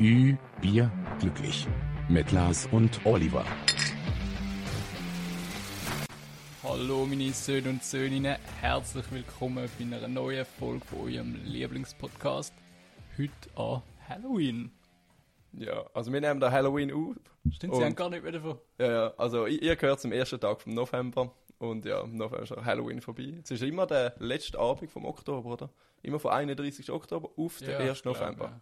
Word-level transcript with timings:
Ü, 0.00 0.36
Bier, 0.60 0.90
glücklich. 1.20 1.66
Mit 2.08 2.30
Lars 2.32 2.66
und 2.72 3.04
Oliver. 3.04 3.44
Hallo 6.62 7.06
meine 7.06 7.30
Söhne 7.32 7.70
und 7.70 7.82
Söhninnen, 7.82 8.36
herzlich 8.60 9.04
willkommen 9.10 9.68
bei 9.78 9.84
einer 9.96 10.06
neuen 10.08 10.44
Folge 10.44 10.84
von 10.84 11.00
eurem 11.00 11.36
Lieblingspodcast. 11.44 12.52
Heute 13.18 13.32
an 13.56 13.82
Halloween. 14.08 14.70
Ja, 15.52 15.84
also 15.94 16.12
wir 16.12 16.20
nehmen 16.20 16.40
da 16.40 16.50
Halloween 16.50 16.92
auf. 16.92 17.16
Stimmt, 17.52 17.74
sie 17.74 17.78
Und- 17.80 17.84
haben 17.84 17.94
gar 17.94 18.10
nicht 18.10 18.22
mehr 18.22 18.32
davon. 18.32 18.58
Ja, 18.78 18.90
ja, 18.90 19.12
also 19.16 19.46
ihr 19.46 19.62
ihr 19.62 19.76
gehört 19.76 20.00
zum 20.00 20.12
ersten 20.12 20.38
Tag 20.40 20.60
vom 20.60 20.74
November. 20.74 21.32
Und 21.58 21.84
ja, 21.86 22.02
im 22.02 22.16
November 22.16 22.42
ist 22.44 22.52
auch 22.52 22.64
Halloween 22.64 23.00
vorbei. 23.00 23.34
Es 23.42 23.50
ist 23.50 23.62
immer 23.62 23.84
der 23.86 24.14
letzte 24.18 24.58
Abend 24.60 24.90
vom 24.92 25.04
Oktober, 25.04 25.48
oder? 25.50 25.70
Immer 26.02 26.20
von 26.20 26.30
31. 26.30 26.88
Oktober 26.92 27.30
auf 27.36 27.58
den 27.58 27.70
Ja, 27.70 27.78
1. 27.78 27.96
ich 27.96 28.02
glaub, 28.02 28.20
November. 28.20 28.44
ja. 28.44 28.60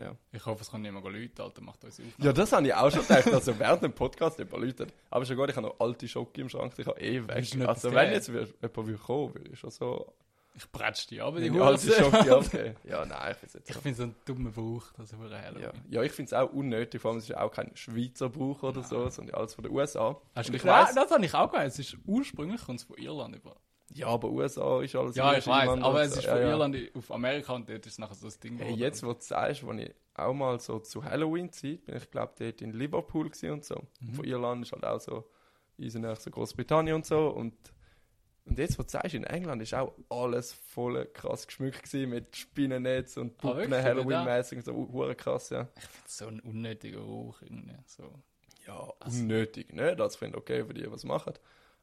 Ja. 0.00 0.16
Ich 0.32 0.44
hoffe, 0.46 0.62
es 0.62 0.70
kann 0.70 0.82
niemand 0.82 1.04
Leute, 1.06 1.42
Alter, 1.42 1.60
macht 1.62 1.84
uns 1.84 2.00
auf. 2.00 2.06
Ja, 2.18 2.32
das 2.32 2.52
habe 2.52 2.66
ich 2.66 2.74
auch 2.74 2.90
schon 2.90 3.02
gedacht, 3.02 3.32
also 3.32 3.58
während 3.58 3.82
dem 3.82 3.92
Podcast 3.92 4.38
nicht 4.38 4.50
Leute. 4.50 4.86
Aber 5.10 5.24
schon 5.24 5.36
gut, 5.36 5.50
ich 5.50 5.56
habe 5.56 5.66
noch 5.66 5.80
alte 5.80 6.08
Schocke 6.08 6.40
im 6.40 6.48
Schrank, 6.48 6.72
ich 6.76 6.86
habe 6.86 7.00
eh 7.00 7.26
weg. 7.28 7.46
Also 7.66 7.92
wenn 7.92 8.12
jetzt 8.12 8.28
jemand 8.28 8.86
will 8.86 8.96
kommen, 8.98 9.34
würde 9.34 9.50
ich 9.52 9.58
schon 9.58 9.70
so 9.70 10.12
Ich 10.54 10.68
bretsch 10.70 11.06
die 11.10 11.20
ab, 11.20 11.34
die 11.36 11.50
alte. 11.60 11.92
Schocke 11.92 12.36
abgeben. 12.36 12.76
Ja, 12.84 13.04
nein, 13.04 13.32
ich 13.32 13.36
finde 13.38 13.58
es 13.58 13.68
Ich 13.68 13.74
so. 13.74 13.80
finde 13.80 14.02
es 14.02 14.08
ein 14.08 14.14
dummer 14.24 14.50
Brauch, 14.50 14.84
das 14.96 15.12
Halloween. 15.12 15.62
Ja, 15.62 15.72
ja 15.88 16.02
ich 16.02 16.12
finde 16.12 16.26
es 16.28 16.32
auch 16.32 16.52
unnötig, 16.52 17.00
vor 17.00 17.10
allem 17.10 17.18
es 17.18 17.28
ist 17.28 17.36
auch 17.36 17.50
kein 17.52 17.70
Schweizer 17.76 18.28
Brauch 18.28 18.62
oder 18.62 18.82
so, 18.82 19.08
sondern 19.08 19.34
alles 19.36 19.54
von 19.54 19.64
den 19.64 19.72
USA. 19.72 20.20
Hast 20.34 20.48
du 20.48 20.54
ich 20.54 20.64
Nein, 20.64 20.86
weiss, 20.86 20.94
das 20.94 21.10
habe 21.10 21.24
ich 21.24 21.34
auch 21.34 21.50
gehört. 21.50 21.68
Es 21.68 21.78
ist 21.78 21.96
ursprünglich 22.06 22.62
kommt 22.64 22.80
es 22.80 22.84
von 22.84 22.96
Irland 22.96 23.36
über. 23.36 23.56
Ja, 23.92 24.06
aber 24.06 24.30
USA 24.30 24.82
ist 24.82 24.94
alles 24.94 25.16
Ja, 25.16 25.36
ich 25.36 25.46
weiß, 25.46 25.68
aber 25.68 26.02
es 26.02 26.16
ist 26.16 26.24
Ja, 26.24 26.32
von 26.32 26.42
ja. 26.42 26.50
Irland 26.50 26.76
auf 26.94 27.10
Amerika 27.10 27.54
und 27.54 27.68
dort 27.68 27.86
ist 27.86 27.98
nachher 27.98 28.14
so 28.14 28.26
das 28.26 28.38
Ding. 28.38 28.56
Hey, 28.58 28.74
jetzt, 28.74 29.02
wo 29.02 29.12
du 29.12 29.20
sagst, 29.20 29.64
als 29.64 29.80
ich 29.80 29.90
auch 30.14 30.32
mal 30.32 30.60
so 30.60 30.78
zu 30.78 31.04
Halloween-Zeit 31.04 31.84
bin, 31.84 31.96
ich 31.96 32.10
glaube, 32.10 32.32
dort 32.38 32.62
in 32.62 32.72
Liverpool 32.72 33.26
und 33.26 33.64
so. 33.64 33.82
Mhm. 34.00 34.14
Von 34.14 34.24
Irland 34.24 34.64
ist 34.64 34.72
halt 34.72 34.84
auch 34.84 35.00
so, 35.00 35.28
easy 35.78 36.00
so 36.18 36.30
Großbritannien 36.30 36.94
und 36.96 37.06
so. 37.06 37.28
Und, 37.28 37.54
und 38.44 38.58
jetzt, 38.58 38.78
wo 38.78 38.82
du 38.82 38.88
sagst, 38.88 39.14
in 39.14 39.24
England 39.24 39.62
ist 39.62 39.74
auch 39.74 39.92
alles 40.08 40.52
voll 40.52 41.06
krass 41.06 41.46
geschmückt 41.46 41.82
gewesen 41.84 42.10
mit 42.10 42.36
Spinnennetz 42.36 43.16
und 43.16 43.32
Ah, 43.38 43.42
Puppen, 43.42 43.56
wirklich? 43.70 43.82
Halloween-mäßig, 43.82 44.64
so 44.64 44.72
hure 44.74 45.14
krass, 45.14 45.50
ja. 45.50 45.68
Ich 45.76 45.82
finde 45.82 46.06
es 46.06 46.16
so 46.18 46.26
ein 46.26 46.40
unnötiger 46.40 47.00
Rauch 47.00 47.42
irgendwie. 47.42 47.76
So. 47.86 48.12
Ja, 48.66 48.92
unnötig, 49.06 49.72
ne? 49.72 49.96
Das 49.96 50.16
finde 50.16 50.36
ich 50.36 50.42
okay, 50.42 50.64
für 50.64 50.74
die 50.74 50.90
was 50.90 51.04
machen. 51.04 51.32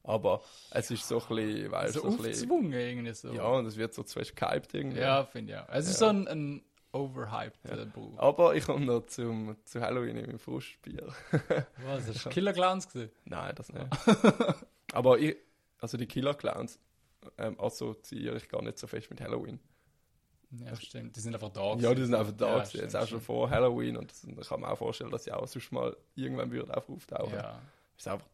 Aber 0.07 0.41
es 0.71 0.89
ist 0.89 1.07
so 1.07 1.21
ein 1.21 1.35
bisschen, 1.35 1.71
weißt 1.71 1.93
so 1.95 2.01
du, 2.01 2.11
so 2.11 2.17
bisschen, 2.17 2.33
aufgezwungen 2.49 2.73
irgendwie 2.73 3.13
so. 3.13 3.31
ja, 3.33 3.45
und 3.47 3.65
es 3.65 3.75
wird 3.77 3.93
so 3.93 4.03
zu 4.03 4.17
fest 4.17 4.35
gehypt 4.35 4.73
irgendwie. 4.73 4.99
Ja, 4.99 5.23
finde 5.25 5.53
ich 5.53 5.59
auch. 5.59 5.69
Es 5.69 5.85
ist 5.87 5.99
Ja. 6.01 6.07
so 6.07 6.13
ein, 6.13 6.27
ein 6.27 6.61
overhyped 6.93 7.59
ja. 7.69 7.85
Brauch. 7.85 8.17
Aber 8.17 8.55
ich 8.55 8.65
komme 8.65 8.85
noch 8.85 9.05
zum, 9.07 9.55
zu 9.65 9.81
Halloween 9.81 10.15
in 10.17 10.25
meinem 10.25 10.39
Frustbier. 10.39 11.07
Was, 11.85 12.07
hast 12.07 12.25
du 12.25 12.29
Killer 12.29 12.53
Clowns 12.53 12.87
gesehen? 12.87 13.11
Nein, 13.25 13.53
das 13.55 13.71
nicht. 13.71 13.85
Aber 14.93 15.19
ich, 15.19 15.35
also 15.79 15.97
die 15.97 16.07
Killer 16.07 16.33
Clowns 16.33 16.79
ähm, 17.37 17.59
assoziiere 17.59 18.37
ich 18.37 18.47
gar 18.47 18.61
nicht 18.61 18.79
so 18.79 18.87
fest 18.87 19.09
mit 19.09 19.19
Halloween. 19.21 19.59
Ja, 20.51 20.73
stimmt. 20.77 21.13
Die 21.13 21.19
sind 21.19 21.33
einfach 21.33 21.49
da. 21.49 21.75
Ja, 21.75 21.93
die 21.93 22.05
sind 22.05 22.15
einfach 22.15 22.31
da, 22.31 22.59
Ja, 22.59 22.65
stimmt, 22.65 22.83
jetzt 22.83 22.95
auch 22.95 22.99
schon 23.01 23.07
stimmt. 23.07 23.23
vor 23.23 23.49
Halloween 23.49 23.97
und 23.97 24.09
das, 24.09 24.21
da 24.25 24.41
kann 24.43 24.61
man 24.61 24.71
auch 24.71 24.77
vorstellen, 24.77 25.11
dass 25.11 25.25
sie 25.25 25.33
auch 25.33 25.45
sonst 25.45 25.71
mal 25.73 25.95
irgendwann 26.15 26.49
würden 26.51 26.71
auftauchen. 26.71 27.33
Ja. 27.33 27.61
Ist 27.97 28.07
einfach, 28.07 28.25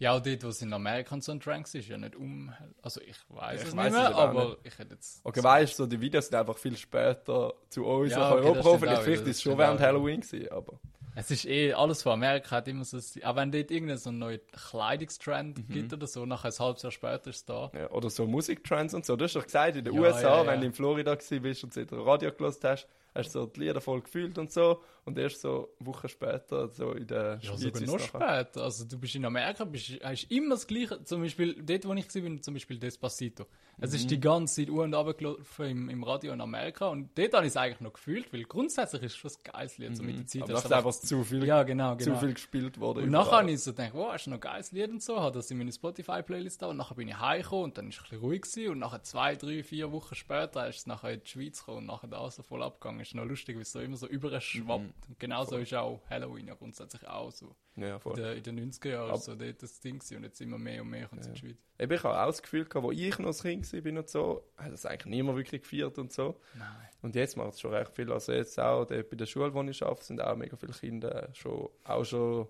ja, 0.00 0.12
auch 0.16 0.20
dort, 0.20 0.42
wo 0.42 0.48
es 0.48 0.60
in 0.62 0.72
Amerika 0.72 1.16
so 1.20 1.30
ein 1.30 1.38
Tranks 1.40 1.74
ist, 1.74 1.86
ja 1.88 1.96
nicht 1.98 2.16
um. 2.16 2.52
Also, 2.82 3.00
ich 3.02 3.16
weiß 3.28 3.62
Ich 3.62 3.68
es 3.68 3.76
weiss 3.76 3.92
nicht 3.92 4.02
mehr, 4.02 4.16
aber 4.16 4.40
aber 4.42 4.56
ich 4.64 4.76
hätte 4.78 4.94
jetzt. 4.94 5.20
okay, 5.24 5.42
weißt 5.44 5.78
du, 5.78 5.82
so 5.84 5.86
die 5.86 6.00
Videos 6.00 6.26
sind 6.26 6.34
einfach 6.36 6.58
viel 6.58 6.76
später 6.76 7.54
zu 7.68 7.84
uns 7.86 8.10
Ja, 8.12 8.18
nach 8.18 8.30
okay, 8.32 8.46
Europa 8.46 8.68
auch 8.70 8.78
Vielleicht 8.78 9.06
ist 9.06 9.26
es 9.28 9.42
schon 9.42 9.56
während 9.58 9.78
auch. 9.80 9.84
Halloween 9.84 10.20
gewesen, 10.22 10.50
aber 10.50 10.80
Es 11.14 11.30
ist 11.30 11.44
eh, 11.44 11.72
alles 11.74 12.02
von 12.02 12.12
Amerika 12.12 12.56
hat 12.56 12.66
immer 12.68 12.84
so. 12.84 12.96
Auch 12.96 13.36
wenn 13.36 13.52
dort 13.52 13.70
irgendein 13.70 13.98
so 13.98 14.10
ein 14.10 14.18
neuer 14.18 14.38
Kleidungstrend 14.38 15.58
Mhm. 15.68 15.72
gibt 15.72 15.92
oder 15.92 16.06
so, 16.06 16.24
nachher 16.26 16.48
ein 16.48 16.58
halbes 16.58 16.82
Jahr 16.82 16.92
später 16.92 17.28
ist 17.30 17.36
es 17.36 17.44
da. 17.44 17.70
ja, 17.74 17.90
oder 17.90 18.08
so 18.10 18.26
Musiktrends 18.26 18.94
und 18.94 19.04
so. 19.04 19.16
Du 19.16 19.24
hast 19.24 19.36
doch 19.36 19.44
gesagt, 19.44 19.76
in 19.76 19.84
den 19.84 19.94
Ja, 19.94 20.00
USA, 20.00 20.20
ja, 20.22 20.36
ja. 20.42 20.46
wenn 20.46 20.60
du 20.60 20.66
in 20.66 20.72
Florida 20.72 21.14
bist 21.14 21.64
und 21.64 21.74
so 21.74 21.80
Radio 22.02 22.32
gelost 22.32 22.64
hast, 22.64 22.88
hast 23.14 23.34
du 23.34 23.40
so 23.40 23.46
die 23.46 23.60
Lieder 23.60 23.80
voll 23.80 24.00
gefühlt 24.02 24.38
und 24.38 24.52
so 24.52 24.82
und 25.04 25.18
erst 25.18 25.40
so 25.40 25.70
Wochen 25.80 26.08
später 26.08 26.68
so 26.68 26.92
in 26.92 27.06
der 27.06 27.38
Ja, 27.42 27.56
Schweiz 27.56 27.60
sogar 27.60 27.82
ist 27.82 27.86
noch 27.88 27.98
nachher- 27.98 28.44
später. 28.44 28.62
Also 28.64 28.84
du 28.84 28.98
bist 28.98 29.14
in 29.14 29.24
Amerika, 29.24 29.64
bist, 29.64 29.90
hast 30.02 30.24
immer 30.30 30.50
das 30.54 30.66
Gleiche. 30.66 31.02
Zum 31.04 31.22
Beispiel, 31.22 31.54
dort 31.62 31.86
wo 31.86 31.94
ich 31.94 32.14
war, 32.14 32.22
bin, 32.22 32.42
zum 32.42 32.54
Beispiel 32.54 32.78
Despacito. 32.78 33.46
Es 33.82 33.90
Mhm. 33.90 33.96
ist 33.96 34.10
die 34.10 34.20
ganze 34.20 34.54
Zeit 34.56 34.70
U 34.70 34.82
und 34.82 34.90
gelaufen 35.16 35.64
im, 35.66 35.88
im 35.88 36.04
Radio 36.04 36.34
in 36.34 36.40
Amerika 36.42 36.88
und 36.88 37.16
dort 37.18 37.32
habe 37.32 37.46
ich 37.46 37.52
es 37.52 37.56
eigentlich 37.56 37.80
noch 37.80 37.94
gefühlt, 37.94 38.30
weil 38.32 38.42
grundsätzlich 38.44 39.02
ist 39.04 39.12
es 39.12 39.16
schon 39.18 39.30
ein 39.30 39.52
geiles 39.52 39.78
Lied, 39.78 39.96
so 39.96 40.02
mit 40.02 40.18
der 40.18 40.26
Zeit. 40.26 40.34
Mhm. 40.40 40.42
Aber 40.42 40.52
hast 40.54 40.62
das 40.64 40.68
du 40.68 40.68
ist 40.68 40.76
einfach 40.76 41.08
zu 41.08 41.24
viel, 41.24 41.44
Ja, 41.46 41.62
genau, 41.62 41.96
zu 41.96 42.04
genau. 42.04 42.18
viel 42.18 42.34
gespielt 42.34 42.78
worden. 42.78 43.04
Und 43.04 43.10
nachher 43.10 43.38
habe 43.38 43.50
ich 43.50 43.60
so 43.62 43.72
gedacht, 43.72 43.92
wow, 43.94 44.14
ist 44.14 44.26
noch 44.26 44.34
ein 44.36 44.40
geiles 44.40 44.70
Lied 44.72 44.90
und 44.90 45.02
so, 45.02 45.18
habe 45.18 45.34
das 45.34 45.50
in 45.50 45.56
meine 45.58 45.72
Spotify-Playlist 45.72 46.60
da 46.60 46.66
und 46.66 46.76
nachher 46.76 46.94
bin 46.94 47.08
ich 47.08 47.18
heimgekommen 47.18 47.64
und 47.64 47.78
dann 47.78 47.88
ist 47.88 47.94
es 47.96 48.00
ein 48.00 48.02
bisschen 48.10 48.18
ruhig 48.20 48.42
gewesen 48.42 48.70
und 48.72 48.78
nachher 48.80 49.02
zwei, 49.02 49.34
drei, 49.34 49.62
vier 49.62 49.90
Wochen 49.92 50.14
später 50.14 50.68
ist 50.68 50.76
es 50.80 50.86
nachher 50.86 51.12
in 51.14 51.22
die 51.22 51.28
Schweiz 51.28 51.60
gekommen 51.60 51.78
und 51.78 51.86
nachher 51.86 52.08
da 52.08 52.30
so 52.30 52.42
voll 52.42 52.62
abgegangen. 52.62 52.99
Ist 53.00 53.14
noch 53.14 53.24
lustig, 53.24 53.56
wie 53.56 53.62
es 53.62 53.72
so 53.72 53.80
immer 53.80 53.96
so 53.96 54.06
überschwappt. 54.06 54.82
Mhm. 54.84 54.92
Und 55.08 55.18
genauso 55.18 55.56
ist 55.58 55.72
auch 55.74 56.00
Halloween 56.08 56.46
ja 56.48 56.54
grundsätzlich 56.54 57.06
auch 57.08 57.30
so. 57.30 57.54
Ja, 57.76 57.94
In, 57.94 58.00
voll. 58.00 58.14
der, 58.14 58.34
in 58.36 58.42
den 58.42 58.70
90er 58.72 58.88
Jahren 58.90 59.10
Ab- 59.10 59.18
so 59.18 59.34
dort 59.34 59.62
das 59.62 59.80
Ding 59.80 59.98
gewesen 59.98 60.16
und 60.18 60.22
jetzt 60.24 60.40
immer 60.40 60.58
mehr 60.58 60.82
und 60.82 60.90
mehr 60.90 61.06
kommt 61.06 61.22
es 61.22 61.28
in 61.28 61.34
die 61.34 61.38
Schweiz. 61.40 61.56
Eben, 61.78 61.92
ich 61.92 62.02
habe 62.04 62.20
auch 62.20 62.26
das 62.26 62.42
Gefühl 62.42 62.64
gehabt, 62.66 62.84
wo 62.84 62.90
ich 62.92 63.18
noch 63.18 63.26
als 63.28 63.42
Kind 63.42 63.72
war 63.72 63.98
und 63.98 64.08
so, 64.10 64.44
hat 64.56 64.72
das 64.72 64.84
eigentlich 64.86 65.06
niemand 65.06 65.38
wirklich 65.38 65.62
gefeiert 65.62 65.96
und 65.98 66.12
so. 66.12 66.38
Nein. 66.58 66.68
Und 67.02 67.14
jetzt 67.14 67.36
macht 67.36 67.54
es 67.54 67.60
schon 67.60 67.72
recht 67.72 67.94
viel. 67.94 68.12
Also 68.12 68.32
jetzt 68.32 68.58
auch 68.60 68.84
bei 68.86 69.02
der 69.02 69.26
Schule, 69.26 69.54
wo 69.54 69.62
ich 69.62 69.82
arbeite, 69.82 70.04
sind 70.04 70.20
auch 70.20 70.36
mega 70.36 70.56
viele 70.56 70.72
Kinder 70.72 71.28
schon, 71.32 71.68
auch 71.84 72.04
schon 72.04 72.48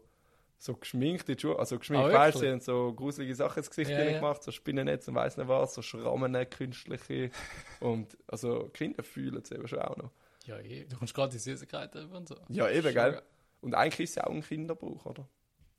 so 0.58 0.74
geschminkt 0.74 1.26
in 1.28 1.36
die 1.36 1.40
Schule. 1.40 1.58
Also 1.58 1.78
geschminkt, 1.78 2.08
Ah, 2.08 2.12
weißt 2.12 2.34
du, 2.34 2.40
sie 2.40 2.48
haben 2.50 2.60
so 2.60 2.92
gruselige 2.92 3.34
Sachen 3.34 3.58
ins 3.60 3.70
Gesicht 3.70 3.90
Ja, 3.92 4.02
ja. 4.02 4.12
gemacht, 4.18 4.42
so 4.42 4.50
Spinnennetz 4.50 5.06
und 5.08 5.14
weiss 5.14 5.36
nicht 5.36 5.48
was, 5.48 5.74
so 5.74 5.80
Schrammen, 5.82 6.34
künstliche. 6.50 7.30
und 7.80 8.18
also 8.26 8.68
Kinder 8.74 9.02
fühlen 9.02 9.40
es 9.42 9.50
eben 9.52 9.66
schon 9.68 9.78
auch 9.78 9.96
noch. 9.96 10.10
Ja, 10.44 10.58
eh. 10.58 10.84
Du 10.84 10.96
kommst 10.96 11.14
gerade 11.14 11.32
die 11.32 11.38
Süßigkeiten 11.38 12.10
und 12.10 12.28
so. 12.28 12.36
Ja, 12.48 12.68
eben, 12.68 12.82
Schon 12.82 12.94
gell? 12.94 13.12
geil. 13.12 13.22
Und 13.60 13.74
eigentlich 13.74 14.00
ist 14.00 14.10
es 14.10 14.16
ja 14.16 14.24
auch 14.24 14.32
ein 14.32 14.42
Kinderbuch, 14.42 15.04
oder? 15.06 15.28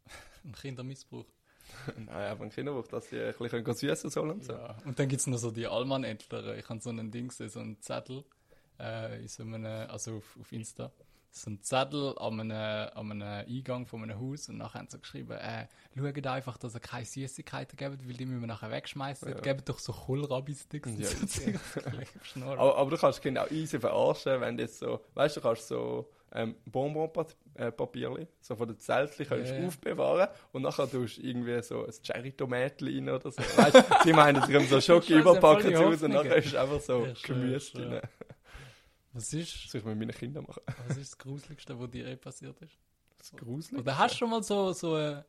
Ein 0.44 0.54
Kindermissbrauch. 0.54 1.26
Nein, 1.98 2.10
aber 2.10 2.44
ein 2.44 2.50
Kinderbuch, 2.50 2.88
dass 2.88 3.10
sie 3.10 3.22
ein 3.22 3.34
bisschen 3.34 3.76
süßen 3.76 4.10
sollen 4.10 4.32
und 4.32 4.44
so. 4.44 4.54
Ja. 4.54 4.78
Und 4.86 5.00
dann 5.00 5.08
gibt 5.08 5.22
es 5.22 5.28
noch 5.28 5.38
so 5.38 5.52
die 5.52 5.68
Allmann-Entler. 5.68 6.58
Ich 6.58 6.68
habe 6.68 6.80
so 6.82 6.90
ein 6.90 7.12
Ding 7.12 7.30
gesehen, 7.30 7.50
so 7.50 7.60
einen 7.60 7.80
Zettel 7.82 8.24
äh, 8.80 9.22
in 9.22 9.28
so 9.28 9.44
einem, 9.44 9.66
also 9.66 10.18
auf, 10.18 10.38
auf 10.40 10.52
Insta. 10.52 10.92
So 11.34 11.50
ein 11.50 11.62
Zettel 11.62 12.14
an 12.18 12.42
einem, 12.42 12.52
an 12.52 13.12
einem 13.12 13.48
Eingang 13.48 13.86
von 13.86 14.04
einem 14.04 14.20
Haus 14.20 14.50
und 14.50 14.58
nachher 14.58 14.80
haben 14.80 14.90
sie 14.90 15.00
geschrieben, 15.00 15.32
äh, 15.32 15.68
schaut 15.96 16.28
einfach, 16.28 16.58
dass 16.58 16.76
ihr 16.76 16.82
keine 16.82 17.06
Süßigkeiten 17.06 17.78
gebt, 17.78 18.06
weil 18.06 18.14
die 18.18 18.26
müssen 18.26 18.42
wir 18.42 18.48
nachher 18.48 18.70
wegschmeißen. 18.70 19.30
Ja. 19.30 19.40
Gebt 19.40 19.70
doch 19.70 19.80
so 19.80 19.94
Kohlrabi-Sticks. 19.94 20.92
Ja. 20.98 21.60
Aber, 22.52 22.78
aber 22.78 22.92
du 22.92 22.98
kannst 22.98 23.26
auch 23.26 23.52
easy 23.52 23.80
verarschen, 23.80 24.42
wenn 24.42 24.58
du 24.58 24.64
jetzt 24.64 24.80
so, 24.80 25.00
weißt 25.14 25.38
du, 25.38 25.40
du 25.40 25.48
kannst 25.48 25.68
so 25.68 26.10
ähm, 26.34 26.56
Bonbonpapierli, 26.66 28.28
so 28.40 28.56
von 28.56 28.68
den 28.68 28.80
Zeltchen, 28.80 29.26
kannst 29.28 29.54
ja. 29.54 29.66
aufbewahren 29.68 30.28
und 30.52 30.62
nachher 30.62 30.90
tust 30.90 31.18
du 31.18 31.22
irgendwie 31.22 31.62
so 31.62 31.86
ein 31.86 31.94
Cherry-Tomatli 32.04 32.98
rein 32.98 33.10
oder 33.10 33.32
so. 33.32 33.42
Weißt 33.42 34.04
sie 34.04 34.14
meinen, 34.14 34.42
sie 34.46 34.56
haben 34.56 34.68
so 34.68 34.80
Schoki 34.82 35.20
überpacken 35.20 35.74
zu 35.74 35.86
Hause 35.86 36.06
und 36.06 36.14
nachher 36.14 36.38
ist 36.38 36.56
einfach 36.56 36.80
so 36.80 37.06
Ja, 37.06 37.14
Gemüse 37.24 37.74
drin. 37.74 38.02
Was 39.14 39.34
ist, 39.34 39.66
Das 39.66 39.72
soll 39.72 39.80
ich 39.82 39.86
mit 39.86 39.98
meinen 40.00 40.12
Kindern 40.12 40.46
machen. 40.48 40.62
was 40.88 40.98
ist 40.98 41.12
das 41.12 41.18
Gruseligste, 41.18 41.78
was 41.80 41.90
dir 41.92 42.08
eh 42.08 42.16
passiert 42.16 42.60
ist? 42.62 42.78
Das 43.18 43.28
ist 43.28 43.38
gruselig. 43.38 43.82
Oder 43.82 43.98
hast 43.98 44.14
du 44.14 44.18
schon 44.20 44.30
mal 44.30 44.42
so, 44.44 44.72
so, 44.74 44.98
äh, 44.98 45.24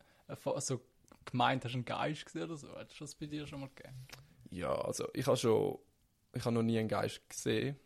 so 0.58 0.80
gemeint, 1.24 1.64
hast 1.64 1.72
du 1.72 1.78
einen 1.78 1.84
Geist 1.84 2.24
gesehen 2.24 2.44
oder 2.44 2.56
so? 2.56 2.68
Hast 2.74 2.98
du 3.00 3.04
das 3.04 3.14
bei 3.14 3.26
dir 3.26 3.46
schon 3.46 3.60
mal 3.60 3.70
gegeben? 3.74 3.94
Ja, 4.50 4.72
also 4.74 5.08
ich 5.14 5.26
habe 5.26 5.36
schon, 5.36 5.78
ich 6.32 6.44
habe 6.44 6.54
noch 6.54 6.62
nie 6.62 6.78
einen 6.78 6.88
Geist 6.88 7.28
gesehen. 7.28 7.76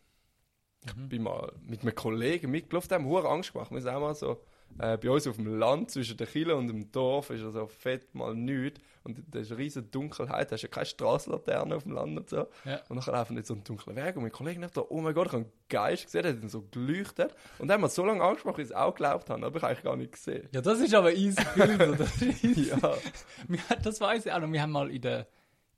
Ich 0.85 0.95
Mhm. 0.95 1.09
bin 1.09 1.23
mal 1.23 1.51
mit 1.61 1.81
einem 1.81 1.95
Kollegen 1.95 2.51
mitgelaufen, 2.51 2.91
haben 2.91 3.05
hohe 3.05 3.27
Angst 3.27 3.51
gemacht. 3.51 3.71
Wir 3.71 3.81
sind 3.81 3.91
auch 3.93 3.99
mal 3.99 4.15
so, 4.15 4.41
äh, 4.79 4.97
bei 4.97 5.09
uns 5.09 5.25
auf 5.27 5.35
dem 5.35 5.57
Land, 5.57 5.91
zwischen 5.91 6.15
der 6.17 6.27
Kille 6.27 6.55
und 6.55 6.67
dem 6.67 6.91
Dorf, 6.91 7.29
ist 7.31 7.41
also 7.43 7.67
fett 7.67 8.13
mal 8.13 8.33
nichts. 8.35 8.79
Und 9.07 9.23
da 9.31 9.39
ist 9.39 9.51
eine 9.51 9.59
riesige 9.59 9.85
Dunkelheit, 9.85 10.51
da 10.51 10.55
hast 10.55 10.63
ja 10.63 10.67
keine 10.67 10.85
Straßenlaterne 10.85 11.77
auf 11.77 11.83
dem 11.83 11.93
Land 11.93 12.17
und 12.17 12.29
so. 12.29 12.47
Ja. 12.65 12.81
Und 12.89 12.97
dann 12.97 13.15
laufen 13.15 13.37
wir 13.37 13.43
so 13.45 13.53
einen 13.53 13.63
dunklen 13.63 13.95
Weg. 13.95 14.17
Und 14.17 14.23
mein 14.23 14.33
Kollege 14.33 14.61
hat 14.61 14.75
da, 14.75 14.83
oh 14.89 14.99
mein 14.99 15.13
Gott, 15.13 15.27
ich 15.27 15.33
habe 15.33 15.43
einen 15.43 15.53
Geist 15.69 16.03
gesehen, 16.03 16.23
der 16.23 16.33
hat 16.33 16.41
ihn 16.41 16.49
so 16.49 16.67
geleuchtet. 16.69 17.33
Und 17.57 17.69
dann 17.69 17.75
haben 17.75 17.83
wir 17.83 17.89
so 17.89 18.03
lange 18.03 18.19
gemacht, 18.19 18.57
bis 18.57 18.71
ich 18.71 18.75
auch 18.75 18.93
geglaubt 18.93 19.29
habe, 19.29 19.45
aber 19.45 19.55
ich 19.55 19.63
habe 19.63 19.71
eigentlich 19.71 19.83
gar 19.85 19.95
nicht 19.95 20.11
gesehen. 20.11 20.49
Ja, 20.51 20.59
das 20.59 20.81
ist 20.81 20.93
aber 20.93 21.13
easy 21.13 21.41
Bild, 21.55 21.99
das 22.01 22.21
easy. 22.21 22.69
Ja, 22.69 22.95
das 23.81 24.01
weiß 24.01 24.25
ich 24.25 24.31
auch 24.33 24.39
noch. 24.39 24.51
Wir 24.51 24.61
haben 24.61 24.71
mal 24.71 24.91
in 24.91 25.01
der, 25.01 25.27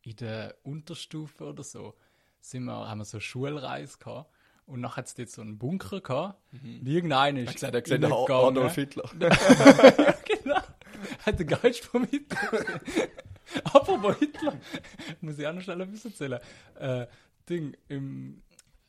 in 0.01 0.15
der 0.15 0.55
Unterstufe 0.63 1.43
oder 1.43 1.61
so, 1.61 1.93
sind 2.39 2.63
wir, 2.63 2.89
haben 2.89 2.97
wir 2.97 3.05
so 3.05 3.17
eine 3.17 3.21
Schulreise 3.21 3.99
gehabt. 3.99 4.31
Und 4.65 4.81
nachher 4.81 4.97
hat 4.97 5.05
es 5.05 5.13
dort 5.13 5.29
so 5.29 5.41
einen 5.43 5.59
Bunker 5.59 6.01
gehabt. 6.01 6.39
Und 6.51 6.87
irgendeiner 6.87 7.41
ist. 7.41 7.49
ich 7.49 7.55
gesagt, 7.55 7.75
er 7.75 7.77
hat 7.77 7.83
gesehen, 7.83 8.01
der 8.01 8.11
reingegangen. 8.11 8.57
Adolf 8.57 8.75
Hitler. 8.75 9.09
genau. 9.19 9.29
Den 11.31 11.47
Geist 11.47 11.85
vom 11.85 12.05
Hitler. 12.05 12.39
Apropos 13.63 14.17
Hitler. 14.17 14.59
Muss 15.21 15.39
ich 15.39 15.47
auch 15.47 15.53
noch 15.53 15.61
schnell 15.61 15.81
etwas 15.81 16.05
erzählen. 16.05 16.39
Äh, 16.75 17.07
Ding, 17.49 17.75
im, 17.87 18.41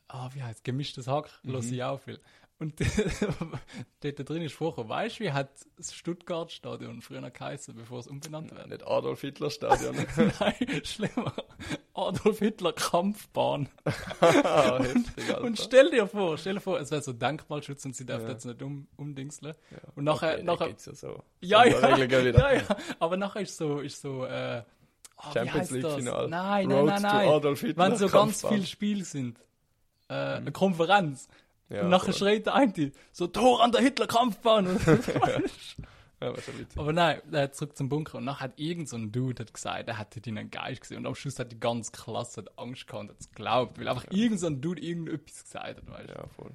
ah, 0.08 0.30
wie 0.34 0.42
heißt 0.42 0.64
gemischtes 0.64 1.06
Hack, 1.06 1.30
mhm. 1.42 1.52
los 1.52 1.70
ich 1.70 1.82
auch 1.82 2.00
viel. 2.00 2.20
Und 2.60 2.74
dort 4.02 4.28
drin 4.28 4.42
ist 4.42 4.52
vorgekommen, 4.54 4.90
weißt 4.90 5.18
du, 5.18 5.24
wie 5.24 5.32
hat 5.32 5.48
das 5.78 5.94
Stuttgart-Stadion 5.94 7.00
früher 7.00 7.22
geheißen, 7.30 7.74
bevor 7.74 8.00
es 8.00 8.06
umbenannt 8.06 8.54
wird? 8.54 8.68
Nicht 8.68 8.86
Adolf 8.86 9.22
Hitler 9.22 9.48
Stadion. 9.50 9.96
Nein, 10.38 10.82
schlimmer. 10.84 11.32
Adolf 11.94 12.38
Hitler 12.38 12.74
Kampfbahn. 12.74 13.68
Ah, 14.20 14.72
Alter. 14.78 15.40
Und 15.42 15.58
stell 15.58 15.90
dir 15.90 16.06
vor, 16.06 16.36
stell 16.36 16.54
dir 16.54 16.60
vor, 16.60 16.78
es 16.80 16.90
wäre 16.90 17.00
so 17.00 17.14
Denkmalschutz 17.14 17.84
und 17.86 17.96
sie 17.96 18.04
darf 18.04 18.22
Ja. 18.22 18.28
jetzt 18.28 18.44
nicht 18.44 18.60
um, 18.62 18.86
umdingseln. 18.96 19.54
Und 19.94 20.04
nachher, 20.04 20.34
okay, 20.34 20.42
nachher, 20.42 20.66
geht's 20.68 20.84
ja 20.84 20.94
so. 20.94 21.22
ja, 21.40 21.64
ja, 21.64 21.96
ja, 21.96 22.52
ja, 22.52 22.62
aber 22.98 23.16
nachher 23.16 23.40
ist 23.40 23.56
so, 23.56 23.80
ist 23.80 24.02
so, 24.02 24.26
äh, 24.26 24.62
oh, 25.16 25.22
Champions 25.32 25.54
heißt 25.54 25.70
League 25.72 25.82
das? 25.82 25.94
Final. 25.94 26.28
Nein, 26.28 26.68
nein, 26.68 26.84
nein, 26.84 27.02
nein. 27.02 27.76
Wenn 27.76 27.96
so 27.96 28.08
ganz 28.08 28.46
viele 28.46 28.66
Spiele 28.66 29.04
sind. 29.04 29.38
Äh, 30.08 30.14
eine 30.14 30.52
Konferenz. 30.52 31.28
Ja, 31.70 31.82
und 31.82 31.88
nachher 31.90 32.12
voll. 32.12 32.14
schreit 32.14 32.46
der 32.46 32.54
eine, 32.54 32.92
so 33.12 33.26
Tor 33.26 33.62
an 33.62 33.72
der 33.72 33.80
Hitler-Kampfbahn. 33.80 34.66
Ja. 36.22 36.34
Aber 36.76 36.92
nein, 36.92 37.20
äh, 37.32 37.50
zurück 37.50 37.76
zum 37.78 37.88
Bunker. 37.88 38.18
Und 38.18 38.24
nachher 38.24 38.44
hat 38.44 38.58
irgend 38.60 38.90
so 38.90 38.96
ein 38.96 39.10
Dude 39.10 39.42
hat 39.42 39.54
gesagt, 39.54 39.88
er 39.88 39.98
hätte 39.98 40.20
einen 40.28 40.50
Geist 40.50 40.82
gesehen. 40.82 40.98
Und 40.98 41.06
am 41.06 41.14
Schluss 41.14 41.38
hat 41.38 41.50
die 41.50 41.58
ganze 41.58 41.92
Klasse 41.92 42.44
Angst 42.56 42.86
gehabt 42.86 43.04
und 43.04 43.10
hat 43.10 43.20
es 43.20 43.30
geglaubt. 43.30 43.78
Weil 43.78 43.88
einfach 43.88 44.04
irgend 44.10 44.38
so 44.38 44.46
ein 44.46 44.60
Dude 44.60 44.82
irgendetwas 44.82 45.44
gesagt 45.44 45.78
hat, 45.78 45.88
weißt 45.88 46.10
du. 46.10 46.14
Ja, 46.14 46.26
voll. 46.26 46.50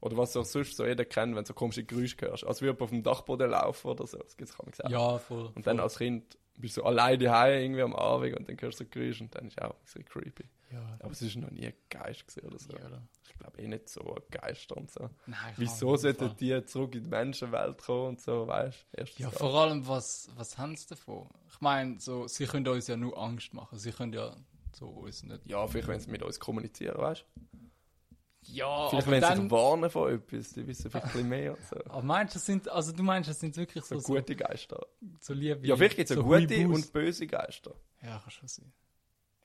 Oder 0.00 0.16
was 0.16 0.36
auch 0.36 0.44
sonst 0.44 0.76
so 0.76 0.86
jeder 0.86 1.04
kennt, 1.04 1.34
wenn 1.34 1.42
du 1.42 1.48
so 1.48 1.54
komische 1.54 1.82
Geräusche 1.82 2.16
hörst. 2.20 2.44
Als 2.46 2.62
würde 2.62 2.80
auf 2.82 2.90
dem 2.90 3.02
Dachboden 3.02 3.50
laufen 3.50 3.88
oder 3.88 4.06
so. 4.06 4.18
Das 4.18 4.36
gibt's 4.36 4.56
kaum 4.56 4.70
gesagt. 4.70 4.90
Ja, 4.90 5.18
voll. 5.18 5.50
Und 5.56 5.66
dann 5.66 5.80
als 5.80 5.98
Kind 5.98 6.38
bist 6.54 6.76
du 6.76 6.82
so 6.82 6.86
alleine 6.86 7.18
daheim 7.18 7.62
irgendwie 7.62 7.82
am 7.82 7.96
Abend 7.96 8.36
und 8.36 8.48
dann 8.48 8.56
hörst 8.60 8.78
du 8.78 8.84
so 8.84 8.90
Geräusche 8.90 9.24
und 9.24 9.34
dann 9.34 9.48
ist 9.48 9.60
auch 9.60 9.74
so 9.84 9.98
creepy. 10.04 10.44
Ja, 10.70 10.98
Aber 11.00 11.10
es 11.10 11.20
ist 11.20 11.34
noch 11.36 11.50
nie 11.50 11.66
ein 11.66 11.74
Geist 11.88 12.26
gesehen 12.28 12.46
oder 12.46 12.58
so. 12.60 12.72
ja, 12.72 12.86
oder? 12.86 13.02
Ich 13.40 13.46
glaube 13.46 13.62
eh 13.62 13.68
nicht 13.68 13.88
so 13.88 14.16
Geister 14.30 14.76
und 14.76 14.90
so. 14.90 15.08
Nein, 15.24 15.54
Wieso 15.56 15.96
sollten 15.96 16.36
die 16.36 16.62
zurück 16.66 16.94
in 16.94 17.04
die 17.04 17.08
Menschenwelt 17.08 17.78
kommen 17.78 18.08
und 18.08 18.20
so, 18.20 18.46
weißt 18.46 18.86
du? 18.98 19.22
Ja, 19.22 19.30
vor 19.30 19.54
allem, 19.54 19.88
was, 19.88 20.28
was 20.36 20.58
haben 20.58 20.76
sie 20.76 20.86
davon? 20.88 21.26
Ich 21.50 21.58
meine, 21.62 21.98
so, 21.98 22.28
sie 22.28 22.44
können 22.44 22.68
uns 22.68 22.86
ja 22.86 22.98
nur 22.98 23.16
Angst 23.16 23.54
machen. 23.54 23.78
Sie 23.78 23.92
können 23.92 24.12
ja 24.12 24.36
so 24.76 24.88
uns 24.88 25.22
nicht. 25.22 25.40
ja, 25.46 25.66
vielleicht 25.66 25.88
wenn 25.88 26.00
sie 26.00 26.10
mit 26.10 26.22
uns 26.22 26.38
kommunizieren, 26.38 26.98
weißt 26.98 27.24
du? 27.34 27.58
Ja, 28.42 28.88
Vielleicht 28.90 29.06
wenn 29.08 29.22
sie 29.22 29.28
dann. 29.28 29.42
sich 29.42 29.50
warnen 29.50 29.90
von 29.90 30.12
etwas, 30.14 30.52
die 30.52 30.66
wissen 30.66 30.90
vielleicht 30.90 31.06
ein 31.06 31.12
bisschen 31.12 31.28
mehr 31.28 31.52
und 31.52 31.64
so. 31.66 31.76
Aber 31.90 32.02
meinst 32.02 32.34
du, 32.34 32.38
das 32.38 32.46
sind, 32.46 32.68
also 32.68 32.92
du 32.92 33.02
meinst, 33.02 33.28
das 33.30 33.40
sind 33.40 33.56
wirklich 33.56 33.84
so, 33.84 33.98
So 33.98 34.14
gute 34.14 34.34
Geister. 34.36 34.86
so 35.20 35.32
lieb 35.34 35.62
wie. 35.62 35.68
Ja, 35.68 35.76
vielleicht 35.76 35.96
gibt 35.96 36.10
es 36.10 36.14
so 36.16 36.22
so 36.22 36.26
gute 36.28 36.56
Huibus. 36.56 36.76
und 36.84 36.92
böse 36.92 37.26
Geister. 37.26 37.74
Ja, 38.02 38.18
kann 38.18 38.30
schon 38.30 38.48
sein. 38.48 38.72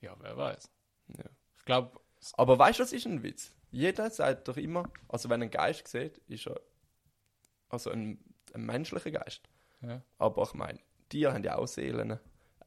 Ja, 0.02 0.16
wer 0.20 0.36
weiß. 0.36 0.70
Ja. 1.18 1.24
Ich 1.60 1.66
glaube, 1.66 2.00
Aber 2.34 2.58
weißt 2.58 2.80
du, 2.80 2.84
was 2.84 2.94
ist 2.94 3.06
ein 3.06 3.22
Witz? 3.22 3.52
Jeder 3.76 4.10
sagt 4.10 4.48
doch 4.48 4.56
immer, 4.56 4.90
also 5.10 5.30
wenn 5.30 5.44
ein 5.44 5.52
Geist 5.52 5.88
sieht, 5.90 6.18
ist 6.30 6.48
er 6.48 6.60
also 7.70 7.90
ein, 7.92 8.20
ein 8.54 8.66
menschlicher 8.66 9.12
Geist. 9.12 9.42
ja. 9.82 10.02
Aber 10.18 10.44
ich 10.44 10.54
meine, 10.54 10.80
Tiere 11.10 11.34
haben 11.34 11.44
ja 11.44 11.58
auch 11.58 11.68
Seelen. 11.68 12.18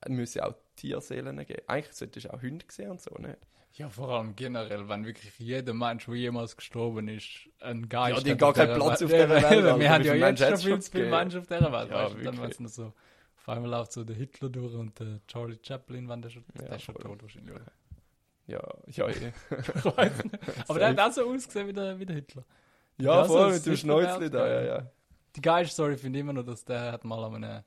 Es 0.03 0.09
müssen 0.11 0.39
ja 0.39 0.47
auch 0.49 0.55
Tierseelen 0.77 1.39
geben. 1.47 1.63
Eigentlich 1.67 1.97
solltest 1.97 2.27
du 2.27 2.35
auch 2.35 2.43
Hunde 2.43 2.67
sehen 2.69 2.91
und 2.91 3.01
so, 3.01 3.15
nicht? 3.15 3.39
ja, 3.73 3.89
vor 3.89 4.09
allem 4.11 4.35
generell, 4.37 4.89
wenn 4.89 5.07
wirklich 5.07 5.33
jeder 5.39 5.73
Mensch, 5.73 6.05
der 6.07 6.15
jemals 6.15 6.57
gestorben 6.57 7.09
ist, 7.09 7.49
ein 7.61 7.89
Geist 7.89 8.19
Ja, 8.19 8.23
die 8.25 8.31
hat 8.33 8.39
gar 8.39 8.53
keinen 8.53 8.75
Platz 8.75 9.03
auf 9.03 9.11
Welt. 9.11 9.31
dieser 9.31 9.43
Welt, 9.43 9.45
Eben, 9.45 9.67
Alter. 9.67 9.81
Wir 9.81 9.91
haben 9.91 10.05
ja 10.05 10.15
jetzt 10.15 10.41
schon 10.41 10.59
viel 10.59 10.83
zu 10.83 10.91
viele? 10.91 11.11
Menschen 11.11 11.41
auf 11.41 11.47
dieser 11.47 11.73
Welt. 11.73 11.91
Ja, 11.91 12.05
weißt 12.05 12.15
du? 12.17 12.23
Dann, 12.23 12.37
noch 12.65 12.69
so. 12.69 12.93
Auf 13.37 13.49
einmal 13.49 13.71
läuft 13.71 13.93
so 13.93 14.05
der 14.05 14.17
Hitler 14.17 14.49
durch 14.51 14.75
und 14.75 14.99
der 15.01 15.21
Charlie 15.27 15.59
Chaplin, 15.63 16.07
wenn 16.09 16.21
der 16.21 16.29
schon, 16.31 16.45
Ja, 16.55 16.63
der 16.67 16.77
ist 16.77 16.83
schon 16.83 16.97
tot 16.97 17.23
wahrscheinlich. 17.23 17.55
oder? 17.55 17.73
Ja, 18.49 18.61
ja, 18.87 19.09
eh. 19.09 19.33
Aber 20.69 20.79
der 20.79 20.89
hat 20.89 21.00
auch 21.00 21.12
so 21.12 21.31
ausgesehen 21.31 21.69
wie 21.69 21.73
der, 21.73 21.99
wie 21.99 22.06
der 22.06 22.17
Hitler. 22.17 22.45
ja, 22.99 23.25
so 23.25 23.35
voll 23.35 23.47
ein 23.49 23.53
mit 23.53 23.67
dem 23.67 23.77
Schnäuzli 23.77 24.31
da, 24.31 24.47
ja, 24.49 24.61
ja. 24.62 24.87
Die 25.37 25.41
geilste 25.43 25.75
Story 25.75 25.97
finde 25.97 26.19
ich 26.19 26.21
immer 26.23 26.33
noch, 26.33 26.45
dass 26.45 26.65
der 26.65 26.93
hat 26.93 27.05
mal 27.05 27.23
an 27.25 27.35
einem, 27.45 27.62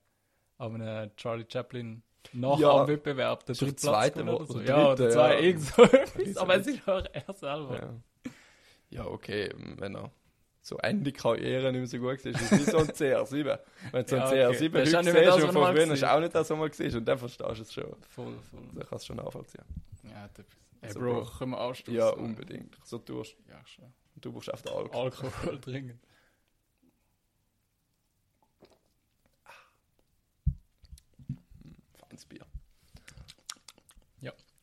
an 0.58 0.82
einem 0.82 1.16
Charlie 1.16 1.46
Chaplin 1.48 2.02
nach 2.34 2.60
Ja. 2.60 2.88
Wettbewerb 2.88 3.46
der 3.46 3.56
zweite, 3.56 4.20
gewonnen 4.24 4.32
wo- 4.34 4.44
oder 4.44 4.46
so. 4.54 4.60
der 4.60 4.68
Ja, 4.68 4.86
oder 4.88 4.96
dritte, 4.96 5.10
zwei, 5.14 5.34
ja. 5.34 5.40
irgend 5.40 5.64
so 5.64 6.42
Aber 6.42 6.56
es 6.56 6.68
ist 6.68 6.88
auch 6.88 7.04
er 7.14 7.34
selber. 7.34 7.80
Ja. 7.80 8.32
ja, 8.90 9.06
okay, 9.06 9.54
wenn 9.78 9.96
er 9.96 10.12
so 10.64 10.78
Ende 10.78 11.12
Karriere 11.12 11.72
nicht 11.72 11.80
mehr 11.80 11.88
so 11.88 11.98
gut 11.98 12.24
war, 12.26 12.32
ist 12.32 12.42
es 12.42 12.52
wie 12.52 12.70
so 12.72 12.78
ein 12.80 12.88
CR7. 12.92 13.60
Wenn 13.92 14.04
du 14.04 14.10
so 14.10 14.16
ein 14.16 14.38
Ja, 14.38 14.50
okay. 14.50 14.68
CR7 14.68 14.72
Das 14.72 14.90
ist 14.90 14.96
heute 14.98 15.32
siehst 15.34 15.44
und 15.46 15.54
von 15.54 15.76
früher 15.76 15.92
ist 15.92 16.00
sieht. 16.00 16.04
auch 16.10 16.20
nicht 16.20 16.36
das, 16.36 16.50
was 16.50 16.58
man 16.58 16.72
siehst 16.72 16.96
und 16.96 17.06
dann 17.06 17.18
verstehst 17.18 17.50
du 17.60 17.62
es 17.64 17.74
schon. 17.74 17.84
Voll, 18.10 18.34
voll. 18.50 18.60
Dann 18.76 18.88
kannst 18.88 19.04
du 19.06 19.08
schon 19.14 19.18
nachvollziehen. 19.24 19.64
Ja, 20.04 20.28
der, 20.38 20.46
ey, 20.82 20.88
Also, 20.90 21.00
Bro, 21.00 21.24
Bro. 21.24 21.32
können 21.38 21.52
wir 21.52 21.62
anstoßen? 21.62 21.94
Ja, 21.94 22.10
unbedingt. 22.10 22.78
So 22.84 22.98
tust 23.00 23.36
Ja, 23.48 23.66
schon. 23.66 23.94
du. 24.16 24.32
brauchst 24.32 24.54
auf 24.54 24.62
den 24.62 24.74
Alkohol. 24.74 25.02
Alkohol 25.06 25.60
dringend. 25.60 26.00
Feines 31.98 32.26
Bier. 32.26 32.46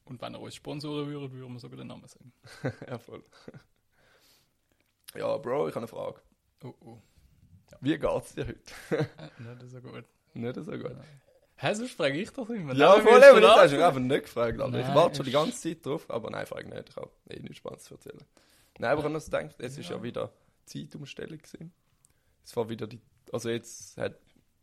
Und 0.05 0.23
wenn 0.23 0.32
er 0.32 0.41
uns 0.41 0.55
sponsoren 0.55 1.06
würde, 1.06 1.31
würden 1.32 1.53
wir 1.53 1.61
sogar 1.61 1.76
den 1.76 1.88
Namen 1.88 2.09
sagen. 2.09 2.32
ja, 2.88 2.99
voll. 2.99 3.23
ja, 5.15 5.37
Bro, 5.37 5.69
ich 5.69 5.75
habe 5.75 5.81
eine 5.81 5.87
Frage. 5.87 6.23
Oh, 6.65 6.73
oh. 6.81 6.99
Wie 7.82 7.99
geht's 7.99 8.35
dir 8.35 8.47
heute? 8.47 8.62
Äh, 8.91 9.55
nicht 9.61 9.70
so 9.70 9.81
gut. 9.82 10.06
nicht 10.32 10.55
so 10.55 10.73
gut. 10.73 10.97
Hä, 11.60 11.75
sonst 11.75 11.93
frage 11.96 12.19
ich 12.20 12.31
doch 12.31 12.49
immer. 12.50 12.72
Ja, 12.75 12.93
voll 13.00 13.20
eben, 13.22 13.43
das 13.43 13.56
hast 13.56 13.72
du 13.72 13.76
mich 13.76 13.84
einfach 13.84 14.00
nicht 14.00 14.22
gefragt. 14.22 14.60
Alter. 14.60 14.78
Ich 14.78 14.94
warte 14.94 15.16
schon 15.16 15.26
die 15.26 15.32
ganze 15.32 15.60
Zeit 15.60 15.84
drauf, 15.84 16.06
aber 16.08 16.31
nein, 16.31 16.46
frage 16.46 16.69
nicht. 16.69 16.90
Ich 16.90 16.96
habe 16.96 17.10
eh 17.28 17.40
nichts 17.40 17.56
Spannendes 17.58 17.84
zu 17.87 17.94
erzählen. 17.94 18.25
Nein, 18.78 18.90
aber 18.93 19.00
ich 19.00 19.05
habe 19.05 19.14
noch 19.14 19.25
gedacht, 19.25 19.56
es 19.58 19.76
ist 19.76 19.90
ja 19.90 20.00
wieder 20.02 20.32
Zeitumstellung 20.66 21.38
gewesen. 21.38 21.72
Es 22.44 22.56
war 22.56 22.69
wieder 22.69 22.87
die, 22.87 23.00
also 23.32 23.49
jetzt 23.49 23.96
hat 23.96 24.14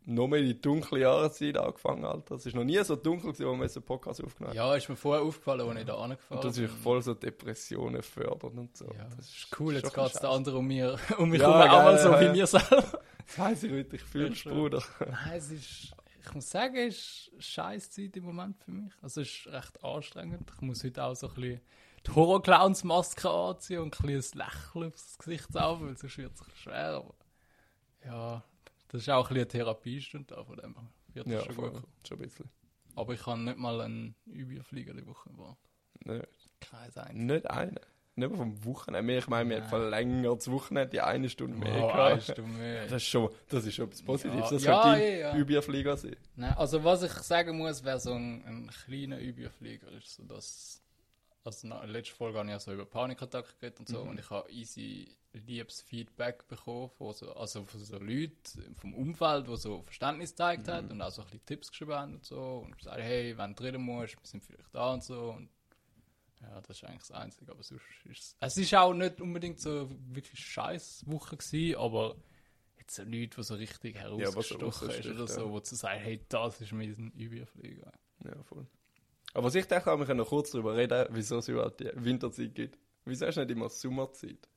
noch 0.05 0.27
mehr 0.27 0.41
die 0.41 0.59
dunkle 0.61 0.99
Jahreszeit 0.99 1.57
angefangen, 1.57 2.05
Alter. 2.05 2.35
Es 2.35 2.45
ist 2.45 2.55
noch 2.55 2.63
nie 2.63 2.81
so 2.83 2.95
dunkel 2.95 3.33
gewesen, 3.33 3.47
wo 3.49 3.59
wir 3.59 3.67
so 3.67 3.79
einen 3.79 3.85
Podcast 3.85 4.23
aufgenommen 4.23 4.57
haben. 4.57 4.69
Ja, 4.69 4.75
ist 4.75 4.87
mir 4.87 4.95
vorher 4.95 5.23
aufgefallen, 5.25 5.67
als 5.67 5.79
ich 5.79 5.85
da 5.85 5.97
angefahren 5.97 6.37
Und 6.37 6.45
das 6.45 6.57
ist 6.57 6.71
voll 6.75 7.01
so 7.01 7.13
Depressionen 7.13 8.03
fördern 8.03 8.57
und 8.57 8.77
so. 8.77 8.85
Ja, 8.97 9.07
das 9.17 9.27
ist 9.27 9.47
cool, 9.59 9.73
jetzt 9.73 9.93
geht 9.93 10.05
es 10.05 10.13
der 10.13 10.19
scheiße. 10.21 10.29
andere 10.29 10.57
um, 10.59 10.67
mir, 10.67 10.97
um 11.17 11.29
mich 11.29 11.41
Ja, 11.41 11.47
herum 11.47 11.69
auch 11.71 11.83
mal 11.83 11.95
geil, 11.95 12.03
so 12.03 12.09
ja, 12.11 12.19
wie 12.21 12.25
ja. 12.25 12.31
mir 12.31 12.47
selber. 12.47 12.83
Das 13.27 13.37
heisst, 13.39 13.63
ich 13.63 13.71
heute, 13.71 13.95
ich 13.95 14.03
fühle 14.03 14.29
Ja, 14.29 14.35
schon. 14.35 14.51
Bruder. 14.53 14.83
Nein, 14.99 15.37
es 15.37 15.49
ist, 15.49 15.95
ich 16.27 16.33
muss 16.33 16.49
sagen, 16.49 16.75
es 16.75 17.29
ist 17.37 17.43
scheiß 17.43 17.91
Zeit 17.91 18.15
im 18.17 18.23
Moment 18.25 18.57
für 18.63 18.71
mich. 18.71 18.93
Also 19.01 19.21
es 19.21 19.29
ist 19.29 19.47
recht 19.47 19.83
anstrengend. 19.83 20.51
Ich 20.55 20.61
muss 20.61 20.83
heute 20.83 21.03
auch 21.03 21.15
so 21.15 21.27
ein 21.29 21.33
bisschen 21.35 21.61
die 22.07 22.11
Horror-Clowns-Maske 22.11 23.29
anziehen 23.29 23.79
und 23.79 23.99
ein 23.99 24.05
bisschen 24.07 24.41
ein 24.41 24.47
Lächeln 24.47 24.91
aufs 24.93 25.17
Gesicht 25.17 25.51
zaubern, 25.53 25.87
weil 25.89 25.97
sonst 25.97 26.17
wird 26.17 26.33
es 26.33 26.57
schwer. 26.59 26.95
Aber 26.97 27.15
ja, 28.05 28.43
das 28.89 29.01
ist 29.01 29.09
auch 29.09 29.25
ein 29.29 29.33
bisschen 29.35 29.37
eine 29.41 29.47
Therapiestunde 29.47 30.35
da, 30.35 30.43
von 30.43 30.57
dem 30.57 30.73
her 30.75 30.87
wird 31.13 31.27
Ja, 31.27 31.41
schon 31.43 31.55
voll. 31.55 31.71
gut. 31.71 31.83
Schon 32.07 32.17
ein 32.19 32.21
bisschen. 32.27 32.49
Aber 32.95 33.13
ich 33.13 33.21
kann 33.23 33.43
nicht 33.43 33.57
mal 33.57 33.81
einen 33.81 34.15
Überflieger 34.25 34.93
die 34.93 35.05
Woche 35.05 35.29
war. 35.37 35.57
Nicht, 36.05 36.27
Kein 36.61 36.79
einziges. 36.95 37.13
nicht 37.13 37.49
eine. 37.49 37.81
Nicht 38.17 38.33
vom 38.35 38.63
Wochenende. 38.65 39.17
Ich 39.17 39.27
meine, 39.27 39.49
wir 39.49 39.57
haben 39.57 39.63
Nein. 39.63 39.69
verlängert 39.69 40.37
das 40.39 40.49
Wochenende, 40.51 40.89
die 40.89 41.01
eine 41.01 41.29
Stunde 41.29 41.57
mehr 41.57 41.83
Oh, 41.83 41.97
weißt 41.97 42.37
du 42.37 42.43
mehr. 42.43 42.83
Das 42.87 43.01
ist 43.01 43.07
schon, 43.09 43.29
das 43.49 43.65
ist 43.65 43.75
schon 43.75 43.85
etwas 43.87 44.01
Positives. 44.03 44.45
Ja, 44.45 44.49
das 44.51 44.63
ja, 44.63 44.81
könnte 44.81 45.05
ja, 45.17 45.31
dein 45.31 45.41
Überflieger 45.41 45.97
sein. 45.97 46.15
Nein, 46.37 46.53
also 46.57 46.83
was 46.83 47.03
ich 47.03 47.11
sagen 47.11 47.57
muss, 47.57 47.83
wäre 47.83 47.99
so 47.99 48.13
ein, 48.13 48.43
ein 48.45 48.69
kleiner 48.85 49.19
Überflieger, 49.19 49.91
ist 49.91 50.15
so, 50.15 50.23
dass 50.23 50.81
also 51.43 51.67
in 51.67 51.73
der 51.73 51.85
letzten 51.87 52.15
Folge 52.15 52.39
habe 52.39 52.47
ich 52.47 52.53
ja 52.53 52.59
so 52.59 52.73
über 52.73 52.85
Panikattacken 52.85 53.51
geredet 53.59 53.79
und 53.81 53.87
so 53.89 54.03
Mhm. 54.03 54.09
und 54.11 54.19
ich 54.19 54.29
habe 54.31 54.49
easy 54.49 55.07
liebes 55.33 55.81
Feedback 55.81 56.47
bekommen 56.47 56.89
von 56.89 57.13
so, 57.13 57.33
also 57.35 57.63
von 57.65 57.83
so 57.83 57.99
Leuten 57.99 58.73
vom 58.75 58.93
Umfeld, 58.95 59.47
die 59.47 59.55
so 59.57 59.83
Verständnis 59.83 60.31
gezeigt 60.31 60.65
Mhm. 60.67 60.71
haben 60.71 60.91
und 60.91 61.01
auch 61.01 61.11
so 61.11 61.21
ein 61.21 61.25
bisschen 61.25 61.45
Tipps 61.45 61.69
geschrieben 61.69 61.93
haben 61.93 62.13
und 62.15 62.25
so 62.25 62.63
und 62.65 62.75
gesagt, 62.77 62.97
hey, 62.99 63.37
wenn 63.37 63.53
du 63.53 63.61
drin 63.63 63.81
musst, 63.81 64.15
wir 64.15 64.25
sind 64.25 64.43
vielleicht 64.43 64.73
da 64.73 64.93
und 64.93 65.03
so 65.03 65.31
und 65.37 65.49
ja, 66.49 66.61
das 66.61 66.77
ist 66.77 66.83
eigentlich 66.83 67.01
das 67.01 67.11
Einzige, 67.11 67.51
aber 67.51 67.63
sonst 67.63 67.83
ist 68.05 68.19
es, 68.19 68.35
es 68.39 68.57
ist 68.57 68.73
auch 68.75 68.93
nicht 68.93 69.21
unbedingt 69.21 69.59
so 69.59 69.89
wirklich 70.07 70.39
scheiß 70.39 71.03
Woche 71.07 71.37
gewesen, 71.37 71.77
aber 71.77 72.15
jetzt 72.77 72.95
so 72.95 73.03
Leute, 73.03 73.37
die 73.37 73.43
so 73.43 73.55
richtig 73.55 73.95
was 73.95 74.01
herausgestochen 74.01 74.89
ist 74.89 74.95
raussticht, 74.95 75.15
oder 75.15 75.27
so, 75.27 75.41
ja. 75.41 75.49
wo 75.49 75.59
zu 75.59 75.75
sagen, 75.75 75.99
hey, 75.99 76.25
das 76.29 76.61
ist 76.61 76.71
mein 76.71 77.11
Überflieger. 77.15 77.91
Ja, 78.23 78.43
voll. 78.43 78.67
Aber 79.33 79.47
was 79.47 79.55
ich 79.55 79.65
denke, 79.65 79.97
wir 79.97 80.05
können 80.05 80.19
noch 80.19 80.29
kurz 80.29 80.51
darüber 80.51 80.75
reden, 80.75 81.07
wieso 81.11 81.39
es 81.39 81.47
überhaupt 81.47 81.79
die 81.81 81.91
Winterzeit 81.93 82.55
gibt. 82.55 82.79
Wieso 83.03 83.25
ist 83.25 83.35
nicht 83.35 83.51
immer 83.51 83.69
Sommerzeit? 83.69 84.47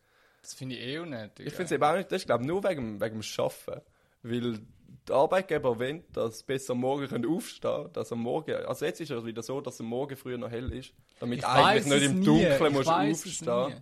Das 0.40 0.54
finde 0.54 0.76
ich 0.76 0.82
eh 0.82 1.00
auch 1.00 1.04
nicht. 1.04 1.40
Ich 1.40 1.52
finde 1.52 1.64
es 1.64 1.72
eben 1.72 1.82
auch 1.82 1.96
nicht, 1.96 2.12
das 2.12 2.22
ist 2.22 2.26
glaube 2.26 2.46
nur 2.46 2.62
wegen, 2.62 3.00
wegen 3.00 3.20
dem 3.20 3.44
Arbeiten. 3.44 3.82
Weil 4.30 4.60
der 5.06 5.16
Arbeitgeber 5.16 5.78
will, 5.78 6.04
dass 6.12 6.40
sie 6.40 6.44
besser 6.44 6.72
am 6.72 6.80
morgen 6.80 7.06
können 7.08 7.26
aufstehen 7.26 7.70
können, 7.72 7.92
dass 7.94 8.12
am 8.12 8.20
Morgen, 8.20 8.54
also 8.66 8.84
jetzt 8.84 9.00
ist 9.00 9.10
es 9.10 9.24
wieder 9.24 9.42
so, 9.42 9.60
dass 9.60 9.80
am 9.80 9.86
Morgen 9.86 10.16
früher 10.16 10.36
noch 10.38 10.50
hell 10.50 10.70
ist, 10.72 10.92
damit 11.18 11.38
Ich 11.38 11.46
eigentlich 11.46 11.86
nicht 11.86 12.02
im 12.10 12.18
nie. 12.20 12.24
Dunkeln 12.26 12.66
Ich 12.66 12.72
musst 12.72 12.88
aufstehen. 12.88 13.66
nie. 13.68 13.74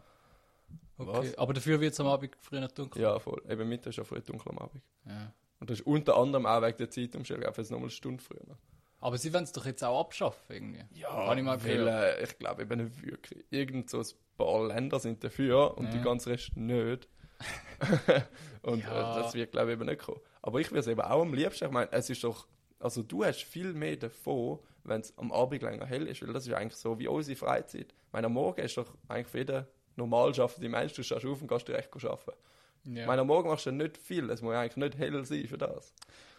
Okay. 0.98 1.32
Aber 1.36 1.52
dafür 1.52 1.80
wird 1.80 1.92
es 1.92 2.00
am 2.00 2.06
Abend 2.06 2.34
früher 2.40 2.60
noch 2.60 2.70
dunkel. 2.72 3.02
Ja, 3.02 3.18
voll. 3.18 3.42
Eben 3.48 3.68
Mittag 3.68 3.90
ist 3.90 3.96
ja 3.96 4.04
früh 4.04 4.20
dunkel 4.20 4.50
am 4.52 4.58
Abend. 4.58 4.82
Ja. 5.04 5.32
Und 5.60 5.68
das 5.70 5.80
ist 5.80 5.86
unter 5.86 6.16
anderem 6.16 6.46
auch 6.46 6.62
wegen 6.62 6.76
der 6.78 6.90
Zeitumstellung, 6.90 7.44
einfach 7.44 7.58
jetzt 7.58 7.70
nochmal 7.70 7.86
eine 7.86 7.90
Stunde 7.90 8.22
früher. 8.22 8.56
Aber 9.00 9.18
sie 9.18 9.32
wollen 9.34 9.44
es 9.44 9.52
doch 9.52 9.66
jetzt 9.66 9.84
auch 9.84 10.00
abschaffen, 10.00 10.40
irgendwie. 10.48 10.84
Ja, 10.98 11.10
Habe 11.12 11.36
ich 11.38 11.44
mal 11.44 11.62
weil, 11.64 11.86
äh, 11.86 12.24
ich 12.24 12.38
glaube 12.38 12.62
eben 12.62 12.82
nicht 12.84 13.02
wirklich. 13.04 13.44
Irgend 13.50 13.90
so 13.90 13.98
ein 14.00 14.06
paar 14.38 14.68
Länder 14.68 14.98
sind 15.00 15.22
dafür 15.22 15.76
und 15.76 15.86
Ja. 15.86 15.92
die 15.92 16.00
ganze 16.02 16.30
Rest 16.30 16.56
nicht. 16.56 17.08
und 18.62 18.82
Ja. 18.82 19.18
äh, 19.18 19.22
das 19.22 19.34
wird, 19.34 19.52
glaube 19.52 19.70
ich, 19.72 19.74
eben 19.78 19.86
nicht 19.86 20.00
kommen. 20.00 20.20
Aber 20.46 20.60
ich 20.60 20.70
würde 20.70 20.78
es 20.78 20.86
eben 20.86 21.00
auch 21.00 21.22
am 21.22 21.34
liebsten. 21.34 21.64
Ich 21.64 21.70
meine, 21.72 21.90
es 21.90 22.08
ist 22.08 22.22
doch, 22.22 22.46
also 22.78 23.02
du 23.02 23.24
hast 23.24 23.42
viel 23.42 23.72
mehr 23.72 23.96
davon, 23.96 24.60
wenn 24.84 25.00
es 25.00 25.12
am 25.18 25.32
Abend 25.32 25.60
länger 25.60 25.84
hell 25.86 26.06
ist, 26.06 26.22
weil 26.22 26.32
das 26.32 26.46
ist 26.46 26.52
eigentlich 26.52 26.76
so 26.76 26.96
wie 27.00 27.08
unsere 27.08 27.36
Freizeit. 27.36 27.92
Ich 27.92 28.12
meine, 28.12 28.28
am 28.28 28.34
Morgen 28.34 28.60
ist 28.60 28.76
doch 28.76 28.94
eigentlich 29.08 29.26
für 29.26 29.38
jeden 29.38 29.66
normal 29.96 30.32
schaffende 30.32 30.68
Mensch, 30.68 30.92
du 30.92 31.02
stehst 31.02 31.26
auf 31.26 31.42
und 31.42 31.48
gehst 31.48 31.66
direkt 31.66 31.92
arbeiten. 32.04 32.38
Ja. 32.84 33.00
Ich 33.00 33.06
meine, 33.08 33.22
am 33.22 33.26
Morgen 33.26 33.48
machst 33.48 33.66
du 33.66 33.72
nicht 33.72 33.98
viel, 33.98 34.30
es 34.30 34.40
muss 34.40 34.54
eigentlich 34.54 34.76
nicht 34.76 34.96
hell 34.96 35.24
sein 35.24 35.48
für 35.48 35.58
das. 35.58 35.92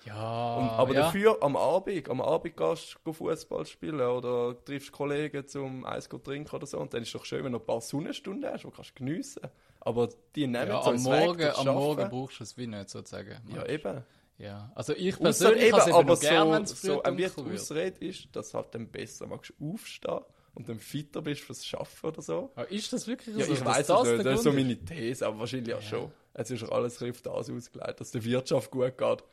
ja, 0.06 0.56
Und, 0.56 0.70
aber 0.70 0.94
ja. 0.94 1.02
dafür 1.02 1.44
am 1.44 1.58
Abend, 1.58 2.10
am 2.10 2.22
Abend 2.22 2.56
gehst 2.56 2.98
du 3.04 3.12
Fußball 3.12 3.66
spielen 3.66 4.00
oder 4.00 4.56
triffst 4.64 4.94
Kollegen 4.94 5.46
zum 5.46 5.86
Eis 5.86 6.08
trinken 6.08 6.56
oder 6.56 6.66
so. 6.66 6.80
Und 6.80 6.94
dann 6.94 7.02
ist 7.02 7.10
es 7.10 7.14
doch 7.14 7.26
schön, 7.26 7.44
wenn 7.44 7.52
du 7.52 7.60
ein 7.60 7.66
paar 7.66 7.82
Sonnenstunden 7.82 8.50
hast, 8.50 8.64
die 8.64 8.72
kannst 8.72 8.92
du 8.92 9.04
geniessen. 9.04 9.42
Aber 9.88 10.10
die 10.36 10.48
nehmen 10.48 10.68
ja, 10.68 10.84
so 10.84 10.90
am, 10.90 10.96
Weg 10.98 11.04
Morgen, 11.04 11.40
durchs 11.40 11.58
am. 11.60 11.76
Morgen 11.76 12.10
brauchst 12.10 12.40
du 12.40 12.44
es 12.44 12.58
wie 12.58 12.68
nicht, 12.68 12.90
sozusagen. 12.90 13.38
Ja, 13.56 13.66
eben. 13.68 14.04
Ja, 14.38 14.70
also 14.76 14.94
ich 14.94 15.18
persönlich 15.18 15.64
eben, 15.68 15.78
es 15.78 15.88
aber 15.88 16.04
noch 16.04 16.20
gern, 16.20 16.52
wenn 16.52 16.66
so, 16.66 16.74
es 16.74 16.82
so 16.82 17.04
ein 17.04 17.18
wird. 17.18 17.38
Ausrede 17.40 18.06
ist, 18.06 18.28
dass 18.36 18.52
du 18.52 18.58
halt 18.58 18.76
dann 18.76 18.90
besser 18.90 19.28
magst 19.28 19.54
aufstehen 19.62 20.20
und 20.56 20.68
dann 20.68 20.78
fitter 20.80 21.22
bist 21.22 21.42
fürs 21.42 21.66
Schaffen 21.66 22.06
oder 22.08 22.22
so. 22.22 22.52
Aber 22.56 22.70
ist 22.70 22.92
das 22.92 23.08
wirklich 23.08 23.38
Ja, 23.38 23.46
so? 23.46 23.54
ich 23.54 23.64
weiß 23.64 23.80
es 23.80 23.88
das 23.88 24.04
nicht, 24.08 24.26
das 24.26 24.36
ist 24.40 24.44
so 24.44 24.52
meine 24.52 24.78
These, 24.78 25.26
aber 25.26 25.40
wahrscheinlich 25.40 25.74
auch 25.74 25.82
Ja. 25.82 25.88
schon. 25.88 26.12
Es 26.34 26.52
ist 26.52 26.70
alles 26.70 27.02
auf 27.02 27.22
das 27.22 27.50
ausgelegt, 27.50 28.00
dass 28.02 28.12
der 28.12 28.24
Wirtschaft 28.26 28.70
gut 28.70 28.98
geht. 28.98 29.24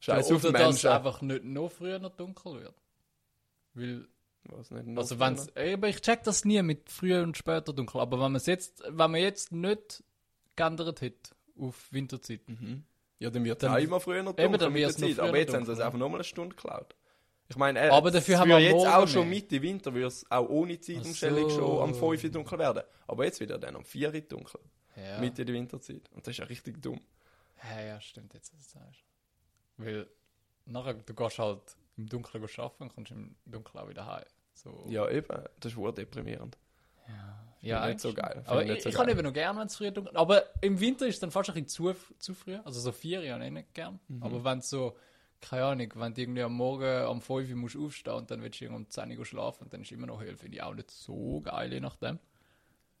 Scheiß 0.00 0.30
ja, 0.30 0.36
auf 0.36 0.42
oder 0.42 0.52
dass 0.52 0.62
es 0.62 0.82
Menschen. 0.82 0.88
einfach 0.88 1.20
nicht 1.20 1.44
noch 1.44 1.70
früher 1.70 1.98
noch 1.98 2.16
dunkel 2.16 2.62
wird. 2.62 2.74
Weil, 3.74 4.08
also 4.96 5.18
wenn's, 5.18 5.48
eben, 5.56 5.84
ich 5.84 6.00
check 6.00 6.22
das 6.24 6.44
nie 6.44 6.62
mit 6.62 6.90
früher 6.90 7.22
und 7.22 7.36
später 7.36 7.72
dunkel, 7.72 8.00
aber 8.00 8.20
wenn 8.20 8.32
man 8.32 8.42
jetzt, 8.44 8.82
wenn 8.88 9.10
man 9.10 9.20
jetzt 9.20 9.52
nicht 9.52 10.02
geändert 10.56 11.00
hätte 11.00 11.30
auf 11.58 11.92
Winterzeit, 11.92 12.48
Mhm. 12.48 12.84
Ja, 13.20 13.30
dann 13.30 13.44
wird 13.44 13.60
es 13.62 13.82
immer 13.84 13.98
früher 13.98 14.22
noch 14.22 14.38
Eben, 14.38 14.52
dunkel 14.52 14.58
dann 14.58 14.72
mit 14.72 14.82
der 14.82 14.90
Zeit. 14.90 15.18
Aber 15.18 15.36
jetzt 15.38 15.52
haben 15.52 15.64
sie 15.64 15.72
es 15.72 15.78
dunkel, 15.78 15.82
einfach 15.86 15.98
nochmal 15.98 16.18
eine 16.18 16.24
Stunde 16.24 16.54
geklaut. 16.54 16.94
Ich 17.48 17.56
meine, 17.56 17.80
äh, 17.80 17.88
Aber 17.88 18.10
dafür 18.10 18.38
haben 18.38 18.48
wir 18.50 18.58
jetzt 18.60 18.86
auch 18.86 19.08
schon 19.08 19.28
mehr. 19.28 19.40
Mitte 19.40 19.60
Winter 19.62 19.92
würde 19.92 20.06
es 20.06 20.30
auch 20.30 20.48
ohne 20.48 20.78
Zeitumstellung 20.78 21.48
so. 21.50 21.56
schon 21.56 21.82
am 21.82 21.94
5 21.94 22.24
Uhr 22.24 22.30
dunkel 22.30 22.58
werden. 22.58 22.82
Aber 23.06 23.24
jetzt 23.24 23.40
wieder 23.40 23.58
dann 23.58 23.74
am 23.74 23.84
4 23.84 24.12
Uhr 24.14 24.20
dunkel. 24.20 24.60
ja. 24.96 25.18
Mitte 25.18 25.44
der 25.44 25.54
Winterzeit. 25.54 26.08
Und 26.12 26.26
das 26.26 26.32
ist 26.32 26.38
ja 26.38 26.44
richtig 26.44 26.80
dumm. 26.82 27.00
Ja, 27.70 27.80
ja, 27.80 28.00
stimmt, 28.00 28.34
jetzt 28.34 28.52
was 28.54 28.68
du 28.68 28.78
sagst. 28.78 29.02
Weil 29.78 30.06
nachher, 30.66 30.94
du 30.94 31.14
gehst 31.14 31.38
halt 31.38 31.62
im 31.98 32.08
Dunkeln 32.08 32.42
arbeiten 32.42 32.82
und 32.84 32.94
kommst 32.94 33.10
im 33.12 33.34
Dunkeln 33.44 33.82
auch 33.84 33.88
wieder 33.88 34.06
heim. 34.06 34.24
So. 34.54 34.86
Ja, 34.88 35.08
eben. 35.10 35.28
Das 35.60 35.72
ist 35.72 35.76
wohl 35.76 35.92
deprimierend. 35.92 36.56
ja 37.60 37.86
nicht 37.86 38.00
so 38.00 38.12
geil. 38.14 38.42
Aber 38.46 38.64
ich 38.64 38.82
so 38.82 38.88
ich 38.88 38.94
kann 38.94 39.06
geil. 39.06 39.16
eben 39.16 39.24
noch 39.26 39.32
gern, 39.32 39.56
wenn 39.58 39.66
es 39.66 39.76
früher 39.76 39.90
dunkel 39.90 40.16
Aber 40.16 40.44
im 40.62 40.80
Winter 40.80 41.06
ist 41.06 41.16
es 41.16 41.20
dann 41.20 41.30
fast 41.30 41.50
ein 41.50 41.54
bisschen 41.64 41.68
zu, 41.68 41.94
zu 42.18 42.34
früh. 42.34 42.56
Also 42.64 42.80
so 42.80 42.92
vier 42.92 43.22
Jahre 43.22 43.44
ich 43.46 43.52
nicht 43.52 43.74
gern. 43.74 43.98
Mhm. 44.08 44.22
Aber 44.22 44.44
wenn 44.44 44.58
es 44.58 44.70
so, 44.70 44.96
keine 45.40 45.64
Ahnung, 45.64 45.92
wenn 45.96 46.14
du 46.14 46.20
irgendwie 46.22 46.42
am 46.42 46.54
Morgen 46.54 47.06
um 47.06 47.20
5 47.20 47.50
Uhr 47.50 47.56
musst 47.56 47.76
aufstehen 47.76 48.14
und 48.14 48.30
dann 48.30 48.42
willst 48.42 48.60
du 48.60 48.68
um 48.68 48.88
10 48.88 49.16
Uhr 49.18 49.24
schlafen 49.24 49.64
und 49.64 49.72
dann 49.72 49.82
ist 49.82 49.92
immer 49.92 50.06
noch 50.06 50.20
hell, 50.20 50.36
finde 50.36 50.56
ich 50.56 50.62
auch 50.62 50.74
nicht 50.74 50.90
so 50.90 51.40
geil, 51.40 51.72
je 51.72 51.80
nachdem. 51.80 52.18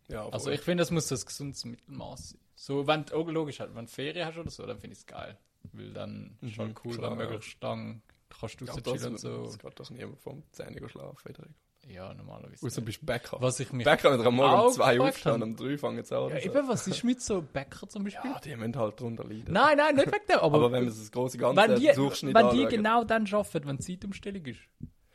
Ja, 0.08 0.22
voll. 0.24 0.32
Also 0.32 0.50
ich 0.50 0.60
finde, 0.60 0.82
es 0.82 0.90
muss 0.90 1.10
ein 1.12 1.20
gesundes 1.24 1.64
Mittelmaß 1.64 2.30
sein. 2.30 2.40
So, 2.54 2.86
wenn 2.86 3.04
oh, 3.12 3.22
logisch 3.30 3.60
halt, 3.60 3.74
wenn 3.74 3.84
du 3.86 3.90
Ferien 3.90 4.26
hast 4.26 4.38
oder 4.38 4.50
so, 4.50 4.66
dann 4.66 4.78
finde 4.78 4.94
ich 4.94 5.00
es 5.00 5.06
geil. 5.06 5.38
Weil 5.72 5.92
dann 5.92 6.36
ist 6.40 6.56
Mhm, 6.56 6.62
halt 6.62 6.84
cool, 6.84 6.96
klar, 6.96 7.10
wenn 7.12 7.18
ja. 7.20 7.30
möglichst 7.30 7.62
lang 7.62 8.02
kannst 8.40 8.60
du 8.60 8.64
ja, 8.64 8.72
raus 8.72 8.82
das, 8.82 8.92
chillen 8.94 9.12
und 9.12 9.18
so. 9.20 9.44
das 9.44 9.58
geht 9.58 9.80
doch 9.80 9.90
niemand 9.90 10.20
vom 10.20 10.42
10 10.52 10.82
Uhr 10.82 10.88
schlafen. 10.88 11.28
in 11.28 11.34
der 11.34 11.44
Regel. 11.44 11.54
Ja, 11.86 12.12
normalerweise. 12.12 12.66
Außer 12.66 12.80
du 12.80 12.84
bist 12.84 13.06
Bäcker. 13.06 13.38
Was 13.40 13.60
ich 13.60 13.72
mich 13.72 13.84
Bäcker, 13.84 14.10
wenn 14.12 14.18
du 14.20 14.26
am 14.26 14.34
Morgen 14.34 14.52
um 14.52 14.60
auch 14.60 14.72
2 14.72 14.94
gefragt 14.96 15.14
aufstehen 15.14 15.42
und 15.42 15.42
um 15.42 15.56
3 15.56 15.78
fangen 15.78 16.04
sie 16.04 16.16
an. 16.16 16.28
Ja, 16.30 16.40
so. 16.40 16.46
eben, 16.50 16.68
was 16.68 16.86
ist 16.86 17.04
mit 17.04 17.22
so 17.22 17.40
Bäcker 17.40 17.88
zum 17.88 18.04
Beispiel? 18.04 18.30
ja, 18.30 18.38
die 18.40 18.56
müssen 18.56 18.76
halt 18.76 19.00
drunter 19.00 19.24
leiden. 19.24 19.52
Nein, 19.52 19.76
nein, 19.78 19.94
nicht 19.96 20.06
wegen 20.12 20.26
dem, 20.28 20.36
aber, 20.38 20.56
Aber 20.56 20.72
wenn 20.72 20.84
man 20.84 20.86
das 20.86 21.10
große 21.10 21.38
Ganze 21.38 21.56
wenn 21.62 21.80
die, 21.80 21.90
Durchschnitt 21.94 22.34
wenn 22.34 22.50
die 22.50 22.56
anschaut. 22.64 22.70
genau 22.70 23.04
dann 23.04 23.26
arbeiten, 23.32 23.66
wenn 23.68 23.76
die 23.78 23.84
Zeitumstellung 23.84 24.44
ist, 24.46 24.60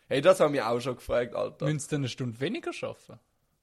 Hey, 0.08 0.22
das 0.22 0.40
haben 0.40 0.54
wir 0.54 0.68
auch 0.68 0.80
schon 0.80 0.96
gefragt, 0.96 1.36
Alter. 1.36 1.66
müssen 1.66 1.80
sie 1.80 1.90
dann 1.90 2.02
eine 2.02 2.10
Stunde 2.10 2.40
weniger 2.40 2.72
arbeiten? 2.82 3.20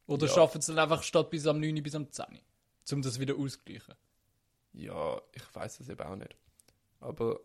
Oder 0.07 0.27
Ja. 0.27 0.33
schaffen 0.33 0.61
sie 0.61 0.75
dann 0.75 0.83
einfach 0.85 1.03
statt 1.03 1.31
bis 1.31 1.47
am 1.47 1.59
9 1.61 1.77
Uhr 1.77 1.83
bis 1.83 1.95
am 1.95 2.11
10 2.11 2.25
Uhr? 2.33 2.41
Um 2.93 3.03
das 3.03 3.19
wieder 3.21 3.35
auszugleichen. 3.37 3.95
Ja, 4.73 5.21
ich 5.33 5.43
weiß 5.55 5.81
es 5.81 5.89
eben 5.89 6.01
auch 6.03 6.17
nicht. 6.17 6.37
Aber, 7.01 7.41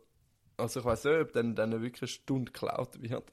also 0.58 0.80
ich 0.80 0.86
weiß 0.86 1.04
nicht, 1.06 1.20
ob 1.22 1.32
dann, 1.34 1.56
dann 1.56 1.72
wirklich 1.82 2.02
eine 2.04 2.08
Stunde 2.08 2.52
geklaut 2.52 3.02
wird. 3.02 3.24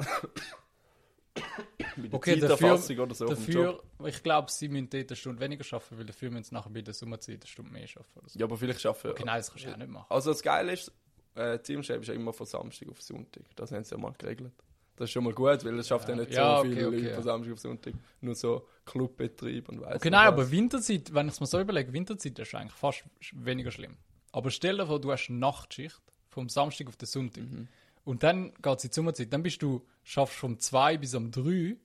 Bei 1.34 2.08
der 2.08 2.14
Okay, 2.14 2.40
Zeiterfassung 2.40 2.98
oder 2.98 3.14
so. 3.14 3.26
Dafür, 3.26 3.82
ich 4.04 4.22
glaube, 4.22 4.50
sie 4.50 4.68
müssen 4.68 4.90
dort 4.90 5.10
eine 5.10 5.16
Stunde 5.16 5.40
weniger 5.40 5.64
arbeiten, 5.74 5.98
weil 5.98 6.04
dafür 6.06 6.30
müssen 6.30 6.44
sie 6.44 6.54
nachher 6.54 6.70
bei 6.70 6.82
der 6.82 6.94
Sommerzeit 6.94 7.36
eine 7.42 7.46
Stunde 7.46 7.70
mehr 7.72 7.82
arbeiten. 7.88 8.28
So. 8.28 8.38
Ja, 8.38 8.46
aber 8.46 8.56
vielleicht 8.56 8.80
schaffen 8.80 9.10
Okay, 9.10 9.24
nein, 9.24 9.38
das 9.38 9.50
kannst 9.50 9.64
du 9.64 9.68
ja 9.68 9.74
auch 9.74 9.78
nicht 9.78 9.90
machen. 9.90 10.06
Also 10.08 10.30
das 10.30 10.42
Geile 10.42 10.72
ist, 10.72 10.92
äh, 11.34 11.58
Teamchef 11.58 12.02
ist 12.02 12.08
ja 12.08 12.14
immer 12.14 12.32
von 12.32 12.46
Samstag 12.46 12.88
auf 12.88 13.00
Sonntag. 13.00 13.44
Das 13.56 13.72
haben 13.72 13.84
sie 13.84 13.94
ja 13.94 13.98
mal 14.00 14.12
geregelt. 14.18 14.52
Das 14.96 15.08
ist 15.08 15.12
schon 15.12 15.24
mal 15.24 15.32
gut, 15.32 15.64
weil 15.64 15.78
es 15.78 15.88
schafft 15.88 16.08
ja, 16.08 16.14
Ja. 16.14 16.20
nicht 16.20 16.32
Ja, 16.32 16.54
so 16.56 16.60
okay, 16.60 16.74
viele 16.74 16.86
okay, 16.88 16.96
Leute 16.96 17.08
ja. 17.08 17.14
von 17.14 17.24
Samstag 17.24 17.52
auf 17.54 17.58
Sonntag. 17.60 17.94
Nur 18.20 18.34
so 18.34 18.68
Clubbetrieb 18.84 19.68
und 19.70 19.80
weiss 19.80 19.96
Okay, 19.96 20.10
nein, 20.10 20.26
was. 20.26 20.32
aber 20.34 20.50
Winterzeit, 20.50 21.14
wenn 21.14 21.28
ich 21.28 21.34
es 21.34 21.40
mir 21.40 21.46
so 21.46 21.60
überlege, 21.60 21.92
Winterzeit 21.92 22.38
ist 22.38 22.54
eigentlich 22.54 22.72
fast 22.72 23.04
weniger 23.32 23.70
schlimm. 23.70 23.96
Aber 24.32 24.50
stell 24.50 24.76
dir 24.76 24.86
vor, 24.86 25.00
du 25.00 25.10
hast 25.10 25.28
Nachtschicht 25.30 26.00
vom 26.32 26.48
Samstag 26.48 26.88
auf 26.88 26.96
den 26.96 27.06
Sonntag. 27.06 27.44
Mhm. 27.44 27.68
Und 28.04 28.22
dann 28.22 28.52
geht 28.54 28.78
es 28.78 28.84
in 28.84 28.90
die 28.90 28.94
Sommerzeit. 28.94 29.32
Dann 29.32 29.42
bist 29.42 29.62
du, 29.62 29.86
schaffst 30.02 30.36
vom 30.36 30.58
2 30.58 30.98
bis 30.98 31.14
am 31.14 31.30
3 31.30 31.76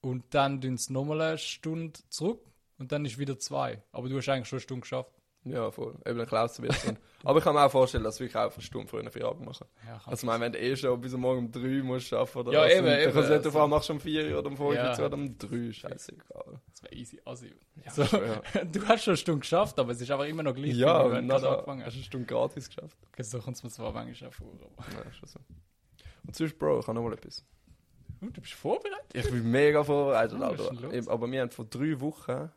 und 0.00 0.24
dann 0.30 0.60
tun 0.60 0.76
sie 0.76 0.92
nochmal 0.92 1.20
eine 1.22 1.38
Stunde 1.38 1.98
zurück 2.10 2.44
und 2.76 2.92
dann 2.92 3.04
ist 3.04 3.18
wieder 3.18 3.38
2. 3.38 3.82
Aber 3.92 4.08
du 4.08 4.18
hast 4.18 4.28
eigentlich 4.28 4.48
schon 4.48 4.58
eine 4.58 4.62
Stunde 4.62 4.80
geschafft. 4.82 5.12
Ja, 5.50 5.70
voll. 5.70 5.94
Eben, 6.06 6.18
dann 6.18 6.26
du 6.58 6.62
wieder. 6.64 6.74
Stunde. 6.74 6.96
aber 7.24 7.38
ich 7.38 7.44
kann 7.44 7.54
mir 7.54 7.64
auch 7.64 7.70
vorstellen, 7.70 8.04
dass 8.04 8.18
wir 8.20 8.28
auch 8.36 8.52
eine 8.52 8.62
Stunde 8.62 8.88
früher 8.88 9.10
Feierabend 9.10 9.46
machen. 9.46 9.66
Ja, 9.86 10.00
Also, 10.06 10.22
ich 10.22 10.26
meine, 10.26 10.44
wenn 10.44 10.52
du 10.52 10.58
eh 10.60 10.76
schon 10.76 11.00
bis 11.00 11.12
Morgen 11.14 11.38
um 11.46 11.50
3 11.52 11.82
musst 11.82 12.12
arbeiten 12.12 12.38
oder 12.38 12.52
Ja, 12.52 12.60
was, 12.64 12.72
eben, 12.72 12.78
und 12.80 12.86
dann 12.86 13.00
eben, 13.00 13.12
kannst 13.12 13.16
du 13.16 13.20
nicht 13.20 13.30
also- 13.32 13.50
davon 13.50 13.70
machst 13.70 13.88
du 13.88 13.92
um 13.94 14.00
4 14.00 14.32
Uhr 14.32 14.38
oder 14.38 14.48
um 14.48 14.56
5 14.56 14.68
Uhr 14.68 14.74
Ja. 14.74 15.04
oder 15.06 15.14
um 15.14 15.38
3, 15.38 15.72
scheißegal. 15.72 16.60
das 16.70 16.82
wäre 16.82 16.94
easy. 16.94 17.20
Also, 17.24 17.46
Ja, 17.84 17.90
so, 17.90 18.02
du 18.72 18.88
hast 18.88 19.04
schon 19.04 19.12
eine 19.12 19.16
Stunde 19.16 19.40
geschafft, 19.40 19.78
aber 19.78 19.92
es 19.92 20.00
ist 20.00 20.10
einfach 20.10 20.26
immer 20.26 20.42
noch 20.42 20.54
gleich, 20.54 20.74
Ja, 20.74 21.00
und 21.02 21.12
wenn 21.12 21.28
du 21.28 21.34
angefangen 21.34 21.80
hast 21.80 21.86
hast. 21.86 21.94
du 21.94 21.98
eine 21.98 22.04
Stunde 22.04 22.26
gratis 22.26 22.68
geschafft. 22.68 22.96
Okay, 23.12 23.22
so 23.22 23.38
kommt 23.40 23.56
es 23.56 23.62
mir 23.62 23.70
zwar 23.70 23.92
manchmal 23.92 24.30
auch 24.30 24.34
vor. 24.34 24.46
Ja, 24.92 25.12
schon 25.12 25.28
so. 25.28 25.40
Und 26.26 26.36
sonst, 26.36 26.58
Bro, 26.58 26.80
ich 26.80 26.86
habe 26.86 26.94
noch 26.94 27.02
mal 27.04 27.14
etwas. 27.14 27.44
Uh, 28.20 28.30
du 28.30 28.40
bist 28.40 28.54
vorbereitet? 28.54 28.98
Ich 29.14 29.30
bin 29.30 29.48
mega 29.50 29.84
vorbereitet, 29.84 30.38
Oh, 30.40 30.44
Alter. 30.44 31.10
Aber 31.12 31.30
wir 31.30 31.40
haben 31.40 31.50
vor 31.52 31.64
drei 31.66 32.00
Wochen 32.00 32.32
haben 32.32 32.50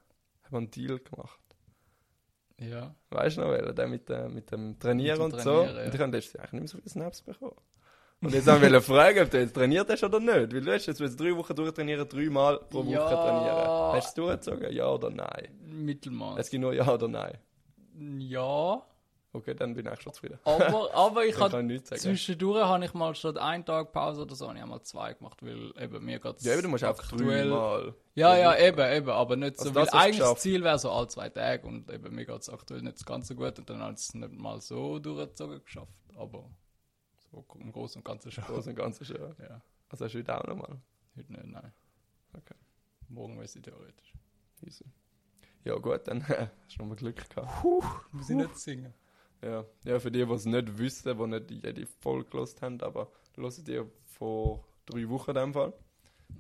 wir 0.49 0.57
einen 0.57 0.71
Deal 0.71 0.97
gemacht. 0.99 1.39
Ja. 2.61 2.93
Weißt 3.09 3.37
du 3.37 3.41
noch, 3.41 3.49
welcher? 3.49 3.73
Der 3.73 3.87
mit, 3.87 4.09
äh, 4.09 4.29
mit 4.29 4.51
dem 4.51 4.77
Trainieren 4.79 5.17
Mit 5.17 5.25
und 5.25 5.33
dem 5.33 5.39
so. 5.39 5.51
Trainieren, 5.63 5.77
ja. 5.77 5.85
Und 5.85 5.95
ich 5.95 6.01
habe 6.01 6.11
letztes 6.11 6.33
Jahr 6.33 6.43
eigentlich 6.43 6.51
nicht 6.53 6.61
mehr 6.61 6.67
so 6.69 6.77
viele 6.77 6.89
Snaps 6.89 7.21
bekommen. 7.23 7.55
Und 8.23 8.33
jetzt 8.35 8.47
haben 8.47 8.61
wir 8.61 8.81
fragen, 8.81 9.19
ob 9.23 9.31
du 9.31 9.39
jetzt 9.39 9.53
trainiert 9.55 9.89
hast 9.89 10.03
oder 10.03 10.19
nicht. 10.19 10.53
Weil 10.53 10.61
du 10.61 10.71
hast 10.71 10.85
jetzt 10.85 10.99
du 10.99 11.09
drei 11.09 11.35
Wochen 11.35 11.55
durchtrainieren, 11.55 12.07
dreimal 12.07 12.59
pro 12.69 12.85
Woche 12.85 12.91
Ja. 12.93 13.07
trainieren. 13.09 13.95
Hast 13.95 14.15
du 14.15 14.29
es 14.29 14.41
durchgezogen? 14.41 14.71
Ja 14.73 14.89
oder 14.91 15.09
nein? 15.09 15.47
Mittelmaß. 15.65 16.37
Es 16.37 16.49
gibt 16.51 16.61
nur 16.61 16.73
Ja 16.73 16.87
oder 16.93 17.07
Nein. 17.07 17.37
Ja, 18.19 18.83
Okay, 19.33 19.53
dann 19.55 19.73
bin 19.73 19.85
ich 19.87 20.01
schon 20.01 20.11
zufrieden. 20.13 20.39
aber, 20.43 20.93
aber 20.93 21.25
ich 21.25 21.39
habe 21.39 21.73
ich 21.73 21.83
zwischendurch 21.85 22.65
habe 22.65 22.83
ich 22.83 22.93
mal 22.93 23.15
statt 23.15 23.37
einen 23.37 23.63
Tag 23.65 23.93
Pause 23.93 24.23
oder 24.23 24.35
so, 24.35 24.47
habe 24.49 24.57
ich 24.57 24.63
einmal 24.63 24.81
zwei 24.81 25.13
gemacht, 25.13 25.41
weil 25.41 25.71
eben 25.81 26.03
mir 26.03 26.19
geht's 26.19 26.43
Ja, 26.43 26.53
eben, 26.53 26.63
du 26.63 26.67
musst 26.67 26.83
aktuell- 26.83 27.49
dreimal. 27.49 27.93
Ja, 28.13 28.35
ja, 28.37 28.57
eben, 28.57 28.91
eben, 28.93 29.09
aber 29.09 29.37
nicht 29.37 29.55
so, 29.57 29.69
Also 29.69 29.75
weil 29.75 29.83
hast 29.85 29.93
du 29.93 29.97
eigentlich 29.97 30.19
das. 30.19 30.39
Ziel 30.41 30.63
wäre 30.65 30.77
so 30.79 30.91
alle 30.91 31.07
zwei 31.07 31.29
Tage 31.29 31.65
und 31.65 31.89
eben 31.89 32.13
mir 32.13 32.25
geht 32.25 32.41
es 32.41 32.49
aktuell 32.49 32.81
nicht 32.81 33.05
ganz 33.05 33.29
so 33.29 33.35
gut 33.35 33.57
und 33.57 33.69
dann 33.69 33.81
hat 33.81 33.95
es 33.97 34.13
nicht 34.13 34.33
mal 34.33 34.59
so 34.59 34.99
durchgezogen 34.99 35.63
geschafft, 35.63 35.93
aber 36.17 36.49
so 37.31 37.45
im 37.57 37.71
Großen 37.71 37.99
und 37.99 38.03
Ganzen 38.05 38.31
schon. 38.33 38.43
Groß 38.43 38.67
und 38.67 38.75
Ganzen 38.75 39.05
schon. 39.05 39.15
Ja, 39.39 39.61
Also 39.87 40.03
hast 40.05 40.13
du 40.13 40.19
heute 40.19 40.37
auch 40.37 40.43
nochmal. 40.45 40.77
heute 41.15 41.31
nicht, 41.31 41.45
nein. 41.45 41.71
Okay. 42.33 42.55
Morgen 43.07 43.39
weiß 43.39 43.55
ich 43.55 43.61
theoretisch. 43.61 44.13
Easy. 44.65 44.83
Ja 45.63 45.75
gut, 45.75 46.01
dann 46.05 46.21
hast 46.27 46.49
du 46.75 46.79
nochmal 46.79 46.97
Glück 46.97 47.29
gehabt. 47.29 47.63
Muss 48.11 48.29
ich 48.29 48.35
nicht 48.35 48.57
singen. 48.57 48.93
Ja. 49.43 49.65
ja, 49.85 49.99
für 49.99 50.11
die, 50.11 50.25
die 50.25 50.31
es 50.31 50.45
nicht 50.45 50.77
wissen, 50.77 51.17
die 51.17 51.27
nicht 51.27 51.51
jede 51.51 51.85
Folge 51.85 52.29
gelost 52.29 52.61
haben, 52.61 52.79
aber 52.81 53.11
hören 53.35 53.65
die 53.65 53.81
vor 54.05 54.63
drei 54.85 55.07
Wochen 55.09 55.31
in 55.31 55.35
dem 55.35 55.53
Fall. 55.53 55.73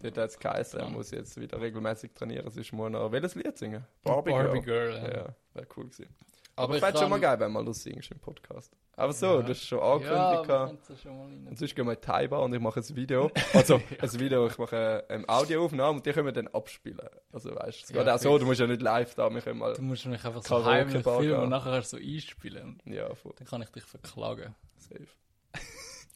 Dort 0.01 0.17
hat 0.17 0.29
es 0.29 0.39
geheißen, 0.39 0.79
er 0.79 0.89
muss 0.89 1.11
jetzt 1.11 1.39
wieder 1.39 1.59
regelmäßig 1.59 2.13
trainieren, 2.13 2.49
sonst 2.49 2.71
muss 2.71 2.85
er 2.87 2.89
noch 2.91 3.11
welches 3.11 3.35
Lied 3.35 3.57
singen? 3.57 3.85
Barbie, 4.03 4.31
Girl. 4.31 4.61
Girl, 4.61 4.93
Ja, 4.93 5.13
ja. 5.13 5.35
wäre 5.53 5.67
cool 5.75 5.85
gewesen. 5.89 6.07
Aber 6.55 6.75
ich 6.75 6.81
fände 6.81 6.99
schon 6.99 7.09
mal 7.09 7.19
geil, 7.19 7.39
wenn 7.39 7.51
mal 7.51 7.63
du 7.65 7.73
singst 7.73 8.11
im 8.11 8.19
Podcast. 8.19 8.71
Aber 8.97 9.13
so, 9.13 9.25
Ja. 9.25 9.41
das 9.41 9.57
ist 9.57 9.67
schon 9.67 9.79
Ja, 9.79 10.29
angekündigt. 10.33 10.89
es 10.89 11.01
schon 11.01 11.47
und 11.47 11.57
sonst 11.57 11.75
gehen 11.75 11.85
wir 11.85 11.93
in 11.93 11.99
die 11.99 12.05
Thai-Bar 12.05 12.41
und 12.43 12.53
ich 12.53 12.59
mache 12.59 12.79
ein 12.81 12.95
Video. 12.95 13.31
Also, 13.53 13.75
ein 13.99 14.19
Video, 14.19 14.47
ich 14.47 14.57
mache 14.57 15.03
eine 15.09 15.27
Audioaufnahme 15.27 15.97
und 15.97 16.05
die 16.05 16.11
können 16.11 16.25
wir 16.27 16.33
dann 16.33 16.47
abspielen. 16.49 16.99
Also 17.31 17.55
weißt 17.55 17.79
du, 17.79 17.83
es 17.85 17.89
Ja, 17.89 18.03
geht 18.03 18.13
auch 18.13 18.19
so, 18.19 18.37
du 18.37 18.45
musst 18.45 18.59
ja 18.59 18.67
nicht 18.67 18.81
live 18.81 19.15
da, 19.15 19.29
wir 19.33 19.41
können 19.41 19.59
mal... 19.59 19.73
Du 19.73 19.81
musst 19.81 20.05
mich 20.05 20.23
einfach 20.23 20.43
so 20.43 20.63
heimlich 20.65 21.03
Bar 21.03 21.19
filmen 21.21 21.41
und 21.43 21.49
nachher 21.49 21.71
hast 21.71 21.93
du 21.93 21.97
so 21.97 22.03
einspielen. 22.03 22.81
Ja, 22.85 23.13
voll. 23.15 23.33
dann 23.37 23.47
kann 23.47 23.61
ich 23.61 23.69
dich 23.69 23.83
verklagen. 23.83 24.53
Safe. 24.77 25.07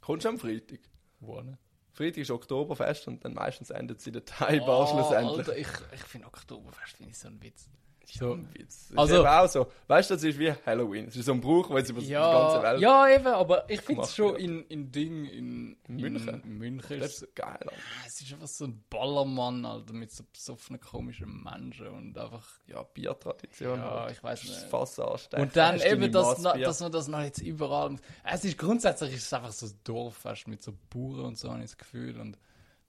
Kommst 0.02 0.26
du 0.26 0.30
am 0.30 0.38
Freitag? 0.38 0.80
Wo 1.20 1.42
nicht? 1.42 1.58
Freitag 1.94 2.18
ist 2.18 2.30
Oktoberfest 2.32 3.08
und 3.08 3.24
dann 3.24 3.34
meistens 3.34 3.70
endet 3.70 4.02
sie 4.02 4.10
in 4.10 4.14
der 4.16 4.26
Thai-Bar 4.26 4.88
schlussendlich. 4.88 5.34
Oh, 5.48 5.52
Alter, 5.52 5.58
ich, 5.58 5.68
ich 5.94 6.04
finde 6.04 6.28
Oktoberfest 6.28 6.98
finde 6.98 7.12
ich 7.12 7.18
so 7.18 7.30
ein 7.30 7.42
Witz. 7.42 7.70
So 8.14 8.34
ein 8.34 8.48
Witz. 8.54 8.90
Das 8.90 8.98
Also- 8.98 9.14
ist 9.16 9.20
eben 9.20 9.28
auch 9.30 9.48
so. 9.48 9.68
Weißt 9.88 10.10
du, 10.10 10.14
das 10.16 10.24
ist 10.24 10.40
wie 10.40 10.52
Halloween. 10.66 11.08
Es 11.08 11.16
ist 11.16 11.26
so 11.26 11.34
ein 11.34 11.42
Brauch, 11.42 11.70
weil 11.70 11.84
es 11.84 11.90
über 11.90 12.00
die 12.02 12.08
ganze 12.10 12.58
Ja, 12.58 12.64
Welt 12.64 12.82
ja, 12.82 13.10
eben, 13.10 13.28
aber 13.28 13.70
ich 13.70 13.82
finde 13.82 14.02
es 14.04 14.16
schon 14.16 14.34
wird. 14.34 14.42
in, 14.42 14.62
in 14.68 14.92
Ding, 14.92 15.26
in, 15.26 15.78
In 15.88 15.96
München? 15.98 16.42
In 16.44 16.58
München 16.58 17.00
Das 17.00 17.14
ist 17.16 17.24
ist 17.24 17.36
geil. 17.36 17.58
Alter. 17.62 17.72
es 18.06 18.22
ist 18.22 18.34
einfach 18.34 18.48
so 18.48 18.66
ein 18.66 18.84
Ballermann, 18.90 19.66
Alter, 19.66 19.94
mit 19.94 20.12
so 20.12 20.24
besoffenen, 20.32 20.80
komischen 20.80 21.44
Menschen 21.44 21.88
und 21.88 22.18
einfach, 22.18 22.46
Ja, 22.68 22.84
Biertradition. 22.84 23.80
Ja, 23.80 24.02
halt. 24.02 24.12
ich 24.14 24.24
weiss 24.24 24.44
nicht. 24.44 24.56
Das 24.56 24.64
Fass 24.66 25.00
anstechen. 25.00 25.44
und 25.44 25.56
dann 25.56 25.76
hast 25.76 25.86
eben, 25.86 26.12
dass, 26.12 26.40
na, 26.40 26.58
dass 26.58 26.80
man 26.82 26.92
das 26.92 27.08
noch 27.08 27.22
jetzt 27.22 27.42
überall, 27.42 27.96
es 28.24 28.46
ist 28.46 28.58
grundsätzlich 28.58 29.14
ist 29.16 29.24
es 29.24 29.34
einfach 29.34 29.52
so 29.52 29.66
ein 29.66 29.74
Dorffest 29.84 30.48
mit 30.48 30.62
so 30.62 30.74
Bauern 30.90 31.26
und 31.26 31.38
so, 31.38 31.50
habe 31.50 31.60
ich 31.60 31.66
das 31.72 31.78
Gefühl, 31.78 32.20
und 32.20 32.38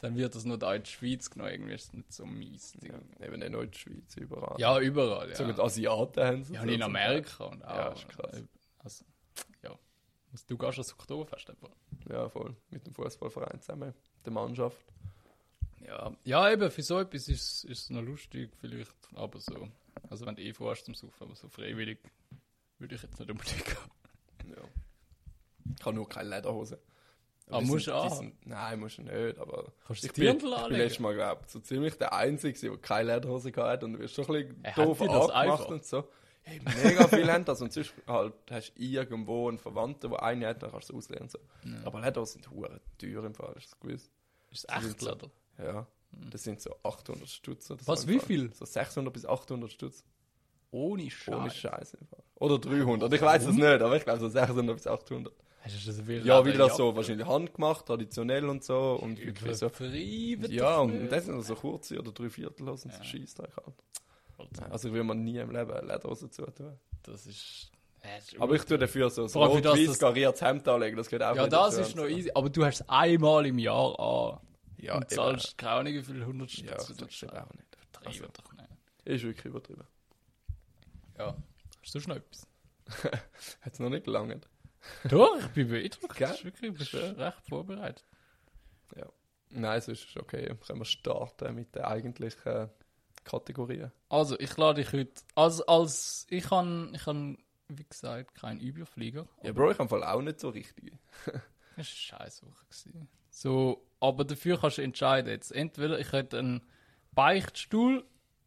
dann 0.06 0.16
wird 0.16 0.34
das 0.34 0.44
nur 0.44 0.56
da 0.56 0.75
in 0.75 0.84
die 0.84 0.90
Schweiz 0.90 1.30
genommen, 1.30 1.50
irgendwie 1.50 1.75
ist 1.75 1.84
es 1.86 1.92
nicht 1.92 2.12
so 2.12 2.25
mies. 2.25 2.72
Ding. 2.72 2.92
Ja, 2.92 3.26
eben 3.26 3.42
in 3.42 3.52
der 3.52 3.68
Schweiz, 3.72 4.16
überall. 4.16 4.58
Ja, 4.58 4.78
überall, 4.78 5.28
ja. 5.28 5.34
Sogar 5.34 5.54
die 5.54 5.60
Asiaten 5.60 6.25
haben 6.25 6.40
es. 6.42 6.50
Ja, 6.50 6.62
und 6.62 6.68
in 6.68 6.82
Amerika 6.82 7.44
und 7.44 7.64
auch. 7.64 7.76
Ja, 7.76 7.88
ist 7.92 8.08
krass. 8.08 8.44
Also, 8.78 9.04
ja. 9.64 9.70
Also, 10.32 10.44
Du 10.46 10.56
gehst 10.56 10.75
ans 10.75 10.92
Oktoberfest 10.92 11.50
einfach. 11.50 11.70
Ja, 12.08 12.28
voll. 12.28 12.54
Mit 12.70 12.86
dem 12.86 12.94
Fußballverein 12.94 13.60
zusammen. 13.60 13.94
Der 14.25 14.32
Mannschaft. 14.32 14.84
Ja. 15.84 16.16
ja, 16.25 16.50
eben, 16.50 16.70
für 16.70 16.82
so 16.82 17.00
etwas 17.00 17.28
ist 17.28 17.64
ist 17.64 17.82
es 17.82 17.90
noch 17.90 18.02
lustig, 18.02 18.50
vielleicht, 18.60 18.94
aber 19.14 19.40
so. 19.40 19.68
Also, 20.08 20.25
wenn 20.25 20.36
du 20.36 20.42
eh 20.42 20.52
vorhast 20.52 20.84
zum 20.84 20.94
Saufen, 20.94 21.25
aber 21.25 21.34
so 21.34 21.48
freiwillig 21.48 21.98
würde 22.78 22.94
ich 22.94 23.02
jetzt 23.02 23.18
nicht 23.18 23.30
unbedingt 23.30 23.64
gehen. 23.64 24.54
Ja. 24.56 24.62
Ich 25.78 25.84
habe 25.84 25.96
nur 25.96 26.08
keine 26.08 26.30
Lederhose. 26.30 26.78
Ah, 27.48 27.60
musst 27.60 27.86
du 27.86 27.92
auch? 27.94 28.24
Nein, 28.44 28.80
musst 28.80 28.98
du 28.98 29.02
nicht, 29.02 29.38
aber 29.38 29.72
Kannst 29.86 30.04
ich 30.04 30.12
bin, 30.12 30.36
ich 30.36 30.42
bin 30.42 30.76
letztes 30.76 30.98
Mal, 30.98 31.14
glaube 31.14 31.42
ich, 31.44 31.52
so 31.52 31.60
ziemlich 31.60 31.96
der 31.96 32.12
Einzige, 32.12 32.58
der 32.58 32.76
keine 32.78 33.14
Lederhose 33.14 33.52
hatte 33.54 33.86
und 33.86 33.92
du 33.94 33.98
wirst 34.00 34.14
schon 34.14 34.24
ein 34.26 34.48
bisschen 34.48 34.64
Hey, 34.64 34.84
doof 34.84 35.00
angemacht 35.00 35.68
und 35.70 35.84
so. 35.84 36.08
Hey, 36.42 36.60
mega 36.60 37.06
viele 37.08 37.32
haben 37.32 37.44
das 37.44 37.60
und 37.60 37.72
sonst 37.72 37.92
halt 38.06 38.34
hast 38.50 38.72
du 38.76 38.82
irgendwo 38.82 39.48
einen 39.48 39.58
Verwandten, 39.58 40.10
der 40.10 40.22
eine 40.22 40.46
hat, 40.48 40.62
dann 40.62 40.70
kannst 40.72 40.88
du 40.90 40.94
es 40.94 40.98
auslehnen 41.04 41.22
und 41.24 41.30
so. 41.30 41.38
Aber 41.84 42.00
Lederhosen 42.00 42.42
sind 42.42 42.50
hure 42.50 42.80
teuer 42.98 43.24
im 43.24 43.34
Fall, 43.34 43.52
hast 43.56 43.66
du 43.66 43.70
das 43.70 43.80
gewusst? 43.80 44.10
Ist 44.50 44.66
es 44.68 44.84
echt, 44.84 45.00
so- 45.00 45.12
oder? 45.12 45.30
Ja, 45.58 45.86
das 46.30 46.42
sind 46.44 46.60
so 46.60 46.74
800 46.82 47.28
Stutz. 47.28 47.72
Was, 47.84 48.06
wie 48.08 48.18
viel? 48.18 48.52
So 48.54 48.64
600 48.64 49.12
bis 49.12 49.24
800 49.26 49.70
Stutz. 49.70 50.04
Ohne 50.72 51.08
Scheiß. 51.10 51.34
Ohne 51.34 51.50
Scheiß 51.50 51.94
im 51.94 52.06
Fall. 52.08 52.22
Oder 52.36 52.58
300, 52.58 53.12
ich 53.12 53.22
weiß 53.22 53.44
es 53.46 53.54
nicht, 53.54 53.64
aber 53.64 53.96
ich 53.96 54.04
glaube 54.04 54.18
so 54.20 54.28
600 54.28 54.76
bis 54.76 54.86
800. 54.86 55.32
Hast 55.66 55.87
du 55.87 55.92
das 55.92 56.25
Ja, 56.25 56.44
wie 56.44 56.52
das 56.52 56.76
so 56.76 56.94
wahrscheinlich 56.94 57.26
handgemacht, 57.26 57.87
traditionell 57.87 58.49
und 58.49 58.62
so. 58.62 58.92
Und 59.00 59.18
wirklich 59.18 59.56
so. 59.56 59.70
Ja, 60.49 60.78
und 60.78 61.08
das 61.08 61.25
sind 61.26 61.42
so 61.42 61.54
kurze 61.56 61.99
oder 61.99 62.12
drei 62.12 62.30
Viertelhosen, 62.30 62.90
so 62.92 63.02
Scheissdreck 63.02 63.56
halt. 63.56 63.75
Alter, 64.38 64.70
Also 64.73 64.88
ich 64.88 64.94
will 64.94 65.02
man 65.02 65.25
nie 65.25 65.38
im 65.38 65.50
Leben 65.50 65.73
eine 65.73 65.87
Lederhose 65.94 66.30
zutun. 66.30 66.78
Das 67.02 67.26
ist... 67.26 67.70
Ja, 68.04 68.40
Aber 68.40 68.54
ich 68.54 68.62
tue 68.62 68.78
dafür 68.78 69.11
so 69.11 69.23
ein 69.23 69.26
das, 69.26 69.35
rot-weiß 69.35 69.99
gariertes 69.99 70.40
Hemd 70.40 70.68
anlegen, 70.68 70.96
das 70.96 71.08
geht 71.08 71.23
auch 71.23 71.35
Ja, 71.35 71.49
das 71.49 71.76
ist 71.78 71.94
und 71.94 71.96
noch 71.96 72.02
so. 72.04 72.16
easy. 72.16 72.30
Aber 72.35 72.49
du 72.50 72.64
hast 72.64 72.80
es 72.82 72.88
einmal 72.88 73.46
im 73.46 73.58
Jahr 73.58 73.99
an. 73.99 74.38
Ja, 74.78 74.96
und 74.99 75.11
zahlst 75.11 75.58
keine 75.58 75.73
Ahnung, 75.73 75.94
wie 75.94 76.02
viel 76.02 76.20
100 76.20 76.50
Stutz 76.50 76.66
Ja, 76.68 76.76
das 76.76 77.12
stimmt 77.12 77.32
auch 77.35 77.52
nicht. 77.54 77.66
Also, 78.04 78.25
doch 78.26 78.52
nicht. 78.52 78.68
ist 79.04 79.25
wirklich 79.25 79.46
übertrieben. 79.46 79.85
Ja. 81.18 81.35
Hast 81.82 81.94
du 81.94 81.99
noch 82.08 82.16
etwas? 82.16 82.46
Hat 83.62 83.73
es 83.73 83.78
noch 83.80 83.88
nicht 83.90 84.04
gelangt. 84.04 84.46
Doch, 85.09 85.37
ich 85.38 85.47
bin 85.49 85.68
beeindruckt. 85.68 86.16
Gell? 86.16 86.28
Wirklich, 86.42 86.73
du 86.73 86.78
bist 86.78 86.95
recht 86.95 87.49
vorbereitet. 87.49 88.04
Nein, 89.50 89.78
es 89.78 89.88
ist 89.88 90.16
okay. 90.16 90.54
Können 90.66 90.80
wir 90.80 90.85
starten 90.85 91.54
mit 91.54 91.75
den 91.75 91.83
eigentlichen 91.83 92.68
Kategorien. 93.25 93.92
Also, 94.09 94.38
ich 94.38 94.56
lade 94.56 94.83
dich 94.83 94.92
heute. 94.92 95.23
Also, 95.35 95.64
als 95.66 96.26
ich 96.30 96.45
kann, 96.45 96.92
ich 96.95 97.04
kann, 97.04 97.38
wie 97.68 97.85
gesagt, 97.85 98.35
kein 98.35 98.61
Überflieger. 98.61 99.26
Ja, 99.42 99.52
Bro, 99.52 99.71
ich 99.73 99.78
habe 99.78 100.08
auch 100.08 100.23
nicht 100.23 100.41
so 100.41 100.49
richtig. 100.50 100.93
Das 101.76 101.86
war 102.12 102.21
eine 102.21 102.25
Scheißwoche. 102.30 102.65
gewesen. 102.71 103.08
So, 103.28 103.86
aber 104.00 104.25
dafür 104.25 104.58
kannst 104.58 104.78
du 104.78 104.82
entscheiden. 104.82 105.30
Jetzt 105.30 105.52
entweder 105.52 105.99
ich 105.99 106.10
hätte 106.10 106.39
einen 106.39 106.62
Beichtstuhl, 107.12 108.06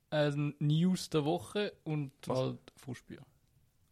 ein 0.09 0.55
News 0.57 1.11
der 1.11 1.25
Woche 1.25 1.73
und 1.83 2.11
Was? 2.25 2.39
halt 2.39 2.73
Fußbier. 2.77 3.21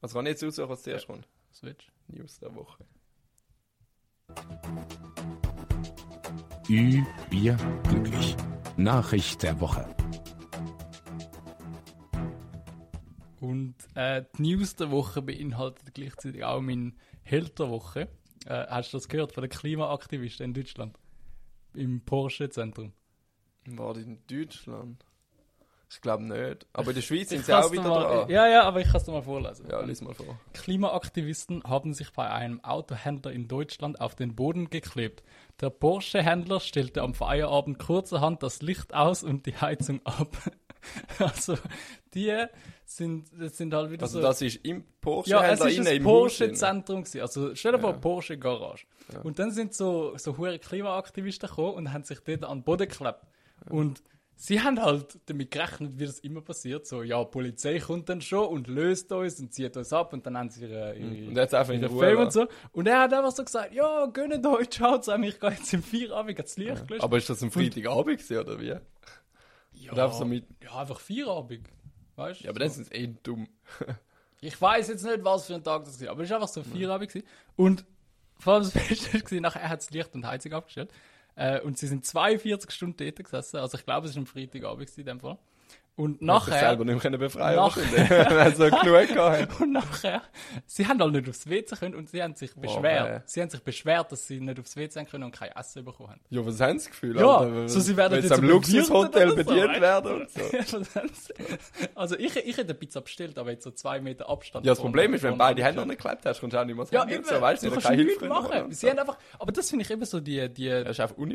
Also 0.01 0.15
kann 0.15 0.25
ich 0.25 0.31
jetzt 0.31 0.43
aussuchen, 0.43 0.69
was 0.69 0.81
zuerst 0.81 1.05
kommt. 1.05 1.27
Was 1.51 1.61
willst 1.61 1.87
du? 1.87 1.91
News 2.07 2.39
der 2.39 2.53
Woche. 2.55 2.85
Ü, 6.69 7.03
Bier, 7.29 7.57
glücklich. 7.83 8.35
Nachricht 8.75 9.41
der 9.43 9.59
Woche. 9.59 9.87
Und 13.39 13.75
äh, 13.95 14.23
die 14.37 14.41
News 14.41 14.75
der 14.75 14.91
Woche 14.91 15.21
beinhaltet 15.21 15.93
gleichzeitig 15.93 16.43
auch 16.43 16.61
mein 16.61 16.97
Held 17.23 17.57
der 17.59 17.69
Woche. 17.69 18.09
Äh, 18.45 18.65
hast 18.67 18.93
du 18.93 18.97
das 18.97 19.07
gehört 19.07 19.31
von 19.31 19.43
den 19.43 19.49
Klimaaktivisten 19.49 20.47
in 20.47 20.53
Deutschland? 20.53 20.99
Im 21.73 22.01
Porsche-Zentrum. 22.01 22.93
War 23.65 23.97
in 23.97 24.19
Deutschland? 24.27 25.05
Ich 25.89 26.01
glaube 26.01 26.23
nicht. 26.23 26.65
Aber 26.73 26.89
in 26.89 26.95
der 26.95 27.01
Schweiz 27.01 27.29
sind 27.29 27.45
sie 27.45 27.53
auch 27.53 27.71
wieder 27.71 27.83
mal, 27.87 28.03
dran. 28.03 28.29
Ja, 28.29 28.47
ja, 28.47 28.63
aber 28.63 28.81
ich 28.81 28.87
kann 28.87 28.97
es 28.97 29.05
dir 29.05 29.11
mal 29.13 29.21
vorlesen. 29.21 29.67
Ja, 29.69 29.79
lies 29.81 30.01
mal 30.01 30.13
vor. 30.13 30.37
Klimaaktivisten 30.53 31.63
haben 31.63 31.93
sich 31.93 32.11
bei 32.11 32.29
einem 32.29 32.61
Autohändler 32.63 33.31
in 33.31 33.47
Deutschland 33.47 34.01
auf 34.01 34.13
den 34.15 34.35
Boden 34.35 34.69
geklebt. 34.69 35.23
Der 35.61 35.69
Porsche-Händler 35.69 36.59
stellte 36.59 37.01
am 37.01 37.13
Feierabend 37.13 37.79
kurzerhand 37.79 38.43
das 38.43 38.61
Licht 38.61 38.93
aus 38.93 39.23
und 39.23 39.45
die 39.45 39.55
Heizung 39.55 40.01
ab. 40.05 40.27
also, 41.19 41.57
die 42.13 42.33
sind, 42.85 43.27
sind 43.53 43.73
halt 43.73 43.89
wieder 43.89 44.03
Also 44.03 44.19
so. 44.19 44.27
das 44.27 44.41
ist 44.41 44.57
im 44.65 44.83
Porsche 45.01 45.31
ja, 45.31 45.45
es 45.51 45.61
ist 45.61 45.87
ein. 45.87 46.03
Porsche-Zentrum. 46.03 47.05
Also, 47.21 47.55
stell 47.55 47.71
dir 47.71 47.79
vor, 47.79 47.91
Ja. 47.91 47.97
Porsche-Garage. 47.97 48.85
Und 49.23 49.39
dann 49.39 49.51
sind 49.51 49.73
so, 49.73 50.17
so 50.17 50.37
hohe 50.37 50.59
Klimaaktivisten 50.59 51.47
gekommen 51.49 51.75
und 51.75 51.93
haben 51.93 52.03
sich 52.03 52.19
dort 52.19 52.43
an 52.43 52.59
den 52.59 52.63
Boden 52.63 52.87
geklebt. 52.89 53.21
Und 53.69 54.03
sie 54.39 54.61
haben 54.61 54.79
halt 54.81 55.19
damit 55.25 55.49
gerechnet, 55.51 55.97
wie 55.99 56.05
das 56.05 56.19
immer 56.19 56.41
passiert. 56.41 56.85
So, 56.87 57.01
ja, 57.03 57.21
die 57.23 57.29
Polizei 57.31 57.79
kommt 57.79 58.07
dann 58.07 58.21
schon 58.21 58.47
und 58.47 58.67
löst 58.67 59.11
uns 59.11 59.39
und 59.39 59.51
zieht 59.53 59.75
uns 59.75 59.91
ab 59.91 60.13
und 60.13 60.25
dann 60.25 60.37
haben 60.37 60.49
sie 60.49 60.61
ihre, 60.65 60.95
ihre, 60.95 61.27
Und 61.27 61.35
jetzt 61.35 61.53
einfach 61.53 61.73
in 61.73 61.81
ihre 61.81 61.89
Ruhe 61.91 62.05
Film 62.05 62.19
und 62.19 62.31
so. 62.31 62.47
Und 62.71 62.87
er 62.87 63.01
hat 63.01 63.13
einfach 63.13 63.31
so 63.31 63.43
gesagt, 63.43 63.73
ja, 63.73 64.05
gönnt 64.05 64.45
euch, 64.45 64.67
schaut 64.73 65.03
zusammen, 65.03 65.23
ich 65.25 65.39
gehe 65.39 65.49
jetzt 65.49 65.73
im 65.73 65.81
Feierabend 65.83 66.37
das 66.39 66.55
Licht 66.55 66.87
gelöscht. 66.87 67.03
Aber 67.03 67.17
ist 67.17 67.29
das 67.29 67.41
am 67.43 67.51
Freitagabend 67.51 68.19
gewesen, 68.19 68.37
oder 68.37 68.59
wie? 68.61 68.75
ja, 69.73 69.91
oder 69.91 70.05
einfach 70.05 70.17
so 70.19 70.25
mit- 70.25 70.45
ja, 70.63 70.75
einfach 70.79 70.99
Feierabend. 70.99 71.67
Weißt 72.15 72.41
du? 72.41 72.45
Ja, 72.45 72.51
aber 72.51 72.69
sind 72.69 72.85
sie 72.87 72.93
eh 72.93 73.07
dumm. 73.23 73.47
Ich 74.39 74.61
weiß 74.61 74.89
jetzt 74.89 75.03
nicht, 75.03 75.23
was 75.23 75.47
für 75.47 75.55
ein 75.55 75.63
Tag 75.63 75.83
das 75.85 75.99
war, 75.99 76.09
aber 76.11 76.21
es 76.21 76.29
war 76.29 76.37
einfach 76.37 76.47
so 76.47 76.61
Feierabend. 76.61 77.09
gewesen. 77.09 77.25
Und 77.55 77.85
vor 78.37 78.53
allem 78.53 78.63
das 78.63 78.71
Beste 78.71 79.13
war, 79.31 79.41
nachher 79.41 79.67
hat 79.67 79.79
das 79.79 79.89
Licht 79.89 80.13
und 80.13 80.27
Heizung 80.27 80.53
abgestellt. 80.53 80.91
Äh, 81.37 81.61
und 81.61 81.77
sie 81.77 81.87
sind 81.87 82.03
42 82.03 82.71
Stunden 82.71 82.97
dort 82.97 83.23
gesessen. 83.23 83.57
Also 83.57 83.77
ich 83.77 83.85
glaube, 83.85 84.07
es 84.07 84.15
war 84.15 84.23
ein 84.23 84.25
Freitagabend 84.25 84.97
in 84.97 85.05
dem 85.05 85.19
Fall. 85.19 85.37
Und 85.97 86.21
Nachher. 86.21 86.53
Ich 86.53 86.59
selber 86.59 86.85
nicht 86.85 87.03
mehr 87.03 87.17
befreien 87.17 87.55
Nachher- 87.55 87.81
wahrscheinlich. 87.81 88.09
Wenn 88.37 88.51
sie 88.55 88.57
so 88.57 88.77
genug 88.77 89.07
gehabt 89.07 89.59
und 89.61 89.71
nachher, 89.71 90.21
sie 90.67 90.85
haben 90.87 91.01
halt 91.01 91.11
nicht 91.11 91.27
aufs 91.27 91.49
WC 91.49 91.75
können 91.75 91.95
und 91.95 92.07
sie 92.07 92.21
haben 92.21 92.35
sich 92.35 92.53
beschwert. 92.53 93.09
weh. 93.09 93.21
Sie 93.25 93.41
haben 93.41 93.49
sich 93.49 93.63
beschwert, 93.63 94.11
dass 94.11 94.27
sie 94.27 94.39
nicht 94.39 94.59
aufs 94.59 94.75
WC 94.77 95.05
können 95.05 95.23
und 95.23 95.31
kein 95.31 95.49
Essen 95.53 95.83
bekommen 95.83 96.11
haben. 96.11 96.21
Ja, 96.29 96.45
was 96.45 96.61
haben 96.61 96.77
sie 96.77 96.85
das 96.85 96.91
Gefühl? 96.91 97.17
Ja, 97.19 97.37
Alter? 97.37 97.67
so 97.67 97.79
sie 97.79 97.97
werden 97.97 98.21
jetzt 98.21 98.31
am 98.31 98.41
so 98.41 98.45
Luxushotel 98.45 99.29
so, 99.29 99.35
bedient 99.37 99.69
weißt 99.69 99.81
werden 99.81 100.21
und 100.21 100.29
so. 100.29 100.41
Also 101.95 102.15
ich, 102.17 102.35
ich 102.35 102.57
hätte 102.57 102.75
Pizza 102.75 103.01
bestellt, 103.01 103.37
aber 103.39 103.49
jetzt 103.51 103.63
so 103.63 103.71
zwei 103.71 103.99
Meter 103.99 104.29
Abstand. 104.29 104.65
Ja, 104.67 104.73
das 104.73 104.79
Problem 104.79 105.15
ist, 105.15 105.23
wenn 105.23 105.37
beide 105.37 105.63
Hände 105.63 105.79
noch 105.81 105.87
nicht 105.87 105.99
geklebt 106.01 106.25
hast, 106.27 106.39
kommst 106.39 106.53
du 106.55 106.59
auch 106.61 106.65
nicht 106.65 106.75
mehr 106.75 106.85
Ja, 106.91 107.07
eben. 107.09 107.23
so, 107.23 107.41
weißt 107.41 107.63
du, 107.63 107.69
du 107.69 107.73
kannst 107.73 107.89
nichts 107.89 108.21
machen. 108.23 108.71
Sie 108.71 108.87
haben 108.89 108.99
einfach, 108.99 109.17
aber 109.39 109.51
das 109.51 109.69
finde 109.69 109.83
ich 109.83 109.89
eben 109.91 110.05
so 110.05 110.19
die, 110.19 110.47
die. 110.49 110.83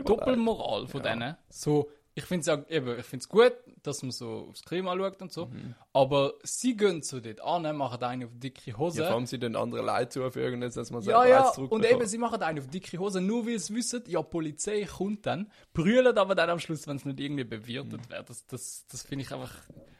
Doppelmoral 0.04 0.86
von 0.86 1.02
denen. 1.02 1.36
So, 1.48 1.90
ich 2.14 2.24
finde 2.24 2.40
es 2.40 2.46
ja 2.46 2.62
eben, 2.68 2.98
ich 2.98 3.06
finde 3.06 3.22
es 3.22 3.28
gut, 3.28 3.54
dass 3.82 4.02
man 4.02 4.10
so 4.10 4.48
aufs 4.50 4.62
Klima 4.62 4.94
schaut 4.96 5.22
und 5.22 5.32
so. 5.32 5.46
Mhm. 5.46 5.74
Aber 5.92 6.34
sie 6.42 6.76
gehen 6.76 7.02
so 7.02 7.20
dort 7.20 7.40
an, 7.40 7.76
machen 7.76 8.02
einen 8.02 8.24
auf 8.24 8.32
dicke 8.34 8.76
Hose. 8.76 9.00
Ja, 9.00 9.06
vor 9.06 9.16
allem 9.16 9.26
sie 9.26 9.38
den 9.38 9.56
anderen 9.56 9.86
Leid 9.86 10.12
zufügen, 10.12 10.60
jetzt, 10.62 10.76
dass 10.76 10.90
man 10.90 11.00
Ja, 11.02 11.22
selber 11.22 11.28
ja, 11.28 11.48
eins 11.48 11.58
und 11.58 11.84
eben, 11.84 12.06
sie 12.06 12.18
machen 12.18 12.42
einen 12.42 12.58
auf 12.58 12.68
dicke 12.68 12.98
Hose, 12.98 13.20
nur 13.20 13.46
weil 13.46 13.58
sie 13.58 13.74
wissen, 13.74 14.02
ja, 14.06 14.22
die 14.22 14.28
Polizei 14.28 14.84
kommt 14.84 15.24
dann, 15.24 15.50
brüllen 15.72 16.16
aber 16.18 16.34
dann 16.34 16.50
am 16.50 16.58
Schluss, 16.58 16.86
wenn 16.86 16.96
es 16.96 17.04
nicht 17.06 17.18
irgendwie 17.18 17.44
bewirtet 17.44 18.10
wird. 18.10 18.28
Das, 18.28 18.46
das, 18.46 18.86
das 18.90 19.02
finde 19.02 19.24
ich 19.24 19.32
einfach. 19.32 19.54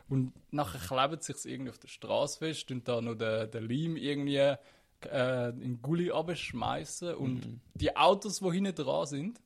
Und 0.09 0.33
nachher 0.51 0.81
kleben 0.81 1.21
sie 1.21 1.33
sich 1.33 1.51
irgendwie 1.51 1.71
auf 1.71 1.79
der 1.79 1.89
Straße 1.89 2.39
fest 2.39 2.71
und 2.71 2.87
da 2.87 3.01
noch 3.01 3.15
den, 3.15 3.51
den 3.51 3.69
Leim 3.69 3.97
irgendwie 3.97 4.37
äh, 4.37 5.49
in 5.51 5.61
den 5.61 5.83
Gully 5.83 6.11
abschmeißen. 6.11 7.15
Und 7.15 7.61
die 7.75 7.97
Autos, 7.97 8.41
die 8.41 8.51
hinten 8.51 8.75
dran 8.75 9.07
sind, 9.07 9.41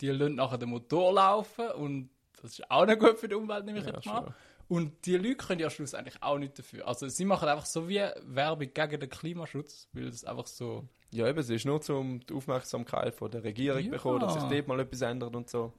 die 0.00 0.08
lassen 0.08 0.34
nachher 0.36 0.58
den 0.58 0.70
Motor 0.70 1.12
laufen 1.14 1.70
und 1.72 2.10
das 2.40 2.58
ist 2.58 2.70
auch 2.70 2.86
nicht 2.86 2.98
gut 2.98 3.18
für 3.18 3.28
die 3.28 3.34
Umwelt, 3.36 3.64
nehme 3.64 3.78
ich 3.78 3.86
Ja, 3.86 3.92
jetzt 3.94 4.06
mal. 4.06 4.24
schon. 4.24 4.34
Und 4.68 5.04
die 5.06 5.16
Leute 5.16 5.36
können 5.36 5.60
ja 5.60 5.68
schlussendlich 5.70 6.14
auch 6.22 6.38
nicht 6.38 6.58
dafür. 6.58 6.88
Also 6.88 7.06
sie 7.08 7.24
machen 7.24 7.48
einfach 7.48 7.66
so 7.66 7.88
wie 7.88 8.00
Werbung 8.24 8.70
gegen 8.72 9.00
den 9.00 9.10
Klimaschutz, 9.10 9.88
weil 9.92 10.08
es 10.08 10.24
einfach 10.24 10.46
so 10.46 10.88
Ja, 11.12 11.28
eben, 11.28 11.38
es 11.38 11.50
ist 11.50 11.66
nur 11.66 11.80
um 11.90 12.20
die 12.20 12.32
Aufmerksamkeit 12.32 13.14
von 13.14 13.30
der 13.30 13.44
Regierung 13.44 13.82
Ja. 13.82 13.90
bekommen, 13.90 14.20
dass 14.20 14.34
sich 14.34 14.42
dort 14.44 14.66
mal 14.68 14.80
etwas 14.80 15.02
ändert 15.02 15.36
und 15.36 15.50
so. 15.50 15.72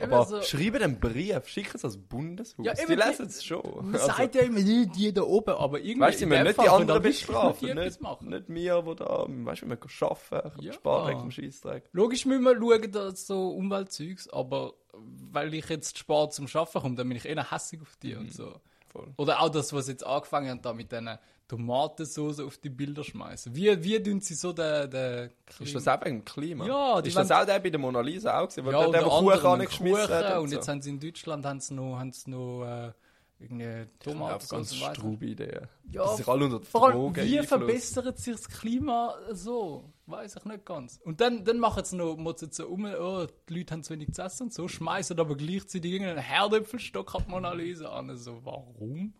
Aber 0.00 0.24
so- 0.26 0.42
schreiben 0.42 0.82
einen 0.82 1.00
Brief, 1.00 1.46
schicken 1.48 1.72
es 1.74 1.84
als 1.84 1.96
Bundeshaus. 1.96 2.64
Ja, 2.64 2.72
die 2.74 2.94
lesen 2.94 3.26
es 3.26 3.44
schon. 3.44 3.62
Man 3.90 4.00
sagt 4.00 4.34
ja 4.34 4.42
immer 4.42 4.60
nicht 4.60 4.94
die 4.96 5.12
da 5.12 5.22
oben, 5.22 5.54
aber 5.54 5.80
irgendwie. 5.80 6.00
weißt 6.00 6.20
du, 6.22 6.30
wir 6.30 6.44
nicht 6.44 6.62
die 6.62 6.68
anderen 6.68 7.02
bestrafen, 7.02 7.74
nicht, 7.74 8.00
machen. 8.00 8.28
nicht 8.28 8.48
wir, 8.48 8.82
die 8.82 8.94
da, 8.96 9.26
weißt 9.28 9.62
du, 9.62 9.68
wir 9.68 9.76
können 9.76 10.10
arbeiten, 10.32 10.62
Ja. 10.62 10.72
sparen 10.72 11.08
wegen 11.08 11.20
dem 11.22 11.30
Scheissdreck. 11.30 11.84
Logisch 11.92 12.26
müssen 12.26 12.44
wir 12.44 12.56
schauen, 12.58 12.92
dass 12.92 13.26
so 13.26 13.48
Umweltzeugs, 13.50 14.28
aber 14.30 14.74
weil 14.92 15.54
ich 15.54 15.68
jetzt 15.68 15.98
spät 15.98 16.32
zum 16.32 16.46
Arbeiten 16.52 16.80
komme, 16.80 16.94
dann 16.96 17.08
bin 17.08 17.16
ich 17.16 17.24
eher 17.26 17.50
hässig 17.50 17.80
auf 17.80 17.96
die 18.02 18.14
und 18.14 18.32
so. 18.32 18.54
Voll. 18.88 19.12
Oder 19.16 19.40
auch 19.42 19.50
das, 19.50 19.72
was 19.72 19.88
jetzt 19.88 20.04
angefangen 20.06 20.48
haben, 20.50 20.62
da 20.62 20.72
mit 20.72 20.90
diesen 20.90 21.18
Tomatensauce 21.48 22.40
auf 22.40 22.58
die 22.58 22.68
Bilder 22.68 23.02
schmeißen. 23.02 23.54
Wie, 23.56 23.82
wie 23.82 24.02
tun 24.02 24.20
sie 24.20 24.34
so 24.34 24.52
den, 24.52 24.90
den 24.90 25.30
Ist 25.60 25.74
das 25.74 25.88
auch 25.88 26.04
wegen 26.04 26.18
dem 26.18 26.24
Klima? 26.24 26.66
Ja, 26.66 27.00
die 27.00 27.08
Ist 27.08 27.16
das 27.16 27.30
auch 27.30 27.46
der 27.46 27.58
bei 27.58 27.70
der 27.70 27.80
Mona 27.80 28.02
Lisa 28.02 28.38
auch 28.38 28.48
gewesen, 28.48 28.66
wo 28.66 28.70
ja, 28.70 28.82
der, 28.82 29.00
der 29.00 29.10
unter 29.10 29.36
Kuchen 29.38 29.46
angeschmissen 29.52 30.06
Kuchen, 30.06 30.32
und, 30.32 30.42
Und, 30.42 30.52
jetzt 30.52 30.66
so. 30.66 30.72
haben 30.72 30.82
sie 30.82 30.90
in 30.90 31.00
Deutschland 31.00 31.46
haben 31.46 31.60
sie 31.60 31.74
noch, 31.74 31.98
haben 31.98 32.12
sie 32.12 32.30
noch 32.30 32.64
äh, 32.64 32.92
irgendeine 33.40 33.88
Auf 34.34 34.48
ganz 34.48 34.72
und 34.72 34.80
weiter. 34.82 34.94
strube 34.96 35.24
Ideen. 35.24 35.68
Ja, 35.90 36.10
die 36.10 36.16
sich 36.18 36.28
alle 36.28 36.44
unter 36.44 36.60
Vor 36.60 36.88
allem, 36.88 37.16
wie 37.16 37.42
verbessert 37.42 38.18
sich 38.18 38.36
das 38.36 38.48
Klima 38.48 39.14
so? 39.32 39.84
Weiß 40.04 40.36
ich 40.36 40.44
nicht 40.44 40.66
ganz. 40.66 41.00
Und 41.02 41.22
dann, 41.22 41.44
dann 41.46 41.58
machen 41.58 41.82
sie 41.82 41.96
noch, 41.96 42.16
motzen 42.16 42.50
so 42.52 42.66
um, 42.66 42.84
oh, 42.84 43.26
die 43.48 43.54
Leute 43.54 43.72
haben 43.72 43.82
zu 43.82 43.94
wenig 43.94 44.12
zu 44.12 44.20
essen 44.20 44.44
und 44.44 44.52
so, 44.52 44.68
schmeißen 44.68 45.18
aber 45.18 45.34
gleichzeitig 45.34 45.92
irgendeinen 45.92 46.18
Herdöpfelstock 46.18 47.14
an 47.14 47.24
die 47.26 47.30
Mona 47.30 47.52
Lisa 47.54 47.88
an. 47.88 48.14
So, 48.18 48.44
warum? 48.44 49.14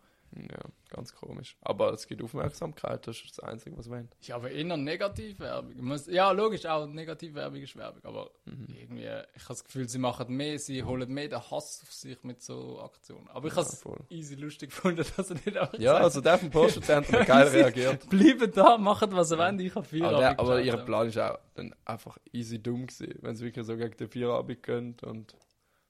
Ja, 0.50 0.58
ganz 0.88 1.14
komisch. 1.14 1.56
Aber 1.60 1.92
es 1.92 2.06
gibt 2.06 2.22
Aufmerksamkeit, 2.22 3.06
das 3.06 3.16
ist 3.16 3.38
das 3.38 3.40
Einzige, 3.40 3.76
was 3.76 3.86
wir 3.86 3.96
wollen. 3.96 4.08
Ja, 4.20 4.36
aber 4.36 4.50
eher 4.50 4.76
Negativwerbung. 4.76 5.96
Ja, 6.08 6.30
logisch, 6.32 6.64
auch 6.66 6.86
Negativwerbung 6.86 7.60
ist 7.60 7.76
Werbung, 7.76 8.04
aber 8.04 8.30
Mhm. 8.44 8.66
irgendwie, 8.74 9.02
ich 9.34 9.42
habe 9.42 9.48
das 9.48 9.64
Gefühl, 9.64 9.88
sie 9.88 9.98
machen 9.98 10.34
mehr, 10.34 10.58
sie 10.58 10.82
holen 10.82 11.12
mehr 11.12 11.28
den 11.28 11.40
Hass 11.50 11.80
auf 11.82 11.92
sich 11.92 12.22
mit 12.22 12.42
so 12.42 12.80
Aktionen. 12.80 13.28
Aber 13.28 13.48
ich 13.48 13.54
habe 13.56 13.66
es 13.66 13.84
easy 14.10 14.34
lustig 14.36 14.70
gefunden, 14.70 15.04
dass 15.16 15.28
sie 15.28 15.34
nicht 15.34 15.56
einfach 15.56 15.78
Ja, 15.78 15.94
also 15.96 16.20
der 16.20 16.38
vom 16.38 16.50
Postenzentrum 16.50 17.20
hat 17.20 17.26
geil 17.26 17.48
reagiert. 17.48 18.08
Bleiben 18.08 18.50
da, 18.52 18.78
machen 18.78 19.10
was 19.12 19.30
ihr 19.32 19.38
wollt, 19.38 19.60
ich 19.60 19.74
habe 19.74 19.86
viel 19.86 20.04
Aber, 20.04 20.18
der, 20.18 20.38
aber 20.40 20.60
ihr 20.60 20.76
Plan 20.78 21.08
ist 21.08 21.18
auch 21.18 21.38
dann 21.54 21.74
einfach 21.84 22.16
easy 22.32 22.62
dumm 22.62 22.86
gewesen, 22.86 23.14
wenn 23.20 23.34
es 23.34 23.40
wirklich 23.40 23.66
so 23.66 23.76
gegen 23.76 23.96
den 23.96 24.08
Feierabend 24.08 24.62
gönnt 24.62 25.02
und 25.02 25.34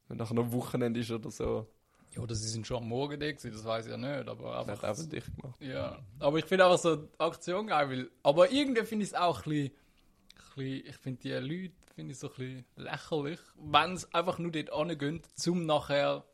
wenn 0.08 0.16
nachher 0.16 0.34
noch 0.34 0.50
Wochenende 0.52 1.00
ist 1.00 1.10
oder 1.10 1.30
so, 1.30 1.66
Ja, 2.14 2.22
oder 2.22 2.34
sie 2.34 2.48
sind 2.48 2.66
schon 2.66 2.78
am 2.78 2.88
Morgen 2.88 3.20
da 3.20 3.30
gewesen, 3.30 3.52
das 3.52 3.64
weiß 3.64 3.86
ich 3.86 3.90
ja 3.90 3.96
nicht, 3.96 4.28
aber 4.28 4.58
einfach... 4.58 4.82
hat 4.82 4.84
einfach 4.84 5.08
dicht 5.08 5.36
gemacht. 5.36 5.60
Ja, 5.60 5.98
aber 6.18 6.38
ich 6.38 6.44
finde 6.44 6.64
einfach 6.64 6.78
so 6.78 7.08
Aktion 7.18 7.66
geil, 7.66 7.90
weil... 7.90 8.10
Aber 8.22 8.50
irgendwie 8.50 8.84
finde 8.84 9.04
ich 9.04 9.10
es 9.10 9.14
auch 9.14 9.44
ein 9.44 9.50
bisschen... 9.50 9.66
ein 9.66 10.54
bisschen 10.56 10.86
ich 10.86 10.96
finde 10.96 11.20
die 11.20 11.32
Leute 11.32 11.74
finde 11.94 12.12
ich 12.12 12.18
so 12.18 12.28
ein 12.28 12.34
bisschen 12.36 12.64
lächerlich, 12.76 13.40
wenn 13.56 13.96
sie 13.96 14.06
einfach 14.14 14.38
nur 14.38 14.52
dort 14.52 14.72
angehen, 14.72 15.22
zum 15.34 15.66
nachher... 15.66 16.24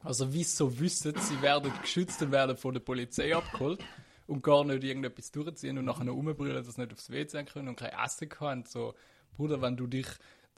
Also 0.00 0.32
wie 0.32 0.44
sie 0.44 0.56
so 0.56 0.78
wissen, 0.78 1.14
sie 1.18 1.42
werden 1.42 1.72
geschützt 1.80 2.22
und 2.22 2.30
werden 2.30 2.56
von 2.56 2.74
der 2.74 2.80
Polizei 2.80 3.34
abgeholt 3.34 3.82
und 4.26 4.42
gar 4.42 4.62
nicht 4.64 4.84
irgendetwas 4.84 5.32
durchziehen 5.32 5.78
und 5.78 5.84
nachher 5.84 6.04
noch 6.04 6.14
rumbrüllen, 6.14 6.54
dass 6.54 6.74
sie 6.74 6.80
nicht 6.80 6.92
aufs 6.92 7.10
WC 7.10 7.44
können 7.44 7.68
und 7.68 7.76
kein 7.76 7.92
Essen 8.04 8.28
haben. 8.38 8.64
So, 8.66 8.94
Bruder, 9.36 9.62
wenn 9.62 9.76
du 9.76 9.86
dich 9.86 10.06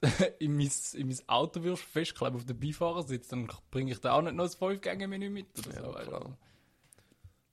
in 0.38 0.56
mein, 0.56 0.70
in 0.94 1.08
mein 1.08 1.28
Auto 1.28 1.62
wirst, 1.62 1.82
festkleben 1.82 2.37
auf 2.37 2.44
den 2.44 2.58
Beifahrersitz, 2.58 3.28
dann 3.28 3.48
bringe 3.70 3.92
ich 3.92 4.00
da 4.00 4.12
auch 4.12 4.22
nicht 4.22 4.34
noch 4.34 4.44
ein 4.44 4.50
5-Gänge-Menü 4.50 5.30
mit 5.30 5.46
oder 5.58 5.72
so. 5.72 5.92
Ja, 5.92 5.98
du. 6.00 6.06
klar. 6.08 6.38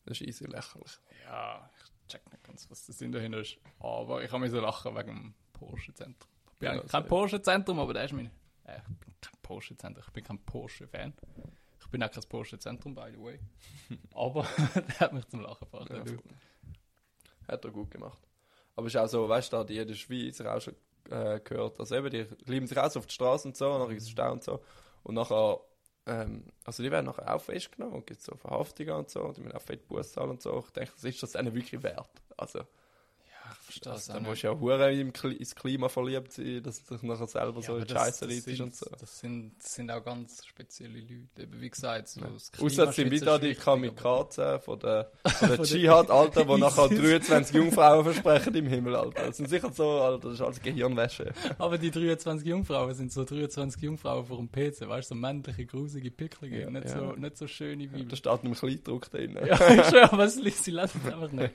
Das 0.05 0.21
ist 0.21 0.27
easy 0.27 0.45
lächerlich. 0.45 0.99
Ja, 1.23 1.69
ich 1.77 2.12
check 2.12 2.31
nicht 2.31 2.43
ganz, 2.43 2.69
was 2.69 2.86
der 2.86 2.93
Sinn 2.93 3.12
dahinter 3.12 3.39
ist. 3.39 3.58
Aber 3.79 4.23
ich 4.23 4.29
kann 4.29 4.41
mich 4.41 4.51
so 4.51 4.60
lachen 4.60 4.95
wegen 4.95 5.08
dem 5.08 5.34
Porsche-Zentrum. 5.53 6.29
Ich 6.53 6.60
bin 6.60 6.73
Ja, 6.73 6.79
kein. 6.84 7.08
Porsche-Zentrum, 7.08 7.79
aber 7.79 7.93
der 7.93 8.05
ist 8.05 8.13
mein. 8.13 8.29
Äh, 8.65 8.77
ich 8.77 8.97
bin 8.99 9.13
kein 9.19 9.41
Porsche-Zentrum, 9.41 10.03
ich 10.05 10.13
bin 10.13 10.23
kein 10.23 10.39
Porsche-Fan. 10.45 11.13
Ich 11.79 11.88
bin 11.88 12.03
auch 12.03 12.12
kein 12.12 12.23
Porsche-Zentrum, 12.23 12.93
by 12.93 13.12
the 13.12 13.19
way. 13.19 13.39
aber 14.13 14.43
der 14.75 14.99
hat 14.99 15.13
mich 15.13 15.25
zum 15.25 15.41
Lachen 15.41 15.67
gebracht. 15.71 15.89
Ja. 15.89 16.03
Hat 17.47 17.65
er 17.65 17.71
gut 17.71 17.89
gemacht. 17.89 18.19
Aber 18.75 18.86
es 18.88 18.93
ist 18.93 18.99
auch 18.99 19.08
so, 19.08 19.27
weißt 19.27 19.53
du, 19.53 19.63
die 19.63 19.77
in 19.77 19.88
der 19.88 19.95
Schweiz 19.95 20.39
auch 20.41 20.60
schon 20.62 20.75
äh, 21.10 21.39
gehört, 21.39 21.80
also 21.80 21.96
eben, 21.96 22.10
die 22.10 22.26
lieben 22.46 22.68
sich 22.68 22.78
auch 22.78 22.89
so 22.89 23.00
auf 23.00 23.08
die 23.08 23.13
Straße 23.13 23.48
und 23.48 23.58
so, 23.58 23.78
nachher 23.78 23.96
ist 23.96 24.04
es 24.04 24.10
Stau 24.10 24.32
und 24.32 24.44
so. 24.44 24.62
Und 25.04 25.15
nachher, 25.15 25.60
ähm, 26.06 26.46
also 26.63 26.84
die 26.84 26.91
werden 26.91 27.06
nachher 27.06 27.36
auch 27.36 27.41
festgenommen 27.41 27.96
und 27.96 28.08
gibt 28.08 28.22
so 28.22 28.36
Verhaftungen 28.36 28.94
und 28.94 29.10
so, 29.10 29.22
und 29.22 29.38
die 29.38 29.41
müssen 29.41 29.56
auch 29.56 29.62
fett 29.62 29.88
Buß 29.88 30.13
zahlen 30.13 30.32
und 30.32 30.41
so. 30.41 30.63
Ich 30.65 30.74
denke, 30.74 30.91
das 30.94 31.04
ist 31.04 31.24
das 31.24 31.32
denen 31.34 31.54
wirklich 31.54 31.82
wert. 31.84 32.10
Also, 32.38 32.62
Ja, 33.56 33.60
ich 33.60 33.65
verstehe 33.65 33.91
also 33.91 34.12
auch 34.12 34.15
dann 34.15 34.24
musst 34.24 34.44
du 34.44 34.48
ja 34.48 34.60
hure 34.60 34.94
ins 35.34 35.56
Klima 35.56 35.89
verliebt 35.89 36.34
sein, 36.34 36.62
dass 36.63 36.84
du 36.84 36.94
dich 36.94 37.04
nachher 37.04 37.28
selber 37.28 37.62
so 37.62 37.74
aber 37.74 37.82
in 37.82 37.89
Scheiße 37.89 38.30
sind- 38.30 38.62
und 38.62 38.76
so. 38.76 38.86
Das 39.00 39.20
sind, 39.20 39.54
das 39.60 39.76
sind 39.76 39.91
auch 39.91 40.04
ganz 40.04 40.46
spezielle 40.46 41.00
Leute. 41.00 41.44
Eben 41.44 41.62
wie 41.62 41.70
gesagt, 41.70 42.10
so 42.10 42.22
das 42.22 42.52
Außer 42.60 42.91
sind 42.91 43.12
wieder 43.12 43.39
die 43.39 43.56
Kamikaze 43.56 44.60
von 44.60 44.80
der, 44.80 45.12
von 45.26 45.63
Dschihad, 45.63 46.10
Alter, 46.10 46.46
die 46.46 46.58
nachher 46.60 46.91
ISIS. 46.91 47.28
23 47.28 47.56
Jungfrauen 47.56 48.04
versprechen 48.04 48.56
im 48.56 48.68
Himmel, 48.68 48.96
Alter. 48.96 49.28
Das 49.28 49.38
sind 49.38 49.50
sicher 49.50 49.72
so, 49.72 50.02
Alter, 50.02 50.30
das 50.30 50.34
ist 50.36 50.41
alles 50.41 50.62
Gehirnwäsche. 50.62 51.34
Aber 51.58 51.78
die 51.78 51.91
23 51.91 52.48
Jungfrauen 52.48 52.94
sind 52.94 53.12
so 53.12 53.24
23 53.24 53.82
Jungfrauen 53.82 54.26
vor 54.26 54.38
dem 54.38 54.50
PC, 54.50 54.88
weißt 54.88 55.12
du, 55.12 55.15
so 55.15 55.20
männliche, 55.20 55.65
grusige, 55.65 56.12
picklige, 56.12 56.62
Ja, 56.62 56.70
nicht, 56.70 56.88
ja. 56.88 57.00
So, 57.00 57.12
nicht 57.13 57.38
so 57.38 57.48
schöne 57.48 57.91
wie. 57.91 58.06
Da 58.06 58.15
steht 58.15 58.44
ein 58.44 58.54
Kleidruck 58.54 59.10
drin. 59.10 59.36
Ja, 59.36 59.54
ich 59.54 59.86
schwöre, 59.86 60.12
aber 60.12 60.30
sie 60.30 60.41
lesen 60.41 61.02
es 61.06 61.13
einfach 61.13 61.32
nicht. 61.32 61.54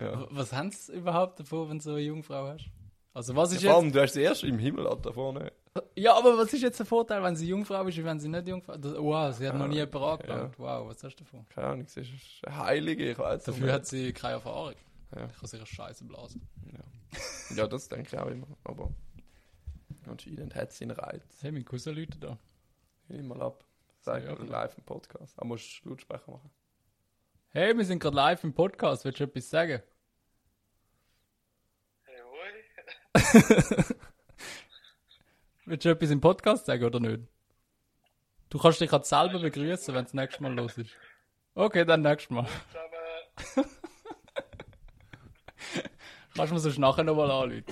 Ja. 0.00 0.12
Ja. 0.12 0.26
Was 0.30 0.52
haben 0.52 0.70
sie 0.70 0.92
überhaupt 0.92 1.40
davon, 1.40 1.70
wenn 1.70 1.78
du 1.78 1.84
so 1.84 1.90
eine 1.92 2.00
Jungfrau 2.00 2.46
hast? 2.48 2.66
Also, 3.14 3.34
was 3.34 3.50
ist 3.52 3.62
Vor 3.62 3.70
jetzt. 3.70 3.76
allem, 3.76 3.92
du 3.92 4.00
hast 4.02 4.12
sie 4.12 4.22
erst 4.22 4.44
im 4.44 4.58
Himmel, 4.58 4.86
Alter, 4.86 5.12
vorne. 5.12 5.52
Ja, 5.96 6.16
aber 6.16 6.36
was 6.38 6.52
ist 6.52 6.62
jetzt 6.62 6.78
der 6.78 6.86
Vorteil, 6.86 7.22
wenn 7.22 7.34
sie 7.36 7.48
Jungfrau 7.48 7.82
ist 7.84 7.98
und 7.98 8.04
wenn 8.04 8.20
sie 8.20 8.28
nicht 8.28 8.46
Jungfrau 8.46 8.74
ist? 8.74 8.84
Wow, 8.84 9.34
sie 9.34 9.48
hat 9.48 9.56
noch 9.56 9.66
nie 9.66 9.76
Ja, 9.78 9.84
jemanden 9.86 10.08
angelangt. 10.22 10.58
Wow, 10.58 10.88
was 10.88 11.02
hast 11.02 11.16
du 11.16 11.24
davon? 11.24 11.46
Keine 11.48 11.66
Ahnung, 11.66 11.86
sie 11.88 12.00
ist 12.00 12.10
eine 12.44 12.56
Heilige, 12.58 13.10
ich 13.10 13.18
weiß 13.18 13.44
Dafür 13.44 13.72
hat 13.72 13.86
sie 13.86 14.12
keine 14.12 14.34
Erfahrung. 14.34 14.74
Ja. 15.16 15.26
Ich 15.26 15.38
kann 15.38 15.48
sicher 15.48 15.66
Scheiße 15.66 16.04
blasen. 16.04 16.46
Ja, 17.56 17.66
das 17.66 17.88
denke 17.88 18.08
ich 18.12 18.18
auch 18.18 18.26
immer. 18.26 18.46
Aber 18.64 18.90
anscheinend 20.06 20.54
hat 20.54 20.72
sie 20.72 20.84
einen 20.84 20.92
Reiz. 20.98 21.22
Hey, 21.40 21.50
mein 21.52 21.64
Cousin 21.64 21.94
Leute 21.96 22.18
da. 22.18 22.38
Immer 23.08 23.40
ab. 23.40 23.64
Sag 24.00 24.24
Ja, 24.24 24.34
live 24.34 24.76
im 24.76 24.84
Podcast. 24.84 25.34
Aber 25.38 25.48
musst 25.48 25.80
du 25.84 25.88
Lautsprecher 25.90 26.30
machen. 26.30 26.50
Hey, 27.50 27.74
wir 27.76 27.84
sind 27.84 28.00
gerade 28.00 28.14
live 28.14 28.44
im 28.44 28.52
Podcast. 28.52 29.06
Willst 29.06 29.20
du 29.20 29.24
etwas 29.24 29.48
sagen? 29.48 29.82
Jawohl. 32.06 32.64
Willst 35.64 35.84
du 35.86 35.88
etwas 35.88 36.10
im 36.10 36.20
Podcast 36.20 36.66
sagen 36.66 36.84
oder 36.84 37.00
nicht? 37.00 37.22
Du 38.50 38.58
kannst 38.58 38.82
dich 38.82 38.90
gerade 38.90 39.06
selber 39.06 39.38
begrüßen, 39.38 39.94
wenn 39.94 40.04
es 40.04 40.12
nächstes 40.12 40.40
Mal 40.40 40.52
los 40.54 40.76
ist. 40.76 40.94
Okay, 41.54 41.86
dann 41.86 42.02
nächstes 42.02 42.28
Mal. 42.30 42.46
Kannst 46.34 46.50
du 46.50 46.54
mir 46.54 46.60
sonst 46.60 46.78
nachher 46.78 47.04
nochmal 47.04 47.30
anrufen. 47.30 47.64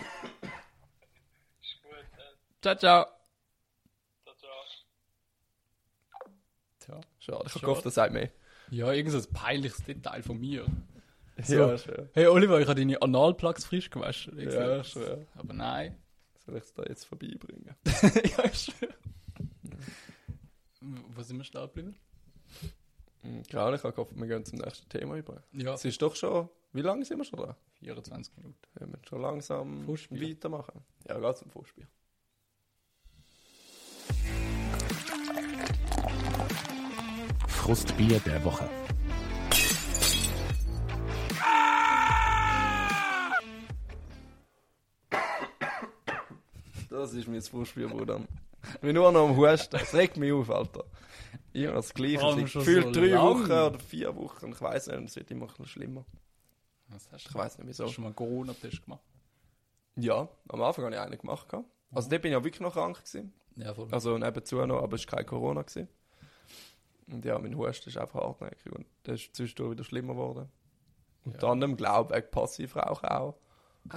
Ist 1.61 1.83
gut. 1.83 1.93
Äh, 1.93 2.35
Ciao, 2.63 2.75
ciao. 2.77 3.07
ciao, 4.25 4.35
ciao. 4.35 4.65
Tja. 6.81 7.01
Schade, 7.19 7.45
ich 7.55 7.61
gehofft, 7.61 7.85
das 7.87 7.95
sagt 7.95 8.13
mehr. 8.15 8.31
Ja, 8.71 8.93
irgend 8.93 9.13
so 9.13 9.19
ein 9.19 9.33
peinliches 9.33 9.85
Detail 9.85 10.23
von 10.23 10.39
mir. 10.39 10.67
So. 11.43 11.55
Ja, 11.55 11.79
schön. 11.79 12.09
Hey 12.15 12.27
Oliver, 12.27 12.61
ich 12.61 12.67
habe 12.67 12.79
deine 12.81 13.01
Analplugs 13.01 13.65
frisch 13.65 13.91
gewaschen. 13.91 14.39
Ich 14.39 14.53
Ja, 14.53 14.83
schön. 14.83 15.27
Aber 15.35 15.53
nein. 15.53 15.97
Soll 16.45 16.57
ich 16.57 16.65
es 16.65 16.73
da 16.75 16.83
jetzt 16.85 17.05
vorbeibringen? 17.05 17.75
ja, 17.85 18.55
schön. 18.55 18.89
Wo 20.81 21.23
sind 21.23 21.37
wir 21.37 21.45
stehen 21.45 21.63
geblieben? 21.63 21.97
Hm, 23.23 23.43
Ahnung, 23.61 23.75
ich 23.75 23.83
habe 23.83 23.93
gehofft, 23.93 24.17
wir 24.17 24.27
gehen 24.27 24.45
zum 24.45 24.59
nächsten 24.59 24.89
Thema 24.89 25.17
über. 25.17 25.43
Ja, 25.53 25.75
Es 25.75 25.85
ist 25.85 26.01
doch 26.01 26.15
schon, 26.15 26.49
wie 26.73 26.83
lange 26.83 27.05
sind 27.05 27.19
wir 27.19 27.25
schon 27.25 27.41
dran? 27.41 27.57
24 27.81 28.37
Minuten. 28.37 28.59
Wir 28.75 28.87
müssen 28.87 29.05
schon 29.05 29.21
langsam 29.21 29.85
Fußbier. 29.85 30.31
weitermachen. 30.31 30.85
Ja, 31.09 31.19
geht 31.19 31.37
zum 31.37 31.51
Fußbier. 31.51 31.87
Frustbier 37.67 38.21
der 38.21 38.45
Woche. 38.45 38.71
Das 46.89 47.13
ist 47.13 47.27
mein 47.27 47.43
Fußbier, 47.43 47.89
Bruder. 47.89 48.21
Ich 48.75 48.79
bin 48.79 48.95
nur 48.95 49.11
noch 49.11 49.31
am 49.31 49.37
Husten. 49.37 49.75
Es 49.75 49.93
regt 49.95 50.17
mich 50.17 50.33
auf, 50.33 50.49
Alter. 50.49 50.85
Immer 51.55 51.73
das 51.73 51.93
Gleiche. 51.93 52.21
Schon 52.21 52.45
gefühlt 52.45 52.85
so 52.85 52.93
drei 52.93 53.07
lang. 53.07 53.25
Wochen 53.25 53.51
oder 53.51 53.81
vier 53.81 54.15
Wochen. 54.15 54.53
Ich 54.53 54.61
weiß 54.61 54.87
nicht, 54.87 55.09
es 55.09 55.17
wird 55.17 55.33
immer 55.33 55.49
ein 55.59 55.67
schlimmer. 55.67 56.05
Was 56.87 57.11
hast 57.11 57.27
Ich 57.27 57.35
weiß 57.35 57.59
nicht 57.59 57.67
wieso. 57.67 57.83
Hast 57.83 57.91
du 57.91 57.95
schon 57.95 58.05
mal 58.05 58.11
einen 58.11 58.15
Corona-Test 58.17 58.85
gemacht? 58.85 59.03
Ja, 59.97 60.29
am 60.51 60.63
Anfang 60.63 60.85
habe 60.85 60.95
ich 60.95 61.01
einen 61.01 61.19
gemacht. 61.19 61.49
Also, 61.91 62.11
da 62.11 62.19
bin 62.19 62.31
ich 62.31 62.37
ja 62.39 62.45
wirklich 62.45 62.61
noch 62.61 62.75
krank 62.75 63.05
gewesen. 63.05 63.33
Ja, 63.57 63.75
voll. 63.75 63.89
Also 63.91 64.17
nebenzu 64.17 64.65
noch, 64.65 64.85
aber 64.85 64.95
es 64.95 65.05
war 65.11 65.17
kein 65.17 65.27
Corona. 65.27 65.63
Gewesen. 65.63 65.89
Und 67.11 67.25
ja, 67.25 67.39
mein 67.39 67.57
Husten 67.57 67.89
ist 67.89 67.97
einfach 67.99 68.21
hartnäckig 68.21 68.73
und 68.73 68.87
das 69.05 69.21
ist 69.21 69.37
zwischendurch 69.37 69.73
wieder 69.73 69.85
schlimmer 69.85 70.15
geworden. 70.15 70.49
Unter 71.25 71.47
Ja. 71.47 71.53
anderem, 71.53 71.77
glaube 71.77 72.15
ich, 72.15 72.19
wegen 72.23 72.31
Passivrauchen 72.31 73.09
auch. 73.09 73.37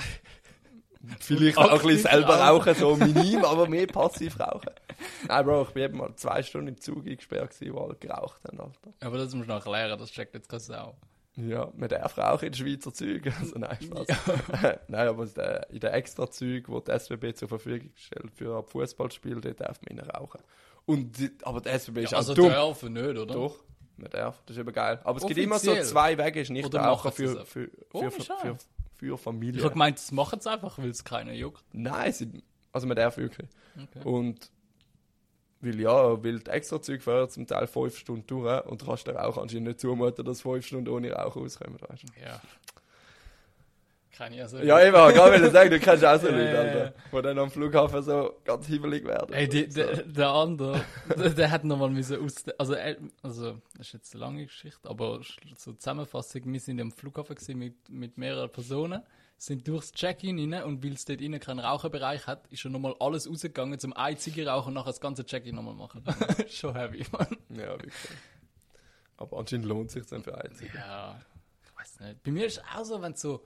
Vielleicht 1.21 1.57
auch 1.57 1.71
ein 1.71 1.77
bisschen 1.87 2.11
selber 2.11 2.35
rauchen. 2.41 2.75
so 2.75 2.95
minim, 2.97 3.45
aber 3.45 3.69
mehr 3.69 3.87
passiv 3.87 4.37
rauchen. 4.39 4.69
Nein, 5.27 5.45
Bro, 5.45 5.61
ich 5.63 5.69
bin 5.69 5.83
eben 5.83 5.97
mal 5.97 6.13
zwei 6.15 6.43
Stunden 6.43 6.67
im 6.69 6.81
Zug 6.81 7.07
eingesperrt 7.07 7.51
gewesen, 7.57 7.73
wo 7.73 7.79
alle 7.85 7.95
geraucht 7.95 8.43
haben, 8.45 8.59
Alter. 8.59 8.93
Aber 8.99 9.17
das 9.17 9.33
musst 9.33 9.47
du 9.47 9.53
noch 9.53 9.65
erklären, 9.65 9.97
das 9.97 10.11
checkt 10.11 10.33
jetzt 10.33 10.49
keine 10.49 10.59
Sau. 10.59 10.97
Ja, 11.37 11.71
man 11.77 11.87
darf 11.87 12.17
rauchen 12.17 12.47
in 12.47 12.51
den 12.51 12.57
Schweizer 12.57 12.93
Zügen. 12.93 13.33
Also 13.39 13.57
nein, 13.57 13.77
Spaß. 13.81 14.07
nein, 14.89 15.07
aber 15.07 15.23
in 15.23 15.33
den- 15.33 15.63
in 15.69 15.79
den 15.79 15.91
extra 15.93 16.29
Zügen, 16.29 16.75
die 16.75 16.83
die 16.83 16.91
SBB 16.91 17.33
zur 17.33 17.47
Verfügung 17.47 17.91
stellt 17.95 18.31
für 18.35 18.61
Fußballspiele, 18.63 19.39
dort 19.39 19.61
darf 19.61 19.79
man 19.87 19.99
rauchen. 20.01 20.41
Und 20.89 21.31
aber 21.43 21.61
die 21.61 21.69
SBB 21.69 21.97
ist 21.99 22.11
Ja, 22.13 22.17
also 22.17 22.31
auch 22.31 22.35
dumm. 22.35 22.49
dürfen 22.49 22.93
nicht, 22.93 23.05
oder? 23.05 23.25
Doch, 23.27 23.59
man 23.95 24.09
darf. 24.09 24.41
Das 24.47 24.57
ist 24.57 24.61
eben 24.61 24.73
geil. 24.73 24.99
Aber 25.03 25.19
es 25.19 25.27
gibt 25.27 25.39
immer 25.39 25.59
so 25.59 25.69
Offiziell? 25.69 25.85
zwei 25.87 26.17
Wege, 26.17 26.41
ist 26.41 26.49
nicht 26.49 26.65
Oder 26.65 26.79
rauchen 26.79 27.11
für, 27.11 27.45
für, 27.45 27.69
für, 27.91 28.11
für, 28.11 28.57
für, 28.95 29.17
Familie. 29.19 29.59
Ich 29.59 29.63
habe 29.63 29.73
gemeint, 29.73 29.99
das 29.99 30.11
machen 30.11 30.39
sie 30.39 30.49
einfach, 30.49 30.79
weil 30.79 30.89
es 30.89 31.03
keiner 31.03 31.33
juckt. 31.33 31.63
Nein, 31.73 32.11
sie, 32.11 32.31
also 32.71 32.87
man 32.87 32.97
darf 32.97 33.17
wirklich. 33.17 33.47
Okay. 33.75 34.03
Und 34.03 34.49
weil 35.61 35.79
ja, 35.79 36.23
weil 36.23 36.39
die 36.39 36.49
extra 36.49 36.81
Zeug 36.81 37.03
fahren 37.03 37.29
zum 37.29 37.45
Teil 37.45 37.67
fünf 37.67 37.95
Stunden 37.95 38.25
durch 38.25 38.65
und 38.65 38.81
du 38.81 38.85
kannst 38.87 39.05
dir 39.05 39.23
auch 39.23 39.37
anscheinend 39.37 39.67
nicht 39.67 39.81
zumuten, 39.81 40.25
dass 40.25 40.41
fünf 40.41 40.65
Stunden 40.65 40.89
ohne 40.89 41.11
Rauch 41.11 41.35
auskommen, 41.35 41.77
weißt 41.87 42.01
du? 42.03 42.07
Ja. 42.19 42.41
Kann 44.19 44.33
ich 44.33 44.41
also. 44.41 44.57
Ja, 44.57 44.81
eben, 44.81 44.97
ich 45.11 45.17
wollte 45.17 45.49
sagen, 45.49 45.69
du 45.69 45.79
kennst 45.79 46.03
auch 46.03 46.19
so 46.19 46.27
Leute, 46.27 46.59
Alter, 46.59 46.93
die 47.09 47.21
dann 47.21 47.39
am 47.39 47.49
Flughafen 47.49 48.03
so 48.03 48.33
ganz 48.43 48.67
hibbelig 48.67 49.05
werden. 49.05 49.31
Ey, 49.31 49.47
die, 49.47 49.71
so. 49.71 49.81
der, 49.81 50.03
der 50.03 50.27
andere, 50.27 50.81
der, 51.17 51.29
der 51.29 51.49
hat 51.49 51.63
nochmal 51.63 51.89
müssen 51.89 52.21
aus, 52.21 52.43
also, 52.57 52.75
also, 53.23 53.61
das 53.77 53.87
ist 53.87 53.93
jetzt 53.93 54.13
eine 54.13 54.19
lange 54.19 54.45
Geschichte, 54.45 54.89
aber 54.89 55.21
so 55.55 55.71
Zusammenfassung, 55.71 56.41
wir 56.51 56.59
sind 56.59 56.81
am 56.81 56.91
Flughafen 56.91 57.33
gewesen 57.33 57.59
mit, 57.59 57.87
mit 57.87 58.17
mehreren 58.17 58.51
Personen, 58.51 59.03
sind 59.37 59.65
durchs 59.65 59.93
Check-in 59.93 60.53
rein 60.53 60.63
und 60.65 60.83
weil 60.83 60.95
es 60.95 61.05
dort 61.05 61.21
innen 61.21 61.39
keinen 61.39 61.59
Raucherbereich 61.59 62.27
hat, 62.27 62.45
ist 62.47 62.59
schon 62.59 62.73
nochmal 62.73 62.95
alles 62.99 63.25
rausgegangen 63.25 63.79
zum 63.79 63.93
einzigen 63.93 64.49
Rauchen 64.49 64.67
und 64.67 64.73
nachher 64.73 64.87
das 64.87 64.99
ganze 64.99 65.25
Check-in 65.25 65.55
nochmal 65.55 65.75
machen. 65.75 66.03
schon 66.49 66.75
heavy, 66.75 67.05
Mann. 67.13 67.37
Ja, 67.51 67.69
wirklich. 67.69 67.93
Aber 69.15 69.37
anscheinend 69.37 69.65
lohnt 69.65 69.87
es 69.87 69.93
sich 69.93 70.05
dann 70.07 70.23
für 70.23 70.37
einzige. 70.37 70.77
Ja, 70.77 71.21
ich 71.63 71.79
weiß 71.79 72.01
nicht. 72.01 72.21
Bei 72.21 72.31
mir 72.31 72.47
ist 72.47 72.57
es 72.57 72.63
auch 72.75 72.83
so, 72.83 73.01
wenn 73.01 73.15
so, 73.15 73.45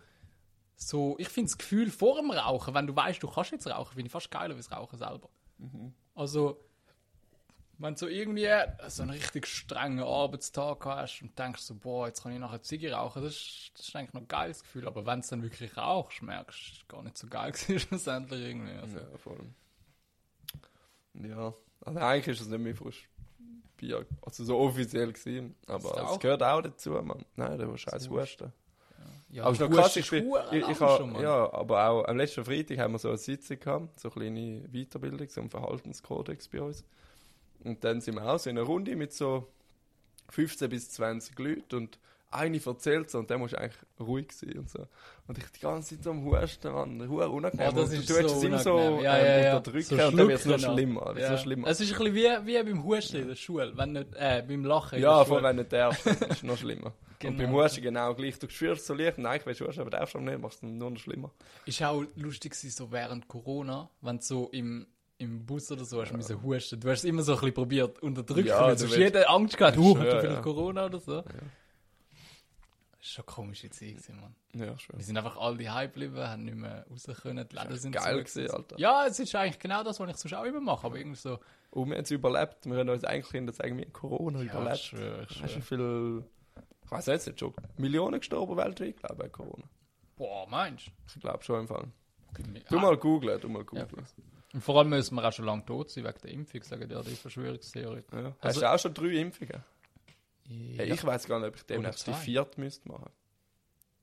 so, 0.88 1.16
ich 1.20 1.30
finde 1.30 1.50
das 1.50 1.58
Gefühl 1.58 1.90
vor 1.92 2.18
dem 2.18 2.32
Rauchen, 2.32 2.74
wenn 2.74 2.88
du 2.88 2.96
weißt, 2.96 3.22
du 3.22 3.28
kannst 3.28 3.52
jetzt 3.52 3.68
rauchen, 3.68 3.94
finde 3.94 4.08
ich 4.08 4.12
fast 4.12 4.32
geiler 4.32 4.56
als 4.56 4.68
das 4.68 4.78
Rauchen 4.78 4.98
selber. 4.98 5.30
Also, 6.16 6.60
wenn 7.78 7.94
du 7.96 8.00
so 8.00 8.08
irgendwie 8.08 8.50
so 8.88 9.04
einen 9.04 9.12
richtig 9.12 9.48
strengen 9.48 10.04
Arbeitstag 10.04 10.86
hast 10.86 11.22
und 11.22 11.38
denkst 11.38 11.62
so, 11.62 11.76
boah, 11.76 12.08
jetzt 12.08 12.24
kann 12.24 12.32
ich 12.32 12.40
nachher 12.40 12.62
Ziege 12.62 12.94
rauchen, 12.94 13.24
das 13.24 13.34
ist, 13.34 13.72
das 13.76 13.88
ist 13.88 13.96
eigentlich 13.96 14.14
noch 14.14 14.22
ein 14.22 14.28
geiles 14.28 14.62
Gefühl. 14.62 14.88
Aber 14.88 15.06
wenn 15.06 15.22
du 15.22 15.28
dann 15.28 15.44
wirklich 15.44 15.76
rauchst, 15.76 16.22
merkst 16.22 16.60
du, 16.60 16.72
ist 16.74 16.90
gar 16.90 17.04
nicht 17.04 17.18
so 17.18 17.28
geil 17.28 17.52
gewesen, 17.54 17.80
schlussendlich 17.80 18.42
irgendwie. 18.42 18.74
Also, 18.74 18.98
Ja, 19.00 19.18
voll. 19.18 19.40
Ja, 21.16 21.54
also 21.82 22.00
eigentlich 22.00 22.28
ist 22.40 22.42
es 22.42 22.48
nicht 22.48 22.60
mehr 22.60 22.76
frisch. 22.76 23.10
Bier, 23.78 24.06
also 24.22 24.44
so 24.44 24.58
offiziell 24.60 25.12
gewesen, 25.12 25.56
aber 25.68 26.12
es 26.12 26.20
gehört 26.20 26.44
auch 26.44 26.62
dazu, 26.62 26.92
Mann. 26.92 27.26
Nein, 27.36 27.58
der 27.58 27.68
war 27.68 27.78
scheiß 27.78 28.10
Husten. 28.10 28.54
Ja, 29.34 29.46
Aber 29.46 29.54
es 29.54 29.60
ist 29.60 29.70
noch 29.70 29.76
krass, 29.76 29.96
ich, 29.96 30.10
bin, 30.12 30.32
ich, 30.52 30.70
ich 30.70 30.78
schon, 30.78 31.20
ja, 31.20 31.52
aber 31.54 31.90
auch 31.90 32.06
am 32.06 32.18
letzten 32.18 32.46
Freitag 32.46 32.78
haben 32.78 32.94
wir 32.94 33.00
so 33.00 33.10
eine 33.10 33.18
Sitzung 33.18 33.60
gehabt, 33.60 34.00
so 34.00 34.12
eine 34.12 34.32
kleine 34.32 34.62
Weiterbildung, 34.72 35.28
so 35.28 35.42
ein 35.42 35.50
Verhaltenskodex 35.50 36.50
bei 36.50 36.62
uns. 36.62 36.86
Und 37.64 37.84
dann 37.84 38.00
sind 38.00 38.16
wir 38.16 38.26
auch 38.26 38.38
so 38.38 38.52
in 38.52 38.60
einer 38.60 38.68
Runde 38.68 38.96
mit 38.96 39.12
so 39.12 39.48
15 40.30 40.70
bis 40.70 40.92
20 40.92 41.40
Leuten 41.40 41.76
und 41.76 42.00
eine 42.30 42.60
erzählt 42.64 43.10
so 43.10 43.20
und 43.20 43.30
der 43.30 43.40
muss 43.40 43.56
eigentlich 43.56 43.78
ruhig 44.00 44.32
sein 44.34 44.60
und 44.60 44.70
so. 44.70 44.88
Und 45.28 45.38
ich 45.38 45.46
die 45.46 45.60
ganze 45.60 45.96
Zeit 45.96 46.04
so 46.04 46.12
am 46.12 46.26
Husten 46.26 46.68
an, 46.68 47.10
hure 47.10 47.30
unangenehm. 47.30 47.70
Oh, 47.72 47.76
das 47.76 47.92
ist 47.92 48.10
du 48.10 48.28
so 48.28 48.46
immer 48.46 48.60
so. 48.60 48.78
Ja, 49.02 49.18
ähm, 49.18 49.26
ja, 49.26 49.38
ja. 49.46 49.58
unterdrücken 49.58 49.98
So 49.98 50.08
und 50.08 50.18
dann 50.18 50.28
wird 50.28 50.40
es 50.40 50.46
noch 50.46 50.60
schlimmer. 50.60 51.16
Ja. 51.18 51.32
noch 51.32 51.40
schlimmer. 51.40 51.68
Es 51.68 51.80
ist 51.80 51.92
ein 51.92 51.98
bisschen 51.98 52.46
wie, 52.46 52.48
wie 52.48 52.64
beim 52.64 52.84
Husten 52.84 53.18
in 53.18 53.28
der 53.30 53.36
Schule, 53.36 53.74
wenn 53.76 53.94
nicht, 53.94 54.14
äh, 54.14 54.44
beim 54.48 54.64
Lachen 54.64 55.00
ja, 55.00 55.24
vor 55.26 55.38
Schule. 55.38 55.50
wenn 55.50 55.56
nicht 55.56 55.74
darfst, 55.74 56.06
ist 56.06 56.32
es 56.32 56.44
noch 56.44 56.58
schlimmer. 56.58 56.92
Und 57.26 57.38
Genau. 57.38 57.52
beim 57.54 57.64
Husten 57.64 57.82
genau 57.82 58.14
gleich. 58.14 58.38
Du 58.40 58.50
spürst 58.50 58.86
so 58.86 58.94
leicht, 58.94 59.18
nein, 59.18 59.40
ich 59.40 59.46
weiß 59.46 59.62
Husten, 59.62 59.82
aber 59.82 59.90
darfst 59.90 60.16
du 60.16 60.20
nicht, 60.20 60.40
machst 60.40 60.58
es 60.58 60.64
nur 60.64 60.92
noch 60.92 61.00
schlimmer. 61.00 61.32
Ist 61.66 61.82
auch 61.84 62.04
lustig 62.16 62.54
so 62.56 62.92
während 62.92 63.28
Corona, 63.28 63.90
wenn 64.02 64.18
du 64.18 64.24
so 64.24 64.50
im, 64.52 64.88
im 65.18 65.46
Bus 65.46 65.72
oder 65.72 65.86
so 65.86 66.02
hast 66.02 66.12
ja. 66.12 66.18
müssen 66.18 66.42
husten. 66.44 66.80
Du 66.80 66.90
hast 66.90 67.00
es 67.00 67.06
immer 67.06 67.22
so 67.24 67.34
ein 67.34 67.40
bisschen 67.40 67.54
probiert 67.54 68.00
unterdrücken, 68.02 68.48
Ja, 68.48 68.70
du 68.74 68.76
du 68.76 68.88
hast 68.88 68.98
jeder 68.98 69.30
Angst 69.30 69.58
gehabt, 69.58 69.78
Ja, 69.78 69.84
hat 69.98 70.06
er 70.08 70.14
ja. 70.16 70.20
vielleicht 70.22 70.42
Corona 70.42 70.86
oder 70.86 71.00
so. 71.00 71.22
Das 71.22 73.10
ist 73.10 73.16
schon 73.16 73.26
komische 73.26 73.70
Zeit 73.70 73.98
Mann. 74.10 74.34
Ja, 74.56 74.78
schön. 74.78 74.98
Wir 74.98 75.04
sind 75.04 75.18
einfach 75.18 75.36
alle 75.38 75.58
daheim 75.58 75.90
geblieben, 75.92 76.18
haben 76.18 76.46
nicht 76.46 76.56
mehr 76.56 76.86
raus 76.90 77.06
können, 77.22 77.46
die 77.50 77.56
Läden 77.56 77.78
sind 77.78 77.92
geil 77.92 78.24
gewesen, 78.24 78.50
Alter. 78.50 78.80
Ja, 78.80 79.06
es 79.08 79.20
ist 79.20 79.36
eigentlich 79.36 79.60
genau 79.60 79.84
das, 79.84 80.00
was 80.00 80.10
ich 80.10 80.16
sonst 80.18 80.34
auch 80.36 80.46
immer 80.46 80.62
mache, 80.62 80.86
aber 80.86 80.98
irgendwie 80.98 81.18
so... 81.20 81.38
Und 81.72 81.90
wir 81.90 81.96
haben 81.98 82.04
es 82.04 82.12
überlebt. 82.12 82.66
Wir 82.66 82.78
haben 82.78 82.90
uns 82.90 83.04
eigentlich 83.04 83.30
Kinder 83.32 83.52
sagen, 83.52 83.78
wir 83.78 83.90
Corona 83.90 84.40
Ja, 84.40 84.46
ich 84.46 84.52
überlebt. 84.52 84.78
schwöre, 84.80 85.28
ich 85.30 85.44
Weißt 85.44 85.56
du, 85.56 85.62
schwöre. 85.62 86.22
wie 86.22 86.22
viel. 86.22 86.24
Ich 86.94 86.98
weiß 87.00 87.06
jetzt 87.08 87.28
nicht 87.28 87.40
schon. 87.40 87.54
Millionen 87.78 88.20
gestorben 88.20 88.58
weltweit, 88.58 88.98
glaube 88.98 89.16
ich, 89.18 89.24
an 89.26 89.32
Corona. 89.32 89.64
Boah, 90.16 90.48
meinst 90.48 90.88
Ich 91.08 91.20
glaube 91.22 91.44
schon 91.44 91.62
im 91.62 91.68
Fall. 91.68 91.88
du? 92.38 92.44
Du 92.70 92.78
Ah. 92.78 92.82
mal 92.82 92.98
googlen, 92.98 93.40
du 93.42 93.50
mal 93.50 93.60
Ja. 93.60 93.84
googlen. 93.86 94.06
Und 94.54 94.62
vor 94.62 94.78
allem 94.78 94.90
müssen 94.90 95.16
wir 95.16 95.28
auch 95.28 95.34
schon 95.34 95.46
lange 95.46 95.66
tot 95.66 95.90
sein 95.90 96.04
wegen 96.04 96.18
der 96.24 96.32
Impfung, 96.32 96.62
sagen 96.64 96.90
ja 96.90 97.02
die 97.02 97.16
Verschwörungstheorie. 97.16 98.04
Ja. 98.12 98.24
Hast 98.24 98.36
Also- 98.42 98.60
du 98.62 98.72
auch 98.72 98.80
schon 98.80 98.94
drei 98.94 99.08
Impfungen? 99.18 99.64
Ja. 100.46 100.84
Ja. 100.86 100.94
Ich 100.94 101.04
weiß 101.04 101.26
gar 101.28 101.40
nicht, 101.40 101.50
ob 101.50 101.56
ich 101.56 101.64
demnächst 101.64 102.06
die 102.06 102.14
vierte 102.14 102.60
müsste 102.60 102.88
machen. 102.90 103.10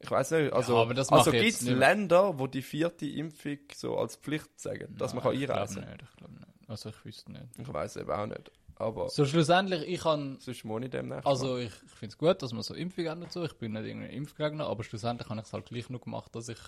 Ich 0.03 0.11
weiß 0.11 0.31
nicht. 0.33 0.53
Also, 0.53 0.74
mache 1.11 1.18
also 1.20 1.33
ich 1.33 1.42
gibt 1.42 1.44
es. 1.74 1.79
Länder, 1.79 2.38
wo 2.38 2.46
die 2.46 2.62
vierte 2.62 3.07
Impfung 3.07 3.59
so 3.74 3.98
als 3.98 4.16
Pflicht 4.16 4.59
sagen, 4.59 4.96
dass 4.96 5.12
man 5.12 5.22
kann 5.22 5.35
Nein, 5.38 5.50
einreisen 5.50 5.83
Ich 5.83 5.85
glaube 5.85 5.92
nicht, 5.98 6.11
ich 6.11 6.16
glaube 6.16 6.35
nicht. 6.35 6.70
Also 6.70 6.88
ich 6.88 7.05
wüsste 7.05 7.33
nicht. 7.33 7.55
kann? 7.55 7.64
Ich 7.66 7.72
weiß 7.72 7.96
eben 7.96 8.11
auch 8.11 8.26
nicht. 8.26 8.50
Aber 8.81 9.11
So 9.11 9.27
schlussendlich, 9.27 9.83
ich 9.83 10.01
kann... 10.01 10.38
sonst 10.40 10.64
muss 10.64 10.83
ich 10.83 10.90
demnächst 10.90 11.27
Also 11.27 11.59
ich, 11.59 11.66
ich 11.85 11.90
finde 11.90 12.12
es 12.14 12.19
gut, 12.19 12.40
dass 12.40 12.53
man 12.55 12.62
so 12.62 12.73
Impfungen 12.75 13.11
hat 13.11 13.19
und 13.19 13.31
so. 13.31 13.45
Ich 13.45 13.53
bin 13.59 13.73
nicht 13.73 13.85
irgendein 13.85 14.11
Impfgegner, 14.11 14.66
aber 14.66 14.83
schlussendlich 14.85 15.29
habe 15.29 15.38
ich 15.40 15.47
es 15.47 15.53
halt 15.53 15.66
gleich 15.66 15.90
noch 15.90 16.01
gemacht, 16.01 16.35
dass 16.35 16.49
ich 16.49 16.59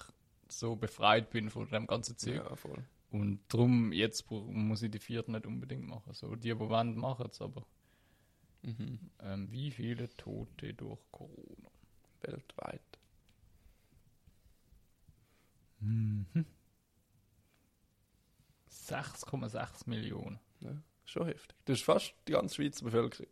so 0.49 0.77
befreit 0.77 1.31
bin 1.31 1.49
von 1.49 1.67
dem 1.71 1.87
ganzen. 1.87 2.19
Zeug. 2.19 2.35
Ja, 2.35 2.55
voll. 2.55 2.85
Und 3.11 3.41
darum, 3.49 3.93
jetzt 3.93 4.31
muss 4.31 4.83
ich 4.83 4.91
die 4.91 4.99
vierte 4.99 5.33
nicht 5.33 5.47
unbedingt 5.47 5.87
machen. 5.87 6.13
So, 6.13 6.35
die, 6.37 6.49
die 6.51 6.59
wollen, 6.59 6.97
machen 6.97 7.29
es, 7.31 7.41
aber 7.41 7.65
Mhm. 8.65 9.11
ähm, 9.21 9.51
wie 9.51 9.71
viele 9.73 10.09
Tote 10.17 10.73
durch 10.75 11.01
Corona? 11.11 11.69
Weltweit. 12.21 12.81
Mhm. 15.81 16.27
6,6 18.71 19.89
Millionen. 19.89 20.39
Ja, 20.61 20.71
schon 21.05 21.27
heftig. 21.27 21.57
Das 21.65 21.79
ist 21.79 21.85
fast 21.85 22.15
die 22.29 22.33
ganze 22.33 22.55
Schweizer 22.55 22.85
Bevölkerung. 22.85 23.29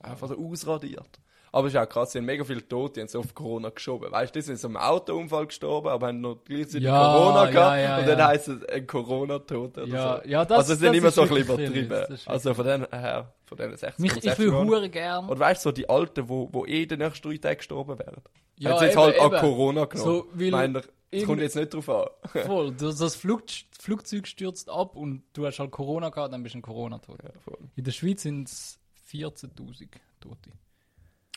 Einfach 0.00 0.28
so 0.28 0.36
ausradiert. 0.36 1.20
Aber 1.54 1.66
es 1.66 1.74
ist 1.74 1.78
auch 1.80 1.86
krass, 1.88 2.12
sie 2.12 2.18
haben 2.18 2.24
mega 2.24 2.42
viele 2.44 2.66
Tote, 2.66 2.94
die 2.94 3.00
haben 3.02 3.08
so 3.08 3.20
auf 3.20 3.34
Corona 3.34 3.68
geschoben. 3.68 4.10
Weißt 4.10 4.34
du, 4.34 4.38
die 4.38 4.42
sind 4.46 4.58
so 4.58 4.68
im 4.68 4.76
Autounfall 4.78 5.46
gestorben, 5.46 5.88
aber 5.88 6.06
haben 6.06 6.20
noch 6.22 6.42
gleichzeitig 6.44 6.84
Ja, 6.84 7.12
Corona 7.12 7.44
ja, 7.44 7.50
gehabt. 7.50 7.78
ja, 7.82 7.98
und 7.98 8.08
dann 8.08 8.18
ja. 8.18 8.26
heisst 8.28 8.48
es 8.48 8.64
ein 8.64 8.86
Corona-Tod 8.86 9.76
oder 9.76 9.86
Ja, 9.86 10.20
so. 10.24 10.28
ja, 10.30 10.44
das- 10.46 10.58
also 10.60 10.72
es 10.72 10.78
sind 10.78 10.94
immer 10.94 11.10
so 11.10 11.22
ein 11.22 11.28
bisschen 11.28 11.44
übertrieben. 11.44 11.92
ist 12.14 12.26
Also 12.26 12.54
von 12.54 12.64
denen 12.66 12.86
her, 12.90 13.34
von 13.44 13.58
denen 13.58 13.76
60 13.76 13.98
Mich, 13.98 14.16
ich 14.24 14.38
will 14.38 14.50
hure 14.50 14.88
gern. 14.88 15.28
Oder 15.28 15.40
weißt 15.40 15.62
du, 15.64 15.68
so 15.68 15.72
die 15.72 15.88
Alten, 15.90 16.26
wo, 16.26 16.48
wo 16.50 16.64
eh 16.64 16.86
den 16.86 17.00
nächsten 17.00 17.28
drei 17.28 17.36
Tagen 17.36 17.58
gestorben 17.58 17.98
wären. 17.98 18.22
Ja, 18.58 18.70
haben 18.70 18.78
sie 18.78 18.84
jetzt 18.86 18.94
eben, 18.94 19.02
halt 19.02 19.20
an 19.20 19.26
eben. 19.32 19.40
Corona 19.40 19.84
genommen. 19.84 20.10
So, 20.10 20.26
weil 20.32 20.54
es 21.12 21.24
kommt 21.26 21.40
jetzt 21.40 21.56
nicht 21.56 21.72
drauf 21.74 21.88
an. 21.88 22.06
Voll. 22.46 22.72
Das, 22.72 22.96
das 22.96 23.14
Flug, 23.16 23.44
Flugzeug 23.78 24.26
stürzt 24.26 24.68
ab 24.70 24.96
und 24.96 25.22
du 25.34 25.46
hast 25.46 25.58
halt 25.58 25.70
Corona 25.70 26.08
gehabt, 26.08 26.32
dann 26.32 26.42
bist 26.42 26.54
du 26.54 26.58
ein 26.58 26.62
Corona-Tot. 26.62 27.22
ja, 27.22 27.30
voll. 27.40 27.58
In 27.76 27.84
der 27.84 27.92
Schweiz 27.92 28.22
sind 28.22 28.48
es 28.48 28.78
14.000 29.10 29.88
Tote. 30.20 30.50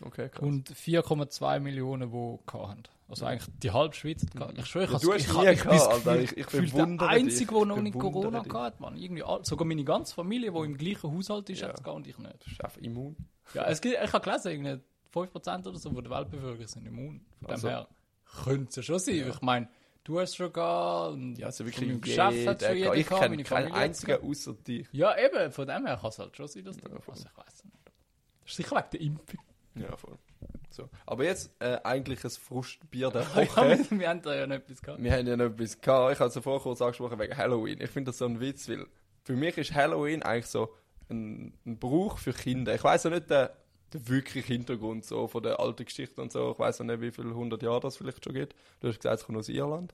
Okay, 0.02 0.30
krass. 0.30 0.42
Und 0.44 0.70
4,2 0.72 1.60
Millionen, 1.60 2.12
die 2.12 2.52
haben. 2.54 2.84
Also 3.08 3.26
eigentlich 3.26 3.48
die 3.62 3.72
halbe 3.72 3.96
Schweiz 3.96 4.24
hat. 4.36 4.58
Ich 4.58 4.66
schwöre, 4.66 4.86
ich, 4.86 4.92
Ja, 4.92 4.98
du 5.00 5.14
hast 5.14 5.22
ich, 5.22 5.34
nie 5.34 5.48
ich 5.52 5.62
bin 5.64 5.70
gehabt, 5.72 5.94
Alter. 6.08 6.20
Ich- 6.22 6.38
ich 6.38 6.46
bewundere 6.48 7.08
der 7.08 7.18
Einzige, 7.18 7.54
der 7.54 7.66
noch 7.66 7.78
Ich 7.78 7.84
nicht 7.84 8.00
Corona 8.00 8.42
gehabt 8.42 8.80
hat. 8.82 8.94
Irgendwie 8.98 9.24
sogar 9.44 9.66
meine 9.68 9.84
ganze 9.84 10.14
Familie, 10.16 10.52
die 10.52 10.58
im 10.60 10.78
gleichen 10.78 11.16
Haushalt 11.16 11.50
ist, 11.50 11.62
Ja. 11.62 11.70
hat 11.70 11.80
es 11.80 11.86
und 11.94 12.08
ich 12.08 12.18
nicht. 12.18 12.36
Das 12.44 12.52
ist 12.52 12.64
einfach 12.64 12.82
immun. 12.82 13.16
Ja, 13.54 13.66
es 13.68 13.80
gibt, 13.80 13.96
ich 14.04 14.12
habe 14.14 14.24
gelesen, 14.24 14.52
irgendwie 14.52 14.82
5% 15.14 15.68
oder 15.68 15.78
so 15.78 15.92
von 15.92 16.04
der 16.04 16.12
Weltbevölkerung 16.12 16.68
sind 16.68 16.88
immun. 16.88 17.22
Von 17.42 17.50
Also- 17.52 17.68
dem 17.68 17.76
her 17.76 17.88
könnte 18.44 18.70
es 18.70 18.76
ja 18.78 18.84
schon 18.84 19.00
sein. 19.00 19.28
Ich 19.30 19.42
meine, 19.42 19.68
du 20.04 20.20
hast 20.20 20.36
schon 20.36 20.52
gehabt 20.54 21.14
und 21.14 21.36
Ja, 21.38 21.48
also 21.48 21.66
wirklich 21.66 21.88
meinem 21.88 22.02
Geschäft 22.02 22.48
hat 22.48 22.62
schon 22.62 22.78
jeder. 22.78 22.96
Ich 22.96 23.08
kenne 23.08 23.44
keinen 23.44 23.74
einzigen 23.74 24.22
außer 24.22 24.54
dich. 24.54 24.88
Ja, 24.92 25.16
eben, 25.18 25.52
von 25.52 25.68
dem 25.68 25.86
her 25.86 25.98
kann 25.98 26.10
es 26.10 26.20
halt 26.20 26.36
schon 26.36 26.48
sein, 26.48 26.64
dass 26.66 26.78
du 26.78 26.90
Ja, 26.90 26.96
also 26.96 27.26
ich 27.26 27.38
weiß 27.38 27.64
nicht. 27.66 27.76
Das 28.44 28.52
ist 28.52 28.58
sicher 28.58 28.76
wegen 28.76 28.90
der 28.94 29.02
Impfung. 29.02 29.40
Ja, 29.76 29.98
voll. 29.98 30.18
So. 30.70 30.90
Aber 31.06 31.24
jetzt 31.24 31.52
äh, 31.60 31.78
eigentlich 31.84 32.24
ein 32.24 32.30
Frustbier 32.30 33.10
der 33.10 33.22
Ja, 33.36 33.36
Woche. 33.36 33.80
wir, 33.90 34.10
haben 34.10 34.22
da 34.22 34.36
ja 34.36 34.46
noch 34.48 34.56
etwas 34.56 34.82
gehabt. 34.82 35.02
Wir 35.02 35.12
haben 35.14 35.28
ja 35.28 35.38
noch 35.38 35.46
etwas 35.46 35.80
gehabt. 35.82 36.14
Ich 36.14 36.20
habe 36.20 36.30
es 36.30 36.36
ja 36.36 36.42
vorher 36.42 36.62
kurz 36.62 36.82
angesprochen 36.82 37.18
wegen 37.20 37.36
Halloween. 37.38 37.80
Ich 37.82 37.90
finde 37.90 38.10
das 38.10 38.18
so 38.18 38.26
ein 38.26 38.40
Witz, 38.40 38.70
weil 38.70 38.86
für 39.24 39.34
mich 39.34 39.58
ist 39.58 39.74
Halloween 39.74 40.22
eigentlich 40.24 40.48
so 40.48 40.74
ein, 41.10 41.54
ein 41.66 41.80
Brauch 41.80 42.18
für 42.18 42.34
Kinder. 42.34 42.76
Ich 42.76 42.84
weiß 42.84 43.06
ja 43.06 43.10
nicht 43.10 43.30
den, 43.30 43.48
den 43.96 44.08
wirklichen 44.08 44.48
Hintergrund 44.48 45.06
so 45.06 45.28
von 45.28 45.44
der 45.44 45.60
alten 45.60 45.86
Geschichte 45.86 46.22
und 46.22 46.32
so. 46.32 46.52
Ich 46.52 46.60
weiß 46.60 46.80
ja 46.80 46.86
nicht, 46.86 47.02
wie 47.02 47.12
viele 47.12 47.34
hundert 47.34 47.64
Jahre 47.64 47.80
das 47.80 47.98
vielleicht 47.98 48.24
schon 48.24 48.34
geht. 48.34 48.56
Du 48.80 48.88
hast 48.88 49.00
gesagt, 49.00 49.20
es 49.22 49.26
kommt 49.26 49.38
aus 49.38 49.50
Irland. 49.50 49.94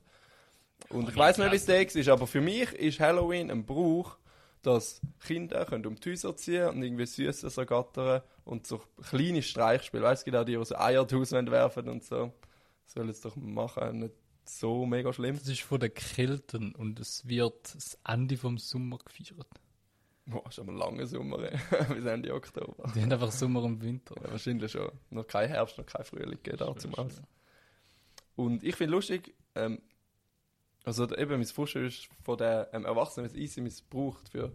Und 0.88 1.08
ich 1.08 1.16
weiß 1.16 1.38
nicht, 1.38 1.52
wie 1.52 1.56
es 1.56 1.66
der 1.66 1.80
ist, 1.82 2.08
aber 2.08 2.26
für 2.26 2.40
mich 2.40 2.72
ist 2.72 3.00
Halloween 3.00 3.50
ein 3.50 3.64
Brauch, 3.64 4.16
dass 4.62 5.00
Kinder 5.20 5.64
können 5.64 5.86
um 5.86 5.96
die 5.96 6.10
Häuser 6.10 6.36
ziehen 6.36 6.68
und 6.68 6.82
irgendwie 6.82 7.06
Süßes 7.06 7.56
ergattern 7.56 8.22
und 8.44 8.66
so 8.66 8.82
kleine 9.08 9.42
Streichspiele. 9.42 10.02
Weißt 10.02 10.20
du, 10.20 10.22
es 10.22 10.24
gibt 10.24 10.36
auch 10.36 10.44
die, 10.44 10.56
die 10.56 10.64
so 10.64 10.76
Eier 10.76 11.04
die 11.04 11.50
werfen 11.50 11.88
und 11.88 12.04
so. 12.04 12.32
Sollen 12.86 13.08
es 13.08 13.20
doch 13.20 13.36
machen, 13.36 14.00
nicht 14.00 14.14
so 14.44 14.84
mega 14.86 15.12
schlimm. 15.12 15.38
Das 15.38 15.48
ist 15.48 15.62
von 15.62 15.80
den 15.80 15.94
Kelten 15.94 16.74
und 16.74 17.00
es 17.00 17.26
wird 17.26 17.74
das 17.74 17.98
Ende 18.04 18.36
vom 18.36 18.58
Sommer 18.58 18.98
gefeiert. 18.98 19.46
Boah, 20.26 20.46
ist 20.48 20.58
aber 20.60 20.70
ein 20.72 20.76
langer 20.78 21.06
Sommer, 21.06 21.38
bis 21.88 22.04
Ende 22.04 22.32
Oktober. 22.32 22.90
Die 22.94 23.02
haben 23.02 23.12
einfach 23.12 23.32
Sommer 23.32 23.62
und 23.64 23.82
Winter. 23.82 24.14
Ja, 24.22 24.30
wahrscheinlich 24.30 24.70
schon. 24.70 24.90
Noch 25.10 25.26
kein 25.26 25.48
Herbst, 25.48 25.78
noch 25.78 25.86
kein 25.86 26.04
Frühling 26.04 26.38
geht 26.42 26.60
da 26.60 26.74
zum 26.76 26.94
Aus. 26.94 27.20
Und 28.36 28.62
ich 28.62 28.76
finde 28.76 28.92
lustig, 28.92 29.34
ähm, 29.54 29.80
also 30.84 31.04
eben 31.16 31.32
mein 31.32 31.44
Vorstellen 31.44 31.86
ist 31.86 32.08
von 32.24 32.36
den 32.38 32.66
ähm, 32.72 32.84
Erwachsenen, 32.84 33.26
was 33.28 33.34
easy 33.36 33.60
missbraucht 33.60 34.28
für 34.28 34.52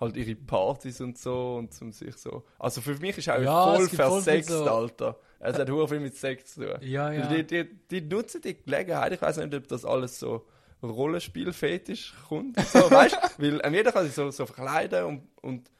halt 0.00 0.16
ihre 0.16 0.34
Partys 0.34 1.00
und 1.00 1.18
so 1.18 1.56
und 1.56 1.72
zum 1.74 1.92
sich 1.92 2.16
so. 2.16 2.44
Also 2.58 2.80
für 2.80 2.96
mich 2.98 3.18
ist 3.18 3.28
auch 3.28 3.40
Ja, 3.40 3.74
voll 3.74 3.88
versext, 3.88 4.50
so- 4.50 4.64
Alter. 4.68 5.18
Es 5.38 5.58
hat 5.58 5.68
hure 5.68 5.88
viel 5.88 5.98
mit 6.00 6.14
Sex 6.16 6.54
zu 6.54 6.64
tun. 6.66 6.78
Ja, 6.82 7.10
ja. 7.12 7.26
Die, 7.26 7.44
die, 7.44 7.68
die 7.90 8.00
nutzen 8.00 8.40
die 8.42 8.54
Gelegenheit, 8.62 9.12
ich 9.12 9.20
weiß 9.20 9.38
nicht, 9.38 9.52
ob 9.54 9.66
das 9.66 9.84
alles 9.84 10.18
so 10.20 10.46
Rollenspielfetisch 10.90 12.14
kommt. 12.28 12.60
So, 12.60 12.78
weißt 12.90 13.14
du? 13.14 13.42
Weil 13.42 13.60
ähm, 13.64 13.74
jeder 13.74 13.92
kann 13.92 14.04
sich 14.04 14.14
so, 14.14 14.30
so 14.30 14.46
verkleiden 14.46 15.04
und, 15.04 15.28
und 15.40 15.70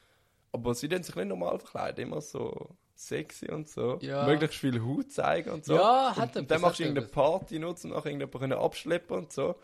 aber 0.53 0.75
sie 0.75 0.89
tun 0.89 1.03
sich 1.03 1.15
nicht 1.15 1.29
normal 1.29 1.59
verkleiden, 1.59 2.07
immer 2.07 2.21
so 2.21 2.77
sexy 2.95 3.51
und 3.51 3.69
so. 3.69 3.99
Ja. 4.01 4.27
Möglichst 4.27 4.59
viel 4.59 4.83
Haut 4.83 5.11
zeigen 5.13 5.51
und 5.51 5.65
so. 5.65 5.75
Ja, 5.75 6.15
hat 6.17 6.37
etwas, 6.37 6.47
dann 6.47 6.61
machst 6.61 6.79
du 6.79 6.85
irgendeine 6.85 7.09
Party 7.09 7.59
nutzen 7.59 7.91
und 7.91 7.97
nachher 7.97 8.11
irgendjemanden 8.11 8.59
abschleppen 8.59 9.17
und 9.17 9.33
so. 9.33 9.57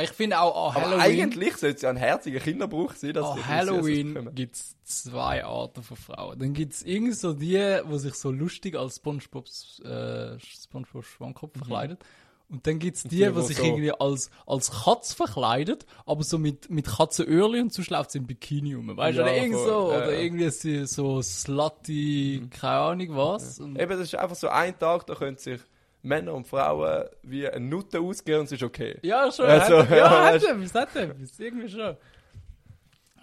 Ich 0.00 0.10
finde 0.10 0.40
auch 0.40 0.74
an 0.74 0.82
Aber 0.82 0.90
Halloween, 0.90 1.22
eigentlich 1.22 1.56
sollte 1.56 1.76
es 1.76 1.82
ja 1.82 1.90
ein 1.90 1.96
herziger 1.96 2.40
Kinderbrauch 2.40 2.94
sein, 2.94 3.12
dass 3.12 3.26
an 3.26 3.36
bisschen 3.36 3.48
Halloween 3.48 4.34
gibt 4.34 4.56
es 4.56 4.76
zwei 4.82 5.44
Arten 5.44 5.84
von 5.84 5.96
Frauen. 5.96 6.38
Dann 6.38 6.52
gibt 6.52 6.72
es 6.72 6.82
irgendwie 6.82 7.12
so 7.12 7.32
die, 7.32 7.80
die 7.88 7.98
sich 7.98 8.14
so 8.14 8.32
lustig 8.32 8.74
als 8.74 8.96
Spongebob, 8.96 9.46
äh, 9.84 10.38
Spongebob 10.40 11.04
Schwammkopf 11.04 11.56
verkleidet. 11.58 12.04
Und 12.50 12.66
dann 12.66 12.78
gibt 12.78 12.96
es 12.96 13.02
die, 13.02 13.26
Mhm. 13.26 13.34
die, 13.34 13.40
die, 13.40 13.46
sich 13.46 13.56
so- 13.58 13.64
irgendwie 13.64 13.92
als, 13.92 14.30
als 14.46 14.70
Katz 14.84 15.12
verkleidet, 15.12 15.84
aber 16.06 16.22
so 16.22 16.38
mit, 16.38 16.70
mit 16.70 16.86
Katzenöhrchen 16.86 17.62
und 17.64 17.72
sonst 17.74 17.90
läuft 17.90 18.10
sie 18.12 18.18
im 18.18 18.26
Bikini 18.26 18.72
rum. 18.74 18.96
Weißt 18.96 19.18
du, 19.18 19.22
Ja, 19.22 19.26
oder 19.26 19.36
irgendwie 19.36 19.54
voll, 19.58 19.66
so. 19.66 19.90
ja, 19.92 19.96
oder 19.98 20.12
ja. 20.12 20.18
Mhm. 20.18 20.24
irgendwie 20.24 20.50
sie 20.50 20.86
so 20.86 21.20
slutty, 21.20 22.48
keine 22.50 22.78
Ahnung 22.78 23.08
was. 23.16 23.60
Eben, 23.60 23.88
das 23.90 24.00
ist 24.00 24.14
einfach 24.14 24.36
so 24.36 24.48
ein 24.48 24.78
Tag, 24.78 25.06
da 25.06 25.14
können 25.14 25.36
sich 25.36 25.60
Männer 26.02 26.32
und 26.32 26.46
Frauen 26.46 27.04
wie 27.22 27.46
eine 27.46 27.64
Nutte 27.64 28.00
ausgehen 28.00 28.38
und 28.40 28.46
es 28.46 28.52
ist 28.52 28.62
okay. 28.62 28.96
ja, 29.02 29.30
schon. 29.30 29.44
Also, 29.46 29.78
hat, 29.80 29.90
ja, 29.90 29.96
ja, 29.96 30.24
hat 30.26 30.42
etwas, 30.42 30.74
hat 30.74 30.96
etwas. 30.96 31.38
Irgendwie 31.38 31.68
schon. 31.68 31.96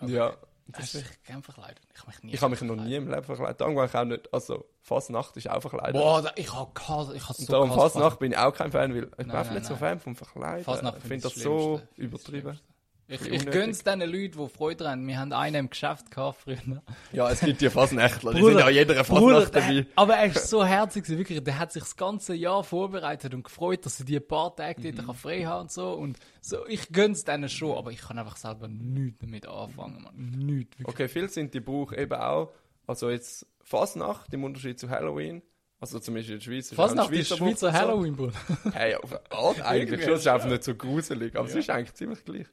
Ja. 0.08 0.34
Das 0.68 0.96
ist 0.96 1.06
ich 1.10 1.24
gerne 1.24 1.44
verkleidet. 1.44 1.80
Ich, 1.96 2.08
mich 2.08 2.24
nie 2.24 2.34
Ich 2.34 2.42
habe 2.42 2.52
mich 2.52 2.62
noch 2.62 2.76
nie 2.76 2.96
im 2.96 3.08
Leben 3.08 3.24
verkleidet. 3.24 3.62
Irgendwann 3.62 3.90
auch 3.94 4.04
nicht. 4.06 4.34
Also, 4.34 4.66
Fasnacht 4.82 5.38
ist 5.38 5.50
auch 5.50 5.62
verkleidet. 5.62 5.94
Boah, 5.94 6.32
ich 6.36 6.54
habe 6.54 6.72
ich 7.16 7.30
und 7.30 7.36
so 7.36 7.52
darum 7.52 7.72
Fasnacht 7.72 8.20
bin 8.20 8.32
ich 8.32 8.38
auch 8.38 8.54
kein 8.54 8.72
Fan, 8.72 8.94
weil 8.94 9.04
ich 9.04 9.12
bin 9.12 9.28
Nein, 9.28 9.36
einfach 9.38 9.52
nein, 9.52 9.60
nicht 9.60 9.68
so 9.68 9.74
nein. 9.74 9.80
Fan 9.80 10.00
vom 10.00 10.16
Verkleiden. 10.16 10.64
Fasnacht 10.64 10.98
ich 10.98 11.04
finde 11.04 11.16
ich 11.16 11.24
das 11.24 11.36
so 11.36 11.78
Schlimmste. 11.78 11.88
Das 11.88 11.98
übertrieben. 11.98 12.60
Ich, 13.08 13.22
ich 13.24 13.46
gönn's 13.46 13.84
den 13.84 14.00
Leuten, 14.00 14.40
die 14.44 14.50
Freude 14.50 14.90
haben. 14.90 15.08
Wir 15.08 15.20
haben 15.20 15.32
einen 15.32 15.56
im 15.56 15.70
Geschäft 15.70 16.10
gehabt 16.10 16.40
früher. 16.42 16.82
Ja, 17.12 17.30
es 17.30 17.40
gibt 17.42 17.62
die 17.62 17.70
Fasnächtler, 17.70 18.34
die 18.34 18.44
sind 18.44 18.58
ja 18.58 18.66
an 18.66 18.74
jeder 18.74 19.04
Fasnacht 19.04 19.56
dabei. 19.56 19.86
aber 19.96 20.16
er 20.16 20.26
ist 20.26 20.50
so 20.50 20.66
herzig, 20.66 21.08
wirklich. 21.10 21.44
Der 21.44 21.60
hat 21.60 21.72
sich 21.72 21.84
das 21.84 21.96
ganze 21.96 22.34
Jahr 22.34 22.64
vorbereitet 22.64 23.34
und 23.36 23.44
gefreut, 23.44 23.86
dass 23.86 24.00
er 24.00 24.06
die 24.06 24.20
paar 24.20 24.56
Tage 24.56 24.92
Mhm. 24.92 25.14
frei 25.14 25.44
haben 25.46 25.62
und 25.62 25.72
so. 25.72 25.92
Und 25.94 26.18
so, 26.42 26.66
ich 26.68 26.90
gönn's 26.92 27.24
denen 27.24 27.48
schon, 27.50 27.78
aber 27.78 27.92
ich 27.92 28.02
kann 28.02 28.18
einfach 28.18 28.38
selber 28.38 28.68
nichts 28.68 29.20
damit 29.20 29.48
anfangen, 29.48 30.02
man. 30.04 30.16
Nichts, 30.16 30.80
wirklich. 30.80 30.88
Okay, 30.88 31.08
viel 31.08 31.30
sind 31.30 31.54
die 31.54 31.60
Brauch 31.60 31.94
eben 31.94 32.14
auch, 32.14 32.54
also 32.88 33.10
jetzt 33.12 33.46
Fasnacht 33.64 34.34
im 34.34 34.44
Unterschied 34.44 34.80
zu 34.80 34.90
Halloween, 34.90 35.44
also 35.80 36.00
zumindest 36.00 36.30
in 36.32 36.36
der 36.38 36.44
Schweiz. 36.44 36.72
ist 36.72 36.76
Fast 36.76 36.96
nach 36.96 37.10
der 37.10 37.24
Schweizer 37.24 37.72
so. 37.72 37.74
Halloween, 37.74 38.16
Bruder. 38.16 38.34
Hey, 38.74 38.96
auf 38.96 39.12
eine 39.12 39.22
Art 39.32 39.62
eigentlich 39.66 40.04
schon, 40.04 40.14
ist 40.14 40.28
einfach 40.28 40.48
nicht 40.50 40.64
so 40.64 40.74
gruselig, 40.74 41.36
aber 41.36 41.48
es 41.48 41.56
ist 41.56 41.70
eigentlich 41.70 41.94
ziemlich 41.94 42.24
gleich. 42.26 42.48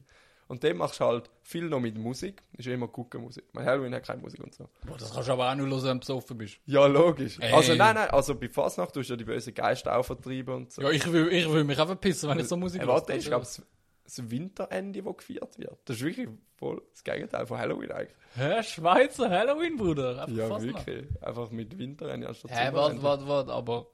Und 0.53 0.63
dann 0.63 0.77
machst 0.77 0.99
du 0.99 1.05
halt 1.05 1.31
viel 1.41 1.67
noch 1.67 1.79
mit 1.79 1.97
Musik, 1.97 2.43
ist 2.55 2.67
immer 2.67 2.87
Guckenmusik. 2.87 3.43
Mein 3.53 3.65
Halloween 3.65 3.95
hat 3.95 4.05
keine 4.05 4.21
Musik 4.21 4.39
und 4.43 4.53
so. 4.53 4.69
Boah, 4.85 4.95
das 4.99 5.11
kannst 5.11 5.27
du 5.27 5.33
aber 5.33 5.49
auch 5.49 5.55
nur 5.55 5.67
hören, 5.67 5.83
wenn 5.83 5.93
du 5.95 5.99
besoffen 6.01 6.37
bist. 6.37 6.59
Ja, 6.67 6.85
logisch. 6.85 7.39
Ey. 7.39 7.51
Also 7.51 7.73
nein, 7.73 7.95
nein, 7.95 8.11
also 8.11 8.35
bei 8.35 8.47
Fasnacht 8.47 8.93
tust 8.93 9.09
du 9.09 9.13
ja 9.13 9.17
die 9.17 9.23
bösen 9.23 9.51
Geister 9.55 9.97
auch 9.97 10.03
vertreiben 10.05 10.53
und 10.53 10.71
so. 10.71 10.83
Ja, 10.83 10.91
ich 10.91 11.11
will, 11.11 11.27
ich 11.29 11.51
will 11.51 11.63
mich 11.63 11.79
einfach 11.79 11.99
pissen, 11.99 12.29
wenn 12.29 12.37
ich 12.37 12.47
so 12.47 12.55
Musik 12.55 12.81
Hey, 12.81 12.87
warte, 12.87 13.13
ist 13.13 13.25
glaube 13.25 13.45
das, 13.45 14.29
Winterende, 14.29 15.01
das 15.01 15.17
gefeiert 15.17 15.57
wird. 15.57 15.77
Das 15.85 15.97
ist 15.97 16.03
wirklich 16.03 16.29
voll 16.55 16.83
das 16.91 17.03
Gegenteil 17.03 17.47
von 17.47 17.57
Halloween 17.57 17.91
eigentlich. 17.91 18.15
Hä? 18.35 18.61
Schweizer 18.61 19.31
Halloween, 19.31 19.75
Bruder? 19.75 20.21
Einfach 20.21 20.37
Ja, 20.37 20.49
Fasnacht. 20.49 20.85
wirklich. 20.85 21.23
Einfach 21.23 21.49
mit 21.49 21.75
Winterende 21.79 22.29
anstatt 22.29 22.51
Hä, 22.51 22.69
warte, 22.73 23.01
warte, 23.01 23.27
warte, 23.27 23.51
aber. 23.51 23.87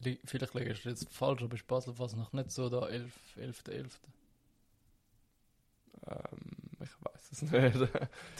Vielleicht 0.00 0.54
liegst 0.54 0.84
du 0.86 0.88
jetzt 0.88 1.12
falsch, 1.12 1.42
aber 1.42 1.56
ist 1.56 1.66
Basel 1.66 1.92
fast 1.92 2.16
noch 2.16 2.32
nicht 2.32 2.50
so 2.50 2.70
da 2.70 2.86
11, 2.86 3.12
11. 3.36 3.62
11. 3.68 4.00
Ähm, 6.10 6.38
ich 6.80 6.90
weiß 7.04 7.32
es 7.32 7.42
nicht. 7.42 7.88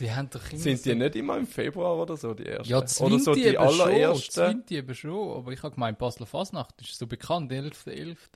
Die 0.01 0.11
haben 0.13 0.31
doch 0.31 0.51
immer 0.51 0.61
Sind 0.61 0.85
die 0.85 0.91
so- 0.91 0.97
nicht 0.97 1.17
immer 1.17 1.37
im 1.37 1.47
Februar 1.47 1.97
oder 1.99 2.17
so, 2.17 2.35
die 2.35 2.47
ersten? 2.47 2.69
Ja, 2.71 2.79
oder 2.79 3.19
so 3.19 3.35
die 3.35 3.43
schon, 3.45 3.57
allerersten? 3.57 4.35
das 4.41 4.51
Winti 4.51 4.77
eben 4.77 4.95
schon, 4.95 5.37
aber 5.37 5.53
ich 5.53 5.63
habe 5.63 5.75
gemeint, 5.75 5.99
Basler 5.99 6.27
Fasnacht 6.27 6.81
ist 6.81 6.97
so 6.99 7.07
bekannt, 7.07 7.53
11. 7.53 7.87
11. 7.87 8.31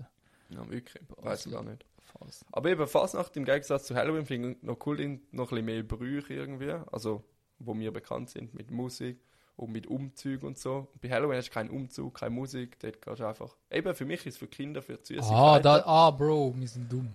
Ja, 0.51 0.69
wirklich. 0.71 1.03
Weiß 1.17 1.47
ich 1.47 1.53
gar 1.53 1.63
nicht. 1.63 1.85
Fas- 2.19 2.45
Aber 2.53 2.69
eben 2.69 2.87
Fasnacht 2.87 3.35
im 3.37 3.45
Gegensatz 3.45 3.85
zu 3.87 3.95
Halloween 3.95 4.27
finde 4.27 4.51
ich 4.53 4.63
noch 4.63 4.77
cool, 4.87 4.97
noch 5.31 5.51
ein 5.53 5.57
bisschen 5.57 5.65
mehr 5.65 5.83
Brüche 5.83 6.35
irgendwie. 6.35 6.73
Also, 6.93 7.25
wo 7.59 7.73
mir 7.75 7.91
bekannt 7.93 8.29
sind 8.29 8.53
mit 8.55 8.71
Musik 8.71 9.19
und 9.57 9.71
mit 9.73 9.87
Umzügen 9.87 10.47
und 10.49 10.59
so. 10.59 10.89
Bei 11.01 11.09
Halloween 11.11 11.37
hast 11.39 11.49
du 11.49 11.53
keinen 11.53 11.71
Umzug, 11.71 12.19
keine 12.19 12.35
Musik, 12.35 12.79
dort 12.81 13.01
gehst 13.01 13.21
du 13.21 13.25
einfach. 13.27 13.57
Eben 13.71 13.95
für 13.95 14.05
mich 14.05 14.27
ist 14.27 14.35
es 14.35 14.39
für 14.39 14.49
Kinder, 14.49 14.83
für 14.83 14.97
die 14.99 15.19
Ah, 15.21 15.59
da, 15.61 15.83
ah, 15.87 16.11
Bro, 16.11 16.55
wir 16.57 16.69
sind 16.69 16.93
dumm. 16.93 17.15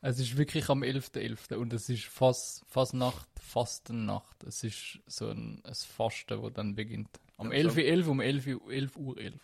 Es 0.00 0.18
ist 0.18 0.36
wirklich 0.36 0.68
am 0.68 0.82
11.11. 0.82 1.54
und 1.56 1.72
es 1.72 1.88
ist 1.88 2.04
fast, 2.04 2.64
Fasnacht, 2.66 3.28
Fastennacht. 3.40 4.44
Es 4.44 4.62
ist 4.62 5.00
so 5.06 5.28
ein, 5.30 5.62
ein 5.64 5.74
Fasten, 5.74 6.42
das 6.42 6.52
dann 6.52 6.74
beginnt. 6.74 7.18
Am 7.38 7.52
Ja, 7.52 7.62
so. 7.62 7.70
11.11 7.70 8.06
um 8.06 8.20
11 8.20 8.46
Uhr 8.46 8.72
11 8.72 8.96
Uhr 8.96 9.18
11. 9.18 9.40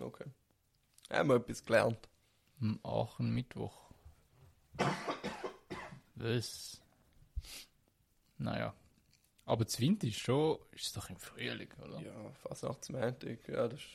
Okay. 0.00 0.24
Haben 1.10 1.28
wir 1.28 1.36
etwas 1.36 1.64
gelernt. 1.64 2.08
Am 2.60 2.78
Aachen 2.82 3.30
Mittwoch. 3.30 3.90
Was? 6.14 6.80
Naja. 8.38 8.74
Aber 9.46 9.64
das 9.64 9.78
Winter 9.80 10.06
ist 10.06 10.18
schon, 10.18 10.58
ist 10.72 10.96
doch 10.96 11.10
im 11.10 11.16
Frühling, 11.16 11.68
oder? 11.82 12.00
Ja, 12.00 12.32
Fasnachtsmäntig, 12.42 13.46
ja, 13.48 13.68
das 13.68 13.80
ist... 13.80 13.88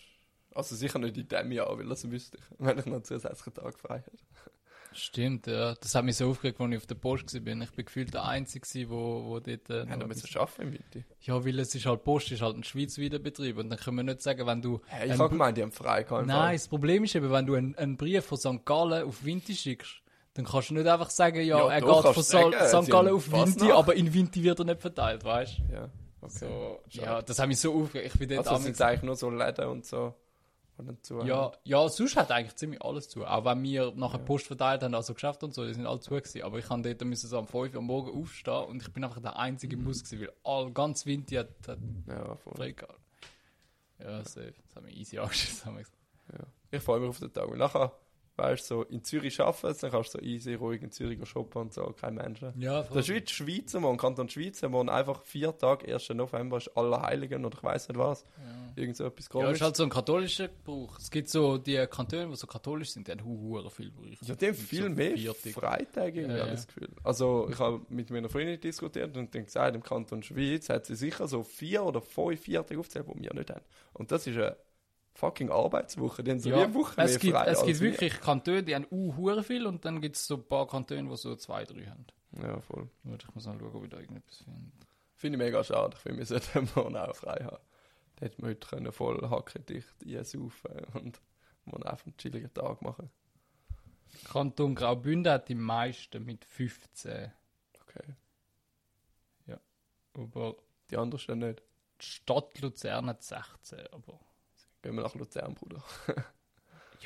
Also 0.52 0.76
sicher 0.76 1.00
nicht 1.00 1.18
in 1.18 1.28
diesem 1.28 1.52
Jahr, 1.52 1.78
weil 1.78 1.88
das 1.88 2.10
wüsste 2.10 2.38
ich, 2.38 2.44
wenn 2.60 2.78
ich 2.78 2.86
noch 2.86 2.94
einen 2.94 3.04
zusätzlichen 3.04 3.54
Tag 3.54 3.80
frei 3.80 4.00
hätte. 4.00 4.18
Stimmt, 4.91 5.47
ja. 5.47 5.75
Das 5.75 5.93
hat 5.95 6.04
mich 6.04 6.17
so 6.17 6.30
aufgeregt, 6.30 6.60
als 6.60 6.71
ich 6.71 6.78
auf 6.78 6.86
der 6.88 6.95
Post 6.95 7.34
war. 7.34 7.38
Ich 7.62 7.71
bin 7.71 7.86
gefühlt 7.86 8.13
der 8.13 8.25
Einzige, 8.25 8.89
wo, 8.89 9.23
wo 9.25 9.39
dort... 9.39 9.69
Äh, 9.69 9.86
noch 9.86 10.08
müssen 10.08 10.25
etwas- 10.25 10.36
arbeiten 10.36 10.62
im 10.63 10.71
Winter? 10.73 11.08
ja, 11.21 11.45
weil 11.45 11.60
es 11.60 11.75
ist 11.75 11.86
halt 11.86 12.04
Post, 12.04 12.32
ist 12.32 12.41
halt 12.41 12.58
ein 12.58 12.63
Schweizer 12.63 13.19
Betrieb 13.19 13.58
und 13.58 13.69
dann 13.69 13.80
können 13.80 13.97
wir 13.97 14.04
nicht 14.04 14.21
sagen, 14.21 14.45
wenn 14.47 14.62
du... 14.62 14.82
Hey, 14.88 15.12
ich 15.12 15.17
habe 15.19 15.30
gemeint, 15.30 15.58
die 15.58 15.62
haben 15.62 15.71
frei 15.71 16.06
Nein, 16.10 16.28
Fall. 16.28 16.54
das 16.54 16.67
Problem 16.67 17.04
ist 17.04 17.15
eben, 17.15 17.32
wenn 17.32 17.45
du 17.45 17.56
einen, 17.56 17.75
einen 17.75 17.97
Brief 17.97 18.25
von 18.25 18.38
St. 18.38 18.65
Gallen 18.65 19.04
auf 19.08 19.23
Vinti 19.23 19.56
schickst, 19.56 20.02
dann 20.34 20.45
kannst 20.45 20.69
du 20.69 20.73
nicht 20.75 20.88
einfach 20.88 21.10
sagen, 21.10 21.38
ja, 21.38 21.43
Ja, 21.60 21.69
er 21.71 21.82
geht 21.82 21.89
von 21.89 22.13
du 22.13 22.21
sagen, 22.21 22.54
St. 22.84 22.89
Gallen 22.91 23.13
auf 23.13 23.32
Vinti, 23.32 23.60
Fasnacht. 23.60 23.71
aber 23.71 23.95
in 23.95 24.13
Vinti 24.13 24.43
wird 24.43 24.60
er 24.60 24.65
nicht 24.65 24.82
verteilt, 24.82 25.23
weißt 25.23 25.60
du? 25.69 25.73
Ja, 25.73 25.89
okay. 26.21 26.34
So, 26.39 26.80
ja, 26.89 27.21
das 27.21 27.39
hat 27.39 27.47
mich 27.47 27.60
so 27.60 27.73
aufgeregt. 27.73 28.12
Ich 28.13 28.19
bin 28.19 28.30
dort 28.30 28.47
Also 28.47 28.63
sind 28.63 28.73
es 28.73 28.82
eigentlich 28.82 29.04
nur 29.04 29.15
so 29.15 29.30
Läden 29.30 29.65
und 29.67 29.86
so. 29.86 30.13
Und 30.80 31.06
zu 31.06 31.22
ja, 31.24 31.52
ja, 31.65 31.89
sonst 31.89 32.15
hat 32.15 32.32
eigentlich 32.32 32.56
ziemlich 32.56 32.82
alles 32.82 33.10
zu. 33.10 33.26
Auch 33.26 33.44
wenn 33.44 33.62
wir 33.63 33.92
nachher 33.96 34.20
Post 34.20 34.48
verteilt 34.48 34.82
haben, 34.82 34.96
also 34.96 35.13
Geschäfte 35.13 35.46
und 35.46 35.54
so, 35.54 35.65
die 35.65 35.74
sind 35.74 35.86
alle 35.86 36.00
zu 36.00 36.12
gewesen. 36.12 36.42
Aber 36.44 36.58
ich 36.58 36.65
kann 36.67 36.84
dort 36.84 37.04
müssen 37.04 37.27
so 37.27 37.38
am 37.38 37.48
5 37.48 37.73
Uhr 37.73 37.80
am 37.80 37.86
Morgen 37.86 38.21
aufstehen 38.21 38.63
und 38.65 38.82
ich 38.82 38.94
bin 38.94 39.04
einfach 39.04 39.21
der 39.21 39.38
einzige 39.38 39.75
im 39.75 39.84
Bus 39.84 40.04
gewesen, 40.04 40.21
weil 40.21 40.34
all, 40.44 40.71
ganz 40.71 41.06
Vinti 41.06 41.36
hat, 41.36 41.50
hat 41.67 41.80
ja, 42.08 42.36
voll. 42.36 42.54
frei 42.56 42.71
gehabt. 42.71 43.00
Ja, 44.00 44.23
safe. 44.23 44.54
Das 44.67 44.75
hat 44.77 44.84
mich 44.84 44.98
easy 44.98 45.19
angeschissen. 45.19 45.65
haben 45.65 45.77
wir. 45.77 45.86
Ja. 46.32 46.46
Ich 46.71 46.82
freue 46.82 47.00
mich 47.02 47.10
auf 47.10 47.19
den 47.19 47.34
Tag. 47.34 47.48
Und 47.50 47.58
nachher, 47.58 47.92
weißt 48.40 48.63
du, 48.71 48.75
so 48.75 48.83
in 48.83 49.04
Zürich 49.04 49.40
arbeiten, 49.40 49.77
dann 49.81 49.92
kannst 49.92 50.13
du 50.13 50.17
so 50.19 50.23
easy, 50.23 50.54
ruhig 50.56 50.81
in 50.81 50.92
Zürich 50.92 51.19
shoppen 51.27 51.62
und 51.63 51.73
so, 51.73 51.83
kein 52.00 52.15
Menschen. 52.15 52.54
Ja, 52.60 52.81
Das 52.83 53.08
ist 53.08 53.13
wie 53.13 53.21
die 53.21 53.31
Schweizer, 53.31 53.81
wo 53.83 53.92
im 53.92 53.98
Kanton 53.98 54.27
Schweiz, 54.29 54.62
wo 54.63 54.81
einfach 54.81 55.21
vier 55.23 55.56
Tage, 55.58 55.94
1. 55.94 56.10
November 56.10 56.58
ist 56.58 56.75
Allerheiligen 56.75 57.46
oder 57.46 57.58
ich 57.58 57.63
weiß 57.63 57.90
nicht 57.90 57.98
was. 57.98 58.25
Irgend 58.75 58.96
so 58.98 59.06
etwas 59.06 59.25
Ja, 59.25 59.31
komisches. 59.31 59.56
ist 59.58 59.62
halt 59.62 59.75
so 59.75 59.83
ein 59.83 59.90
katholischer 59.90 60.48
Brauch. 60.63 60.98
Es 60.98 61.12
gibt 61.12 61.29
so 61.29 61.58
die 61.58 61.85
Kantone, 61.90 62.27
die 62.29 62.35
so 62.35 62.48
katholisch 62.48 62.92
sind, 62.92 63.08
die 63.08 63.12
haben 63.12 63.23
hu- 63.23 63.69
viel 63.69 63.92
Brüche. 63.92 64.23
Ja, 64.25 64.35
die 64.35 64.48
haben 64.48 64.56
viel 64.56 64.83
So 64.83 64.90
mehr 64.90 65.17
Viertig. 65.17 65.54
Freitage, 65.54 66.21
irgendwie, 66.21 66.37
Ja, 66.37 66.46
ja. 66.46 66.52
das 66.52 66.65
Gefühl. 66.67 66.90
Also, 67.04 67.48
ich 67.52 67.60
habe 67.60 67.81
mit 67.90 68.10
meiner 68.10 68.29
Freundin 68.29 68.60
diskutiert 68.60 69.15
und 69.17 69.35
dann 69.35 69.46
gesagt, 69.46 69.75
im 69.75 69.83
Kanton 69.83 70.23
Schweiz 70.23 70.69
hat 70.69 70.85
sie 70.85 70.96
sicher 70.96 71.27
so 71.27 71.44
vier 71.44 71.83
oder 71.83 72.02
fünf 72.02 72.40
Viertage 72.42 72.79
aufgezählt, 72.79 73.06
die 73.13 73.21
wir 73.23 73.33
nicht 73.33 73.50
haben. 73.50 73.62
Und 73.94 74.12
das 74.12 74.25
ist 74.27 74.37
eine 74.37 74.56
fucking 75.20 75.50
Arbeitswoche. 75.52 76.24
Die 76.24 76.32
haben 76.32 76.40
so 76.40 76.50
Ja, 76.50 76.63
eine 76.63 76.74
Woche 76.74 76.94
es 77.02 77.12
mehr 77.12 77.20
gibt, 77.20 77.36
frei 77.36 77.46
es 77.48 77.63
gibt 77.63 77.80
wir. 77.82 77.92
wirklich 77.92 78.20
Kantone, 78.22 78.63
die 78.63 78.76
haben 78.76 78.88
uh, 78.92 79.15
hure 79.15 79.44
viel 79.44 79.67
und 79.67 79.86
dann 79.86 80.02
gibt 80.02 80.15
es 80.15 80.26
so 80.28 80.36
ein 80.36 80.48
paar 80.48 80.67
Kantone, 80.67 81.10
die 81.10 81.15
so 81.17 81.36
zwei, 81.36 81.63
drei 81.65 81.86
haben. 81.86 82.06
Ja, 82.42 82.60
voll. 82.62 82.90
Ich 83.17 83.36
muss 83.36 83.46
mal 83.46 83.60
schauen, 83.60 83.76
ob 83.76 83.84
ich 83.84 83.90
da 83.90 83.98
irgendetwas 84.00 84.38
finde. 84.44 84.72
Finde 85.15 85.38
ich 85.38 85.44
mega 85.44 85.63
schade. 85.63 85.96
Ich 85.96 86.02
finde, 86.02 86.17
wir 86.20 86.26
sollten 86.26 86.70
morgen 86.76 86.98
auch 86.98 87.15
frei 87.15 87.44
haben. 87.44 87.58
Da 88.15 88.26
hätten 88.26 88.42
wir 88.44 88.50
heute 88.50 88.67
können 88.67 88.92
voll 88.92 89.30
hackendicht 89.30 89.94
einsaufen 90.06 90.72
und 90.94 91.22
morgen 91.65 91.84
einfach 91.84 92.06
einen 92.06 92.17
chilligen 92.17 92.54
Tag 92.54 92.82
machen. 92.82 93.10
Kanton 94.32 94.76
Graubünden 94.76 95.32
hat 95.32 95.50
die 95.50 95.56
meisten 95.56 96.24
mit 96.26 96.44
15. 96.46 97.32
Okay. 97.82 98.15
Aber 100.13 100.56
Die 100.90 100.98
anderen 100.98 101.20
stehen 101.20 101.40
nicht. 101.40 101.62
die 102.02 102.06
Stadt 102.06 102.60
Luzern 102.62 103.08
hat 103.08 103.24
16. 103.24 103.88
Aber 103.92 104.20
Gehen 104.82 104.96
wir 104.96 105.04
nach 105.04 105.15
Luzern, 105.15 105.56
Bruder. 105.56 105.84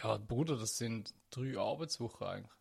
ja, 0.04 0.18
Bruder, 0.18 0.58
das 0.58 0.78
sind 0.78 1.14
drei 1.32 1.58
Arbeitswochen 1.58 2.28
eigentlich. 2.28 2.52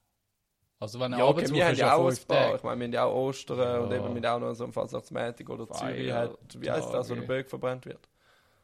Also 0.79 0.99
wenn 0.99 1.13
eine 1.13 1.19
Ja, 1.19 1.25
okay, 1.29 1.31
Arbeitswoche 1.45 1.57
wir 1.59 1.67
haben 1.67 1.77
ja 1.77 1.95
auch 1.95 2.09
ein 2.09 2.17
paar. 2.27 2.55
Ich 2.57 2.63
meine, 2.63 2.81
wir 2.81 2.85
haben 2.87 2.93
ja 2.93 3.05
auch 3.05 3.15
Ostern 3.15 3.83
und 3.85 3.91
Ja. 3.93 3.97
eben 3.99 4.15
mit 4.15 4.27
auch 4.27 4.41
noch 4.41 4.55
so 4.55 4.65
einem 4.65 4.73
Fasnachtsmäntig 4.73 5.49
oder 5.49 5.69
Zürich 5.71 6.11
hat, 6.13 6.61
wie 6.61 6.71
heißt 6.71 6.93
das, 6.93 7.11
wo 7.11 7.15
der. 7.15 7.23
Böck 7.23 7.49
verbrannt 7.49 7.87
wird? 7.87 8.09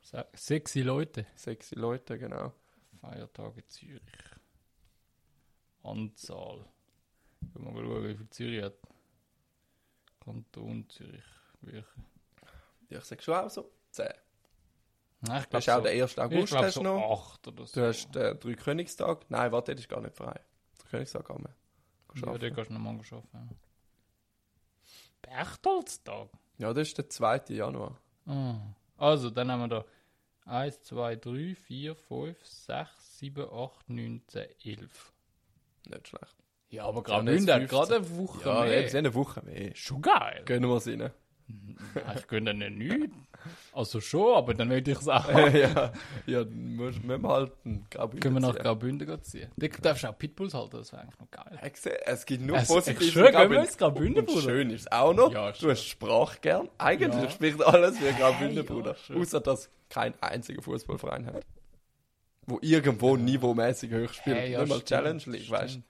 Se- 0.01 0.27
Sexy 0.35 0.81
Leute. 0.81 1.27
Sexy 1.37 1.75
Leute, 1.77 2.19
genau. 2.19 2.53
Feiertage 3.01 3.65
Zürich. 3.69 4.01
Anzahl. 5.83 6.65
Können 7.53 7.65
wir 7.67 7.73
mal 7.73 7.85
schauen, 7.85 8.09
wie 8.09 8.17
viel 8.17 8.31
Zürich 8.31 8.63
hat. 8.65 8.75
Kanton 10.25 10.89
Zürich. 10.89 11.23
Welche? 11.61 11.85
Ja, 12.91 12.99
ich 12.99 13.05
sag 13.05 13.23
schon 13.23 13.35
auch 13.35 13.51
so 13.51 13.71
10. 13.93 14.09
Nein, 15.21 15.45
ich 15.49 15.55
hast 15.55 15.65
glaube 15.65 15.81
auch 15.81 15.85
den 15.85 16.03
1. 16.03 16.13
ich 16.13 16.19
August 16.19 16.53
glaub 16.53 16.65
hast 16.65 16.75
so 16.75 16.83
noch. 16.83 17.11
acht 17.33 17.49
oder 17.49 17.67
so. 17.67 17.81
Du 17.81 17.87
hast 17.87 18.15
den 18.15 18.39
Dreikönigstag. 18.41 19.27
Nein, 19.31 19.51
warte, 19.53 19.75
das 19.75 19.83
ist 19.83 19.89
gar 19.89 20.01
nicht 20.01 20.17
frei. 20.17 20.39
Dreikönigstag 20.79 21.27
kann 21.27 21.43
man. 21.43 21.55
ja, 22.33 22.39
den 22.39 22.55
kannst 22.55 22.71
du 22.71 22.75
nochmal 22.75 22.95
arbeiten. 22.95 23.59
Berchtolztag. 25.23 26.29
Ja, 26.59 26.73
das 26.73 26.89
ist 26.89 26.99
der 26.99 27.09
2. 27.09 27.43
Januar. 27.49 28.01
Ah. 28.27 28.57
Also, 28.97 29.31
dann 29.31 29.51
haben 29.51 29.61
wir 29.61 29.69
da 29.69 29.85
1, 30.47 30.83
2, 30.83 31.17
3, 31.17 31.55
4, 31.55 31.95
5, 31.95 32.47
6, 32.47 33.19
7, 33.19 33.45
8, 33.53 33.89
9, 33.91 34.23
10, 34.27 34.47
11. 34.65 35.13
Nicht 35.87 36.09
schlecht. 36.09 36.37
Ja, 36.71 36.85
aber 36.85 36.99
Ja, 37.09 37.23
das 37.23 37.47
hat 37.49 37.63
ist 37.63 37.69
gerade 37.71 37.97
eine 37.97 38.17
Woche 38.19 38.49
Ja, 38.49 38.61
mehr. 38.65 38.87
haben 38.89 38.97
eine 38.97 39.15
Woche 39.15 39.43
mehr. 39.45 39.75
Schon 39.75 40.03
geil. 40.03 40.43
Gönnen 40.45 40.69
wir 40.69 40.77
es 40.77 40.87
rein. 40.87 41.11
Ich 42.17 42.27
gönne 42.27 42.55
denen 42.55 42.79
nichts. 42.79 43.15
Also 43.73 44.01
schon, 44.01 44.37
aber 44.37 44.53
dann 44.53 44.69
will 44.71 44.87
ich 44.87 44.99
es 44.99 45.09
auch. 45.09 45.29
ja, 45.53 45.93
ja, 46.27 46.45
dann 46.45 46.77
müssen 46.77 47.09
wir 47.09 47.23
halt 47.29 47.53
Graubünden 47.91 48.21
Können 48.21 48.35
wir 48.35 48.41
nach. 48.41 48.57
Graubünden 48.57 49.23
ziehen. 49.23 49.51
Du 49.57 49.69
darfst 49.69 50.05
auch 50.05 50.19
Pitbulls 50.19 50.53
halten, 50.55 50.77
das 50.77 50.93
wäre 50.93 51.03
eigentlich 51.03 51.21
noch 51.21 51.31
geil. 51.31 51.59
Ja, 51.63 51.93
Es 52.05 52.27
gibt 52.27 52.43
nur 52.45 52.57
Es- 52.59 52.67
schwöre, 52.67 53.29
in 53.31 53.37
gehen 53.39 53.51
wir 53.51 53.61
ins 53.63 53.79
Graubünden, 53.79 54.25
Bruder? 54.27 54.41
schön 54.43 54.71
ist 54.71 54.81
es 54.83 54.93
auch 54.93 55.15
noch. 55.15 55.33
Ja, 55.33 55.53
du 55.53 55.71
hast 55.71 55.85
Sprache 55.87 56.39
gern. 56.41 56.69
Eigentlich 56.79 57.25
Ja. 57.25 57.31
spricht 57.31 57.63
alles 57.65 57.99
wie 58.01 58.13
Graubünden, 58.19 58.57
Ja, 58.57 58.63
Bruder. 58.65 58.95
schön. 58.97 59.21
Außer, 59.21 59.41
dass 59.41 59.71
kein 59.89 60.15
einziger 60.21 60.61
Fußballverein 60.61 61.27
hat. 61.27 61.47
Wo 62.47 62.59
irgendwo 62.61 63.17
niveaumäßig 63.17 63.93
hoch 63.93 64.13
spielt. 64.13 64.37
Hey, 64.37 64.53
ja, 64.53 64.61
Nicht 64.61 64.69
mal 64.69 64.75
stimmt, 64.77 64.89
Challenge 64.89 65.23
League, 65.27 65.51
weißt 65.51 65.71
stimmt. 65.71 65.85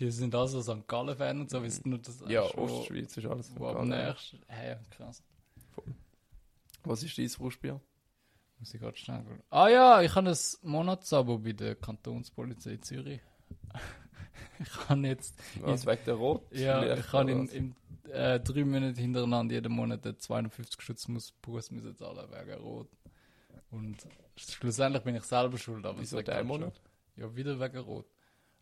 Die 0.00 0.10
sind 0.10 0.34
also 0.34 0.62
St. 0.62 0.88
Gallen-Fan 0.88 1.42
und 1.42 1.50
so, 1.50 1.62
wissen 1.62 1.90
nur 1.90 1.98
das? 1.98 2.22
Ja, 2.26 2.48
schon, 2.48 2.60
Ostschweiz 2.60 3.16
ist 3.16 3.26
alles. 3.26 3.52
wo 3.56 3.68
am 3.68 3.88
nächsten. 3.88 4.40
Hey, 4.48 4.76
krass. 4.90 5.22
Was 6.84 7.02
ist 7.02 7.18
dein 7.18 7.28
Frustbier? 7.28 7.80
Muss 8.58 8.72
ich 8.74 8.80
gerade 8.80 8.96
schnell 8.96 9.22
gucken. 9.22 9.42
Ah 9.50 9.68
ja, 9.68 10.00
ich 10.00 10.14
habe 10.14 10.30
ein 10.30 10.36
Monatsabo 10.62 11.38
bei 11.38 11.52
der 11.52 11.74
Kantonspolizei 11.76 12.78
Zürich. 12.78 13.20
ich 14.58 14.88
habe 14.88 15.06
jetzt, 15.06 15.34
Was 15.60 15.86
wegen 15.86 16.04
der 16.06 16.14
Rot? 16.14 16.50
ja, 16.50 16.94
ich 16.94 17.12
oder 17.12 17.28
in, 17.28 17.48
in 17.48 17.76
äh, 18.10 18.40
drei 18.40 18.64
Monaten 18.64 18.96
hintereinander 18.96 19.54
jeden 19.54 19.72
Monat 19.72 20.06
einen 20.06 20.18
250 20.18 20.80
Schutz 20.80 21.08
muss 21.08 21.32
Bus 21.32 21.70
müssen 21.70 21.94
zahlen 21.94 22.26
wegen 22.30 22.58
Rot. 22.60 22.88
Und 23.70 23.98
schlussendlich 24.36 25.02
bin 25.04 25.14
ich 25.16 25.24
selber 25.24 25.58
schuld. 25.58 25.84
Aber 25.84 26.00
es 26.00 26.12
Wieso 26.12 26.22
der 26.22 26.42
Monat? 26.42 26.74
schon. 26.74 27.22
Ja, 27.22 27.36
wieder 27.36 27.60
wegen 27.60 27.78
Rot. 27.78 28.06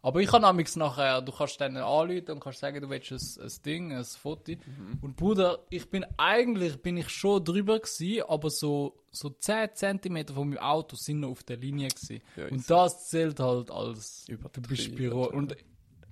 Aber 0.01 0.21
ich 0.21 0.29
kann 0.29 0.45
amigs 0.45 0.77
nachher, 0.77 1.21
du 1.23 1.33
kannst 1.33 1.61
dann 1.61 1.77
anrufen 1.77 2.31
und 2.31 2.41
kannst 2.41 2.61
sagen, 2.61 2.81
du 2.81 2.89
willst 2.89 3.11
ein, 3.11 3.45
ein 3.45 3.53
Ding, 3.65 3.93
ein 3.93 4.05
Foto. 4.05 4.53
Mhm. 4.53 4.99
Und 5.01 5.17
Bruder, 5.17 5.59
ich 5.71 5.91
bin 5.91 6.07
eigentlich, 6.17 6.81
bin 6.81 6.97
ich 6.97 7.09
schon 7.09 7.45
drüber 7.45 7.81
gewesen, 7.81 8.23
aber 8.29 8.49
so, 8.49 8.95
so 9.11 9.31
10 9.31 9.71
cm 9.75 10.29
von 10.29 10.51
meinem 10.51 10.59
Auto 10.59 10.95
sind 10.95 11.21
noch 11.21 11.31
auf 11.31 11.43
der 11.43 11.57
Linie 11.57 11.89
gewesen. 11.89 12.23
Ja, 12.37 12.47
und 12.49 12.71
das 12.71 13.09
zählt 13.09 13.41
halt 13.41 13.71
als, 13.71 14.27
du 14.27 14.63
bist 14.63 14.95
Büro. 14.95 15.25
Und 15.25 15.57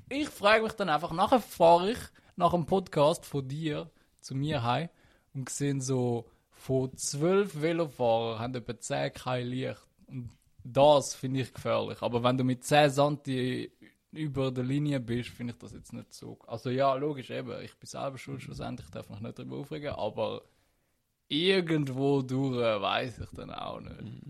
ich 0.09 0.29
frage 0.29 0.65
mich 0.65 0.73
dann 0.73 0.89
einfach, 0.89 1.13
nachher 1.13 1.41
fahre 1.41 1.93
ich 1.93 1.99
nach 2.35 2.51
dem 2.51 2.67
Podcast 2.67 3.25
von 3.25 3.47
dir 3.47 3.91
zu 4.21 4.35
mir 4.35 4.65
heim 4.65 4.89
und 5.33 5.49
sehe 5.49 5.81
so, 5.81 6.27
von 6.51 6.97
zwölf 6.97 7.61
Velofahrern 7.61 8.41
haben 8.41 8.55
etwa 8.57 8.79
10 8.79 9.13
kein 9.13 9.47
Licht. 9.47 9.87
Und 10.09 10.31
das 10.65 11.15
finde 11.15 11.41
ich 11.41 11.55
gefährlich. 11.55 12.03
Aber 12.03 12.25
wenn 12.25 12.37
du 12.37 12.45
mit 12.45 12.65
10 12.65 12.91
Santi 12.91 13.71
über 14.17 14.51
der 14.51 14.65
Linie 14.65 15.01
bist, 15.01 15.31
finde 15.31 15.53
ich 15.53 15.59
das 15.59 15.73
jetzt 15.73 15.93
nicht 15.93 16.13
so. 16.13 16.39
Also 16.47 16.71
ja, 16.71 16.95
logisch 16.95 17.31
eben, 17.31 17.61
ich 17.63 17.77
bin 17.77 17.87
selber 17.87 18.19
schuld 18.19 18.43
schlussendlich, 18.43 18.87
ich 18.87 18.93
darf 18.93 19.09
mich 19.11 19.21
nicht 19.21 19.39
darüber 19.39 19.57
aufregen, 19.59 19.91
aber 19.95 20.43
irgendwo 21.29 22.23
durch 22.23 22.57
weiß 22.81 23.19
ich 23.21 23.31
dann 23.31 23.51
auch 23.51 23.81
nicht. 23.81 24.23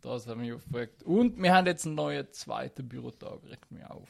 Das 0.00 0.26
hat 0.26 0.36
mich 0.36 0.52
aufgeregt. 0.52 1.02
Und 1.04 1.40
wir 1.40 1.54
haben 1.54 1.66
jetzt 1.66 1.86
einen 1.86 1.94
neuen 1.94 2.30
zweiten 2.32 2.88
Bürotag, 2.88 3.44
regt 3.44 3.70
mich 3.70 3.84
auf. 3.84 4.08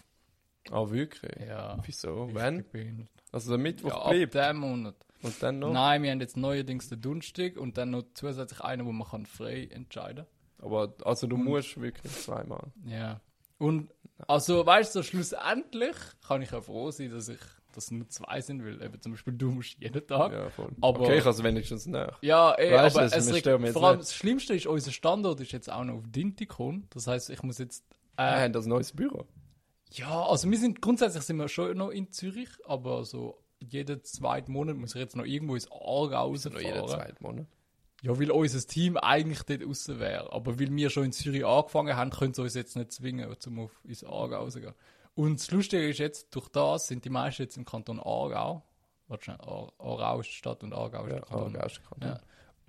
Ah, 0.70 0.88
wirklich? 0.90 1.46
Ja. 1.46 1.78
Wieso? 1.84 2.30
Wenn? 2.32 3.08
Also 3.30 3.50
der 3.50 3.58
Mittwoch 3.58 3.90
Ja, 3.90 4.02
ab 4.02 4.10
bleibt. 4.10 4.34
dem 4.34 4.56
Monat. 4.58 4.94
Und 5.22 5.42
dann 5.42 5.58
noch? 5.58 5.72
Nein, 5.72 6.02
wir 6.02 6.10
haben 6.10 6.20
jetzt 6.20 6.36
neuerdings 6.36 6.88
den 6.88 7.00
Dunstig 7.00 7.56
und 7.58 7.76
dann 7.78 7.90
noch 7.90 8.04
zusätzlich 8.14 8.60
einen, 8.60 8.86
wo 8.86 8.92
man 8.92 9.06
kann 9.08 9.26
frei 9.26 9.68
entscheiden 9.70 10.26
Aber 10.58 10.94
also 11.04 11.26
du 11.26 11.36
musst 11.36 11.80
wirklich 11.80 12.12
zweimal. 12.12 12.72
Ja. 12.84 13.20
Und 13.58 13.90
also, 14.28 14.64
weißt 14.66 14.94
du, 14.94 15.00
so 15.00 15.02
schlussendlich 15.02 15.96
kann 16.26 16.42
ich 16.42 16.50
ja 16.50 16.60
froh 16.60 16.90
sein, 16.90 17.10
dass 17.10 17.28
ich 17.28 17.38
dass 17.74 17.90
nur 17.90 18.06
zwei 18.10 18.38
sind, 18.42 18.62
weil 18.62 18.82
eben 18.82 19.00
zum 19.00 19.12
Beispiel 19.12 19.32
du 19.32 19.50
musst 19.50 19.78
jeden 19.80 20.06
Tag. 20.06 20.30
Ja, 20.30 20.42
Ja, 20.44 20.50
voll. 20.50 20.68
Aber- 20.82 21.00
okay, 21.00 21.16
ich 21.18 21.24
also 21.24 21.42
wenigstens 21.42 21.86
nach. 21.86 22.20
ey, 22.52 22.70
Weißt 22.70 22.96
aber 22.96 23.08
du, 23.08 23.16
es 23.16 23.26
wir 23.26 23.34
regt, 23.34 23.46
vor 23.72 23.84
allem 23.84 23.96
nicht. 23.96 24.10
das 24.10 24.14
Schlimmste 24.14 24.54
ist, 24.54 24.66
unser 24.66 24.92
Standort 24.92 25.40
ist 25.40 25.52
jetzt 25.52 25.72
auch 25.72 25.82
noch 25.82 25.94
auf 25.94 26.04
Dintikon. 26.06 26.86
Das 26.90 27.06
heißt, 27.06 27.30
ich 27.30 27.42
muss 27.42 27.56
jetzt. 27.56 27.82
Wir 28.18 28.26
Äh, 28.26 28.42
haben 28.44 28.52
das 28.52 28.66
neues 28.66 28.92
Büro. 28.92 29.24
ja, 29.92 30.22
also 30.26 30.50
wir 30.50 30.58
sind 30.58 30.82
grundsätzlich 30.82 31.22
sind 31.24 31.38
wir 31.38 31.48
schon 31.48 31.74
noch 31.78 31.88
in 31.88 32.12
Zürich, 32.12 32.50
aber 32.66 33.06
so 33.06 33.38
jeden 33.58 34.04
zweiten 34.04 34.52
Monat 34.52 34.76
muss 34.76 34.94
ich 34.94 35.00
jetzt 35.00 35.16
noch 35.16 35.24
irgendwo 35.24 35.54
ins 35.54 35.70
Aargau 35.72 36.32
Noch 36.32 36.60
jeden 36.60 36.78
rausfahren. 36.78 37.06
zweiten 37.06 37.24
Monat. 37.24 37.46
Ja, 38.02 38.18
weil 38.18 38.30
unser 38.32 38.66
Team 38.66 38.96
eigentlich 38.96 39.42
dort 39.44 39.64
außen 39.64 39.98
wäre. 40.00 40.32
Aber 40.32 40.58
weil 40.58 40.74
wir 40.74 40.90
schon 40.90 41.04
in 41.04 41.12
Zürich 41.12 41.44
angefangen 41.46 41.96
haben, 41.96 42.10
können 42.10 42.34
sie 42.34 42.42
uns 42.42 42.54
jetzt 42.54 42.76
nicht 42.76 42.90
zwingen, 42.92 43.34
um 43.46 43.58
auf 43.60 43.70
ins 43.84 44.02
Aargau 44.04 44.38
rauszugehen. 44.42 44.74
Und 45.14 45.38
das 45.38 45.50
Lustige 45.50 45.88
ist 45.88 45.98
jetzt, 45.98 46.34
durch 46.34 46.48
das 46.48 46.88
sind 46.88 47.04
die 47.04 47.10
meisten 47.10 47.42
jetzt 47.42 47.56
im 47.56 47.64
Kanton 47.64 48.00
Aargau. 48.00 48.62
Warte 49.08 49.38
Aarau 49.40 50.20
ist 50.20 50.30
die 50.30 50.34
Stadt 50.34 50.62
und 50.64 50.72
Aargau 50.72 51.04
ist 51.06 51.12
Ja, 51.12 51.20
Kanton. 51.20 51.54
Aargau 51.54 51.66
ist 51.66 51.76
der 51.76 51.84
Kanton. 51.84 52.08
Ja. 52.08 52.20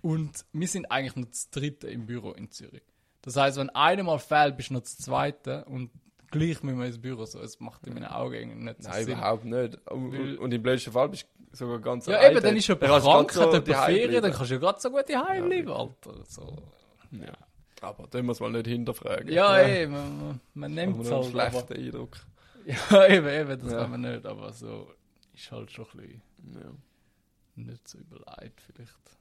Und 0.02 0.46
wir 0.52 0.68
sind 0.68 0.92
eigentlich 0.92 1.16
noch 1.16 1.30
das 1.30 1.50
dritte 1.50 1.88
im 1.88 2.06
Büro 2.06 2.32
in 2.34 2.52
Zürich. 2.52 2.84
Das 3.22 3.36
heißt, 3.38 3.58
wenn 3.58 3.70
einer 3.70 4.04
mal 4.04 4.20
fehlt, 4.20 4.58
bist 4.58 4.70
du 4.70 4.74
noch 4.74 4.82
das 4.82 4.98
zweite 4.98 5.64
und 5.66 5.90
gleich 6.30 6.62
müssen 6.62 6.78
wir 6.80 6.86
ins 6.88 7.00
Büro. 7.00 7.26
So, 7.26 7.40
es 7.40 7.60
macht 7.62 7.88
in 7.88 7.94
meinen 7.94 8.06
Augen 8.08 8.66
nicht 8.66 8.84
so 8.84 8.90
Nein, 8.90 9.06
Sinn. 9.06 9.18
überhaupt 9.18 9.46
nicht. 9.46 9.78
Und, 9.90 10.12
Weil- 10.12 10.38
und 10.38 10.54
im 10.54 10.62
blödsten 10.62 10.92
Fall 10.92 11.08
bist 11.10 11.24
du 11.24 11.43
sogar 11.54 11.80
ganz 11.80 12.06
Ja, 12.08 12.30
eben, 12.30 12.42
dann 12.42 12.56
ist 12.58 12.68
Dann 12.70 12.80
kannst 12.80 13.06
du 13.06 13.10
krank, 13.12 13.28
ganz 13.30 13.40
hat 13.40 13.52
so 13.52 13.58
jemand 13.72 13.86
Ferien, 13.86 14.22
dann 14.22 14.32
kannst 14.34 14.50
du 14.52 14.56
ja 14.56 14.60
gerade 14.60 14.80
so 14.82 14.90
gut 14.92 15.10
daheim 15.10 15.46
bleiben, 15.50 15.72
Alter. 15.72 16.24
So. 16.26 16.58
Ja. 17.12 17.34
Aber 17.82 18.08
den 18.08 18.26
muss 18.26 18.40
man 18.40 18.52
nicht 18.54 18.68
hinterfragen. 18.68 19.30
Ja, 19.32 19.58
ey, 19.58 19.88
man, 19.88 20.18
man, 20.18 20.40
man 20.54 20.74
nimmt 20.74 21.02
es 21.02 21.12
einen 21.12 21.24
halt. 21.24 21.36
Aber, 21.36 21.50
schlechten 21.52 21.74
Eindruck. 21.74 22.18
ja, 22.66 23.08
eben, 23.10 23.28
eben, 23.28 23.60
das 23.62 23.72
Ja. 23.72 23.82
kann 23.82 23.92
man 23.92 24.02
nicht, 24.02 24.26
aber 24.26 24.52
so 24.54 24.92
ist 25.34 25.52
halt 25.52 25.72
schon 25.72 25.86
ein 25.94 25.98
bisschen 25.98 26.22
Ja. 26.62 27.64
nicht 27.64 27.88
so 27.88 27.98
überlegt 28.00 28.62
vielleicht. 28.62 29.18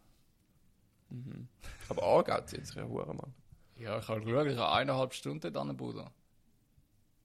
Mhm. 1.11 1.49
Aber 1.89 2.03
zieht 2.47 2.67
sich 2.67 2.77
ja 2.77 2.85
hure, 2.85 3.13
Mann. 3.15 3.35
Ja, 3.79 3.99
ich 3.99 4.09
habe 4.09 4.21
geschaut, 4.21 4.47
ich 4.47 4.57
habe 4.57 4.73
eineinhalb 4.73 5.13
Stunden 5.13 5.53
dann 5.53 5.77
Bruder. 5.77 6.11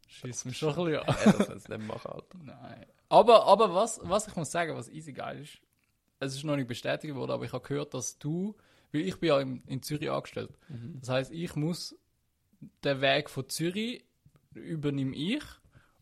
Schießt 0.08 0.46
mich 0.48 0.58
schon 0.58 0.70
ein 0.70 0.86
bisschen 0.86 1.08
an. 1.08 1.16
Ja, 1.26 1.32
das 1.34 1.50
willst 1.50 1.70
du 1.70 1.78
nicht 1.78 1.88
machen, 1.88 2.12
Alter. 2.12 2.38
Nein. 2.44 2.86
Aber, 3.10 3.46
aber 3.46 3.74
was, 3.74 4.00
was 4.04 4.28
ich 4.28 4.36
muss 4.36 4.52
sagen, 4.52 4.76
was 4.76 4.90
easy 4.90 5.14
geil 5.14 5.42
ist, 5.42 5.60
es 6.20 6.36
ist 6.36 6.44
noch 6.44 6.56
nicht 6.56 6.68
bestätigt 6.68 7.16
worden, 7.16 7.32
aber 7.32 7.46
ich 7.46 7.54
habe 7.54 7.66
gehört, 7.68 7.94
dass 7.94 8.18
du, 8.18 8.56
weil 8.92 9.02
ich 9.02 9.20
bin 9.20 9.30
ja 9.30 9.40
in, 9.40 9.64
in 9.68 9.82
Zürich 9.82 10.10
angestellt, 10.10 10.52
das 11.00 11.10
heißt, 11.10 11.32
ich 11.32 11.56
muss 11.56 11.96
den 12.84 13.02
Weg 13.02 13.30
von 13.30 13.48
Zürich 13.50 14.04
übernehme 14.54 15.16
ich 15.16 15.44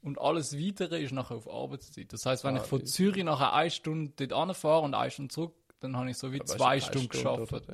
und 0.02 0.20
alles 0.20 0.58
Weitere 0.58 1.02
ist 1.04 1.12
nachher 1.12 1.36
auf 1.36 1.50
Arbeitszeit. 1.50 2.14
Das 2.14 2.26
heißt, 2.26 2.44
wenn 2.44 2.56
Ah, 2.58 2.62
ich 2.62 2.68
von. 2.68 2.86
Zürich 2.86 3.24
nachher 3.24 3.54
eine 3.54 3.70
Stunde 3.72 4.14
dort 4.16 4.34
anfahre 4.34 4.84
und 4.84 4.94
eine 4.94 5.12
Stunde 5.12 5.34
zurück, 5.34 5.54
dann 5.82 5.98
habe 5.98 6.10
ich 6.10 6.18
so 6.18 6.32
wie 6.32 6.42
zwei 6.44 6.80
Stunden 6.80 7.12
Stunde 7.12 7.46
geschafft. 7.46 7.68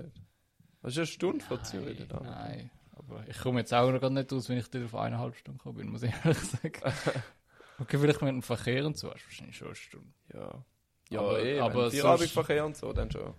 Das 0.81 0.91
ist 0.93 0.97
eine 0.97 1.05
Stunde 1.05 1.45
von 1.45 1.63
Zürich 1.63 1.99
Nein, 1.99 2.07
dort. 2.09 2.23
nein, 2.23 2.71
aber 2.95 3.19
aber 3.19 3.27
ich 3.29 3.37
komme 3.37 3.59
jetzt 3.59 3.73
auch 3.73 3.91
noch 3.91 4.01
gar 4.01 4.09
nicht 4.09 4.33
aus, 4.33 4.49
wenn 4.49 4.57
ich 4.57 4.67
dort 4.69 4.85
auf 4.85 4.95
eineinhalb 4.95 5.35
Stunden 5.35 5.57
gekommen 5.59 5.77
bin, 5.77 5.89
muss 5.89 6.03
ich 6.03 6.13
ehrlich 6.23 6.39
sagen. 6.39 6.81
okay, 7.81 7.97
vielleicht 7.97 8.21
mit 8.21 8.29
dem 8.29 8.41
Verkehr 8.41 8.85
und 8.85 8.97
so, 8.97 9.09
hast 9.11 9.21
du 9.23 9.25
wahrscheinlich 9.27 9.57
schon 9.57 9.67
eine 9.67 9.75
Stunde. 9.75 10.13
Ja. 10.33 10.65
Ja, 11.09 11.19
Aber- 11.19 11.43
eh, 11.43 11.59
aber 11.59 11.71
aber 11.71 11.81
sonst- 11.91 12.01
Feierabendverkehr 12.01 12.65
und 12.65 12.77
so, 12.77 12.93
dann 12.93 13.11
schon. 13.11 13.33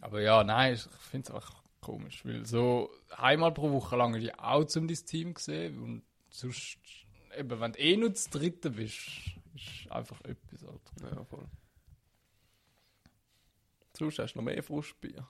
Aber 0.00 0.20
ja, 0.20 0.44
nein, 0.44 0.74
ich 0.74 0.82
finde 1.10 1.28
es 1.28 1.34
einfach 1.34 1.62
komisch, 1.80 2.24
weil 2.24 2.44
so 2.44 2.90
einmal 3.16 3.52
pro 3.52 3.70
Woche 3.72 3.96
lang 3.96 4.14
ich 4.14 4.38
auch 4.38 4.64
zum 4.64 4.86
dein 4.88 4.96
Team 4.96 5.34
gesehen 5.34 5.78
und 5.82 6.02
sonst, 6.30 6.78
eben, 7.36 7.58
wenn 7.60 7.72
du 7.72 7.78
eh 7.78 7.96
nur 7.96 8.10
das 8.10 8.28
Dritte 8.28 8.70
bist, 8.70 9.08
ist 9.54 9.90
einfach 9.90 10.20
etwas, 10.22 10.64
Alter. 10.64 11.14
Ja, 11.16 11.24
voll. 11.24 11.46
Sonst 13.96 14.18
hast 14.18 14.34
du 14.34 14.38
noch 14.38 14.44
mehr 14.44 14.62
Frustbier. 14.62 15.26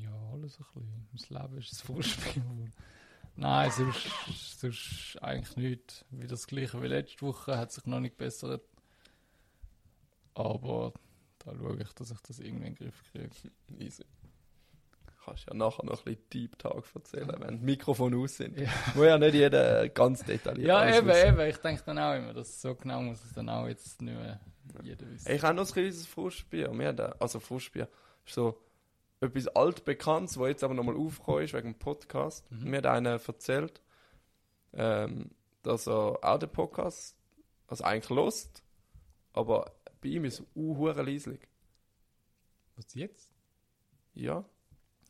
Ja, 0.00 0.12
alles 0.32 0.58
ein 0.58 0.66
bisschen. 1.12 1.30
Mein 1.30 1.42
Leben 1.42 1.58
ist 1.58 1.72
ein 1.72 1.86
Fußspiel. 1.86 2.42
Nein, 3.40 3.70
sonst, 3.70 4.60
sonst 4.60 5.18
eigentlich 5.22 5.56
nicht. 5.56 6.04
Wie 6.10 6.26
das 6.26 6.46
gleiche 6.46 6.82
wie 6.82 6.88
letzte 6.88 7.22
Woche, 7.22 7.56
hat 7.56 7.72
sich 7.72 7.86
noch 7.86 7.98
nicht 8.00 8.18
gebessert. 8.18 8.62
Aber 10.34 10.92
da 11.38 11.54
schaue 11.56 11.78
ich, 11.80 11.92
dass 11.94 12.10
ich 12.10 12.20
das 12.20 12.38
irgendwie 12.38 12.66
in 12.66 12.74
den 12.74 12.84
Griff 12.86 13.02
kriege. 13.10 13.30
Easy. 13.78 14.04
Kannst 15.24 15.46
ja 15.46 15.54
nachher 15.54 15.84
noch 15.84 16.00
ein 16.00 16.04
bisschen 16.04 16.28
Deep 16.32 16.58
Talk 16.58 16.84
erzählen, 16.94 17.34
wenn 17.38 17.58
die 17.58 17.64
Mikrofone 17.64 18.16
aus 18.18 18.36
sind. 18.36 18.58
Ja. 18.58 18.68
Muss 18.94 19.06
ja 19.06 19.18
nicht 19.18 19.34
jeder 19.34 19.88
ganz 19.88 20.22
detailliert 20.24 20.68
Ja, 20.68 20.94
eben, 20.96 21.06
wissen. 21.08 21.28
eben. 21.28 21.40
Ich 21.48 21.56
denke 21.58 21.82
dann 21.86 21.98
auch 21.98 22.14
immer, 22.14 22.34
dass 22.34 22.60
so 22.60 22.74
genau 22.74 23.00
muss 23.02 23.24
es 23.24 23.32
dann 23.32 23.48
auch 23.48 23.66
jetzt 23.66 24.02
nicht 24.02 24.14
mehr 24.14 24.40
jeder 24.82 25.08
wissen. 25.10 25.30
Ich 25.32 25.42
habe 25.42 25.54
noch 25.54 25.66
ein 25.66 25.72
kleines 25.72 26.06
Frustbier. 26.06 26.70
Wir 26.72 26.88
haben, 26.88 27.12
also 27.18 27.40
Frustbier 27.40 27.88
ist 28.26 28.34
so 28.34 28.58
etwas 29.20 29.48
altbekanntes, 29.48 30.38
wo 30.38 30.46
jetzt 30.46 30.64
aber 30.64 30.74
nochmal 30.74 30.96
aufgekommen 30.96 31.42
ist 31.42 31.52
wegen 31.54 31.72
dem 31.72 31.78
Podcast. 31.78 32.50
Mhm. 32.50 32.70
Mir 32.70 32.78
hat 32.78 32.86
einer 32.86 33.10
erzählt, 33.10 33.80
ähm, 34.72 35.30
dass 35.62 35.86
er 35.86 36.18
auch 36.22 36.38
den 36.38 36.50
Podcast 36.50 37.16
also 37.66 37.84
eigentlich 37.84 38.10
lost, 38.10 38.62
aber 39.32 39.72
bei 40.00 40.08
ihm 40.08 40.24
ist 40.24 40.40
es 40.40 40.46
uhuere 40.56 41.02
leislich. 41.02 41.40
Was 42.76 42.94
jetzt? 42.94 43.30
Ja, 44.14 44.44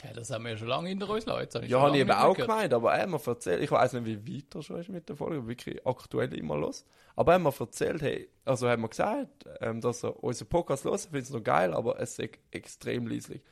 Ja, 0.03 0.13
das 0.13 0.31
haben 0.31 0.45
wir 0.45 0.53
ja 0.53 0.57
schon 0.57 0.69
lange 0.69 0.89
hinter 0.89 1.09
uns 1.09 1.27
lassen. 1.27 1.65
Ich 1.65 1.71
ja 1.71 1.81
habe 1.81 1.95
ich 1.95 2.01
eben 2.01 2.11
auch 2.11 2.35
gehört. 2.35 2.49
gemeint, 2.49 2.75
aber 2.75 2.95
er 2.95 3.03
hat 3.03 3.09
mir 3.09 3.21
erzählt, 3.25 3.63
ich 3.63 3.71
weiß 3.71 3.93
nicht, 3.95 4.07
wie 4.07 4.37
weit 4.37 4.55
er 4.55 4.63
schon 4.63 4.81
ist 4.81 4.89
mit 4.89 5.09
der 5.09 5.17
Folge, 5.17 5.47
wirklich 5.47 5.87
aktuell 5.87 6.35
immer 6.35 6.57
los. 6.57 6.85
Aber 7.17 7.33
er 7.33 7.35
hat 7.37 7.43
mir 7.43 7.61
erzählt, 7.67 8.03
hey, 8.03 8.29
also 8.45 8.69
hat 8.69 8.79
mir 8.79 8.89
gesagt, 8.89 9.45
ähm, 9.61 9.81
dass 9.81 10.03
er 10.03 10.23
unseren 10.23 10.49
Podcast 10.49 10.85
los 10.85 11.05
findet 11.07 11.25
es 11.25 11.31
noch 11.31 11.43
geil, 11.43 11.75
aber 11.75 12.01
es 12.01 12.19
ist 12.19 12.39
extrem 12.51 13.07
leislich. 13.07 13.43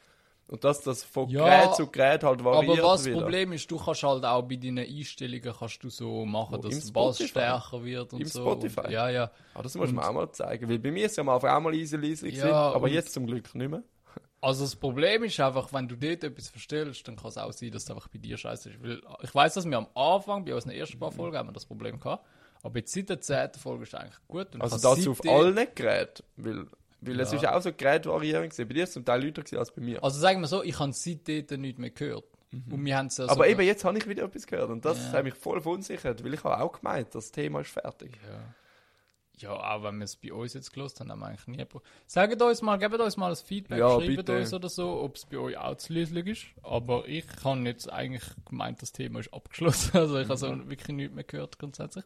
Und 0.49 0.65
dass 0.65 0.81
das 0.81 1.05
von 1.05 1.29
Ja, 1.29 1.45
Gerät 1.45 1.75
zu 1.77 1.87
Gerät 1.89 2.25
halt 2.25 2.43
variiert 2.43 2.79
Aber 2.81 2.89
was 2.93 3.05
das. 3.05 3.13
Problem 3.13 3.53
ist, 3.53 3.71
du 3.71 3.77
kannst 3.77 4.03
halt 4.03 4.25
auch 4.25 4.43
bei 4.43 4.57
deinen 4.57 4.79
Einstellungen 4.79 5.55
kannst 5.59 5.85
du 5.85 5.91
so 5.91 6.25
machen, 6.25 6.57
Wo, 6.57 6.69
dass 6.69 6.85
der 6.87 6.93
Bass 6.93 7.23
stärker 7.23 7.85
wird 7.85 8.13
und 8.15 8.21
Im 8.23 8.27
so. 8.27 8.41
Spotify? 8.41 8.81
Und, 8.81 8.91
ja, 8.91 9.11
ja. 9.11 9.31
Ah, 9.55 9.63
das 9.63 9.75
muss 9.75 9.91
Und- 9.91 9.97
man 9.97 10.05
auch 10.07 10.13
mal 10.15 10.33
zeigen, 10.33 10.69
weil 10.71 10.79
bei 10.79 10.91
mir 10.91 11.05
ist 11.07 11.17
ja 11.19 11.21
am 11.21 11.29
Anfang 11.29 11.51
auch 11.51 11.61
mal 11.61 11.75
easy 11.75 11.97
leislich, 11.97 12.37
Ja, 12.37 12.73
aber 12.73 12.89
jetzt 12.89 13.13
zum 13.13 13.27
Glück 13.27 13.55
nicht 13.55 13.71
mehr. 13.71 13.83
Also 14.41 14.63
das 14.65 14.77
Problem 14.77 15.25
ist 15.25 15.41
einfach, 15.41 15.73
wenn 15.73 15.89
du 15.89 15.97
dort 15.97 16.23
etwas 16.23 16.49
verstellst, 16.49 17.09
dann 17.09 17.17
kann 17.17 17.27
es 17.27 17.37
auch 17.39 17.53
sein, 17.53 17.73
dass 17.73 17.83
es 17.83 17.91
einfach 17.91 18.07
bei 18.07 18.19
dir 18.19 18.37
scheiße 18.37 18.71
ist. 18.71 18.81
Weil 18.81 19.03
ich 19.21 19.35
weiß, 19.35 19.55
dass 19.55 19.67
wir 19.69 19.77
am 19.77 19.89
Anfang, 19.97 20.45
bei 20.45 20.55
unseren 20.55 20.71
ersten 20.71 20.95
Mhm. 20.97 21.01
paar 21.01 21.11
Folgen, 21.11 21.37
haben 21.37 21.49
wir 21.49 21.53
das 21.53 21.67
Problem 21.67 21.99
gehabt. 21.99 22.25
Aber 22.63 22.79
jetzt 22.79 22.93
seit 22.93 23.09
der 23.09 23.21
zehnten 23.21 23.59
Folge 23.59 23.83
ist 23.83 23.95
es 23.95 23.99
eigentlich 24.01 24.19
gut. 24.29 24.55
Und 24.55 24.63
Also 24.63 24.79
das 24.79 25.09
auf 25.09 25.21
allen 25.29 25.67
Geräten, 25.75 26.23
weil, 26.37 26.67
weil 27.01 27.21
es 27.21 27.33
Ja. 27.33 27.39
ist 27.39 27.47
auch 27.47 27.63
so 27.63 27.73
Gerätvarierung. 27.73 28.49
Bei 28.57 28.65
dir 28.65 28.83
ist 28.85 28.89
es 28.91 28.95
zum 28.95 29.05
Teil 29.05 29.25
lauter 29.25 29.59
als 29.59 29.71
bei 29.73 29.81
mir. 29.83 30.03
Also 30.03 30.19
sagen 30.19 30.41
wir 30.41 30.47
so, 30.49 30.63
ich 30.63 30.79
habe 30.79 30.93
seitdem 30.93 31.61
nicht 31.61 31.79
mehr 31.79 31.91
gehört. 31.91 32.25
Und 32.71 32.85
wir 32.85 32.97
haben 32.97 33.09
ja 33.11 33.25
Mhm. 33.25 33.31
aber 33.31 33.47
eben 33.49 33.61
jetzt 33.61 33.85
habe 33.85 33.99
ich 33.99 34.09
wieder 34.09 34.25
etwas 34.25 34.47
gehört 34.47 34.71
und 34.71 34.85
das 34.85 34.99
Ja. 34.99 35.13
hat 35.19 35.25
mich 35.25 35.35
voll 35.35 35.61
verunsichert, 35.61 36.25
weil 36.25 36.33
ich 36.35 36.43
habe 36.45 36.63
auch 36.63 36.73
gemeint, 36.81 37.15
das 37.15 37.31
Thema 37.31 37.61
ist 37.61 37.71
fertig. 37.71 38.19
Ja. 38.27 38.55
Ja, 39.41 39.53
auch 39.53 39.85
wenn 39.85 39.99
wir 39.99 40.05
es 40.05 40.17
bei 40.17 40.33
uns 40.33 40.55
jetzt 40.55 40.73
gelost 40.73 40.99
haben, 40.99 41.13
haben 41.13 41.21
wir 41.21 41.27
eigentlich 41.27 41.47
nie. 41.47 41.65
Sagt 42.09 42.43
uns 42.43 42.61
mal, 42.63 42.77
gebt 42.77 42.99
uns 42.99 43.17
mal 43.17 43.31
ein 43.31 43.37
Feedback, 43.37 43.79
Ja, 43.79 43.91
schreibt 44.01 44.17
bitte. 44.17 44.37
uns 44.37 44.53
oder 44.53 44.69
so, 44.69 45.01
ob 45.01 45.15
es 45.15 45.27
bei 45.27 45.37
euch 45.39 45.57
auch 45.57 45.77
zu 45.77 45.93
leislich 45.93 46.27
ist. 46.27 46.47
Aber 46.65 47.07
ich 47.07 47.25
habe 47.45 47.61
jetzt 47.61 47.93
eigentlich 47.93 48.25
gemeint, 48.49 48.83
das 48.83 48.91
Thema 48.93 49.21
ist 49.21 49.33
abgeschlossen. 49.33 49.93
Also 49.95 50.19
ich 50.19 50.27
habe 50.29 50.39
so 50.39 50.51
Mhm. 50.51 50.69
wirklich 50.71 50.97
nichts 50.97 51.15
mehr 51.15 51.23
gehört 51.23 51.57
grundsätzlich. 51.59 52.05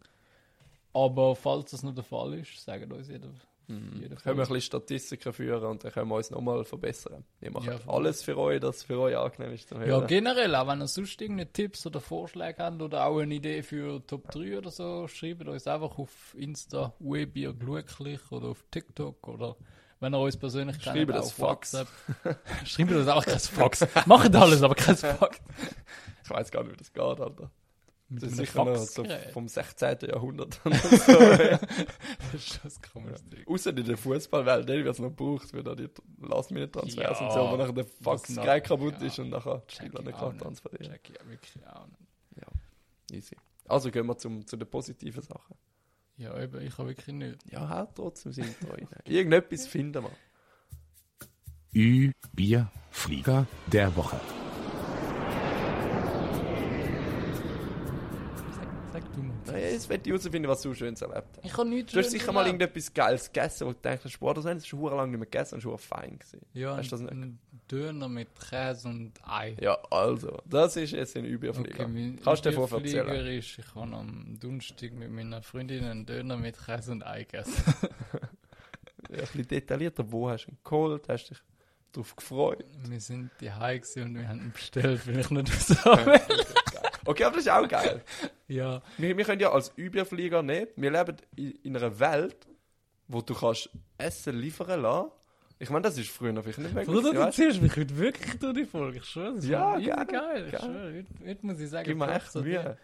Aber 0.93 1.35
falls 1.35 1.71
das 1.71 1.83
noch 1.83 1.95
der 1.95 2.05
Fall 2.05 2.35
ist, 2.35 2.63
sagen 2.63 2.93
uns 2.93 3.09
jeder. 3.09 3.31
Mhm. 3.73 4.01
Können 4.01 4.11
wir 4.11 4.19
von 4.19 4.33
ein 4.33 4.37
bisschen 4.39 4.61
Statistiken 4.61 5.33
führen 5.33 5.65
und 5.65 5.85
dann 5.85 5.93
können 5.93 6.09
wir 6.09 6.17
uns 6.17 6.31
nochmal 6.31 6.65
verbessern. 6.65 7.25
Wir 7.41 7.51
machen 7.51 7.71
Ja, 7.71 7.79
alles 7.93 8.23
für 8.23 8.37
euch, 8.39 8.61
dass 8.61 8.77
es 8.77 8.83
für 8.85 8.99
euch 8.99 9.17
angenehm 9.17 9.53
ist 9.53 9.69
zum 9.69 9.81
Ja, 9.81 9.87
Hören. 9.87 10.07
generell, 10.07 10.55
auch 10.55 10.67
wenn 10.69 10.81
ihr 10.81 10.87
sonst 10.89 11.21
irgendeine 11.21 11.51
Tipps 11.53 11.87
oder 11.87 12.01
Vorschläge 12.01 12.63
habt 12.63 12.83
oder 12.83 13.07
auch 13.07 13.19
eine 13.19 13.35
Idee 13.35 13.63
für 13.63 14.07
Top 14.07 14.31
3 14.31 14.59
oder 14.59 14.71
so, 14.71 15.09
schreibt 15.09 15.47
uns 15.49 15.67
einfach 15.67 15.99
auf 15.99 16.35
Insta, 16.37 16.93
Webier 16.99 17.53
glücklich 17.53 18.21
oder 18.31 18.49
auf 18.49 18.65
TikTok 18.71 19.27
oder 19.29 19.57
wenn 20.01 20.15
ihr 20.15 20.19
uns 20.19 20.37
persönlich 20.37 20.79
kennt, 20.81 20.97
Schreibt 20.97 21.11
das 21.15 21.31
Fax. 21.33 21.77
Schreibt 22.65 22.91
uns 22.93 23.07
einfach 23.09 23.25
kein 23.25 23.39
Fax. 23.39 23.87
Macht 24.07 24.35
alles, 24.35 24.63
aber 24.63 24.75
kein 24.75 24.97
Fax. 24.99 25.41
Ich 26.25 26.31
weiß 26.31 26.51
gar 26.51 26.63
nicht, 26.65 26.73
wie 26.73 26.77
das 26.77 26.93
geht, 26.93 27.03
Alter. 27.03 27.51
Mit 28.13 28.23
Das 28.23 28.33
ist 28.33 28.39
einem 28.39 28.47
sicher 28.47 28.65
noch 28.65 28.77
so 28.77 29.05
vom 29.33 29.49
16. 29.49 29.99
Jahrhundert. 30.09 30.55
so. 30.65 30.69
Das 31.13 32.35
ist 32.35 32.61
das 32.63 32.81
komische 32.83 33.23
Ding. 33.25 33.47
Außer 33.47 33.77
in 33.77 33.85
der 33.85 33.97
Fußballwelt, 33.97 34.69
dort 34.69 34.79
wird 34.79 34.89
es 34.89 34.99
noch 34.99 35.09
gebraucht, 35.09 35.49
da 35.53 35.75
die 35.75 35.89
Last-Minute-Transfers 36.21 37.21
Ja, 37.21 37.27
und 37.27 37.33
so, 37.33 37.51
wo 37.51 37.57
nachher 37.57 37.73
der 37.73 37.87
Faxgerät 37.87 38.65
kaputt 38.65 38.95
ja. 39.01 39.07
ist 39.07 39.19
und 39.19 39.31
nachher 39.31 39.63
die 39.69 39.75
Spieler 39.75 40.01
ich 40.01 40.07
nicht 40.07 40.19
kann 40.19 40.39
transferieren. 40.39 40.93
Check 40.93 41.11
ja 41.11 41.29
wirklich 41.29 41.67
auch 41.67 41.87
nicht. 41.87 42.03
Easy. 43.13 43.37
Also 43.69 43.91
gehen 43.91 44.07
wir 44.07 44.17
zum, 44.17 44.47
zu 44.47 44.57
den 44.57 44.69
positiven 44.69 45.23
Sachen. 45.23 45.57
Ja, 46.17 46.39
eben, 46.41 46.61
ich 46.63 46.77
habe 46.79 46.89
wirklich 46.89 47.15
nicht. 47.15 47.51
Ja, 47.51 47.69
halt 47.69 47.91
trotzdem 47.95 48.33
sind 48.33 48.61
wir 48.63 48.75
rein. 48.75 48.89
Irgendetwas 49.05 49.67
finden 49.67 50.05
wir. 50.05 50.11
Ü, 51.75 52.13
Bier, 52.33 52.71
Flieger 52.91 53.47
der 53.67 53.95
Woche. 53.97 54.21
Sag, 58.93 59.05
du 59.53 59.89
werde 59.89 60.03
ich 60.05 60.07
herausfinden, 60.09 60.49
was 60.49 60.63
du 60.63 60.75
Schönes 60.75 61.03
erlebt 61.03 61.29
hast. 61.37 61.45
Ich 61.45 61.57
habe 61.57 61.69
nichts 61.69 61.93
Du 61.93 61.99
hast 61.99 62.11
sicher 62.11 62.33
mal 62.33 62.47
irgendetwas 62.47 62.93
Geiles 62.93 63.33
gegessen, 63.33 63.67
wo 63.67 63.73
du 63.73 63.79
denkst, 63.79 64.11
Sport, 64.11 64.39
das 64.39 64.45
hast 64.47 64.63
du 64.63 64.67
schon 64.67 64.83
lange 64.85 65.11
nicht 65.13 65.19
mehr 65.19 65.27
gegessen 65.27 65.55
und 65.57 65.61
schon 65.61 65.79
fein 65.79 66.19
gewesen. 66.19 66.41
Ja, 66.55 66.77
Hast 66.77 66.93
du 66.93 66.97
das 66.97 67.01
nicht? 67.03 67.13
ein 67.13 67.39
Döner 67.71 68.09
mit 68.09 68.29
Käse 68.51 68.89
und 68.89 69.13
Ei. 69.27 69.57
Ja, 69.61 69.79
also, 69.91 70.43
das 70.47 70.77
ist 70.77 70.93
jetzt 70.93 71.17
ein 71.17 71.25
Überflieger. 71.25 71.89
mein 71.89 72.21
Kannst 72.23 72.45
du 72.45 72.51
dir 72.51 72.57
davon 72.57 72.69
Überflieger 72.81 73.07
erzählen? 73.07 73.39
Ist, 73.39 73.59
ich 73.59 73.75
habe 73.75 73.97
am 73.97 74.37
Donnerstag 74.39 74.93
mit 74.93 75.11
meiner 75.11 75.43
Freundin 75.43 75.85
einen 75.85 76.07
Döner 76.07 76.37
mit 76.37 76.57
Käse 76.65 76.93
und 76.93 77.07
Ei 77.07 77.25
gegessen. 77.25 77.55
Ja, 79.11 79.19
ein 79.19 79.25
bisschen 79.27 79.49
detaillierter, 79.49 80.11
wo 80.11 80.31
hast 80.31 80.47
du 80.47 80.53
ihn 80.53 80.59
geholt, 80.65 81.07
hast 81.09 81.29
dich 81.29 81.39
darauf 81.93 82.17
gefreut. 82.17 82.65
wir 82.89 83.01
sind 83.01 83.31
die 83.41 83.51
und 84.01 84.15
wir 84.15 84.29
haben 84.29 84.41
ihn 84.41 84.53
bestellt, 84.53 85.01
vielleicht 85.01 85.31
nicht 85.31 85.53
zusammen. 85.61 86.19
Okay, 87.05 87.25
aber 87.25 87.37
das 87.37 87.47
ist 87.47 87.51
auch 87.53 87.67
geil. 87.69 88.03
ja, 88.49 88.83
Wir, 88.99 89.17
wir 89.17 89.25
können 89.25 89.41
ja 89.41 89.53
als 89.53 89.73
Überflieger 89.77 90.43
nehmen, 90.43 90.69
wir 90.77 90.91
leben 90.91 91.17
in, 91.37 91.51
in 91.63 91.77
einer 91.77 91.99
Welt, 91.99 92.47
wo 93.09 93.21
du 93.21 93.35
kannst 93.35 93.71
Essen 93.99 94.37
liefern 94.39 94.83
lassen. 94.83 95.11
Ich 95.59 95.71
meine, 95.71 95.83
das 95.83 95.97
ist 95.97 96.11
früher 96.11 96.33
noch 96.33 96.43
vielleicht 96.43 96.59
nicht 96.59 96.75
möglich. 96.75 96.95
Bruder, 96.95 97.27
du 97.27 97.33
ziehst 97.33 97.63
mich 97.63 97.77
heute 97.77 97.97
wirklich 97.97 98.39
durch 98.39 98.55
die 98.55 98.65
Folge. 98.65 99.01
Das 99.01 99.47
Ja, 99.47 99.79
geil, 99.79 100.07
geil. 100.07 100.49
Schwöre, 100.49 100.93
heute, 100.97 101.27
heute 101.27 101.47
muss 101.47 101.61
ich 101.61 101.71
sagen, 101.71 101.85
Gib 101.89 101.99
mir 101.99 102.13
echt. 102.13 102.35
Mühe. 102.35 102.77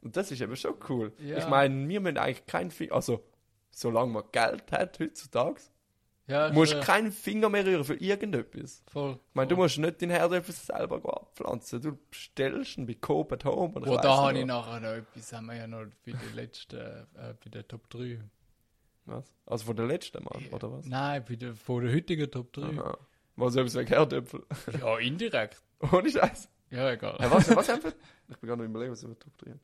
Und 0.00 0.16
das 0.16 0.30
ist 0.30 0.40
eben 0.40 0.56
schon 0.56 0.74
cool. 0.88 1.12
Ja. 1.18 1.38
Ich 1.38 1.48
meine, 1.48 1.88
wir 1.88 2.00
müssen 2.00 2.18
eigentlich 2.18 2.46
kein 2.46 2.70
Finger, 2.70 2.94
also 2.94 3.24
solange 3.70 4.12
man 4.12 4.24
Geld 4.32 4.70
hat 4.72 4.98
heutzutage, 5.00 5.60
Ja, 6.26 6.48
ich 6.48 6.54
musst 6.54 6.72
du 6.72 6.76
schwöre, 6.76 6.86
keinen 6.86 7.12
Finger 7.12 7.50
mehr 7.50 7.66
rühren 7.66 7.84
für 7.84 7.94
irgendetwas. 7.96 8.82
voll. 8.86 9.12
Ich 9.28 9.34
meine, 9.34 9.48
du 9.48 9.56
musst 9.56 9.76
nicht 9.78 10.00
deinen 10.00 10.10
Herdöpfel 10.12 10.54
selber 10.54 10.96
abpflanzen. 11.16 11.82
Du 11.82 11.98
bestellst 12.10 12.78
ihn 12.78 12.86
bei 12.86 12.94
Coop 12.94 13.32
at 13.32 13.44
Home. 13.44 13.74
Oder 13.74 13.90
Oh, 13.92 13.96
da 13.98 14.16
habe 14.16 14.38
ich 14.38 14.46
nachher 14.46 14.80
noch 14.80 14.88
etwas, 14.88 15.32
haben 15.34 15.46
wir 15.46 15.56
ja 15.56 15.66
noch 15.66 15.84
bei 16.06 16.12
der 16.12 16.20
letzten, 16.34 16.76
äh, 16.76 17.34
bei 17.44 17.50
der 17.50 17.68
Top 17.68 17.90
3. 17.90 18.20
Was? 19.06 19.30
Also 19.44 19.66
von 19.66 19.76
der 19.76 19.84
letzten 19.86 20.24
Mal, 20.24 20.40
oder 20.50 20.72
was? 20.72 20.86
Nein, 20.86 21.22
bei 21.28 21.36
der, 21.36 21.54
von 21.54 21.84
der 21.84 21.94
heutigen 21.94 22.30
Top 22.30 22.52
3. 22.54 22.62
Aha. 22.62 22.96
Was 23.36 23.56
etwas 23.56 23.74
wegen 23.74 23.88
Herdöpfel? 23.88 24.46
Ja, 24.80 24.96
indirekt. 24.98 25.60
Ohne 25.92 26.10
Scheiß. 26.10 26.48
Ja, 26.70 26.90
egal. 26.90 27.16
Hey, 27.18 27.30
was, 27.30 27.54
was 27.54 27.68
haben 27.72 27.82
wir? 27.84 27.92
Ich 28.28 28.36
bin 28.38 28.48
gar 28.48 28.56
nicht 28.56 28.64
überlegen, 28.66 28.92
was 28.92 29.06
wir 29.06 29.18
Top 29.18 29.36
3 29.36 29.50
haben. 29.50 29.60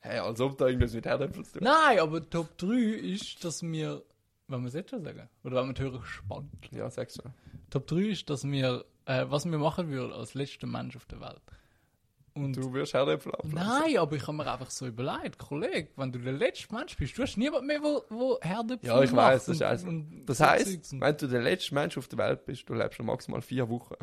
Hey, 0.00 0.18
als 0.18 0.40
ob 0.40 0.58
da 0.58 0.66
irgendwas 0.66 0.92
mit 0.92 1.06
Herdöpfeln 1.06 1.44
zu 1.44 1.52
tun. 1.52 1.62
Nein, 1.62 2.00
aber 2.00 2.28
Top 2.28 2.58
3 2.58 2.74
ist, 2.74 3.44
dass 3.44 3.62
wir. 3.62 4.02
Wollen 4.48 4.62
wir 4.62 4.68
es 4.68 4.74
jetzt 4.74 4.90
schon 4.90 5.02
sagen? 5.02 5.28
Oder 5.42 5.56
wollen 5.56 5.68
wir 5.68 5.74
die 5.74 5.82
Hörer 5.82 6.00
gespannt? 6.00 6.50
Ja, 6.70 6.90
sagst 6.90 7.18
du. 7.18 7.22
Top 7.70 7.86
3 7.86 7.96
ist, 8.10 8.28
dass 8.30 8.44
wir. 8.44 8.84
Äh, 9.06 9.26
was 9.28 9.44
wir 9.44 9.58
machen 9.58 9.90
würden 9.90 10.12
als 10.12 10.34
letzter 10.34 10.66
Mensch 10.66 10.96
auf 10.96 11.04
der 11.06 11.20
Welt. 11.20 11.40
Und. 12.34 12.56
Du 12.56 12.72
wirst 12.72 12.94
Herdöpfel 12.94 13.32
abpflanzen. 13.32 13.54
Nein, 13.82 13.98
aber 13.98 14.16
ich 14.16 14.22
habe 14.26 14.36
mir 14.36 14.50
einfach 14.50 14.70
so 14.70 14.86
überlegt, 14.86 15.38
Kollege, 15.38 15.88
wenn 15.96 16.10
du 16.10 16.18
der 16.18 16.32
letzte 16.32 16.74
Mensch 16.74 16.96
bist, 16.96 17.16
du 17.16 17.22
hast 17.22 17.36
niemand 17.36 17.66
mehr, 17.66 17.80
wo, 17.82 18.02
wo 18.08 18.38
Herdöpfel 18.40 18.88
Ja, 18.88 19.02
ich 19.02 19.12
weiß, 19.14 19.44
das 19.46 19.60
ist 19.60 19.86
und 19.86 20.24
Das 20.26 20.40
und- 20.40 21.00
wenn 21.00 21.16
du 21.16 21.26
der 21.28 21.42
letzte 21.42 21.74
Mensch 21.74 21.96
auf 21.96 22.08
der 22.08 22.18
Welt 22.18 22.44
bist, 22.44 22.68
du 22.68 22.74
lebst 22.74 22.98
noch 22.98 23.06
maximal 23.06 23.40
vier 23.40 23.68
Wochen. 23.68 23.94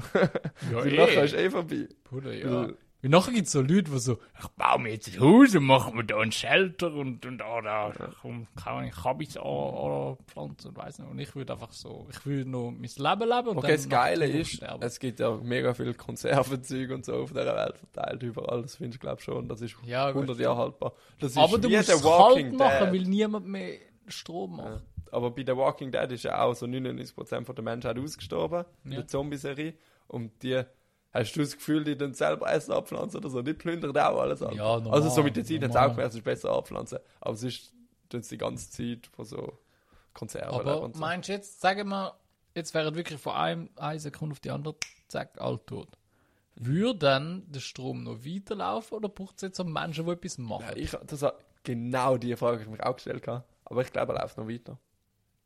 ja, 0.72 0.82
Die 0.86 0.98
Woche 0.98 1.20
ist 1.26 1.34
eh. 1.34 1.46
eh 1.46 1.50
vorbei. 1.50 1.90
Bruder, 2.04 2.34
ja. 2.34 2.52
Weil 2.52 2.78
Wie 3.02 3.10
nachher 3.10 3.34
gibt 3.34 3.48
es 3.48 3.52
so 3.54 3.62
Leute, 3.62 3.84
die 3.92 4.00
so, 4.00 4.20
ich 4.40 4.48
baue 4.50 4.80
mir 4.80 4.92
jetzt 4.94 5.08
ein 5.14 5.20
Haus 5.20 5.56
und 5.56 5.64
mache 5.64 5.92
mir 5.94 6.04
da 6.04 6.20
ein 6.20 6.32
Shelter 6.32 6.94
und, 6.94 7.26
und 7.26 7.38
da, 7.40 7.62
da, 7.62 7.92
komm, 8.22 8.48
kann 8.56 8.78
Ahnung, 8.78 8.92
Kabis 8.92 9.38
an, 9.38 9.44
an 9.48 10.18
pflanzen 10.28 10.68
und 10.70 10.78
weiss 10.78 11.00
nicht. 11.00 11.10
Und 11.10 11.18
ich 11.20 11.36
würde 11.36 11.54
einfach 11.54 11.72
so, 11.74 12.08
ich 12.12 12.24
würde 12.26 12.50
noch 12.50 12.70
mein 12.72 12.82
Leben 12.82 13.30
leben 13.30 13.48
und 13.50 13.58
Okay, 13.58 13.68
dann 13.68 13.76
das 13.78 13.90
Geile 13.90 14.28
ist, 14.28 14.52
sterben. 14.52 14.84
es 14.84 15.00
gibt 15.00 15.20
ja 15.20 15.32
mega 15.42 15.74
viel 15.74 15.94
Konservenzeug 15.96 16.92
und 16.92 17.04
so 17.06 17.16
auf 17.16 17.30
dieser 17.32 17.56
Welt 17.56 17.78
verteilt, 17.78 18.22
überall. 18.24 18.62
Das 18.62 18.76
findest 18.76 19.02
du, 19.02 19.06
glaube 19.08 19.18
ich, 19.20 19.26
schon. 19.26 19.48
Das 19.48 19.62
ist 19.62 19.76
Ja, 19.84 20.12
gut. 20.12 20.22
100 20.24 20.40
Jahre 20.40 20.58
haltbar. 20.58 20.94
Das 21.20 21.32
ist 21.32 21.38
Aber 21.40 21.58
du 21.58 21.70
musst 21.70 21.90
es 21.90 22.02
kalt 22.04 22.38
Dead. 22.38 22.54
machen, 22.54 22.88
weil 22.94 23.02
niemand 23.04 23.48
mehr 23.48 23.78
Strom 24.08 24.58
Ja. 24.60 24.70
macht. 24.72 24.84
Aber 25.12 25.32
bei 25.32 25.44
The 25.46 25.58
Walking 25.58 25.92
Dead 25.92 26.10
ist 26.12 26.24
ja 26.24 26.42
auch 26.42 26.54
so 26.54 26.66
99% 26.68 27.46
von 27.46 27.56
der 27.56 27.64
Menschheit 27.64 27.98
ausgestorben, 27.98 28.64
in 28.86 28.92
Ja. 28.92 28.98
der 29.00 29.08
Zombie-Serie. 29.08 29.74
Und 30.08 30.44
die, 30.44 30.62
hast 31.14 31.34
du 31.34 31.40
das 31.40 31.56
Gefühl, 31.56 31.84
die 31.84 31.98
dann 31.98 32.14
selber 32.14 32.52
Essen 32.52 32.72
abpflanzen 32.74 33.20
oder 33.20 33.30
so? 33.30 33.42
Die 33.42 33.54
plündern 33.54 33.96
auch 33.98 34.20
alles 34.20 34.42
ab. 34.42 34.54
Ja, 34.54 34.80
normal, 34.80 34.94
also 34.94 35.10
so 35.10 35.24
mit 35.24 35.36
der 35.36 35.44
Zeit 35.44 35.62
hat 35.64 35.72
es 35.72 35.76
auch 35.76 35.90
gemerkt, 35.90 36.10
es 36.10 36.16
ist 36.16 36.24
besser 36.24 36.52
abpflanzen. 36.52 37.00
Aber 37.20 37.36
sonst 37.36 37.74
tun 38.10 38.22
sie 38.22 38.30
die 38.30 38.38
ganze 38.38 38.70
Zeit 38.70 39.08
von 39.08 39.26
so 39.26 39.58
Konserven 40.14 40.54
Aber 40.54 40.82
und 40.82 40.96
so. 40.96 41.00
meinst 41.00 41.30
du 41.30 41.34
jetzt, 41.34 41.62
sagen 41.62 41.90
wir, 41.90 42.16
jetzt 42.56 42.74
wäre 42.74 42.96
wirklich 42.96 43.20
von 43.20 43.34
einem, 43.34 43.70
einer 43.78 44.00
Sekunde 44.00 44.34
auf 44.34 44.40
die 44.40 44.52
andere, 44.52 44.76
zack, 45.08 45.40
alt 45.40 45.68
tot. 45.68 45.88
Würde 46.56 47.00
dann 47.00 47.44
der 47.52 47.62
Strom 47.62 48.04
noch 48.04 48.26
weiterlaufen 48.26 48.98
oder 48.98 49.10
braucht 49.10 49.36
es 49.38 49.42
jetzt 49.42 49.58
so 49.58 49.64
Menschen, 49.64 50.06
die 50.06 50.12
etwas 50.12 50.38
machen? 50.38 50.66
Ja, 50.68 50.76
ich, 50.76 50.92
das 50.92 51.22
war 51.22 51.36
genau 51.64 52.18
die 52.18 52.36
Frage, 52.36 52.58
die 52.58 52.64
ich 52.64 52.70
mich 52.70 52.84
auch 52.84 52.96
gestellt 52.96 53.28
habe. 53.28 53.44
Aber 53.66 53.82
ich 53.82 53.92
glaube, 53.92 54.14
er 54.14 54.22
läuft 54.22 54.38
noch 54.38 54.48
weiter. 54.50 54.78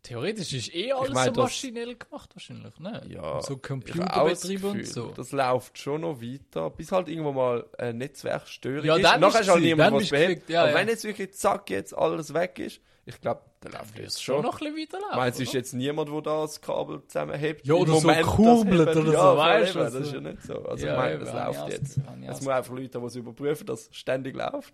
Theoretisch 0.07 0.53
ist 0.53 0.73
eh 0.75 0.91
alles 0.91 1.13
mein, 1.13 1.33
so 1.33 1.41
maschinell 1.41 1.95
gemacht 1.95 2.29
wahrscheinlich, 2.35 2.79
ne? 2.79 3.01
Ja, 3.09 3.41
So 3.41 3.55
Ich 3.55 3.61
Computerbetriebe 3.63 4.67
und 4.67 4.85
so. 4.85 5.07
Das 5.15 5.31
läuft 5.31 5.77
schon 5.79 6.01
noch 6.01 6.21
weiter, 6.21 6.69
bis 6.69 6.91
halt 6.91 7.09
irgendwo 7.09 7.31
mal 7.31 7.65
eine 7.77 7.93
Netzwerkstörung 7.95 8.85
Ja, 8.85 8.95
ist. 8.97 9.03
dann 9.03 9.19
Nachher 9.19 9.41
ist 9.41 9.49
halt 9.49 9.61
niemand, 9.63 9.95
was 9.95 10.09
behebt. 10.09 10.49
ja, 10.49 10.61
Aber 10.61 10.71
ja. 10.71 10.75
wenn 10.77 10.87
jetzt 10.89 11.03
wirklich 11.05 11.33
zack, 11.33 11.69
jetzt 11.71 11.97
alles 11.97 12.33
weg 12.33 12.59
ist, 12.59 12.81
ich 13.07 13.19
glaube, 13.21 13.41
dann 13.61 13.71
läuft 13.73 13.99
es 13.99 14.21
schon. 14.21 14.41
noch 14.43 14.61
ein 14.61 14.73
bisschen 14.73 14.93
weiterlaufen? 14.93 15.17
Meinst 15.17 15.39
du, 15.39 15.43
ist 15.43 15.53
jetzt 15.53 15.73
niemand, 15.73 16.09
der 16.09 16.21
das 16.21 16.61
Kabel 16.61 17.01
zusammenhebt? 17.07 17.65
Ja, 17.65 17.75
Im 17.75 17.81
oder 17.81 17.93
so 17.93 18.01
Moment 18.01 18.19
das 18.21 18.27
kurbelt 18.35 18.95
oder 18.95 19.11
ja, 19.13 19.31
so, 19.31 19.37
weißt 19.37 19.75
du, 19.75 19.79
Das 19.79 19.95
also- 19.95 19.99
ist 20.07 20.13
ja 20.13 20.21
nicht 20.21 20.43
so. 20.43 20.65
Also 20.65 20.87
ich 20.87 20.93
meine, 20.95 21.19
das 21.19 21.29
ich 21.29 21.33
läuft 21.35 21.69
jetzt. 21.71 21.97
ich 21.97 22.29
Es 22.29 22.41
muss 22.41 22.47
einfach 22.49 22.73
Leute, 22.73 22.99
die 22.99 23.05
es 23.05 23.15
überprüfen, 23.15 23.65
dass 23.67 23.81
es 23.89 23.95
ständig 23.95 24.35
läuft 24.35 24.73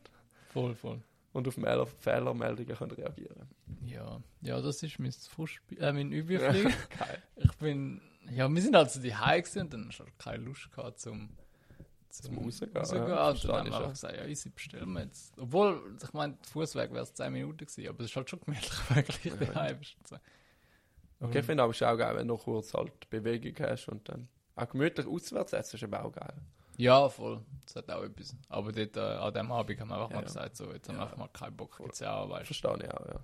Voll, 0.53 0.75
voll. 0.75 0.99
Und 1.33 1.47
auf 1.47 1.55
Fehler- 1.55 1.85
Fehlermeldungen 1.87 2.75
können 2.75 2.91
reagieren 2.91 3.47
Ja, 3.85 4.21
ja, 4.41 4.61
das 4.61 4.83
ist 4.83 4.99
mein 4.99 5.11
Frustspiel, 5.11 5.81
äh, 5.81 5.91
mein. 5.93 6.11
Geil. 6.99 7.21
ich 7.35 7.51
bin, 7.53 8.01
ja, 8.29 8.49
wir 8.53 8.61
sind 8.61 8.75
also 8.75 9.01
die 9.01 9.09
gewesen 9.11 9.61
und 9.61 9.73
dann 9.73 9.87
hast 9.87 9.99
du 9.99 10.03
halt 10.03 10.19
keine 10.19 10.43
Lust 10.43 10.71
gehabt 10.71 10.99
zum, 10.99 11.29
zum, 12.09 12.37
rausgehen, 12.37 12.75
rausgehen. 12.75 13.07
ja, 13.07 13.29
und 13.29 13.43
dann 13.45 13.51
haben 13.57 13.65
ich 13.67 13.71
wir 13.71 13.77
einfach 13.77 13.89
gesagt, 13.91 14.17
ja, 14.17 14.25
easy, 14.25 14.49
bestellen 14.49 14.91
wir 14.91 15.03
jetzt. 15.03 15.33
Obwohl, 15.39 15.97
ich 16.03 16.13
meine, 16.13 16.37
Fußweg 16.51 16.91
wäre 16.91 17.03
es 17.03 17.13
10 17.13 17.31
Minuten 17.31 17.57
gewesen, 17.65 17.87
aber 17.87 17.99
es 18.03 18.09
ist 18.09 18.15
halt 18.15 18.29
schon 18.29 18.39
gemütlich, 18.41 18.71
du 18.89 19.29
gleich 19.35 19.49
daheim 19.53 19.77
So. 20.07 20.17
Okay, 21.21 21.39
ich 21.39 21.45
finde 21.45 21.63
aber 21.63 21.73
schon 21.73 21.87
auch 21.87 21.97
geil, 21.97 22.15
wenn 22.15 22.27
du 22.27 22.33
noch 22.33 22.43
kurz 22.43 22.73
halt 22.73 23.09
Bewegung 23.09 23.53
hast 23.65 23.87
und 23.87 24.07
dann 24.09 24.27
auch 24.55 24.67
gemütlich 24.69 25.05
auswärts 25.07 25.53
essen, 25.53 25.75
ist 25.77 25.83
eben 25.83 25.93
auch 25.93 26.11
geil. 26.11 26.33
Ja, 26.81 27.09
voll. 27.09 27.41
Das 27.65 27.75
hat 27.75 27.91
auch 27.91 28.03
etwas. 28.03 28.35
Aber 28.49 28.71
dort, 28.71 28.97
äh, 28.97 28.99
an 28.99 29.33
dem 29.33 29.51
Abend 29.51 29.79
haben 29.79 29.89
wir 29.89 29.95
einfach 29.95 30.09
Ja, 30.09 30.15
mal 30.15 30.21
ja. 30.21 30.27
gesagt, 30.27 30.57
so, 30.57 30.71
jetzt 30.73 30.89
haben 30.89 30.95
wir 30.95 30.99
Ja. 30.99 31.03
einfach 31.05 31.17
mal 31.17 31.27
keinen 31.29 31.55
Bock, 31.55 31.77
gibt's 31.77 31.99
ja 31.99 32.15
auch, 32.17 32.29
weißt 32.29 32.47
Verstehe 32.47 32.75
ich 32.83 32.91
auch, 32.91 33.05
ja. 33.05 33.19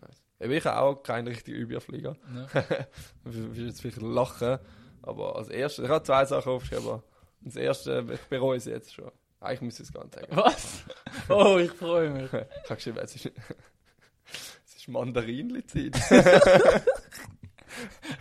Nice. 0.00 0.22
Ich 0.58 0.66
auch 0.66 0.94
keinen 1.02 1.28
richtigen 1.28 1.58
Überflieger. 1.58 2.16
Ne? 2.32 2.46
Ich 3.24 3.34
will 3.56 3.66
jetzt 3.66 3.80
vielleicht 3.82 4.00
lachen, 4.00 4.58
aber 5.02 5.36
als 5.36 5.48
erstes, 5.48 5.84
ich 5.84 5.90
habe 5.90 6.02
zwei 6.04 6.24
Sachen 6.24 6.50
aufgeschrieben. 6.52 6.86
aber 6.88 7.02
Das 7.42 7.56
erste, 7.56 8.06
ich 8.12 8.20
bereue 8.22 8.56
es 8.56 8.64
jetzt 8.64 8.94
schon. 8.94 9.10
Eigentlich 9.40 9.60
muss 9.60 9.74
ich 9.80 9.86
es 9.88 9.92
gar 9.92 10.04
nicht 10.04 10.14
sagen. 10.14 10.28
Was? 10.36 10.84
Oh, 11.28 11.58
ich 11.58 11.70
freue 11.72 12.10
mich. 12.10 12.24
Ich 12.32 12.32
habe 12.32 12.76
geschrieben, 12.76 12.98
es 13.02 13.14
ist, 13.16 13.26
es 14.66 14.76
ist 14.76 14.88
Mandarinli-Zeit. 14.88 15.94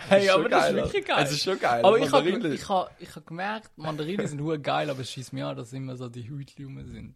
Hey, 0.08 0.30
aber 0.30 0.50
das 0.50 0.70
ist 0.70 0.76
wirklich 0.76 1.06
geil. 1.06 1.24
Es 1.24 1.32
ist 1.32 1.44
schon 1.44 1.60
geil. 1.60 1.84
aber 1.84 1.98
ich 2.00 2.12
habe 2.12 2.30
ich 2.30 2.70
ha, 2.70 2.90
ich 3.00 3.16
ha 3.16 3.22
gemerkt, 3.26 3.78
Mandarinen 3.78 4.28
sind 4.28 4.42
hure 4.42 4.60
geil, 4.60 4.90
aber 4.90 5.02
es 5.02 5.12
schießt 5.12 5.34
mir 5.34 5.48
an, 5.48 5.58
dass 5.58 5.74
immer 5.74 5.96
so 5.96 6.10
die 6.10 6.28
rum 6.30 6.84
sind. 6.86 7.16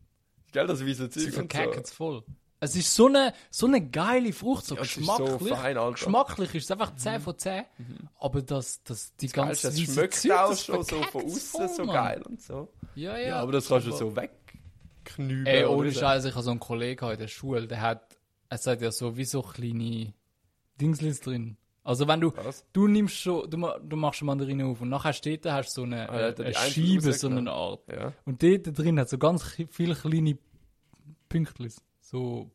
Gell, 0.51 0.67
das 0.67 0.85
weiße 0.85 1.03
Sie 1.03 1.09
Zeug 1.09 1.23
so. 1.23 1.31
verkacken 1.31 1.83
es 1.83 1.91
voll. 1.91 2.23
Es 2.61 2.75
ist 2.75 2.93
so 2.93 3.07
eine, 3.07 3.33
so 3.49 3.67
eine 3.67 3.87
geile 3.87 4.33
Frucht, 4.33 4.65
so 4.65 4.75
Ja, 4.75 4.81
es 4.81 4.89
ist 4.89 4.97
geschmacklich. 4.97 5.29
so 5.29 5.55
fein, 5.55 5.77
Alter. 5.77 5.89
Mhm. 5.89 5.93
geschmacklich 5.93 6.55
ist 6.55 6.63
es 6.65 6.71
einfach 6.71 6.93
10 6.95 7.21
von 7.21 7.37
10. 7.37 7.63
Aber 8.19 8.41
das, 8.41 8.83
das, 8.83 9.15
die 9.15 9.27
Geilste, 9.29 9.67
ganze 9.67 9.67
es 9.67 9.81
weisse 9.81 9.93
schmeckt 9.93 10.13
Zeug, 10.15 10.31
auch 10.31 10.49
das 10.49 10.65
schon 10.65 10.83
so 10.83 11.01
von 11.03 11.23
außen 11.25 11.69
so 11.69 11.85
geil 11.85 12.21
und 12.23 12.41
so. 12.41 12.67
Ja, 12.95 13.17
ja. 13.17 13.27
Ja, 13.29 13.35
aber 13.39 13.53
das 13.53 13.67
kannst 13.67 13.87
du 13.87 13.91
so 13.93 14.13
wegknüben. 14.15 15.45
Ey, 15.45 15.63
oder 15.63 15.77
ohne 15.77 15.91
Scheiß, 15.93 16.25
ich 16.25 16.33
habe 16.33 16.43
so 16.43 16.51
einen 16.51 16.59
Kollegen 16.59 17.09
in 17.09 17.17
der 17.17 17.27
Schule, 17.29 17.65
der 17.65 17.79
hat, 17.81 18.17
er 18.49 18.57
sagt 18.57 18.81
ja 18.81 18.91
so 18.91 19.15
wie 19.15 19.25
so 19.25 19.41
kleine 19.41 20.13
Dingslis 20.81 21.21
drin. 21.21 21.55
Also 21.83 22.07
wenn 22.07 22.19
du, 22.21 22.31
Was? 22.35 22.65
du 22.73 22.87
nimmst 22.87 23.15
schon, 23.15 23.49
du, 23.49 23.57
du 23.57 23.95
machst 23.95 24.21
eine 24.21 24.27
Mandarine 24.27 24.65
auf 24.65 24.81
und 24.81 24.89
nachher 24.89 25.13
steht 25.13 25.45
da, 25.45 25.53
hast 25.53 25.69
du 25.77 25.81
so 25.81 25.83
eine, 25.83 26.09
Ah, 26.09 26.13
ja, 26.19 26.27
er 26.29 26.39
eine 26.39 26.69
die 26.73 26.99
Scheibe, 26.99 27.13
so 27.13 27.27
eine 27.27 27.51
Art. 27.51 27.81
Ja. 27.87 28.13
Und 28.25 28.43
dort 28.43 28.77
drin 28.77 28.99
hat 28.99 29.09
so 29.09 29.17
ganz 29.17 29.43
viele 29.71 29.95
kleine 29.95 30.37
Pünktlis. 31.29 31.81
So, 32.01 32.51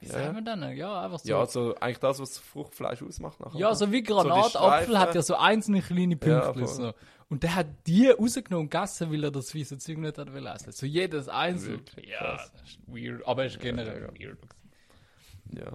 wie 0.00 0.06
Ja, 0.06 0.12
sagen 0.12 0.24
ja. 0.26 0.44
wir 0.44 0.56
denn? 0.56 0.76
Ja, 0.76 1.00
einfach 1.04 1.18
so. 1.20 1.28
Ja, 1.28 1.38
also 1.40 1.74
eigentlich 1.76 1.98
das, 1.98 2.18
was 2.18 2.38
Fruchtfleisch 2.38 3.02
ausmacht. 3.02 3.40
Nachher, 3.40 3.58
Ja, 3.58 3.74
so 3.74 3.90
wie 3.92 4.02
die 4.02 4.12
Granatapfel 4.12 4.50
Streifen. 4.50 4.98
hat 4.98 5.14
ja 5.14 5.22
so 5.22 5.36
einzelne 5.36 5.80
kleine 5.82 6.18
Ja, 6.24 6.52
Pünktchen. 6.52 6.66
so. 6.66 6.92
Und 7.28 7.42
der 7.42 7.54
hat 7.56 7.66
die 7.86 8.08
rausgenommen 8.08 8.66
und 8.66 8.70
gegessen, 8.70 9.10
weil 9.12 9.24
er 9.24 9.30
das 9.32 9.54
weiße 9.54 9.78
Zeug 9.78 9.98
nicht 9.98 10.16
hat 10.18 10.28
essen. 10.28 10.72
So 10.72 10.86
jedes 10.86 11.28
einzelne. 11.28 11.78
Wirklich 11.78 12.08
Ja, 12.08 12.36
das 12.36 12.52
ist 12.68 12.78
weird. 12.86 13.26
Aber 13.26 13.44
es 13.44 13.54
ist 13.54 13.60
generell 13.60 14.02
ja. 14.02 14.26
weird. 14.28 14.38
Ja. 15.52 15.72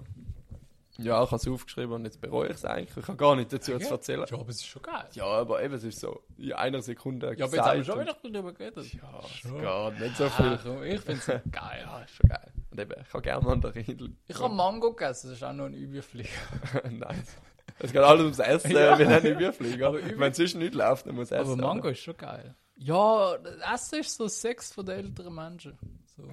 Ja, 0.98 1.22
ich 1.24 1.30
habe 1.30 1.36
es 1.36 1.48
aufgeschrieben 1.48 1.92
und 1.94 2.04
jetzt 2.04 2.20
bereue 2.20 2.48
ich 2.48 2.54
es 2.56 2.64
eigentlich. 2.66 2.96
Ich 2.98 3.08
habe 3.08 3.16
gar 3.16 3.34
nicht 3.34 3.50
dazu 3.52 3.78
zu 3.78 3.88
erzählen. 3.90 4.26
Ja, 4.30 4.36
aber 4.38 4.48
es 4.50 4.56
ist 4.56 4.66
schon 4.66 4.82
geil. 4.82 5.08
Ja, 5.12 5.24
aber 5.24 5.62
eben, 5.62 5.74
es 5.74 5.84
ist 5.84 6.00
so 6.00 6.22
in 6.36 6.52
einer 6.52 6.82
Sekunde 6.82 7.34
Ja, 7.36 7.46
aber 7.46 7.56
jetzt 7.56 7.64
haben 7.64 7.78
wir 7.78 7.84
schon 7.84 8.00
wieder 8.00 8.16
darüber 8.22 8.52
geredet. 8.52 8.92
Ja, 8.92 9.20
es 9.24 9.30
Schon. 9.30 9.60
geht 9.60 10.00
nicht 10.00 10.16
so 10.18 10.28
viel. 10.28 10.46
Ach, 10.58 10.62
komm, 10.62 10.82
ich 10.82 11.00
finde 11.00 11.20
es 11.20 11.26
geil. 11.50 11.82
Ja, 11.86 12.00
ist 12.02 12.14
schon 12.14 12.28
geil. 12.28 12.52
Und 12.70 12.80
eben, 12.80 12.94
ich 13.00 13.12
habe 13.12 13.22
gerne 13.22 13.42
Mandarinen. 13.44 14.18
Ich 14.28 14.38
habe 14.38 14.54
Mango 14.54 14.92
gegessen, 14.92 15.28
das 15.30 15.38
ist 15.38 15.42
auch 15.44 15.52
noch 15.54 15.64
ein 15.66 15.74
Überflieger. 15.74 16.28
nice. 16.90 17.36
Es 17.78 17.90
geht 17.90 18.02
alles 18.02 18.22
ums 18.22 18.38
Essen, 18.38 18.70
Ja. 18.76 18.98
wir 18.98 19.08
haben 19.08 19.26
Überflieger. 19.26 19.86
Aber 19.88 19.98
Über- 19.98 20.18
Wenn 20.20 20.34
sonst 20.34 20.54
nichts 20.56 20.76
läuft, 20.76 21.06
dann 21.06 21.14
muss 21.14 21.30
Essen. 21.30 21.52
Aber 21.52 21.56
Mango 21.68 21.88
ist 21.88 22.00
schon 22.00 22.16
geil. 22.18 22.54
Ja, 22.76 23.34
Essen 23.72 24.00
ist 24.00 24.14
so 24.16 24.28
Sex 24.28 24.72
von 24.74 24.84
den 24.84 24.98
älteren 25.06 25.34
Menschen. 25.34 25.78
So. 26.16 26.28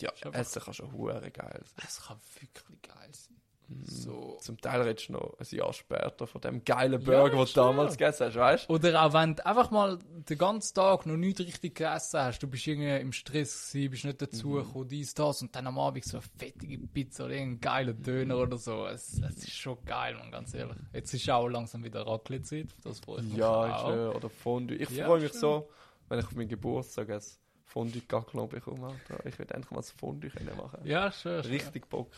Ja, 0.00 0.10
Essen 0.32 0.62
kann 0.62 0.74
schon 0.74 0.92
hure 0.92 1.30
geil 1.30 1.60
sein. 1.62 1.84
Es 1.86 2.02
kann 2.02 2.18
wirklich 2.40 2.82
geil 2.82 3.08
sein. 3.12 3.36
Mhm. 3.68 3.84
So. 3.86 4.36
Zum 4.40 4.60
Teil 4.60 4.82
redest 4.82 5.08
du 5.08 5.14
noch 5.14 5.38
ein 5.38 5.46
Jahr 5.56 5.72
später 5.72 6.26
von 6.26 6.40
dem 6.40 6.64
geilen 6.64 7.02
Burger, 7.02 7.36
den 7.36 7.44
du 7.46 7.52
damals 7.52 7.96
gegessen 7.96 8.26
hast, 8.26 8.36
weißt 8.36 8.68
du? 8.68 8.74
Oder 8.74 9.02
auch 9.02 9.12
wenn 9.14 9.36
du 9.36 9.46
einfach 9.46 9.70
mal 9.70 9.98
den 10.28 10.36
ganzen 10.38 10.74
Tag 10.74 11.06
noch 11.06 11.16
nichts 11.16 11.40
richtig 11.40 11.74
gegessen 11.74 12.20
hast, 12.20 12.40
du 12.40 12.46
bist 12.48 12.66
irgendwie 12.66 12.96
im 13.00 13.12
Stress 13.12 13.72
gewesen, 13.72 13.90
bist 13.90 14.04
nicht 14.04 14.22
dazu 14.22 14.48
Mhm. 14.48 14.64
gekommen, 14.64 14.88
dies, 14.88 15.14
das, 15.14 15.40
und 15.42 15.56
dann 15.56 15.66
am 15.66 15.78
Abend 15.78 16.04
so 16.04 16.18
eine 16.18 16.26
fettige 16.38 16.78
Pizza 16.86 17.24
oder 17.24 17.34
irgendein 17.34 17.60
geiler 17.60 17.92
Döner 17.94 18.36
oder 18.38 18.58
so. 18.58 18.86
Es, 18.86 19.20
es 19.22 19.36
ist 19.38 19.52
schon 19.56 19.78
geil, 19.86 20.14
man, 20.14 20.30
ganz 20.30 20.52
ehrlich. 20.54 20.76
Jetzt 20.92 21.14
ist 21.14 21.28
auch 21.30 21.48
langsam 21.48 21.82
wieder 21.84 22.06
Raclette-Zeit, 22.06 22.68
das 22.84 23.00
freue 23.00 23.20
ich 23.20 23.24
mich 23.28 23.36
Ja, 23.38 23.66
ich 23.66 23.74
auch. 23.74 23.88
schwöre. 23.88 24.14
Oder 24.16 24.28
Fondue. 24.30 24.76
Ich 24.76 24.90
Ja, 24.90 25.06
freue 25.06 25.20
mich 25.20 25.32
schön. 25.32 25.40
so, 25.40 25.68
wenn 26.08 26.18
ich 26.18 26.26
auf 26.26 26.34
meinen 26.34 26.48
Geburtstag 26.48 27.08
ein 27.10 27.20
Fondue 27.64 28.02
Gaclon 28.06 28.48
bekomme. 28.48 28.94
Ich 29.24 29.38
will 29.38 29.46
endlich 29.50 29.70
mal 29.70 29.78
ein 29.78 29.84
Fondue 29.84 30.30
können 30.30 30.56
machen. 30.56 30.80
Ja, 30.84 31.10
schön. 31.10 31.42
schön. 31.42 31.50
Richtig 31.52 31.88
Bock. 31.88 32.10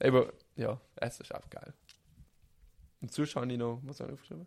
Eben, 0.00 0.26
ja, 0.56 0.80
Essen 0.96 1.22
ist 1.22 1.34
einfach 1.34 1.50
geil. 1.50 1.72
Und 3.00 3.12
sonst 3.12 3.36
habe 3.36 3.50
ich 3.50 3.58
noch, 3.58 3.80
was 3.84 4.00
habe 4.00 4.10
ich 4.10 4.14
aufgeschrieben? 4.14 4.46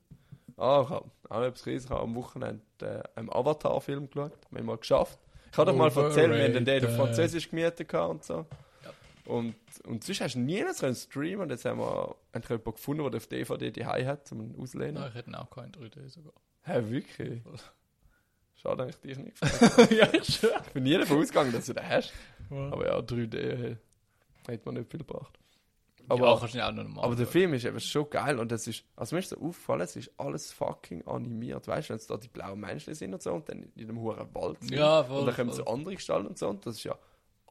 Ah, 0.58 0.82
ich 0.84 0.90
habe 0.90 1.12
auch 1.30 1.42
etwas 1.42 1.66
riesig. 1.66 1.86
Ich 1.86 1.92
habe 1.92 2.04
am 2.04 2.16
Wochenende 2.16 2.62
äh, 2.82 3.02
einen 3.16 3.32
Avatar-Film 3.32 4.10
geschaut. 4.10 4.34
Wir 4.52 4.60
haben 4.60 4.66
mal 4.68 4.78
geschafft. 4.78 5.18
Ich 5.52 5.58
habe 5.58 5.72
doch 5.72 5.78
mal 5.78 5.92
erzählt, 5.92 6.32
wir 6.32 6.44
haben 6.44 6.66
den 6.66 6.86
auf 6.86 6.96
Französisch 6.96 7.50
gemietet 7.50 7.94
und 7.94 8.24
so. 8.24 8.46
Und, 9.26 9.56
und 9.86 10.04
sonst 10.04 10.22
hast 10.22 10.36
du 10.36 10.40
nie 10.40 10.64
können 10.80 10.96
streamen 10.96 11.42
und 11.42 11.50
jetzt 11.50 11.64
haben 11.64 11.80
wir 11.80 12.16
endlich 12.34 12.50
jemanden 12.50 12.72
gefunden, 12.74 13.10
der 13.10 13.18
auf 13.18 13.28
DVD 13.28 13.72
die 13.72 13.86
hat, 13.86 14.28
zum 14.28 14.54
Auslehnen. 14.60 14.96
Nein, 14.96 15.10
ich 15.10 15.16
hätte 15.16 15.40
auch 15.40 15.50
kein 15.50 15.72
3D 15.72 16.10
sogar. 16.10 16.34
Hä, 16.64 16.82
wirklich? 16.90 17.42
Schade, 18.56 18.86
dass 18.86 18.96
ich 18.96 19.02
dich 19.02 19.18
nicht 19.18 19.40
gefragt 19.40 19.92
ja, 19.92 20.14
ich 20.14 20.42
bin 20.74 20.84
nie 20.84 20.98
davon 20.98 21.20
ausgegangen, 21.20 21.54
dass 21.54 21.68
du 21.68 21.74
den 21.74 21.88
hast. 21.88 22.14
Aber 22.50 22.74
Aber 22.74 22.86
ja, 22.86 22.98
3D 23.00 23.78
hey, 24.48 24.58
hat 24.58 24.66
man 24.66 24.76
nicht 24.76 24.92
viel 24.92 25.00
gebracht. 25.00 25.40
Aber 26.10 26.28
Aber, 26.28 26.40
kannst 26.40 26.54
du 26.54 26.58
nicht 26.58 26.68
auch 26.68 26.72
noch 26.74 26.88
mal 26.88 27.04
aber 27.04 27.16
der 27.16 27.28
Film 27.28 27.54
ist 27.54 27.66
eben 27.66 27.80
schon 27.80 28.10
geil 28.10 28.38
und 28.40 28.52
es 28.52 28.68
ist, 28.68 28.84
also 28.96 29.16
mir 29.16 29.20
ist 29.22 29.30
so 29.30 29.38
aufgefallen, 29.38 29.82
es 29.82 29.96
ist 29.96 30.12
alles 30.18 30.52
fucking 30.52 31.08
animiert. 31.08 31.68
Weißt 31.68 31.90
du, 31.90 31.92
wenn 31.92 31.98
es 31.98 32.08
da 32.08 32.18
die 32.18 32.28
blauen 32.28 32.60
Menschen 32.60 32.94
sind 32.94 33.14
und 33.14 33.22
so 33.22 33.34
und 33.34 33.48
dann 33.50 33.72
in 33.76 33.88
dem 33.88 34.00
hohen 34.00 34.34
Wald 34.36 34.62
sind. 34.62 34.74
Ja, 34.74 35.04
voll, 35.04 35.20
Und 35.22 35.26
dann 35.28 35.36
kommen 35.36 35.50
voll. 35.52 35.58
so 35.66 35.66
andere 35.72 35.96
Gestalten 35.96 36.28
und 36.28 36.38
so 36.38 36.48
und 36.50 36.66
das 36.66 36.76
ist 36.76 36.84
ja 36.84 36.98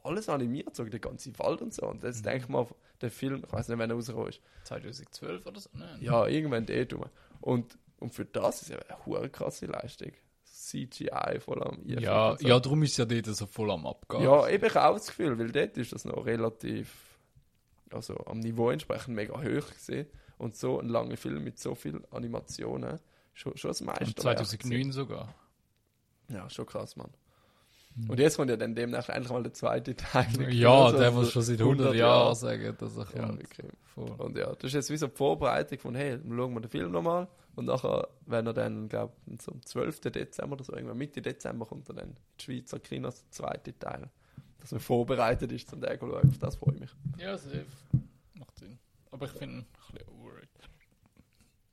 alles 0.05 0.29
animiert, 0.29 0.75
so 0.75 0.85
der 0.85 0.99
ganze 1.01 1.37
Wald 1.39 1.63
und 1.63 1.73
so. 1.73 1.87
Und 1.87 2.03
Mhm. 2.03 2.09
jetzt 2.09 2.27
denke 2.27 2.39
ich 2.45 2.49
mal, 2.49 2.67
der 3.01 3.11
Film, 3.11 3.43
ich 3.47 3.53
weiß 3.53 3.69
nicht, 3.69 3.79
wann 3.79 3.89
er 3.91 3.95
rausgekommen 3.97 4.29
ist. 4.31 4.41
2012 4.65 5.47
oder 5.47 5.61
so? 5.61 5.71
Nein. 5.75 5.99
Ja, 6.01 6.27
irgendwann 6.27 6.67
eh 6.69 6.85
dumm. 6.85 7.05
Und, 7.41 7.79
und 8.01 8.13
für 8.13 8.25
das 8.25 8.63
ist 8.63 8.71
es 8.71 8.77
eine 8.89 9.07
hohe 9.07 9.29
krasse 9.29 9.67
Leistung. 9.67 10.11
CGI 10.45 11.41
voll 11.41 11.63
am 11.63 11.75
einfügen 11.79 12.01
Ja, 12.03 12.37
so. 12.39 12.47
ja, 12.47 12.61
darum 12.61 12.83
ist 12.83 12.97
ja 12.97 13.05
dort 13.05 13.27
so 13.27 13.47
voll 13.47 13.71
am 13.71 13.87
Abgehen. 13.87 14.23
Ja, 14.23 14.49
eben 14.49 14.65
ich 14.65 14.75
habe 14.75 14.89
auch 14.89 14.95
das 14.99 15.07
Gefühl, 15.09 15.39
weil 15.39 15.51
dort 15.51 15.77
ist 15.77 15.93
das 15.93 16.05
noch 16.05 16.25
relativ, 16.27 17.12
also 17.95 18.17
am 18.27 18.41
Niveau 18.41 18.71
entsprechend 18.71 19.15
mega 19.15 19.35
hoch 19.35 19.73
gesehen 19.73 20.07
und 20.39 20.57
so 20.57 20.81
ein 20.81 20.89
langer 20.89 21.17
Film 21.17 21.45
mit 21.45 21.59
so 21.59 21.75
viel 21.75 22.03
Animationen, 22.11 22.99
schon, 23.33 23.57
schon 23.57 23.71
das 23.71 23.81
meiste. 23.81 24.05
Und 24.05 24.21
2009 24.21 24.93
sogar. 24.93 25.35
Ja, 26.29 26.49
schon 26.49 26.67
krass, 26.67 26.97
Mann. 26.97 27.11
Und 28.09 28.19
jetzt 28.19 28.37
kommt 28.37 28.49
ja 28.49 28.57
dann 28.57 28.75
demnach 28.75 29.09
endlich 29.11 29.31
mal 29.33 29.43
der 29.43 29.53
zweite 29.53 29.95
Teil. 29.95 30.53
Ja, 30.53 30.71
Also 30.85 30.99
der 30.99 31.13
so 31.13 31.19
muss 31.19 31.33
schon 31.33 31.43
seit 31.43 31.61
100 31.61 31.95
Jahren 31.95 32.35
sagen, 32.35 32.75
dass 32.79 32.97
er 32.97 33.07
Ja, 33.15 33.27
kommt. 33.95 34.21
Und 34.21 34.37
ja, 34.37 34.47
das 34.55 34.65
ist 34.65 34.73
jetzt 34.73 34.91
wie 34.91 34.97
so 34.97 35.09
die 35.09 35.17
Vorbereitung 35.17 35.79
von, 35.79 35.95
hey, 35.95 36.19
schauen 36.19 36.55
wir 36.55 36.61
den 36.61 36.71
Film 36.71 36.91
nochmal. 36.91 37.29
Und 37.55 37.67
nachher, 37.67 38.09
wenn 38.25 38.47
er 38.47 38.55
dann, 38.55 38.89
glaube 38.89 39.13
ich, 39.27 39.47
am 39.47 39.61
12. 39.63 40.01
Dezember 40.01 40.55
oder 40.55 40.65
so, 40.65 40.73
irgendwann 40.73 40.97
Mitte 40.97 41.21
Dezember 41.21 41.67
kommt 41.67 41.89
er 41.91 41.95
dann 41.97 42.09
in 42.09 42.17
die 42.39 42.43
Schweizer 42.43 42.81
Kinos 42.81 43.23
der 43.25 43.31
zweite 43.31 43.79
Teil. 43.79 44.09
Dass 44.63 44.73
man 44.73 44.81
vorbereitet 44.81 45.53
ist 45.53 45.69
zum 45.69 45.81
Tag 45.81 46.01
schauen. 46.01 46.29
Auf 46.29 46.39
das 46.39 46.57
freue 46.57 46.75
ich 46.75 46.81
mich. 46.81 46.91
Ja, 47.19 47.37
safe. 47.37 47.67
Macht 48.35 48.59
Sinn. 48.59 48.79
Aber 49.11 49.27
ich 49.27 49.33
finde 49.33 49.59
ein 49.59 49.67
bisschen 49.93 50.09
overrated. 50.09 50.49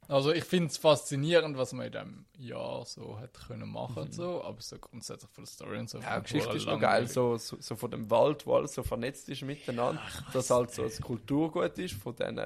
Also 0.10 0.34
ich 0.34 0.44
finde 0.44 0.70
es 0.70 0.78
faszinierend, 0.78 1.56
was 1.56 1.72
man 1.72 1.86
in 1.86 1.92
diesem 1.92 2.26
Jahr 2.40 2.84
so 2.84 3.20
hat 3.20 3.32
können 3.48 3.70
machen 3.70 4.04
und 4.04 4.14
so, 4.14 4.44
aber 4.44 4.60
so 4.60 4.80
grundsätzlich 4.80 5.30
von 5.30 5.44
der 5.44 5.52
Story 5.52 5.78
und 5.78 5.88
so. 5.88 6.00
Mhm. 6.00 6.04
Ja, 6.04 6.20
die 6.20 6.24
Geschichte 6.24 6.58
ist 6.58 6.66
noch 6.66 6.80
geil, 6.80 7.08
so, 7.08 7.38
so, 7.38 7.58
so 7.60 7.76
von 7.76 7.92
dem 7.92 8.10
Wald, 8.10 8.48
wo 8.48 8.56
alles 8.56 8.74
so 8.74 8.82
vernetzt 8.82 9.30
ist 9.30 9.44
miteinander, 9.44 10.02
dass 10.34 10.50
halt 10.50 10.72
so 10.72 10.82
das 10.82 11.00
Kulturgut 11.00 11.78
ist 11.78 11.94
von 11.94 12.16
diesen 12.16 12.40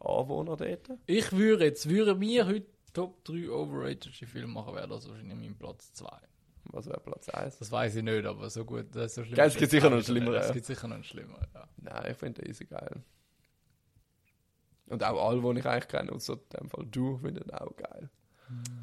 Anwohnern 0.00 0.56
dort. 0.56 0.98
Ich 1.04 1.30
würde 1.32 1.66
jetzt, 1.66 1.90
würden 1.90 2.18
wir 2.22 2.46
heute 2.46 2.66
Top 2.94 3.22
3 3.24 3.50
overrated 3.50 4.14
Filme 4.14 4.54
machen, 4.54 4.74
wäre 4.74 4.88
das 4.88 5.06
wahrscheinlich 5.06 5.36
mein 5.36 5.58
Platz 5.58 5.92
2. 5.92 6.08
Was 6.70 6.86
wäre 6.86 7.00
Platz 7.00 7.28
1? 7.28 7.58
Das 7.58 7.70
weiß 7.70 7.96
ich 7.96 8.02
nicht, 8.02 8.24
aber 8.24 8.48
so 8.50 8.64
gut, 8.64 8.86
das 8.94 9.06
ist 9.06 9.14
so 9.16 9.24
schlimm. 9.24 9.36
Geil, 9.36 9.48
es 9.48 9.56
gibt 9.56 9.70
sicher 9.70 9.84
noch 9.84 9.92
einen 9.92 10.00
Es 10.00 10.06
schlimmeren, 10.06 10.42
ja. 10.42 10.50
gibt 10.50 10.66
sicher 10.66 10.88
noch 10.88 10.94
einen 10.94 11.04
schlimmeren, 11.04 11.46
ja. 11.54 11.68
Nein, 11.76 12.10
ich 12.10 12.16
finde 12.16 12.42
den 12.42 12.50
easy 12.50 12.64
geil. 12.64 13.02
Und 14.86 15.02
auch 15.02 15.28
alle, 15.28 15.40
die 15.54 15.60
ich 15.60 15.66
eigentlich 15.66 15.88
kenne, 15.88 16.12
außer 16.12 16.34
in 16.34 16.60
dem 16.60 16.68
Fall 16.68 16.86
du, 16.86 17.16
finden 17.18 17.44
den 17.44 17.50
auch 17.54 17.74
geil. 17.76 18.10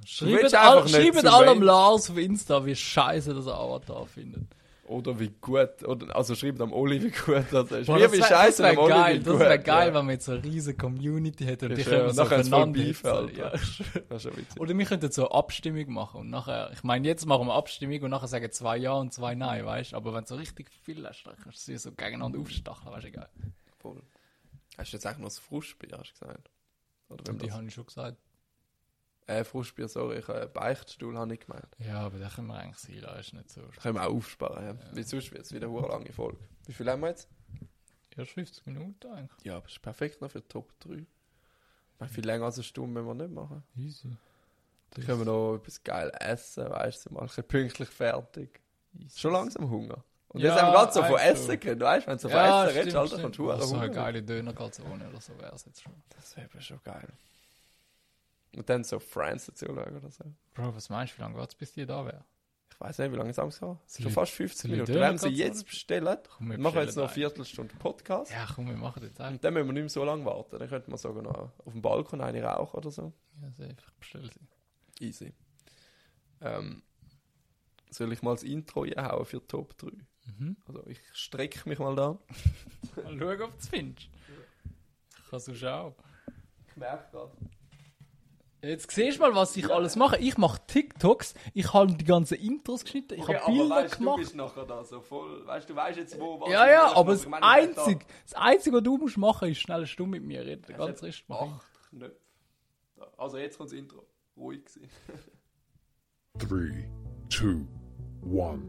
Schreibt, 0.05 0.32
willst 0.32 0.55
all, 0.55 0.79
einfach 0.79 0.97
nicht 0.97 1.13
schreibt 1.13 1.25
allem 1.27 1.61
Lars 1.61 2.09
auf 2.09 2.17
Insta, 2.17 2.65
wie 2.65 2.75
scheiße 2.75 3.34
das 3.34 3.47
Avatar 3.47 4.05
findet. 4.07 4.47
Oder 4.91 5.19
wie 5.19 5.29
gut, 5.41 5.83
oder, 5.85 6.15
also 6.15 6.35
schreibt 6.35 6.59
am 6.61 6.73
Oli, 6.73 7.01
wie 7.01 7.09
gut 7.11 7.45
das 7.51 7.71
ist. 7.71 7.87
Boah, 7.87 7.97
wie 7.97 8.01
das 8.01 8.11
wär- 8.11 8.23
scheiße 8.25 8.61
das 8.63 8.77
Oli, 8.77 8.89
geil, 8.89 9.19
wie 9.19 9.23
das 9.23 9.39
wäre 9.39 9.59
geil, 9.59 9.87
ja. 9.87 9.93
wenn 9.93 10.05
man 10.05 10.09
jetzt 10.13 10.25
so 10.25 10.33
eine 10.33 10.43
riesige 10.43 10.77
Community 10.77 11.45
hätte 11.45 11.65
und 11.67 11.71
Ist 11.71 11.87
die 11.87 11.91
ja- 11.91 12.25
können 12.25 12.43
so 12.43 12.65
Beef, 12.67 12.85
hitzen. 12.97 13.07
Alter. 13.07 13.55
Ja. 13.55 14.17
Oder 14.59 14.77
wir 14.77 14.85
könnten 14.85 15.11
so 15.11 15.29
Abstimmung 15.29 15.91
machen 15.93 16.21
und 16.21 16.29
nachher, 16.29 16.71
ich 16.73 16.83
meine, 16.83 17.07
jetzt 17.07 17.25
machen 17.25 17.47
wir 17.47 17.53
Abstimmung 17.55 18.01
und 18.01 18.09
nachher 18.11 18.27
sagen 18.27 18.51
zwei 18.51 18.77
Ja 18.77 18.93
und 18.93 19.13
zwei 19.13 19.33
Nein, 19.35 19.65
weißt 19.65 19.93
du? 19.93 19.95
Aber 19.95 20.13
wenn 20.13 20.21
du 20.23 20.27
so 20.27 20.35
richtig 20.35 20.69
viel 20.83 21.07
hast, 21.07 21.23
dann 21.23 21.35
kannst 21.41 21.67
du 21.67 21.71
sie 21.71 21.77
so 21.77 21.91
gegeneinander 21.91 22.39
aufstacheln, 22.39 22.91
weißt 22.93 23.05
du, 23.07 23.11
geil. 23.11 23.29
Voll. 23.79 24.01
Hast 24.77 24.91
du 24.93 24.97
jetzt 24.97 25.05
eigentlich 25.05 25.17
noch 25.19 25.27
das 25.27 25.39
Frustbier, 25.39 25.97
hast 25.97 26.13
du 26.19 26.25
gesagt? 26.25 26.49
Oder 27.09 27.23
die 27.33 27.37
das, 27.47 27.55
habe 27.55 27.65
ich 27.65 27.73
schon 27.73 27.85
gesagt. 27.85 28.17
Äh, 29.39 29.43
Frustbier, 29.43 29.88
sorry, 29.88 30.19
ich 30.19 30.27
habe 30.27 30.47
Beichtstuhl, 30.47 31.17
habe 31.17 31.34
ich 31.34 31.39
gemeint. 31.41 31.67
Ja, 31.79 32.01
aber 32.01 32.19
da 32.19 32.29
können 32.29 32.47
wir 32.47 32.55
eigentlich 32.55 32.77
sein, 32.77 32.99
lassen, 32.99 33.19
ist 33.19 33.34
nicht 33.34 33.49
so. 33.49 33.61
Das 33.61 33.84
können 33.84 33.95
wir 33.95 34.03
auch 34.07 34.13
aufsparen, 34.13 34.65
ja. 34.65 34.75
Weil 34.93 35.03
sonst 35.03 35.32
wird 35.32 35.43
es 35.45 35.53
wieder 35.53 35.67
eine 35.67 35.88
lange 35.88 36.11
Folge. 36.11 36.38
Wie 36.65 36.73
viel 36.73 36.89
haben 36.89 37.01
wir 37.01 37.09
jetzt? 37.09 37.27
Erst 38.17 38.32
50 38.32 38.65
Minuten 38.65 39.07
eigentlich. 39.11 39.45
Ja, 39.45 39.53
aber 39.55 39.63
das 39.63 39.73
ist 39.73 39.82
perfekt 39.82 40.21
noch 40.21 40.29
für 40.32 40.45
Top 40.47 40.77
3. 40.82 40.95
Ich 40.95 41.05
meine, 41.99 42.11
viel 42.11 42.25
länger 42.25 42.45
als 42.45 42.55
eine 42.55 42.63
Stunde 42.63 43.01
müssen 43.01 43.17
wir 43.17 43.25
nicht 43.27 43.34
machen. 43.36 43.63
Easy. 43.77 44.09
Dann 44.91 45.05
können 45.05 45.19
wir 45.19 45.25
noch 45.25 45.55
etwas 45.55 45.82
geil 45.84 46.11
essen, 46.19 46.69
weißt 46.69 47.05
du, 47.05 47.13
mal 47.13 47.21
ein 47.21 47.27
bisschen 47.27 47.47
pünktlich 47.47 47.89
fertig. 47.89 48.59
Schon 49.15 49.32
langsam 49.32 49.69
Hunger. 49.69 50.03
Und 50.27 50.41
Ja, 50.41 50.49
jetzt 50.53 50.61
haben 50.61 50.67
wir 50.73 50.79
gerade 50.79 50.93
so 50.93 51.03
von. 51.03 51.17
Essen 51.19 51.59
geredet, 51.59 51.82
weißt 51.82 52.05
du, 52.05 52.09
wenn 52.11 52.17
du 52.17 52.21
so 52.21 52.29
von 52.29 52.38
Ja, 52.38 52.65
Essen 52.65 52.77
redest, 52.77 52.95
Alter, 52.97 53.15
Oh, 53.15 53.17
verdammt 53.19 53.36
so 53.36 53.51
eine 53.51 53.82
Hunger. 53.84 53.89
geile 53.89 54.23
Dönerkalzone 54.23 55.09
oder 55.09 55.21
so 55.21 55.38
wäre 55.39 55.55
es 55.55 55.65
jetzt 55.65 55.82
schon. 55.82 55.93
Das 56.09 56.36
wäre 56.36 56.61
schon 56.61 56.79
geil. 56.84 57.07
Und 58.55 58.69
dann 58.69 58.83
so 58.83 58.99
Friends 58.99 59.45
dazu 59.45 59.65
schauen 59.67 59.97
oder 59.97 60.11
so. 60.11 60.25
Bro, 60.53 60.75
was 60.75 60.89
meinst 60.89 61.13
du, 61.13 61.17
wie 61.17 61.21
lange 61.21 61.39
geht 61.39 61.49
es, 61.49 61.55
bis 61.55 61.71
die 61.73 61.85
da 61.85 62.05
wäre? 62.05 62.25
Ich 62.73 62.79
weiß 62.79 62.97
nicht, 62.97 63.11
wie 63.11 63.15
lange 63.15 63.29
es 63.29 63.39
angeht. 63.39 63.59
Soll 63.59 63.77
Schon 63.87 64.11
fast 64.11 64.33
15 64.33 64.61
soll 64.61 64.71
ich 64.71 64.87
Minuten. 64.87 64.93
Wir 64.99 65.07
haben 65.07 65.17
sie 65.17 65.27
jetzt 65.29 65.65
bestellen. 65.65 66.17
Komm, 66.35 66.49
wir 66.49 66.57
machen 66.57 66.79
jetzt 66.79 66.95
noch 66.95 67.03
eine 67.03 67.13
Viertelstunde 67.13 67.75
Podcast. 67.75 68.31
Ja, 68.31 68.47
komm, 68.53 68.67
wir 68.67 68.75
machen 68.75 69.03
jetzt 69.03 69.21
einfach. 69.21 69.33
Und 69.33 69.43
dann 69.43 69.53
müssen 69.53 69.67
wir 69.67 69.73
nicht 69.73 69.81
mehr 69.83 69.89
so 69.89 70.03
lange 70.03 70.25
warten. 70.25 70.57
Dann 70.57 70.67
könnte 70.67 70.89
man 70.89 70.97
sogar 70.97 71.21
noch 71.21 71.51
auf 71.59 71.71
dem 71.71 71.81
Balkon 71.81 72.21
eine 72.21 72.41
rauchen 72.43 72.75
oder 72.77 72.89
so. 72.91 73.13
Ja, 73.41 73.51
safe, 73.51 73.75
ich 73.77 73.99
bestelle 73.99 74.29
sie. 74.31 75.05
Easy. 75.05 75.33
Ähm, 76.41 76.81
soll 77.91 78.11
ich 78.13 78.21
mal 78.21 78.33
das 78.33 78.43
Intro 78.43 78.83
einhauen 78.83 79.25
für 79.25 79.45
Top 79.45 79.77
3? 79.77 79.91
Mhm. 80.39 80.57
Also 80.67 80.85
ich 80.87 80.99
strecke 81.13 81.69
mich 81.69 81.79
mal 81.79 81.95
da. 81.95 82.17
Mal 82.95 83.17
schauen, 83.17 83.41
ob 83.43 83.51
du 83.51 83.57
es 83.57 83.67
findest. 83.69 84.09
Ich 85.17 85.29
kann 85.29 85.39
so 85.39 85.53
schauen. 85.53 85.93
Ich 86.67 86.75
merke 86.75 87.11
gerade. 87.11 87.31
Jetzt 88.64 88.91
siehst 88.91 89.18
du 89.18 89.22
mal, 89.22 89.34
was 89.34 89.57
ich 89.57 89.72
alles 89.72 89.95
mache. 89.95 90.18
Ich 90.18 90.38
mache 90.38 90.62
TikToks, 90.68 91.34
ich 91.55 91.74
habe 91.74 91.93
die 91.95 92.05
ganzen 92.05 92.36
Intros 92.36 92.84
geschnitten, 92.84 93.16
ich 93.16 93.24
Okay, 93.24 93.34
habe 93.38 93.45
aber 93.45 93.53
Bilder 93.53 93.76
weißt, 93.76 93.93
du 93.95 93.97
gemacht. 93.97 94.18
bist 94.18 94.36
nachher 94.36 94.66
da 94.66 94.84
so 94.84 95.01
voll. 95.01 95.47
Weißt 95.47 95.68
du, 95.68 95.76
weißt 95.76 95.97
jetzt 95.97 96.20
wo 96.20 96.39
was. 96.39 96.49
Ja, 96.51 96.70
ja, 96.70 96.95
aber 96.95 97.14
das 97.14 97.26
meine, 97.26 97.43
Einzige, 97.43 98.05
das 98.24 98.36
Einzige, 98.36 98.76
was 98.78 98.84
du 98.84 98.97
musst 98.97 99.18
machen, 99.18 99.49
ist 99.49 99.62
schnell 99.62 99.78
eine 99.78 99.88
Stunde 99.88 100.20
mit 100.20 100.28
mir 100.28 100.45
reden. 100.45 100.62
Den 100.68 100.78
ganzen 100.78 101.05
Rest 101.05 101.20
Hast 101.22 101.30
mache 101.30 101.45
acht 101.55 101.89
Knöpfe. 101.89 102.16
Da. 102.97 103.07
Also 103.18 103.38
jetzt 103.39 103.57
kommt 103.57 103.72
das 103.72 103.78
Intro. 103.80 104.05
Ruhig 104.38 104.70
sein. 104.70 104.89
3, 106.38 106.89
2, 107.32 107.47
1. 107.47 108.62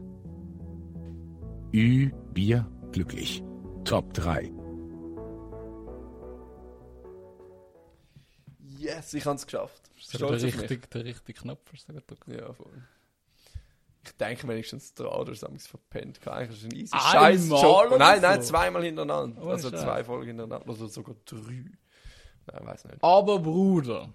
Ü, 1.75 2.11
Bier, 2.33 2.67
glücklich. 2.91 3.43
Top 3.85 4.11
3. 4.15 4.51
Yes, 8.79 9.13
ich 9.13 9.25
habe 9.25 9.35
es 9.35 9.45
geschafft. 9.45 9.82
Ich. 10.11 10.19
Der 10.19 10.31
richtige, 10.61 10.87
der 10.87 11.05
richtige 11.05 11.39
Knopf 11.41 11.71
du 11.89 11.93
gedrückt. 11.93 12.23
Ja, 12.27 12.51
voll. 12.53 12.83
Ich 14.05 14.11
denke 14.17 14.47
wenigstens 14.47 14.93
der 14.95 15.07
Adler 15.11 15.31
ist 15.31 15.43
es 15.43 15.67
verpennt. 15.67 16.25
Eigentlich 16.27 16.57
ist 16.59 16.65
ein 16.65 16.75
easy 16.77 16.97
scheiß 16.97 17.47
Job. 17.49 17.87
oder 17.87 17.97
Nein, 17.97 18.21
so? 18.21 18.27
nein, 18.27 18.41
zweimal 18.41 18.83
hintereinander. 18.83 19.41
Ohne 19.41 19.51
also 19.51 19.69
Scheiß. 19.69 19.81
zwei 19.81 20.03
Folgen 20.03 20.27
hintereinander. 20.27 20.67
Oder 20.69 20.89
sogar 20.89 21.15
drei. 21.25 21.65
Nein, 22.45 22.65
weiß 22.67 22.83
nicht. 22.85 22.97
Aber 23.01 23.39
Bruder, 23.39 24.09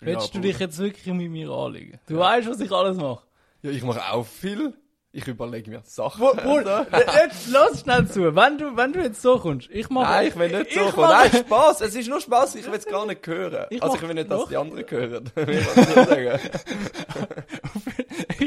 willst 0.00 0.28
du 0.28 0.32
Bruder. 0.38 0.48
dich 0.48 0.58
jetzt 0.58 0.78
wirklich 0.78 1.06
mit 1.14 1.30
mir 1.30 1.48
anlegen? 1.50 2.00
Du 2.08 2.18
weißt, 2.18 2.48
was 2.48 2.58
ich 2.60 2.72
alles 2.72 2.96
mache. 2.96 3.24
Ja, 3.62 3.70
ich 3.70 3.82
mache 3.84 4.04
auch 4.12 4.26
viel. 4.26 4.74
Ich 5.14 5.26
überlege 5.28 5.70
mir 5.70 5.82
Sachen. 5.84 6.20
Bruder, 6.38 6.86
jetzt 7.22 7.48
lass 7.50 7.80
schnell 7.82 8.08
zu. 8.08 8.34
Wenn 8.34 8.56
du, 8.56 8.74
wenn 8.76 8.92
du 8.94 9.02
jetzt 9.02 9.20
so 9.20 9.38
kommst, 9.38 9.68
ich 9.70 9.90
mache. 9.90 10.10
Nein, 10.10 10.28
ich 10.28 10.36
will 10.38 10.48
nicht 10.58 10.72
so 10.72 10.80
ich 10.80 10.92
kommen. 10.92 11.06
mache- 11.08 11.28
Nein, 11.32 11.44
Spaß. 11.46 11.80
Es 11.82 11.94
ist 11.94 12.08
nur 12.08 12.20
Spaß. 12.20 12.54
Ich 12.54 12.66
will 12.66 12.74
es 12.78 12.86
gar 12.86 13.04
nicht 13.06 13.26
hören. 13.26 13.66
Ich 13.68 13.82
also 13.82 13.96
ich 13.96 14.02
will 14.02 14.14
nicht, 14.14 14.30
dass 14.30 14.40
doch. 14.40 14.48
die 14.48 14.56
anderen 14.56 14.88
hören. 14.90 15.30
Will 15.36 15.48
ich 15.50 15.66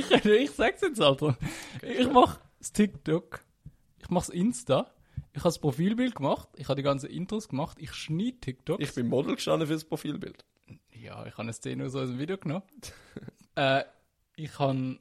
das 0.09 0.26
ich, 0.26 0.51
sag's 0.51 0.82
jetzt, 0.82 1.01
Alter. 1.01 1.38
ich 1.82 2.09
mach 2.11 2.39
das 2.59 2.72
TikTok, 2.74 3.41
ich 3.99 4.09
mach's 4.09 4.30
Insta, 4.30 4.91
ich 5.34 5.39
habe 5.41 5.49
das 5.49 5.59
Profilbild 5.59 6.16
gemacht, 6.16 6.49
ich 6.55 6.66
habe 6.68 6.76
die 6.78 6.84
ganzen 6.84 7.09
Intros 7.09 7.47
gemacht, 7.47 7.78
ich 7.80 7.93
schneide 7.93 8.39
TikToks. 8.39 8.84
Ich 8.84 8.93
bin 8.95 9.07
Model 9.07 9.36
gestanden 9.36 9.68
fürs 9.68 9.84
Profilbild. 9.86 10.43
ja, 10.91 11.26
ich 11.26 11.34
habe 11.34 11.43
eine 11.43 11.53
Szene 11.53 11.89
so 11.89 11.99
aus 11.99 12.07
dem 12.09 12.20
Video 12.20 12.38
genommen. 12.38 12.63
äh, 13.55 13.84
ich 14.36 14.57
habe, 14.59 14.97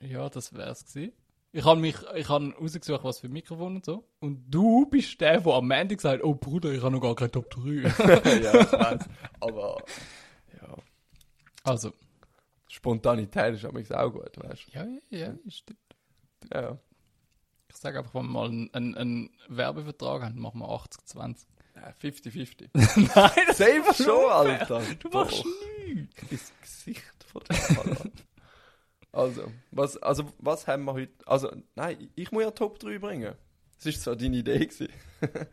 ja, 0.00 0.28
das 0.28 0.54
wär's 0.54 0.84
gewesen. 0.84 1.12
Ich 1.52 1.64
habe 1.64 1.80
mich, 1.80 1.94
ich 2.16 2.28
habe 2.28 2.52
rausgesucht, 2.60 3.04
was 3.04 3.20
für 3.20 3.28
Mikrofon 3.28 3.76
und 3.76 3.84
so. 3.84 4.08
Und 4.18 4.44
du 4.50 4.86
bist 4.86 5.20
der, 5.20 5.40
der 5.40 5.52
am 5.54 5.70
Ende 5.70 5.94
gesagt 5.94 6.18
hat, 6.18 6.24
oh 6.24 6.34
Bruder, 6.34 6.72
ich 6.72 6.82
habe 6.82 6.90
noch 6.90 7.00
gar 7.00 7.14
kein 7.14 7.30
Top 7.30 7.48
3. 7.50 7.60
ja, 8.42 8.60
ich 8.60 8.72
weiß. 8.72 9.08
Aber 9.38 9.76
ja, 10.60 10.76
also, 11.62 11.92
Spontanität 12.68 13.54
ist 13.54 13.64
aber 13.64 13.80
auch 13.80 14.10
gut, 14.10 14.36
weißt 14.36 14.66
ja, 14.72 14.84
ja, 15.10 15.18
ja, 15.18 15.34
stimmt. 15.48 15.78
du? 16.40 16.58
Ja. 16.58 16.76
Ich 17.68 17.76
sage 17.76 17.98
einfach, 17.98 18.14
wenn 18.14 18.26
wir 18.26 18.32
mal 18.32 18.48
einen, 18.48 18.74
einen, 18.74 18.96
einen 18.96 19.30
Werbevertrag 19.48 20.22
haben, 20.22 20.40
machen 20.40 20.58
wir 20.58 20.68
80-20. 20.68 21.46
Ja, 21.76 21.90
50-50. 22.02 22.68
Nein, 23.14 23.44
das 23.46 23.58
Selber 23.58 23.94
schon, 23.94 24.30
Alter. 24.30 24.82
Du 24.98 25.08
machst 25.08 25.44
nichts. 25.86 26.16
Das 26.30 26.52
Gesicht 26.60 27.24
von 27.30 27.42
der 27.48 27.56
Kamera. 27.56 28.04
Also, 29.14 29.42
was, 29.70 29.96
also, 29.98 30.24
was 30.38 30.66
haben 30.66 30.84
wir 30.84 30.94
heute? 30.94 31.12
Also, 31.26 31.50
nein, 31.74 32.10
ich 32.16 32.32
muss 32.32 32.42
ja 32.42 32.50
Top 32.50 32.78
3 32.78 32.98
bringen. 32.98 33.34
Das 33.76 33.86
ist 33.86 34.02
zwar 34.02 34.16
deine 34.16 34.36
Idee 34.38 34.66
gewesen. 34.66 34.88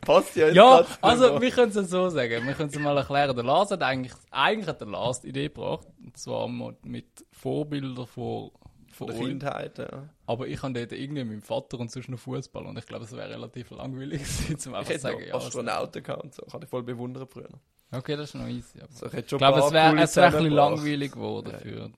Passt 0.00 0.36
ja 0.36 0.46
jetzt 0.46 0.56
Ja, 0.56 0.84
also 1.00 1.40
wir 1.40 1.50
können 1.50 1.76
es 1.76 1.90
so 1.90 2.08
sagen. 2.08 2.46
Wir 2.46 2.54
können 2.54 2.70
es 2.70 2.78
mal 2.78 2.96
erklären. 2.96 3.34
Der 3.34 3.44
Lars 3.44 3.70
hat 3.70 3.82
eigentlich, 3.82 4.12
eigentlich 4.30 4.68
hat 4.68 4.80
der 4.80 4.88
Lars 4.88 5.20
die 5.20 5.28
Idee 5.28 5.48
gebracht. 5.48 5.86
Und 6.02 6.16
zwar 6.16 6.48
mit- 6.48 7.24
Vorbildern 7.32 8.06
von, 8.06 8.50
von 8.92 9.06
der. 9.08 9.16
Kindheit, 9.16 9.78
ja. 9.78 10.08
Aber 10.26 10.46
ich 10.46 10.62
habe 10.62 10.72
dort 10.72 10.92
irgendwie 10.92 11.24
mit 11.24 11.32
meinem 11.32 11.42
Vater 11.42 11.78
und 11.80 11.90
sonst 11.90 12.08
noch 12.08 12.18
Fußball. 12.18 12.64
Und 12.64 12.78
ich 12.78 12.86
glaube, 12.86 13.04
es 13.04 13.12
wäre 13.12 13.28
relativ 13.30 13.70
langweilig 13.70 14.22
gewesen, 14.22 14.58
zum 14.58 14.72
Ich 14.72 14.78
einfach 14.78 14.90
hätte 14.90 15.00
zu 15.00 15.06
sagen, 15.08 15.24
ja. 15.26 15.34
Astronauten 15.34 16.02
gehabt 16.02 16.22
und 16.22 16.34
so. 16.34 16.42
Ich 16.46 16.52
hatte 16.52 16.66
voll 16.66 16.82
bewundern 16.82 17.26
früher. 17.28 17.48
Okay, 17.96 18.16
das 18.16 18.30
ist 18.30 18.34
noch 18.34 18.46
easy. 18.48 18.80
Aber 18.80 18.92
So, 18.92 19.06
ich 19.06 19.14
ich 19.14 19.26
glaube, 19.26 19.60
es 19.60 19.72
wäre 19.72 19.94
wär 19.94 20.00
ein 20.26 20.32
bisschen 20.32 20.52
langweilig 20.52 21.12
geworden 21.12 21.50
Ja. 21.52 21.58
für. 21.58 21.92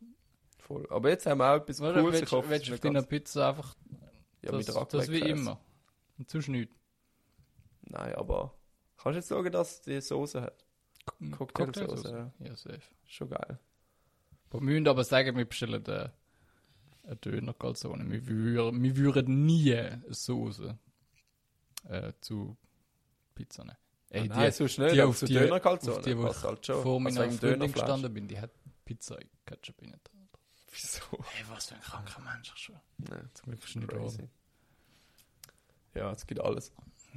Voll. 0.58 0.86
Aber 0.90 1.10
jetzt 1.10 1.26
haben 1.26 1.38
wir 1.38 1.50
auch 1.52 1.56
etwas 1.56 1.78
Cooles. 1.78 1.96
Ich 1.96 2.12
willst, 2.12 2.32
hoffe, 2.32 2.50
willst 2.50 2.68
du 2.68 2.74
auf 2.74 2.80
deiner 2.80 3.02
Pizza 3.02 3.48
einfach 3.50 3.74
ja, 4.42 4.50
das, 4.52 4.66
mit 4.66 4.92
das 4.94 5.10
wie 5.10 5.20
immer? 5.20 5.60
Und 6.18 6.28
sonst 6.30 6.48
nichts. 6.48 6.74
Nein, 7.82 8.14
aber 8.16 8.54
kannst 8.96 9.14
du 9.14 9.18
jetzt 9.18 9.28
sagen, 9.28 9.52
dass 9.52 9.80
die 9.82 10.00
Soße 10.00 10.42
hat? 10.42 10.64
Cocktailsoße, 11.30 12.10
ja. 12.10 12.46
Ja, 12.46 12.56
safe. 12.56 12.80
Schon 13.04 13.30
geil. 13.30 13.58
Wir 14.50 14.60
müssen 14.60 14.88
aber 14.88 15.04
sagen, 15.04 15.36
wir 15.36 15.44
bestellen 15.44 15.84
den 15.84 16.10
eine 17.04 17.16
Döner 17.16 17.54
Calzone. 17.54 18.10
Wir 18.10 18.26
würden, 18.26 18.82
wir 18.82 18.96
würden 18.96 19.46
nie 19.46 19.72
eine 19.72 20.02
Soße 20.08 20.76
äh, 21.88 22.12
zu 22.20 22.56
Pizza 23.34 23.64
nehmen. 23.64 23.76
Ey, 24.10 24.28
Nein, 24.28 24.52
sonst 24.52 24.78
nicht. 24.78 24.94
die 24.94 25.02
auf 25.02 25.18
die- 25.20 25.34
Dönerkalzone 25.34 25.96
auf 25.98 26.04
die, 26.04 26.16
wo 26.16 26.22
passt 26.22 26.44
halt 26.44 26.64
schon. 26.64 26.82
vor 26.82 26.94
Also 26.94 27.00
meiner 27.00 27.22
wegen 27.28 27.38
Freundin 27.38 27.72
gestanden 27.72 28.14
bin, 28.14 28.28
die 28.28 28.40
hat 28.40 28.50
Pizza 28.84 29.18
Ketchup 29.44 29.82
rein. 29.82 29.96
Wieso? 30.70 31.00
Hey, 31.32 31.44
was 31.48 31.66
für 31.66 31.74
ein 31.74 31.80
kranker 31.80 32.20
Mensch 32.22 32.52
schon. 32.56 32.76
Nein, 32.98 33.30
Zum 33.34 33.44
Glück 33.50 33.64
ist 33.64 33.76
nicht 33.76 33.88
crazy. 33.88 34.28
Ja, 35.94 36.12
es 36.12 36.26
gibt 36.26 36.40
alles. 36.40 36.72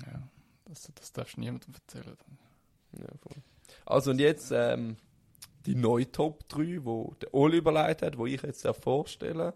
Ja, 0.05 0.29
das, 0.65 0.89
das 0.95 1.11
darfst 1.11 1.35
du 1.35 1.41
niemandem 1.41 1.73
erzählen. 1.73 2.17
Ja, 2.93 3.05
voll. 3.21 3.43
Also 3.85 4.11
und 4.11 4.19
jetzt 4.19 4.51
ähm, 4.51 4.95
die 5.65 5.75
neue 5.75 6.09
Top 6.11 6.47
3, 6.49 6.83
wo 6.85 7.13
der 7.21 7.33
Oli 7.33 7.57
überlegt 7.57 8.01
hat, 8.01 8.17
wo 8.17 8.25
ich 8.25 8.41
jetzt 8.41 8.63
darf 8.65 8.79
vorstellen 8.81 9.53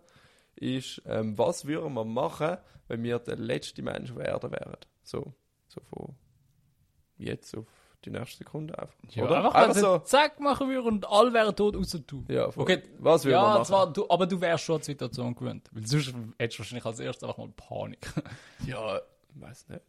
ist, 0.55 1.01
ähm, 1.05 1.37
was 1.37 1.65
würden 1.65 1.93
wir 1.93 2.03
machen, 2.03 2.57
wenn 2.87 3.01
wir 3.03 3.19
der 3.19 3.37
letzte 3.37 3.81
Mensch 3.81 4.13
werden 4.13 4.51
wären? 4.51 4.77
So, 5.01 5.33
so 5.67 5.81
von 5.81 6.15
jetzt 7.17 7.55
auf 7.57 7.65
die 8.05 8.09
nächste 8.09 8.39
Sekunde 8.39 8.77
einfach. 8.77 8.93
Ja, 9.11 9.23
Oder? 9.23 9.37
einfach, 9.37 9.53
einfach 9.55 9.75
so. 9.75 9.97
Zack 9.99 10.39
machen 10.39 10.69
wir 10.69 10.83
und 10.83 11.07
alle 11.09 11.31
wären 11.33 11.55
tot, 11.55 11.75
außer 11.77 11.99
du. 11.99 12.25
Ja, 12.27 12.51
voll. 12.51 12.63
Okay, 12.63 12.83
was 12.99 13.23
wir 13.23 13.31
Ja, 13.33 13.41
machen? 13.41 13.65
zwar, 13.65 13.93
du, 13.93 14.05
aber 14.09 14.25
du 14.27 14.39
wärst 14.41 14.65
schon 14.65 14.75
an 14.75 14.81
die 14.81 14.85
Situation 14.87 15.33
gewöhnt. 15.35 15.69
Weil 15.71 15.87
sonst 15.87 16.13
hättest 16.37 16.57
du 16.57 16.59
wahrscheinlich 16.63 16.85
als 16.85 16.99
erstes 16.99 17.23
einfach 17.23 17.37
mal 17.37 17.49
Panik. 17.55 17.99
Ja, 18.67 18.99
weiß 19.35 19.69
nicht. 19.69 19.81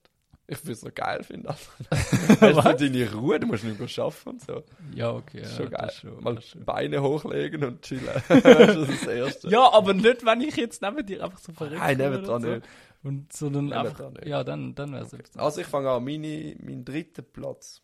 Ich 0.47 0.62
würde 0.62 0.72
es 0.72 0.81
so 0.83 0.91
geil 0.95 1.22
finden. 1.22 1.49
Hast 1.49 1.70
du 2.41 2.53
deine 2.87 3.12
Ruhe, 3.14 3.41
du 3.41 3.47
musst 3.47 3.64
nicht 3.64 3.79
mehr 3.81 3.89
arbeiten 4.05 4.29
und 4.29 4.43
so. 4.43 4.62
Ja, 4.95 5.11
okay. 5.12 5.41
Das 5.41 5.53
ist 5.53 5.59
ja, 5.59 5.64
schon 5.64 5.70
geil. 5.72 5.81
das 5.87 5.95
ist 5.95 6.01
schon- 6.03 6.22
Mal 6.22 6.41
schon- 6.43 6.64
Beine 6.66 7.03
hochlegen 7.03 7.64
und 7.64 7.81
chillen. 7.83 8.05
das 8.29 8.77
ist 8.77 9.03
das 9.03 9.07
Erste. 9.07 9.49
Ja, 9.49 9.72
aber 9.72 9.95
nicht, 9.95 10.25
wenn 10.27 10.41
ich 10.43 10.55
jetzt 10.57 10.83
neben 10.83 11.05
dir 11.07 11.25
einfach 11.25 11.39
so 11.39 11.53
verrückt 11.53 11.79
Nein, 11.79 11.97
bin 11.97 12.11
nebendran 12.11 12.43
oder 12.45 12.49
so. 12.51 12.55
nicht. 12.57 12.66
Und 13.05 13.33
sondern 13.33 13.67
Nebendran 13.67 13.87
einfach, 13.87 14.11
nicht. 14.13 14.27
ja, 14.27 14.43
dann, 14.43 14.75
dann 14.75 14.93
wäre 14.93 15.05
es 15.05 15.13
Okay. 15.13 15.23
Also 15.37 15.61
ich 15.61 15.67
fange 15.67 15.91
an, 15.91 16.03
meine, 16.05 16.57
mein 16.61 16.85
dritter 16.85 17.23
Platz. 17.23 17.83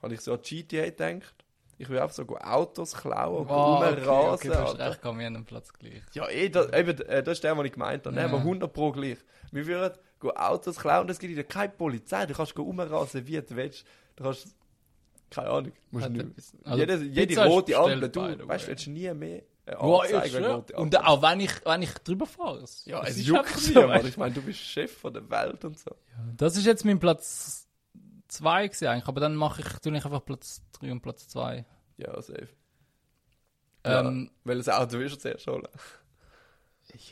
Habe 0.00 0.14
ich 0.14 0.20
so 0.20 0.34
an 0.34 0.40
GTA 0.42 0.84
gedacht. 0.84 1.34
Ich 1.78 1.88
will 1.90 1.98
einfach 1.98 2.14
so 2.14 2.22
Autos 2.38 2.94
klauen 2.94 3.40
und 3.42 3.50
Oh, 3.50 3.76
okay, 3.82 4.00
rumrasen. 4.00 4.32
okay, 4.32 4.48
du 4.48 4.54
hast 4.58 4.78
recht, 4.78 5.00
komm, 5.02 5.18
wir 5.18 5.26
haben 5.26 5.36
einen 5.36 5.44
Platz 5.44 5.72
gleich. 5.72 6.00
ja, 6.14 6.26
eh, 6.28 6.48
das, 6.48 6.72
eben, 6.72 6.98
äh, 7.02 7.22
das 7.22 7.34
ist 7.38 7.44
der, 7.44 7.54
den 7.54 7.64
ich 7.66 7.72
gemeint 7.72 8.06
habe. 8.06 8.16
Ja. 8.16 8.22
Nehmen 8.22 8.34
wir 8.34 8.38
100 8.38 8.72
pro 8.72 8.92
gleich. 8.92 9.18
Wir 9.50 9.66
würden 9.66 9.98
Autos 10.36 10.76
klauen 10.76 11.02
und 11.02 11.10
es 11.10 11.18
gibt 11.18 11.32
wieder 11.32 11.44
keine 11.44 11.72
Polizei. 11.72 12.24
Du 12.26 12.32
kannst 12.34 12.56
rumrasen, 12.56 13.26
wie 13.26 13.40
du 13.42 13.56
willst. 13.56 13.84
Du 14.14 14.24
kannst, 14.24 14.56
keine 15.28 15.50
Ahnung, 15.50 15.72
musst 15.90 16.08
nicht. 16.08 16.26
also 16.64 16.78
jede 16.78 17.04
jede 17.04 17.44
rote 17.44 17.76
Ampel, 17.76 18.08
du, 18.08 18.48
weißt 18.48 18.68
willst 18.68 18.86
nie 18.86 19.12
mehr 19.12 19.42
äh, 19.66 19.74
Wow, 19.78 20.02
anzeigen, 20.02 20.44
ist 20.44 20.50
rote 20.50 20.76
Und 20.76 20.96
auch 21.04 21.20
wenn 21.22 21.40
ich, 21.40 21.52
wenn 21.64 21.82
ich 21.82 21.92
drüber 21.94 22.26
fahre. 22.26 22.60
es- 22.62 22.84
Ja, 22.86 23.02
es 23.04 23.24
juckt 23.26 23.48
so, 23.58 23.80
niemand. 23.80 24.04
Ich 24.06 24.16
meine, 24.16 24.34
du 24.34 24.42
bist 24.42 24.58
Chef 24.60 24.96
von 24.96 25.12
der 25.12 25.28
Welt 25.28 25.64
und 25.64 25.78
so. 25.78 25.90
du. 25.90 25.96
Das 26.36 26.56
ist 26.56 26.64
jetzt 26.66 26.84
mein 26.84 26.98
Platz 26.98 27.68
2 28.28 28.68
gewesen 28.68 28.88
eigentlich, 28.88 29.06
aber 29.08 29.20
dann 29.20 29.34
mache 29.36 29.62
ich, 29.62 29.68
tue 29.80 29.96
ich 29.96 30.04
einfach 30.04 30.24
Platz 30.24 30.62
3 30.80 30.92
und 30.92 31.00
Platz 31.00 31.28
2. 31.28 31.64
Ja, 31.98 32.14
safe. 32.22 32.48
Ähm, 33.84 34.30
ja, 34.30 34.30
welches 34.44 34.68
Auto 34.68 34.98
willst 34.98 35.16
du 35.16 35.18
zuerst 35.20 35.46
holen? 35.46 35.62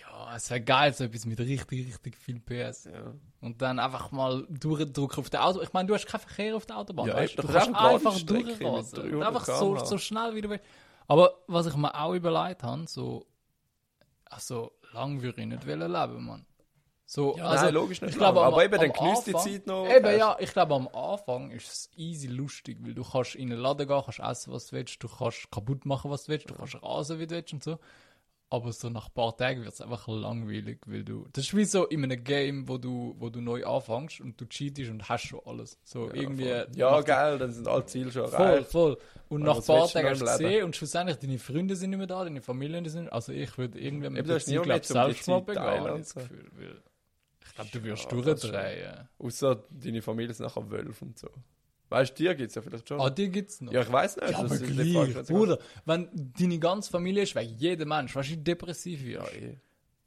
ja, 0.01 0.37
es 0.37 0.51
wäre 0.51 0.61
geil, 0.61 0.93
so 0.95 1.05
etwas 1.05 1.27
mit 1.27 1.39
richtig, 1.41 1.87
richtig 1.87 2.17
viel 2.17 2.41
PS. 2.41 2.85
Ja. 2.85 3.13
Und 3.41 3.61
dann 3.61 3.79
einfach 3.79 4.11
mal 4.13 4.47
durchdrücken 4.49 5.19
auf 5.19 5.29
der 5.31 5.45
Auto. 5.45 5.61
Ich 5.63 5.73
meine, 5.73 5.87
du 5.89 5.95
hast 5.95 6.07
keinen 6.07 6.21
Verkehr 6.21 6.57
auf 6.57 6.65
der 6.67 6.79
Autobahn. 6.79 7.07
Ja, 7.09 7.15
weißt? 7.17 7.39
du 7.39 7.43
kannst 7.47 7.75
einfach 7.75 8.19
durchrasen. 8.23 8.95
300 9.03 9.13
Und 9.13 9.23
Einfach 9.23 9.45
so, 9.45 9.77
so 9.85 9.99
schnell 9.99 10.35
wie 10.35 10.41
du 10.41 10.51
willst. 10.51 10.65
Aber 11.07 11.35
was 11.47 11.67
ich 11.67 11.77
mir 11.77 11.95
auch 11.95 12.15
überlegt 12.15 12.63
habe, 12.63 12.87
so, 12.89 13.27
also 14.27 14.73
lang 14.93 15.23
würde 15.23 15.41
ich 15.41 15.47
nicht 15.47 15.65
leben, 15.65 16.25
Mann. 16.25 16.47
So, 17.07 17.37
Ja, 17.37 17.47
also, 17.49 17.67
nein, 17.67 17.75
logisch 17.75 18.01
nicht 18.01 18.13
ich 18.13 18.17
glaube, 18.17 18.39
lang, 18.41 18.47
am- 18.49 18.55
aber 18.55 18.65
eben, 18.65 18.81
dann 18.81 18.93
genießt 18.93 19.27
die 19.27 19.33
Zeit 19.35 19.67
noch, 19.67 19.85
Eben, 19.91 20.05
weißt. 20.05 20.19
ja, 20.19 20.37
ich 20.41 20.53
glaube, 20.53 20.75
am 20.75 20.89
Anfang 20.89 21.51
ist 21.51 21.69
es 21.71 21.91
easy 21.97 22.29
lustig, 22.29 22.79
weil 22.81 22.95
du 22.95 23.05
kannst 23.05 23.35
in 23.35 23.51
den 23.51 23.59
Laden 23.59 23.87
gehen, 23.87 24.03
kannst 24.03 24.21
essen, 24.21 24.53
was 24.53 24.69
du 24.69 24.77
willst, 24.77 25.03
du 25.03 25.09
kannst 25.09 25.51
kaputt 25.51 25.85
machen, 25.85 26.11
was 26.11 26.25
du 26.25 26.33
willst, 26.33 26.49
du 26.49 26.55
kannst 26.55 26.83
rasen, 26.83 27.19
wie 27.19 27.27
du 27.27 27.35
willst 27.35 27.53
und 27.53 27.63
so. 27.63 27.79
Aber 28.55 28.73
so 28.73 28.89
nach 28.89 29.07
ein 29.09 29.13
paar 29.15 29.37
Tagen 29.37 29.63
wird 29.65 29.73
es 29.73 29.81
einfach 29.81 30.07
langweilig, 30.07 30.79
weil 30.87 31.03
du. 31.05 31.27
Das 31.33 31.45
ist 31.45 31.57
wie 31.57 31.65
so 31.65 31.87
in 31.87 32.05
einem 32.05 32.23
Game, 32.23 32.69
wo 32.69 32.79
du, 32.79 33.15
wo 33.19 33.31
du 33.31 33.41
neu 33.41 33.65
anfängst 33.67 34.21
und 34.21 34.41
du 34.41 34.45
cheatest 34.47 34.91
und 34.91 35.09
hast 35.09 35.25
schon 35.27 35.41
alles. 35.45 35.77
So 35.83 36.09
irgendwie. 36.13 36.63
Ja, 36.77 36.93
macht- 36.93 37.07
geil, 37.07 37.39
dann 37.39 37.51
sind 37.53 37.67
alle 37.67 37.85
Ziele 37.87 38.13
schon 38.13 38.29
Voll, 38.29 38.41
erreicht. 38.47 38.71
voll. 38.71 38.99
Und 39.29 39.43
Aber 39.43 39.55
nach 39.55 39.57
ein 39.61 39.67
paar 39.67 39.89
Tagen 39.89 40.09
hast 40.11 40.21
du 40.21 40.25
gesehen 40.27 40.65
und 40.65 40.77
schlussendlich 40.77 41.17
deine 41.17 41.39
Freunde 41.39 41.75
sind 41.75 41.91
nicht 41.91 41.99
mehr 41.99 42.07
da, 42.07 42.23
deine 42.25 42.41
Familien 42.43 42.85
sind 42.89 43.03
nicht 43.05 43.13
Also 43.13 43.33
ich 43.33 43.59
würde 43.59 43.79
irgendwie 43.81 44.09
mit 44.11 44.19
Eben, 44.21 44.29
du 44.29 44.29
der 44.29 44.37
hast 44.37 44.45
Zeit, 44.45 44.53
niemand 44.53 44.67
glaub, 44.67 44.75
mehr, 44.77 44.81
die 44.81 44.87
Selbstmord 45.15 45.47
Zeit 45.47 45.47
begehen, 45.47 45.65
teilen 45.65 45.85
habe 45.85 45.99
ich 45.99 46.05
das 46.05 46.11
so. 46.13 46.21
Gefühl. 46.21 46.51
Weil 46.53 46.83
ich 47.47 47.55
glaube, 47.55 47.71
du 47.73 47.83
wirst 47.85 48.05
Ja, 48.05 48.09
durchdrehen. 48.23 49.09
Außer 49.19 49.63
deine 49.71 50.03
Familie 50.03 50.35
sind 50.35 50.47
nachher 50.47 50.71
Wölfe 50.71 51.05
und 51.05 51.19
so. 51.19 51.29
Weißt 51.95 52.13
du, 52.19 52.23
dir 52.25 52.35
gibt 52.35 52.49
es 52.51 52.55
ja 52.57 52.63
vielleicht 52.63 52.89
schon. 52.89 53.01
Ah, 53.01 53.11
die 53.11 53.29
gibt's 53.31 53.61
noch. 53.61 53.73
ja, 53.73 53.83
ich 53.83 53.91
weiß 53.93 54.17
nicht. 54.17 54.31
Ja, 54.31 54.43
das 54.43 54.63
aber 54.63 54.67
gleich, 54.73 55.27
Bruder. 55.27 55.59
Wenn 55.85 56.09
deine 56.39 56.59
ganze 56.59 56.91
Familie 56.91 57.23
ist, 57.23 57.35
weil 57.35 57.47
jeder 57.47 57.87
Mensch, 57.87 58.15
wie 58.17 58.37
depressiv 58.37 59.01
Ja, 59.03 59.21
wirst. 59.23 59.33
eh. 59.35 59.57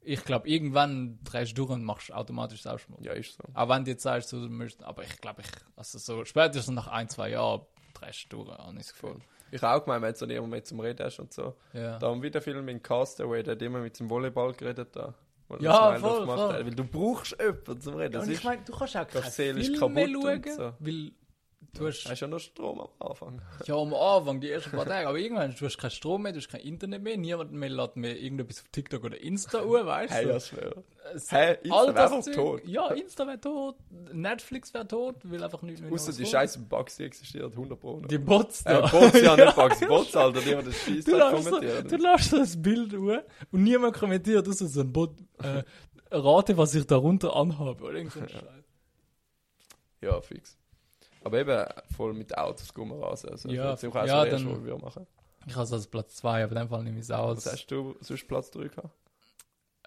Ich 0.02 0.24
glaube, 0.24 0.48
irgendwann 0.48 1.18
drehst 1.24 1.52
du 1.52 1.56
durch 1.56 1.70
und 1.70 1.84
machst 1.84 2.12
automatisch 2.12 2.62
Selbstmord. 2.62 3.04
ja, 3.04 3.12
ist 3.12 3.34
so. 3.34 3.42
Auch 3.52 3.68
wenn 3.68 3.84
du 3.84 3.90
jetzt 3.90 4.02
sagst, 4.02 4.28
so, 4.30 4.40
du 4.40 4.48
möchtest, 4.48 4.82
aber 4.84 5.02
ich 5.02 5.20
glaube, 5.20 5.42
ich, 5.42 5.48
also 5.76 5.98
so, 5.98 6.24
spätestens 6.24 6.74
nach 6.74 6.88
ein, 6.88 7.08
zwei 7.08 7.30
Jahren 7.30 7.62
drehst 7.94 8.26
du 8.32 8.44
durch, 8.44 8.56
habe 8.56 8.72
ich 8.72 8.86
das 8.86 8.92
Gefühl. 8.92 9.16
Ich 9.50 9.60
habe 9.62 9.78
auch 9.80 9.84
gemeint, 9.84 10.02
wenn 10.02 10.12
du 10.12 10.18
so 10.18 10.26
niemand 10.26 10.50
mehr 10.50 10.64
zum 10.64 10.80
Reden 10.80 11.04
hast 11.04 11.18
und 11.18 11.32
so. 11.32 11.54
Ja. 11.74 11.98
Da 11.98 12.08
haben 12.08 12.22
wieder 12.22 12.40
Film 12.40 12.68
in 12.68 12.82
Castaway, 12.82 13.42
der 13.42 13.54
hat 13.54 13.62
immer 13.62 13.80
mit 13.80 13.98
dem 13.98 14.08
Volleyball 14.08 14.52
geredet 14.54 14.94
da. 14.94 15.14
weil 15.48 15.62
Ja, 15.62 15.94
voll, 15.98 16.26
voll. 16.26 16.38
hat. 16.54 16.64
Weil 16.66 16.74
du 16.74 16.84
brauchst 16.84 17.36
jemanden 17.40 17.80
zum 17.80 17.94
Reden. 17.96 18.12
Ja, 18.14 18.20
und 18.20 18.30
ich 18.30 18.44
meine, 18.44 18.62
du 18.62 18.72
kannst 18.72 18.96
auch 18.96 19.08
keine 19.08 19.30
Filme 19.30 19.58
mehr 19.60 20.08
schauen, 20.08 20.42
so. 20.56 20.72
weil 20.80 21.12
du 21.74 21.86
hast, 21.86 22.08
hast 22.08 22.20
ja 22.20 22.26
noch 22.26 22.38
Strom 22.40 22.80
am 22.80 22.88
Anfang. 22.98 23.42
ja 23.66 23.74
am 23.76 23.94
Anfang, 23.94 24.40
die 24.40 24.50
ersten 24.50 24.70
paar 24.70 24.84
Tage, 24.86 25.08
aber 25.08 25.18
irgendwann, 25.18 25.54
du 25.58 25.64
hast 25.64 25.78
keinen 25.78 25.90
Strom 25.90 26.22
mehr, 26.22 26.32
du 26.32 26.38
hast 26.38 26.48
kein 26.48 26.60
Internet 26.62 27.02
mehr, 27.02 27.16
niemand 27.16 27.52
mehr 27.52 27.68
lädt 27.68 27.96
mehr 27.96 28.18
irgendetwas 28.18 28.60
auf 28.60 28.68
TikTok 28.72 29.04
oder 29.04 29.20
Insta 29.20 29.60
an, 29.60 29.68
weißt 29.86 30.12
du? 30.12 30.16
Hey, 30.16 30.28
ja, 30.28 30.40
schwör. 30.40 30.82
Es- 31.14 31.30
Hey, 31.32 31.56
Insta 31.62 31.76
all 31.78 31.86
wär 31.86 31.92
das 31.94 32.12
einfach 32.12 32.32
tot. 32.34 32.66
Ja, 32.66 32.88
Insta 32.88 33.26
wäre 33.26 33.40
tot, 33.40 33.76
Netflix 34.12 34.74
wäre 34.74 34.86
tot, 34.86 35.16
weil 35.24 35.42
einfach 35.42 35.62
nicht 35.62 35.80
mehr 35.80 35.90
Außer 35.92 36.12
die 36.12 36.26
scheiße 36.26 36.58
Bugs, 36.60 36.96
die 36.96 37.04
existiert 37.04 37.52
100 37.52 37.80
Pro. 37.80 38.00
Die 38.00 38.18
Bots 38.18 38.60
Äh, 38.66 38.74
da. 38.74 38.86
Bots, 38.88 39.20
ja, 39.20 39.36
nicht 39.36 39.56
Bugs, 39.56 39.80
Bots, 39.86 40.14
Alter, 40.16 40.40
die, 40.40 40.46
die 40.50 40.54
das 40.64 40.74
Scheiß 40.76 41.04
so, 41.44 41.50
kommentieren. 41.50 41.88
du 41.88 41.96
lässt 41.96 42.30
so 42.30 42.36
ein 42.40 42.62
Bild 42.62 42.92
an 42.94 43.22
und 43.52 43.62
niemand 43.62 43.96
kommentiert, 43.96 44.46
außer 44.46 44.66
so 44.66 44.80
ein 44.82 44.92
Bot. 44.92 45.14
Äh, 45.42 45.62
rate, 46.10 46.56
was 46.58 46.74
ich 46.74 46.86
darunter 46.86 47.34
anhabe. 47.34 47.82
Oder 47.84 47.94
irgend 47.94 48.12
so 48.12 48.20
ein 48.20 48.28
Scheiß. 48.28 48.42
Ja, 50.02 50.20
fix. 50.20 50.57
Aber 51.24 51.38
eben 51.38 51.64
voll 51.96 52.14
mit 52.14 52.36
Autos 52.36 52.72
rumrasen. 52.76 53.30
Also, 53.30 53.48
Ja, 53.48 53.70
das 53.72 53.82
ist 53.82 53.88
auch 53.90 54.06
ja, 54.06 54.24
das, 54.24 54.42
dann- 54.42 54.52
was 54.56 54.64
wir 54.64 54.78
machen. 54.78 55.06
Ich 55.46 55.54
habe 55.54 55.64
es 55.64 55.72
als 55.72 55.86
Platz 55.86 56.16
2, 56.16 56.44
aber 56.44 56.52
in 56.52 56.58
dem 56.58 56.68
Fall 56.68 56.82
nehme 56.82 56.98
ich 56.98 57.04
es 57.04 57.10
aus. 57.10 57.38
Was 57.46 57.52
hast 57.52 57.66
du 57.68 57.96
sonst 58.00 58.28
Platz 58.28 58.50
3 58.50 58.68
gehabt? 58.68 58.90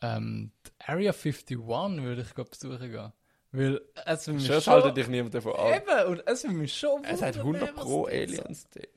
Ähm, 0.01 0.51
Area 0.79 1.11
51 1.11 1.57
würde 2.03 2.21
ich 2.23 2.33
glaub, 2.33 2.49
besuchen 2.49 2.91
gehen. 2.91 3.13
Weil 3.51 3.81
es 4.05 4.25
für 4.25 4.33
mich 4.33 4.45
Schön 4.47 4.61
schon... 4.61 4.73
haltet 4.73 4.97
dich 4.97 5.07
niemand 5.07 5.33
davon 5.35 5.53
ab. 5.53 5.75
Eben, 5.75 6.07
und 6.11 6.25
es 6.25 6.41
für 6.41 6.49
mich 6.49 6.73
schon... 6.75 7.03
Es 7.03 7.21
hat 7.21 7.37
100 7.37 7.75
was 7.75 7.83
Pro 7.83 8.05
Aliens 8.05 8.67
dort. 8.73 8.87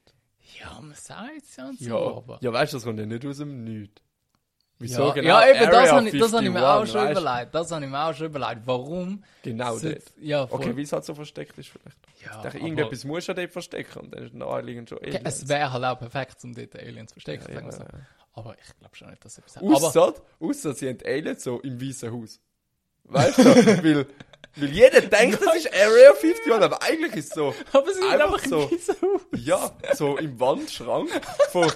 Ja, 0.61 0.81
man 0.81 0.95
sagt 0.95 1.43
es 1.43 1.57
ja 1.57 1.69
und 1.69 1.79
so, 1.79 1.89
Ja, 1.89 1.97
aber... 1.97 2.39
ja 2.41 2.53
weißt 2.53 2.73
du, 2.73 2.77
das 2.77 2.85
kommt 2.85 2.99
ja 3.01 3.07
nicht 3.07 3.27
aus 3.27 3.39
dem 3.39 3.65
Nichts. 3.65 4.01
Wieso 4.85 5.09
ja, 5.09 5.13
genau? 5.15 5.29
ja, 5.41 5.49
eben, 5.49 5.71
das 5.71 5.93
habe 5.93 6.09
ich, 6.09 6.19
das 6.19 6.33
ich 6.33 6.51
mir 6.51 6.63
auch 6.69 6.81
51, 6.81 6.93
schon 6.93 7.01
weisst 7.09 7.17
du? 7.17 7.21
überlegt. 7.23 7.55
Das 7.55 7.71
habe 7.73 7.85
ich 7.85 7.91
mir 7.91 8.05
auch 8.05 8.15
schon 8.15 8.27
überlegt. 8.27 8.61
Warum? 8.65 9.25
Genau 9.43 9.79
dort. 9.79 10.03
Ja, 10.21 10.47
voll. 10.47 10.61
Okay, 10.61 10.77
wie 10.77 10.83
es 10.83 10.93
halt 10.93 11.05
so 11.05 11.15
versteckt 11.15 11.59
ist 11.59 11.69
vielleicht. 11.71 11.99
ja, 12.23 12.37
Ich 12.37 12.43
dachte, 12.43 12.59
irgendetwas 12.59 13.05
musst 13.05 13.29
du 13.29 13.33
ja 13.33 13.37
dort 13.37 13.51
verstecken 13.53 13.99
und 14.01 14.15
dann 14.15 14.25
ist 14.25 14.35
naheliegend 14.35 14.89
schon 14.91 14.99
Okay, 14.99 15.17
Aliens. 15.17 15.43
es 15.43 15.49
wäre 15.49 15.73
halt 15.73 15.85
auch 15.85 15.99
perfekt, 15.99 16.37
um 16.45 16.55
dort 16.55 16.77
Aliens 16.77 17.11
zu 17.11 17.21
verstecken. 17.21 17.65
Ja, 17.65 17.73
so. 17.73 17.85
Aber 18.35 18.57
ich 18.61 18.79
glaube 18.79 18.97
schon 18.97 19.11
nicht, 19.11 19.25
dass 19.25 19.39
etwas 19.39 19.59
Ausser, 19.59 20.15
ausser 20.41 20.75
sie 20.75 20.89
haben 20.89 20.99
Aliens 21.05 21.45
so 21.45 21.61
im 21.61 21.81
Weißen 21.81 22.13
Haus. 22.13 22.41
Weißt 23.05 23.39
du? 23.39 23.45
weil, 23.85 24.07
weil 24.57 24.69
jeder 24.71 25.01
denkt, 25.03 25.41
das 25.45 25.57
ist 25.57 25.73
Area 25.73 26.11
51, 26.11 26.53
aber 26.53 26.83
eigentlich 26.83 27.15
ist 27.17 27.29
es 27.29 27.35
so. 27.35 27.55
aber 27.73 27.87
sie 27.93 28.01
sind 28.01 28.11
einfach 28.11 28.43
einfach, 28.43 28.47
so. 28.47 28.71
Ja, 29.37 29.71
so 29.95 30.17
im 30.19 30.39
Wandschrank 30.41 31.09
von, 31.51 31.69
äh, 31.69 31.73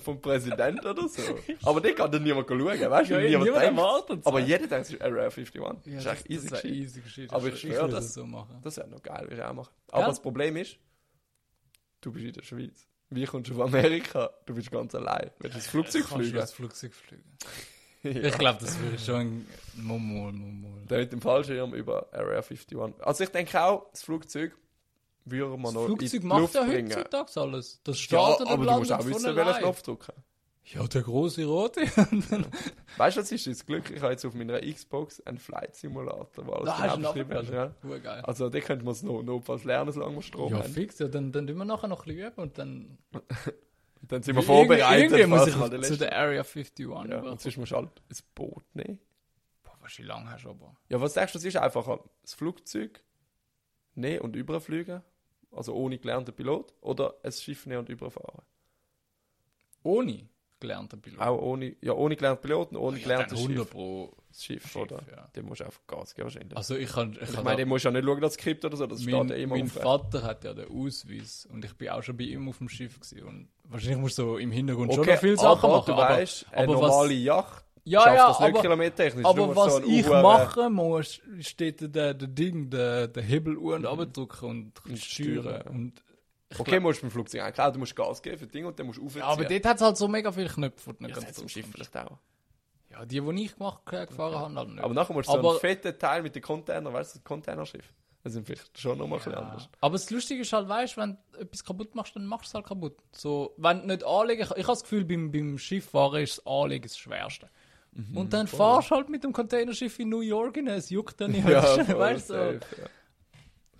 vom 0.00 0.20
Präsident 0.20 0.84
oder 0.84 1.08
so. 1.08 1.22
Aber 1.64 1.80
den 1.80 1.94
kann 1.94 2.10
dann 2.10 2.22
niemand 2.22 2.48
schauen, 2.48 2.60
weißt 2.62 3.10
du? 3.10 3.14
Ja, 3.14 3.20
niemand 3.28 3.44
niemand 3.44 3.64
erwartet 3.64 4.20
Aber 4.26 4.40
jeder 4.40 4.66
denkt, 4.66 4.86
es 4.86 4.92
ist 4.94 5.02
Area 5.02 5.24
51. 5.24 5.54
Ja, 5.54 5.72
das 5.74 5.82
ist 5.86 6.06
das, 6.06 6.12
echt 6.18 6.26
easy 6.30 6.48
das 6.50 6.62
Geschichte. 6.62 6.68
easy 6.84 7.00
Geschichte. 7.00 7.34
Aber 7.34 7.46
ich 7.48 7.60
schwöre, 7.60 7.88
das- 7.88 8.04
das 8.06 8.14
so 8.14 8.26
machen. 8.26 8.58
Das 8.62 8.76
wäre 8.76 8.88
noch 8.88 9.02
geil, 9.02 9.22
würde 9.22 9.36
ich 9.36 9.42
auch 9.42 9.52
machen. 9.54 9.72
Aber 9.92 10.06
das 10.06 10.20
Problem 10.22 10.56
ist, 10.56 10.76
du 12.00 12.12
bist 12.12 12.24
in 12.26 12.32
der 12.32 12.42
Schweiz. 12.42 12.86
Wie 13.10 13.24
kommst 13.24 13.50
du 13.50 13.54
auf 13.54 13.68
Amerika? 13.68 14.30
Du 14.46 14.54
bist 14.54 14.70
ganz 14.70 14.94
allein. 14.94 15.30
Willst 15.40 15.54
du 15.54 15.58
ins 15.58 15.66
Flugzeug 15.66 16.02
Kannst 16.02 16.12
du 16.14 16.18
fliegen? 16.20 16.36
das 16.36 16.52
Flugzeug 16.52 16.94
fliegen? 16.94 17.24
Ja. 18.02 18.12
Ich 18.12 18.38
glaube, 18.38 18.58
das 18.62 18.80
würde 18.80 18.98
schon 18.98 19.14
ein 19.16 19.46
Mummul, 19.74 20.32
Mummul. 20.32 20.86
Der 20.88 21.00
mit 21.00 21.12
dem 21.12 21.20
Fallschirm 21.20 21.74
über 21.74 22.08
Area 22.14 22.38
51. 22.40 22.78
Also 23.00 23.24
ich 23.24 23.28
denke 23.28 23.62
auch, 23.62 23.90
das 23.90 24.04
Flugzeug 24.04 24.56
würde 25.30 25.52
man 25.56 25.62
Das 25.64 25.74
noch 25.74 25.86
Flugzeug 25.86 26.12
in 26.14 26.20
die 26.20 26.26
macht 26.26 26.40
Luft 26.40 26.54
ja 26.54 26.64
bringen. 26.64 26.90
heutzutage 26.96 27.40
alles. 27.40 27.80
Das 27.84 27.96
Ja, 27.98 28.02
startet 28.02 28.46
aber 28.48 28.60
und 28.62 28.66
du 28.66 28.78
musst 28.78 28.92
auch 28.92 29.06
wissen, 29.06 29.36
welchen 29.36 29.54
Knopf 29.62 29.82
drücken. 29.82 30.12
Ja, 30.64 30.86
der 30.86 31.02
große 31.02 31.44
rote. 31.46 31.80
Weißt 32.96 33.16
du, 33.16 33.20
was 33.22 33.32
ist 33.32 33.46
das 33.46 33.66
Glück? 33.66 33.90
Ich 33.90 34.00
habe 34.02 34.12
jetzt 34.12 34.24
auf 34.24 34.34
meiner 34.34 34.60
Xbox 34.60 35.20
einen 35.22 35.38
Flight 35.38 35.74
Simulator, 35.74 36.46
wo 36.46 36.52
alles 36.52 36.66
Da 36.76 36.94
genau 36.94 37.12
beschrieben 37.12 37.32
ist. 37.38 37.50
Ja. 37.50 37.72
Geil. 37.82 38.20
Also, 38.22 38.48
den 38.50 38.62
könnte 38.62 38.84
man 38.84 38.92
es 38.92 39.02
noch 39.02 39.22
notfalls 39.22 39.64
lernen, 39.64 39.90
solange 39.90 40.16
wir 40.16 40.22
Strom 40.22 40.52
Ja, 40.52 40.58
haben. 40.62 40.72
fix, 40.72 40.98
ja, 41.00 41.08
dann, 41.08 41.32
dann 41.32 41.46
tun 41.46 41.56
wir 41.56 41.64
nachher 41.64 41.88
noch 41.88 42.06
ein 42.06 42.14
bisschen 42.14 42.26
üben 42.32 42.40
und 42.42 42.58
dann... 42.58 42.98
Dann 44.02 44.22
sind 44.22 44.34
wir 44.34 44.42
vorbereitet. 44.42 45.12
Irgendwie 45.12 45.26
muss 45.26 45.46
ich 45.46 45.56
mal 45.56 45.70
zu 45.82 45.96
der 45.98 46.16
Area 46.16 46.40
51 46.40 46.78
Ja, 46.88 47.04
über. 47.04 47.30
und 47.30 47.40
sonst 47.40 47.56
musst 47.58 47.72
du 47.72 47.76
halt 47.76 47.90
ein 48.10 48.16
Boot 48.34 48.64
nehmen. 48.74 48.98
Boah, 49.62 49.74
was 49.80 49.98
wie 49.98 50.02
lange 50.02 50.30
hast 50.30 50.44
du 50.46 50.50
aber? 50.50 50.74
Ja, 50.88 51.00
was 51.00 51.14
sagst 51.14 51.34
du, 51.34 51.38
es 51.38 51.44
ist 51.44 51.56
einfacher, 51.58 52.02
das 52.22 52.32
Flugzeug 52.34 53.04
nehmen 53.94 54.20
und 54.22 54.36
überfliegen, 54.36 55.02
also 55.52 55.74
ohne 55.74 55.98
gelernten 55.98 56.34
Pilot, 56.34 56.72
oder 56.80 57.14
ein 57.22 57.32
Schiff 57.32 57.66
nehmen 57.66 57.80
und 57.80 57.88
überfahren? 57.88 58.42
Ohne 59.82 60.28
gelernter 60.58 60.96
Pilot. 60.98 61.20
Auch 61.20 61.40
ohne, 61.40 61.74
ja, 61.80 61.92
ohne 61.94 62.16
gelernten 62.16 62.42
Piloten, 62.42 62.76
ohne 62.76 62.98
Ja, 62.98 63.02
gelerntes 63.04 63.30
dann 63.38 63.38
100 63.38 63.58
Schiff. 63.64 63.70
pro 63.72 64.12
Schiff, 64.32 64.62
Schiff, 64.62 64.76
oder? 64.76 65.00
ja. 65.10 65.26
Dem 65.34 65.46
musst 65.46 65.60
du 65.60 65.64
einfach 65.64 65.80
Gas 65.86 66.14
geben 66.14 66.26
wahrscheinlich. 66.26 66.56
Also 66.56 66.76
ich 66.76 66.90
kann... 66.92 67.18
Ich, 67.20 67.30
ich 67.30 67.42
meine, 67.42 67.56
dem 67.56 67.68
musst 67.68 67.84
du 67.84 67.88
ja 67.88 67.92
nicht 67.92 68.04
schauen, 68.04 68.20
das 68.20 68.34
Skript 68.34 68.64
oder 68.66 68.76
so, 68.76 68.86
das 68.86 69.00
mein, 69.04 69.26
steht 69.26 69.30
ja 69.30 69.36
immer 69.42 69.56
mein 69.56 69.64
aufrecht. 69.64 69.82
Vater 69.82 70.22
hat 70.22 70.44
ja 70.44 70.52
den 70.52 70.68
Ausweis 70.70 71.48
und 71.50 71.64
ich 71.64 71.72
bin 71.74 71.88
auch 71.88 72.02
schon 72.02 72.16
bei 72.16 72.24
ihm 72.24 72.46
auf 72.48 72.58
dem 72.58 72.68
Schiff 72.68 73.00
gewesen 73.00 73.22
und 73.26 73.48
wahrscheinlich 73.64 73.98
musst 73.98 74.18
du 74.18 74.22
so 74.22 74.38
im 74.38 74.50
Hintergrund 74.50 74.92
schon 74.92 75.00
Okay, 75.02 75.14
noch 75.14 75.20
viele 75.20 75.36
Sachen 75.38 75.70
machen. 75.70 75.86
du 75.86 75.92
aber, 75.94 76.02
weißt, 76.14 76.46
eine 76.52 76.68
aber 76.68 76.74
was- 76.82 76.90
normale 76.90 77.14
Yacht 77.14 77.64
Ja, 77.84 78.14
ja, 78.14 78.28
das 78.28 78.40
nicht 78.40 78.48
aber- 78.50 78.60
kilometertechnisch. 78.60 79.24
Aber 79.24 79.56
was 79.56 79.76
so 79.76 79.82
ich 79.84 80.06
Uhren- 80.06 80.22
machen 80.22 80.72
muss, 80.74 81.20
steht 81.40 81.80
der, 81.94 82.14
der 82.14 82.28
Ding, 82.28 82.68
der, 82.70 83.08
der 83.08 83.22
Hebel 83.22 83.56
und 83.56 83.86
abdrücken 83.86 84.48
und, 84.48 84.84
Und 84.86 84.98
steuern. 84.98 85.62
Und 85.68 86.04
Okay, 86.58 86.64
glaub- 86.72 86.82
musst 86.82 86.98
du 86.98 87.02
beim 87.02 87.10
Flugzeug 87.12 87.42
eigentlich 87.42 87.60
auch, 87.60 87.72
du 87.72 87.78
musst 87.78 87.94
Gas 87.96 88.20
geben 88.22 88.38
für 88.38 88.46
Ding 88.46 88.64
und 88.66 88.78
dann 88.78 88.86
musst 88.86 88.98
du 88.98 89.04
aufziehen. 89.06 89.20
ja, 89.22 89.26
aber 89.28 89.44
dort 89.44 89.64
hat 89.64 89.76
es 89.76 89.82
halt 89.82 89.96
so 89.96 90.08
mega 90.08 90.30
viele 90.32 90.48
Knöpfe. 90.48 90.94
ja, 91.00 91.08
das 91.08 91.38
im 91.38 91.48
Schiff 91.48 91.66
vielleicht 91.72 91.96
auch. 91.96 92.18
Ja, 92.90 93.04
die, 93.06 93.20
die 93.20 93.44
ich 93.44 93.56
gemacht, 93.56 93.80
äh, 93.92 94.04
gefahren 94.04 94.34
habe, 94.34 94.54
halt 94.56 94.68
nicht. 94.70 94.82
Aber 94.82 94.92
nachher 94.94 95.12
musst 95.14 95.28
du 95.28 95.32
so 95.32 95.38
Aber- 95.38 95.50
einen 95.52 95.60
fetten 95.60 95.96
Teil 95.98 96.22
mit 96.22 96.34
den 96.34 96.42
Container, 96.42 96.92
weißt 96.92 97.14
du, 97.14 97.18
das 97.20 97.24
Containerschiff. 97.24 97.92
Das 98.22 98.32
sind 98.34 98.44
vielleicht 98.44 98.76
schon 98.78 98.98
nochmal 98.98 99.18
ein 99.20 99.24
bisschen 99.24 99.32
Ja. 99.32 99.38
anders. 99.48 99.68
Aber 99.80 99.92
das 99.92 100.10
Lustige 100.10 100.42
ist 100.42 100.52
halt, 100.52 100.68
weißt 100.68 100.96
du, 100.96 101.00
wenn 101.00 101.16
du 101.32 101.38
etwas 101.38 101.64
kaputt 101.64 101.94
machst, 101.94 102.16
dann 102.16 102.26
machst 102.26 102.46
du 102.46 102.48
es 102.48 102.54
halt 102.54 102.66
kaputt. 102.66 102.96
So, 103.12 103.54
wenn 103.56 103.80
du 103.82 103.86
nicht 103.86 104.04
anlegen, 104.04 104.42
ich, 104.42 104.50
ich 104.50 104.64
habe 104.64 104.72
das 104.72 104.82
Gefühl, 104.82 105.04
beim, 105.04 105.30
beim 105.32 105.56
Schifffahren 105.56 106.20
ist 106.22 106.38
das 106.38 106.46
Anlegen 106.46 106.82
das 106.82 106.98
Schwerste. 106.98 107.48
Mhm, 107.92 108.16
Und 108.16 108.32
dann 108.32 108.46
fahrst 108.46 108.90
du 108.90 108.94
halt 108.96 109.08
mit 109.08 109.24
dem 109.24 109.32
Containerschiff 109.32 109.98
in 109.98 110.08
New 110.10 110.20
York 110.20 110.56
rein, 110.56 110.68
es 110.68 110.90
juckt 110.90 111.20
dann 111.20 111.32
nicht. 111.32 111.44
Ja, 111.48 111.62
weißt 111.62 111.78
du, 111.78 111.84
voll 111.86 111.98
weißt 111.98 112.30
du, 112.30 112.34
so. 112.34 112.38
safe, 112.38 112.60
ja. 112.80 112.86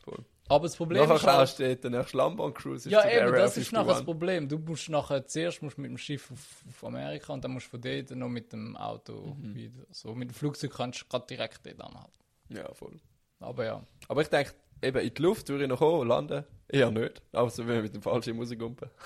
Voll. 0.04 0.24
Aber 0.48 0.64
das 0.66 0.76
Problem 0.76 1.02
Nachher 1.08 1.14
ist 1.44 1.58
halt, 1.58 1.60
dort 1.60 1.84
der 1.84 1.90
nächste 2.00 2.16
Lambon-Cruise. 2.16 2.88
ist 2.88 2.92
ja 2.92 3.08
eben, 3.08 3.28
Area 3.28 3.42
das 3.42 3.56
ist 3.56 3.70
nachher 3.72 3.84
das 3.86 3.98
51. 3.98 4.04
Problem. 4.06 4.48
Du 4.48 4.58
musst 4.58 4.88
nachher, 4.88 5.24
zuerst 5.26 5.62
musst 5.62 5.78
mit 5.78 5.90
dem 5.90 5.96
Schiff 5.98 6.28
auf, 6.32 6.64
auf 6.68 6.84
Amerika 6.88 7.32
und 7.32 7.44
dann 7.44 7.52
musst 7.52 7.66
du 7.66 7.70
von 7.70 7.80
dort 7.82 8.10
noch 8.10 8.28
mit 8.28 8.52
dem 8.52 8.76
Auto 8.76 9.36
Mhm. 9.38 9.54
wieder. 9.54 9.86
So, 9.92 10.12
mit 10.14 10.30
dem 10.30 10.34
Flugzeug 10.34 10.72
kannst 10.74 11.02
du 11.02 11.04
gerade 11.06 11.26
direkt 11.28 11.64
dort 11.64 11.80
anhalten. 11.80 12.10
Ja, 12.48 12.72
voll. 12.74 12.96
Aber 13.38 13.64
ja. 13.64 13.80
Aber 14.08 14.22
ich 14.22 14.28
denke, 14.28 14.52
eben 14.82 14.98
in 14.98 15.14
die 15.14 15.22
Luft 15.22 15.48
würde 15.48 15.64
ich 15.64 15.70
noch 15.70 15.78
kommen, 15.78 16.08
landen. 16.08 16.42
Eher 16.68 16.90
nicht. 16.90 17.22
Außer 17.32 17.64
wenn 17.68 17.76
wir 17.76 17.82
mit 17.82 17.94
dem 17.94 18.02
falschen 18.02 18.34
Musikgumpen. 18.36 18.90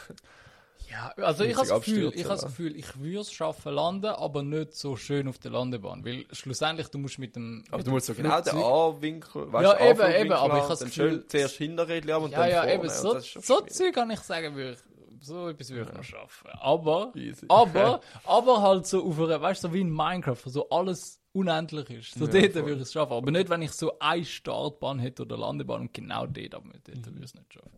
Ja, 0.91 1.13
also 1.25 1.45
ich 1.45 1.57
habe 1.57 1.67
das 1.67 1.83
Gefühl, 1.85 2.13
ich 2.15 2.25
habe 2.25 2.35
das? 2.35 2.45
Gefühl, 2.45 2.77
ich 2.77 2.99
würde 3.01 3.21
es 3.21 3.33
schaffen 3.33 3.73
landen, 3.73 4.07
aber 4.07 4.43
nicht 4.43 4.75
so 4.75 4.97
schön 4.97 5.27
auf 5.29 5.39
der 5.39 5.51
Landebahn, 5.51 6.05
weil 6.05 6.25
schlussendlich 6.31 6.89
du 6.89 6.99
musst 6.99 7.19
mit 7.19 7.35
dem 7.35 7.65
Aber 7.69 7.79
mit 7.79 7.87
du 7.87 7.91
musst 7.91 8.07
so 8.07 8.15
genau 8.15 8.41
den 8.41 8.57
A-Winkel, 8.57 9.53
weißt 9.53 9.65
Ja, 9.81 9.91
eben, 9.91 10.01
eben, 10.27 10.33
aber 10.33 10.57
ich 10.59 10.63
habe 10.63 10.69
das 10.69 10.85
Gefühl- 10.85 11.27
zuerst 11.27 11.57
Hinterrädchen 11.57 12.13
haben 12.13 12.25
und 12.27 12.31
ja, 12.33 12.39
dann 12.41 12.51
ja, 12.51 12.57
vorne. 12.59 12.75
eben 12.75 12.89
so, 12.91 13.19
so. 13.19 13.61
Zeug 13.63 13.95
kann 13.95 14.11
ich 14.11 14.21
sagen, 14.21 14.55
würde 14.55 14.79
so 15.21 15.49
etwas 15.49 15.71
würde 15.71 15.91
ich 15.91 15.97
noch 15.97 16.05
schaffen. 16.05 16.51
Aber, 16.61 17.13
Easy. 17.17 17.47
aber, 17.49 18.01
aber 18.25 18.61
halt 18.63 18.87
so 18.87 19.05
auf 19.07 19.19
einer, 19.19 19.41
weißt 19.41 19.65
du, 19.65 19.69
so 19.69 19.75
wie 19.75 19.81
in 19.81 19.91
Minecraft, 19.91 20.37
wo 20.45 20.51
so 20.51 20.69
alles 20.69 21.19
unendlich 21.33 21.89
ist. 21.91 22.15
So 22.15 22.27
Ja, 22.27 22.33
dort 22.33 22.53
voll. 22.53 22.67
würde 22.67 22.77
ich 22.77 22.83
es 22.83 22.93
schaffen. 22.93 23.13
Aber 23.15 23.31
nicht, 23.31 23.49
wenn 23.49 23.63
ich 23.63 23.73
so 23.73 23.99
eine 23.99 24.25
Startbahn 24.25 24.99
hätte 24.99 25.23
oder 25.23 25.39
Landebahn 25.39 25.81
und 25.81 25.95
genau 25.95 26.27
dort, 26.27 26.55
aber 26.55 26.69
dort 26.85 26.89
Mhm. 26.99 27.07
würde 27.07 27.19
ich 27.21 27.25
es 27.25 27.35
nicht 27.35 27.53
schaffen. 27.55 27.71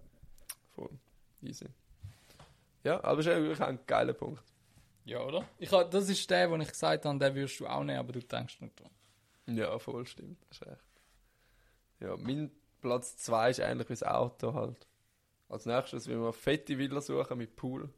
Voll. 0.74 0.90
Easy. 1.42 1.66
Ja, 2.86 3.02
aber 3.02 3.18
ist 3.18 3.26
wirklich 3.26 3.60
ein 3.60 3.80
geiler 3.86 4.12
Punkt. 4.12 4.42
Ja, 5.04 5.20
oder? 5.20 5.44
Ich 5.58 5.70
das 5.70 6.08
ist 6.08 6.30
der, 6.30 6.48
den 6.48 6.60
ich 6.60 6.68
gesagt 6.68 7.04
habe, 7.04 7.18
den 7.18 7.34
würdest 7.34 7.58
du 7.58 7.66
auch 7.66 7.82
nehmen, 7.82 7.98
aber 7.98 8.12
du 8.12 8.20
denkst 8.20 8.60
nicht 8.60 8.78
dran. 8.80 8.90
Ja, 9.56 9.76
voll 9.80 10.06
stimmt. 10.06 10.38
Das 10.48 10.58
ist 10.60 10.66
recht. 10.66 10.80
Ja, 12.00 12.16
mein 12.16 12.50
Platz 12.80 13.16
2 13.16 13.50
ist 13.50 13.60
eigentlich 13.60 13.88
das 13.88 14.02
Auto 14.04 14.54
halt. 14.54 14.86
Als 15.48 15.66
nächstes 15.66 16.06
will 16.06 16.20
wir 16.20 16.32
fette 16.32 16.78
Villa 16.78 17.00
suchen 17.00 17.38
mit 17.38 17.56
Pool. 17.56 17.88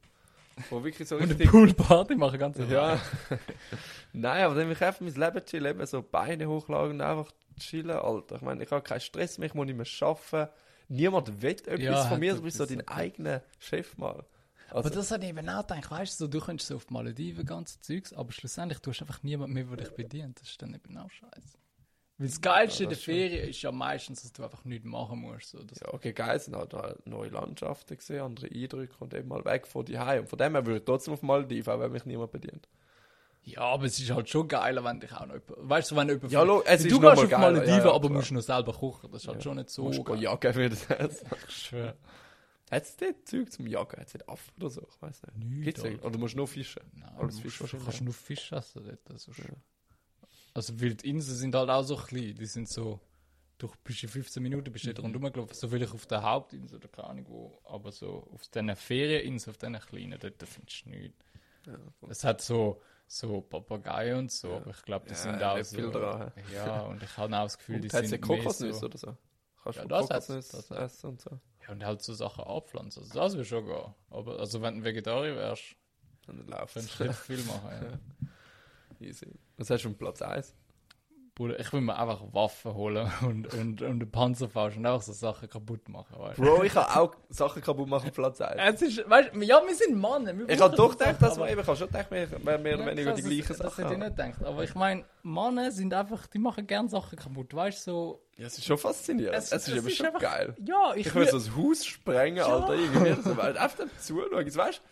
Wo 0.70 0.82
wirklich 0.82 1.07
so 1.07 1.16
Und 1.16 1.22
eine 1.24 1.30
richtig. 1.32 1.51
Poolparty 1.51 2.14
machen 2.16 2.39
ganz 2.39 2.57
Ja. 2.59 2.99
Nein, 4.14 4.45
aber 4.45 4.55
dann 4.55 4.66
will 4.68 4.72
ich 4.76 4.82
einfach 4.82 5.01
mein 5.01 5.14
Leben 5.14 5.45
chillen, 5.45 5.66
eben 5.66 5.86
so 5.86 6.03
Beine 6.03 6.47
hochlegen 6.49 6.91
und 6.93 7.01
einfach 7.03 7.30
chillen, 7.59 7.97
Alter. 7.99 8.36
Ich 8.36 8.43
meine, 8.43 8.64
ich 8.64 8.70
habe 8.70 8.82
keinen 8.82 9.01
Stress 9.01 9.36
mehr, 9.39 9.49
ich 9.49 9.55
muss 9.55 9.66
nicht 9.66 9.76
mehr 9.76 10.09
arbeiten. 10.09 10.51
Niemand 10.89 11.43
will 11.43 11.51
etwas 11.51 11.80
Ja, 11.80 12.03
von 12.03 12.11
hat 12.12 12.20
mir, 12.20 12.34
du 12.34 12.43
bist 12.43 12.57
so 12.57 12.64
etwas. 12.64 12.76
dein 12.78 12.89
eigener 12.89 13.43
Chef 13.59 13.97
mal. 13.99 14.24
Aber 14.71 14.85
Also, 14.85 14.91
das 14.91 15.11
hat 15.11 15.23
ich 15.23 15.31
eben 15.31 15.49
auch 15.49 15.66
gedacht, 15.66 15.91
weißt 15.91 16.21
du, 16.21 16.25
so, 16.25 16.29
du 16.29 16.41
könntest 16.41 16.69
so 16.69 16.77
auf 16.77 16.85
die 16.87 16.93
Malediven 16.95 17.45
ganze 17.47 17.81
Zeugs, 17.81 18.12
aber 18.12 18.33
schlussendlich 18.33 18.81
tust 18.81 19.01
du 19.01 19.05
einfach 19.05 19.23
niemand 19.23 19.53
mehr, 19.55 19.64
der 19.64 19.77
dich 19.79 19.91
bedient. 19.95 20.41
Das 20.41 20.49
ist 20.51 20.61
dann 20.61 20.75
eben 20.75 20.97
auch 20.99 21.11
scheiße. 21.11 21.57
Weil 22.21 22.27
das 22.27 22.41
Geilste 22.41 22.83
in 22.83 22.89
der 22.89 22.97
das 22.97 23.05
schon. 23.05 23.14
Ferien 23.14 23.49
ist 23.49 23.62
ja 23.62 23.71
meistens, 23.73 24.23
dass 24.23 24.33
du 24.33 24.43
einfach 24.43 24.64
nichts 24.64 24.85
machen 24.85 25.21
musst. 25.21 25.51
So, 25.51 25.59
ja, 25.59 25.95
okay, 25.95 26.12
geil, 26.12 26.39
sind 26.41 26.57
halt 26.57 26.75
neue 27.07 27.29
Landschaften 27.31 27.97
gesehen, 27.97 28.23
andere 28.23 28.49
Eindrücke 28.53 28.95
und 28.99 29.14
eben 29.14 29.29
mal 29.29 29.45
weg 29.45 29.66
von 29.69 29.85
die 29.85 29.97
Und 29.97 30.29
von 30.29 30.39
dem 30.39 30.53
her 30.55 30.66
würde 30.66 30.79
ich 30.81 30.85
trotzdem 30.85 31.14
auf 31.14 31.23
Malediven, 31.23 31.73
auch 31.73 31.79
wenn 31.81 31.93
mich 31.93 32.05
niemand 32.05 32.33
bedient. 32.33 32.69
ja, 33.45 33.61
aber 33.61 33.85
es 33.85 33.99
ist 34.01 34.11
halt 34.11 34.29
schon 34.29 34.49
geiler, 34.49 34.83
wenn 34.85 34.99
dich 35.01 35.12
auch 35.12 35.27
noch 35.27 35.35
jemand, 35.35 35.69
weißt 35.71 35.91
du, 35.93 35.97
wenn 35.97 36.09
jemand 36.09 36.33
Ja, 36.33 36.43
lo- 36.43 36.62
es 36.66 36.83
du 36.83 36.89
ist 36.89 36.91
gehst 36.91 37.03
noch 37.03 37.14
mal 37.16 37.25
auf 37.25 37.31
Malediven, 37.31 37.69
ja, 37.79 37.85
ja, 37.87 37.93
aber 37.93 38.09
klar. 38.09 38.19
musst 38.19 38.33
noch 38.33 38.41
selber 38.43 38.73
kochen. 38.73 39.11
Das 39.12 39.23
ist 39.23 39.29
halt 39.29 39.43
schon 39.43 39.57
nicht 39.57 39.71
so 39.71 39.85
Musst 39.85 39.99
du 40.01 40.05
geil. 40.05 40.21
jagen 40.21 40.53
für 40.55 40.69
das 40.69 40.87
Essen. 40.91 41.29
Hat 42.71 42.83
es 42.83 42.97
dort 42.97 43.27
Zeug 43.29 43.51
zum 43.53 43.66
Jagen? 43.66 43.99
Hat 44.01 44.09
es 44.09 44.14
nicht 44.14 44.29
Affen 44.29 44.53
oder 44.59 44.71
so? 44.71 44.87
Ich 44.95 45.01
weiß 45.03 45.23
nicht. 45.23 45.37
Nichts, 45.37 45.64
Gibt's 45.64 45.81
Alter. 45.81 45.91
nicht? 45.93 46.05
Oder 46.05 46.19
musst 46.19 46.35
du 46.35 46.39
nur 46.39 46.49
fischen? 46.49 46.83
Nein, 46.95 47.09
Alles 47.16 47.37
du 47.37 47.43
Fisch 47.43 47.61
musst- 47.61 47.61
wahrscheinlich. 47.75 47.87
kannst 47.89 48.03
nur 48.03 48.14
Fisch 48.14 48.53
essen 48.53 48.85
dort. 48.85 49.11
Ist 49.11 49.35
schon. 49.35 49.57
Also, 50.55 50.81
weil 50.81 50.95
die 50.95 51.09
Inseln 51.11 51.37
sind 51.37 51.55
halt 51.55 51.71
auch 51.71 51.83
so 51.83 51.97
klein. 51.97 52.35
Die 52.35 52.47
sind 52.47 52.69
so, 52.69 53.01
du 53.59 53.71
bist 53.85 54.03
in 54.03 54.09
15 54.09 54.43
Minuten 54.43 54.73
bist 54.73 54.85
du 54.85 54.91
Mhm. 54.91 54.95
dort 54.95 55.05
rundherum 55.07 55.33
gelaufen. 55.33 55.55
So 55.55 55.69
vielleicht 55.69 55.93
auf 55.95 56.07
der 56.07 56.23
Hauptinsel 56.23 56.77
oder 56.79 56.89
keine 56.89 57.09
Ahnung 57.09 57.27
wo. 57.29 57.61
Aber 57.64 57.93
so 57.93 58.29
auf 58.33 58.47
diesen 58.49 58.75
Ferieninseln, 58.77 59.53
auf 59.55 59.59
diesen 59.59 59.79
kleinen, 59.81 60.19
dort 60.19 60.43
findest 60.49 60.85
du 60.85 60.91
nichts. 60.91 61.25
Es 62.09 62.25
hat 62.25 62.41
so, 62.41 62.81
so 63.07 63.41
Papageien 63.43 64.19
und 64.19 64.33
so, 64.33 64.55
aber 64.57 64.71
ich 64.71 64.83
glaube, 64.83 65.07
die 65.07 65.12
Ja, 65.14 65.16
sind 65.21 65.43
auch 65.43 65.57
nicht 65.57 65.66
so. 65.69 65.77
viel 65.77 65.91
dran, 65.91 66.33
Ja, 66.53 66.83
und 66.83 67.03
ich 67.03 67.16
habe 67.16 67.37
auch 67.37 67.43
das 67.45 67.59
Gefühl, 67.59 67.81
die 67.81 67.89
Hat 67.89 68.03
es 68.05 68.09
sind 68.11 68.21
ja 68.21 68.27
mehr 68.27 68.39
Kokosnüsse 68.39 68.79
so, 68.81 68.87
oder 68.87 68.99
so? 68.99 69.16
Kannst 69.62 69.79
Ja, 69.79 69.85
du 69.85 69.95
Kokosnüsse 69.95 70.77
essen 70.77 71.07
und 71.11 71.21
so? 71.21 71.41
Und 71.69 71.85
halt 71.85 72.03
so 72.03 72.14
Sachen 72.14 72.45
abpflanzen. 72.45 73.03
Also 73.03 73.14
das 73.14 73.33
würde 73.35 73.45
schon 73.45 73.66
gehen. 73.66 73.95
Aber 74.11 74.39
also 74.39 74.62
wenn 74.62 74.79
du 74.79 74.85
Vegetarier 74.85 75.37
wärst, 75.37 75.77
Dann 76.27 76.47
läuft 76.47 76.75
könntest 76.75 77.01
du 77.01 77.12
viel 77.12 77.45
machen. 77.45 77.71
Ja. 77.71 78.27
Easy. 79.07 79.27
Was 79.57 79.71
hast 79.71 79.85
du 79.85 79.91
auf 79.91 79.99
Platz 79.99 80.23
1? 80.23 80.55
Bruder, 81.39 81.59
ich 81.61 81.72
will 81.72 81.80
mir 81.82 81.97
einfach 81.97 82.20
Waffen 82.32 82.74
holen 82.74 83.11
und, 83.22 83.55
und, 83.55 83.80
und 83.80 83.82
einen 83.82 84.11
Panzerfaust 84.11 84.76
und 84.76 84.84
einfach 84.84 85.01
so 85.03 85.12
Sachen 85.12 85.49
kaputt 85.49 85.89
machen. 85.89 86.18
Weißt? 86.18 86.36
Bro, 86.41 86.64
ich 86.64 86.72
kann 86.74 86.84
auch 86.86 87.14
Sachen 87.30 87.62
kaputt 87.62 87.89
machen 87.89 88.11
Platz 88.11 88.41
1. 88.41 88.61
Es 88.61 88.82
ist, 88.82 89.09
weißt, 89.09 89.30
ja, 89.43 89.62
wir 89.64 89.74
sind 89.74 89.95
Männer. 89.95 90.36
wir 90.36 90.49
Ich 90.49 90.61
habe 90.61 90.74
doch 90.76 90.91
so 90.93 90.99
gedacht, 90.99 91.20
Sachen, 91.20 91.20
dass 91.20 91.39
wir 91.39 91.49
ich 91.49 91.57
habe 91.66 91.76
schon 91.76 91.86
gedacht, 91.86 92.11
wir 92.11 92.26
mehr 92.59 92.59
oder 92.59 92.78
Ja, 92.80 92.86
weniger 92.86 93.12
die 93.12 93.22
gleichen 93.22 93.49
das, 93.49 93.59
Das 93.59 93.76
Sachen. 93.76 93.84
hätte 93.84 93.95
ich 93.95 94.01
nicht 94.01 94.16
gedacht. 94.16 94.45
Aber 94.45 94.64
ich 94.64 94.74
meine, 94.74 95.05
Männer 95.22 95.70
sind 95.70 95.95
einfach, 95.95 96.26
die 96.26 96.39
machen 96.41 96.66
gern 96.66 96.89
Sachen 96.89 97.16
kaputt. 97.16 97.55
Weißt 97.55 97.86
du, 97.86 97.91
so. 97.93 98.22
Ja, 98.36 98.47
es 98.47 98.59
ist 98.59 98.64
schon 98.66 98.78
faszinierend. 98.78 99.36
Es, 99.36 99.53
ist 99.53 99.68
eben 99.68 99.89
schon 99.91 100.07
einfach- 100.07 100.20
geil. 100.20 100.57
Ja, 100.64 100.93
ich, 100.97 101.07
Ich 101.07 101.14
will 101.14 101.28
so 101.28 101.36
ein 101.39 101.57
Haus 101.57 101.86
sprengen, 101.86 102.43
Alter, 102.43 102.74
irgendwie. 102.74 103.22
So, 103.22 103.41
einfach 103.41 103.76
dem 103.76 103.91
zuschauen. 104.01 104.57
Weißt 104.57 104.78
du, 104.78 104.82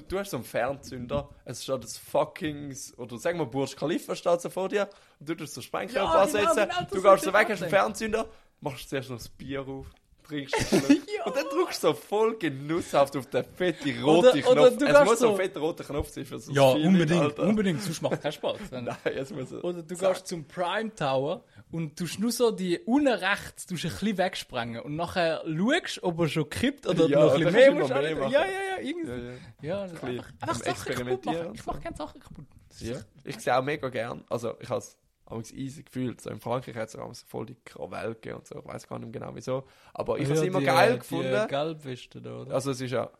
du 0.00 0.18
hast 0.18 0.30
so 0.30 0.38
einen 0.38 0.44
Fernzünder, 0.44 1.28
es 1.44 1.62
steht 1.62 1.82
das 1.82 1.96
fucking, 1.96 2.76
oder 2.96 3.18
sagen 3.18 3.38
wir 3.38 3.46
Burj 3.46 3.74
Khalifa 3.76 4.14
steht 4.14 4.40
so 4.40 4.50
vor 4.50 4.68
dir, 4.68 4.88
und 5.20 5.28
du 5.28 5.34
tust 5.34 5.54
so 5.54 5.60
Sprengkörper 5.60 6.04
Ja, 6.04 6.26
genau, 6.26 6.38
ansetzen, 6.38 6.68
genau, 6.68 6.80
das 6.80 6.90
du 6.90 7.02
gehst 7.02 7.24
so 7.24 7.32
weg, 7.32 7.48
hast 7.50 7.62
einen. 7.62 7.70
Fernzünder, 7.70 8.28
machst 8.60 8.88
zuerst 8.88 9.10
noch 9.10 9.18
das 9.18 9.28
Bier 9.28 9.66
auf, 9.66 9.86
trinkst. 10.26 10.54
Und 11.26 11.34
dann 11.36 11.44
drückst 11.50 11.82
du 11.82 11.88
so 11.88 11.94
voll 11.94 12.36
genusshaft 12.38 13.16
auf 13.16 13.26
den 13.28 13.44
fetten 13.44 14.02
roten 14.04 14.28
Oder- 14.28 14.32
Knopf. 14.32 14.48
oder 14.50 14.70
du 14.70 14.86
es 14.86 15.04
muss 15.04 15.18
so 15.18 15.30
ein 15.30 15.36
fetter 15.36 15.60
roter 15.60 15.84
Knopf 15.84 16.08
sein 16.10 16.24
für 16.24 16.38
so 16.38 16.52
Ja, 16.52 16.72
Feeling, 16.72 16.86
unbedingt, 16.88 17.20
Alter. 17.20 17.42
unbedingt, 17.42 17.82
sonst 17.82 18.00
macht 18.02 18.22
keinen 18.22 18.32
Spaß. 18.32 18.58
Nein, 18.70 18.96
es 19.04 19.30
muss 19.32 19.50
so. 19.50 19.60
Oder 19.62 19.82
du 19.82 19.96
gehst 19.96 20.26
zum 20.28 20.44
Prime 20.46 20.94
Tower 20.94 21.42
und 21.72 21.98
du 21.98 22.06
nur 22.20 22.30
so 22.30 22.52
die 22.52 22.78
unten 22.80 23.08
rechts 23.08 23.66
tust 23.66 23.84
ein 23.86 23.90
bisschen 23.90 24.18
wegsprengen 24.18 24.80
und 24.82 24.94
nachher 24.94 25.42
schaust, 25.46 26.02
ob 26.04 26.20
er 26.20 26.28
schon 26.28 26.48
kippt 26.48 26.86
oder 26.86 27.08
Ja, 27.08 27.24
noch 27.24 27.34
ein 27.34 27.38
bisschen 27.44 27.52
mehr 27.54 27.72
musst. 27.74 27.88
mehr 27.90 28.16
machen. 28.16 28.32
Ja, 28.32 28.44
ja, 28.44 28.50
ja, 28.76 28.82
irgendwie. 28.82 29.08
Ja, 29.10 29.16
ja. 29.16 29.32
Ja, 29.62 29.86
das 29.88 30.02
einfach, 30.04 30.30
einfach 30.40 30.64
Sachen 30.64 30.94
kaputt 30.94 31.24
machen. 31.26 31.50
Ich 31.54 31.66
mach 31.66 31.74
so. 31.74 31.80
gerne 31.80 31.96
Sachen 31.96 32.20
kaputt. 32.20 32.44
Ja. 32.78 32.96
Ich 33.24 33.38
sehe 33.40 33.56
auch 33.58 33.62
mega 33.64 33.88
gern. 33.88 34.24
Also, 34.28 34.54
ich 34.60 34.68
habe 34.68 34.78
es 34.78 34.96
amigs 35.26 35.52
easy 35.52 35.82
gefühlt. 35.82 36.20
So 36.20 36.30
in 36.30 36.40
Frankreich 36.40 36.74
hat 36.76 36.88
es 36.88 36.96
auch 36.96 37.12
voll 37.26 37.46
die 37.46 37.56
Krawell 37.64 38.14
gegeben 38.14 38.36
und 38.38 38.46
so. 38.46 38.58
Ich 38.58 38.64
weiß 38.64 38.88
gar 38.88 38.98
nicht 38.98 39.12
genau 39.12 39.30
wieso. 39.34 39.64
Aber 39.92 40.18
ich 40.18 40.24
habe 40.24 40.34
es 40.38 40.42
immer 40.42 40.60
geil 40.62 40.98
gefunden. 40.98 41.46
Gelbweste 41.48 42.22
da, 42.22 42.40
oder? 42.42 42.54
Also, 42.54 42.70
es 42.70 42.80
ist 42.80 42.90
ja. 42.90 43.10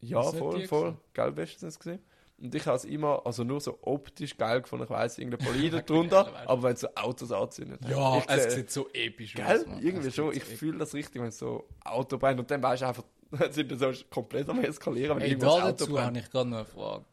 Ja, 0.00 0.24
hat 0.24 0.34
voll, 0.36 0.60
die 0.60 0.66
voll. 0.66 0.96
Gelbweste 1.12 1.58
sind 1.60 1.68
es 1.68 1.78
gesehen. 1.78 2.02
Und 2.40 2.54
ich 2.54 2.64
habe 2.66 2.76
es 2.76 2.84
immer, 2.84 3.26
also 3.26 3.42
nur 3.42 3.60
so 3.60 3.78
optisch 3.82 4.36
geil 4.36 4.62
gefunden. 4.62 4.84
Ich 4.84 4.90
weiß, 4.90 5.18
irgendein 5.18 5.44
Bolide 5.52 5.82
drunter. 5.82 6.24
Geil, 6.24 6.44
aber 6.46 6.62
wenn 6.62 6.76
so 6.76 6.86
Autos 6.94 7.32
anzünden. 7.32 7.78
ja, 7.88 8.18
ich 8.18 8.24
es 8.28 8.44
seh- 8.44 8.50
sieht 8.50 8.70
so 8.70 8.88
episch 8.92 9.34
Gell? 9.34 9.44
aus. 9.44 9.66
Mann. 9.66 9.82
Irgendwie 9.82 10.06
Es 10.08 10.14
schon. 10.14 10.32
Ich 10.32 10.44
so 10.44 10.54
fühle 10.56 10.78
das 10.78 10.94
richtig, 10.94 11.20
wenn 11.20 11.32
so 11.32 11.68
Auto 11.84 12.16
brennt. 12.16 12.38
Und 12.38 12.48
dann 12.50 12.62
weißt 12.62 12.82
du 12.82 12.86
einfach, 12.86 13.02
sind 13.50 13.76
so 13.78 13.90
komplett 14.08 14.48
am 14.48 14.62
Eskalieren, 14.62 15.16
wenn 15.16 15.24
Ey, 15.24 15.30
irgendwo 15.30 15.46
das 15.46 15.56
da 15.56 15.62
Auto 15.64 15.72
dazu 15.72 16.00
habe 16.00 16.18
ich 16.18 16.30
gerade 16.30 16.48
noch 16.48 16.56
eine 16.58 16.64
Frage. 16.66 17.04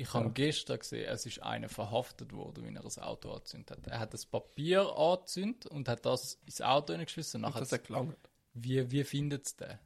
Ich 0.00 0.14
habe 0.14 0.30
gestern 0.30 0.78
gesehen, 0.78 1.08
es 1.08 1.26
ist 1.26 1.42
einer 1.42 1.68
verhaftet 1.68 2.32
worden, 2.32 2.64
wie 2.64 2.72
er 2.72 2.82
das 2.82 3.00
Auto 3.00 3.32
angezündet 3.32 3.72
hat. 3.72 3.86
Er 3.88 3.98
hat 3.98 4.14
das 4.14 4.26
Papier 4.26 4.96
angezündet 4.96 5.66
und 5.66 5.88
hat 5.88 6.06
das 6.06 6.38
ins 6.46 6.60
Auto 6.60 6.92
hineingeschmissen. 6.92 7.42
und 7.42 7.50
Nachher 7.50 7.58
Das 7.58 7.72
hat 7.72 7.84
gelangt. 7.84 8.16
Wie, 8.54 8.88
wie 8.92 9.02
findet 9.02 9.46
es 9.46 9.56
den? 9.56 9.76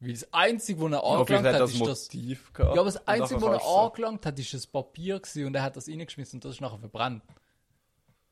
Weil 0.00 0.12
das 0.12 0.32
Einzige, 0.32 0.80
was 0.80 0.92
er 0.92 1.04
angelangt 1.04 1.46
hat 1.46 1.60
das 1.60 1.74
ist 1.74 1.86
das... 1.86 2.08
Gehabt. 2.08 2.58
Ja, 2.58 2.80
aber 2.80 2.84
das 2.84 3.06
Einzige, 3.06 3.42
was 3.42 3.62
er 3.62 3.68
angelangt 3.68 4.24
hat, 4.24 4.38
ist 4.38 4.54
ein 4.54 4.72
Papier 4.72 5.20
gewesen 5.20 5.46
und 5.46 5.54
er 5.54 5.62
hat 5.62 5.76
das 5.76 5.86
reingeschmissen 5.86 6.38
und 6.38 6.44
das 6.46 6.54
ist 6.54 6.60
nachher 6.62 6.78
verbrannt. 6.78 7.22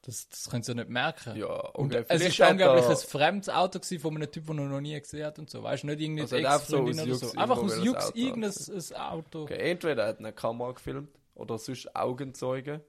Das, 0.05 0.28
das 0.28 0.50
könnt 0.50 0.68
ihr 0.68 0.74
ja 0.74 0.80
nicht 0.82 0.90
merken. 0.90 1.36
Ja, 1.36 1.46
und 1.46 1.94
okay. 1.94 2.05
es 2.09 2.18
Vielleicht 2.18 2.40
ist 2.40 2.40
angeblich 2.40 2.84
ein 2.84 2.96
fremdes 2.96 3.48
Auto 3.48 3.78
von 4.00 4.16
einem 4.16 4.30
Typ, 4.30 4.46
den 4.48 4.59
er 4.59 4.64
noch 4.64 4.80
nie 4.80 5.00
gesehen 5.00 5.24
hat 5.24 5.38
und 5.38 5.48
so. 5.48 5.62
Weißt 5.62 5.84
du, 5.84 5.86
nicht 5.86 6.00
irgendein 6.00 6.24
Also 6.24 6.36
einfach 6.36 6.61
so 6.66 6.78
oder 6.78 6.92
so. 6.94 7.05
Jux 7.05 7.36
Einfach 7.36 7.57
irgendwo 7.57 7.74
aus 7.74 7.84
Jux 7.84 8.05
Auto 8.07 8.18
irgendein 8.18 8.53
ein 8.53 8.96
Auto. 9.00 9.42
Okay, 9.42 9.70
entweder 9.70 10.07
hat 10.07 10.18
eine 10.18 10.32
Kamera 10.32 10.72
gefilmt 10.72 11.09
oder 11.34 11.57
sonst 11.59 11.94
Augenzeugen. 11.94 12.80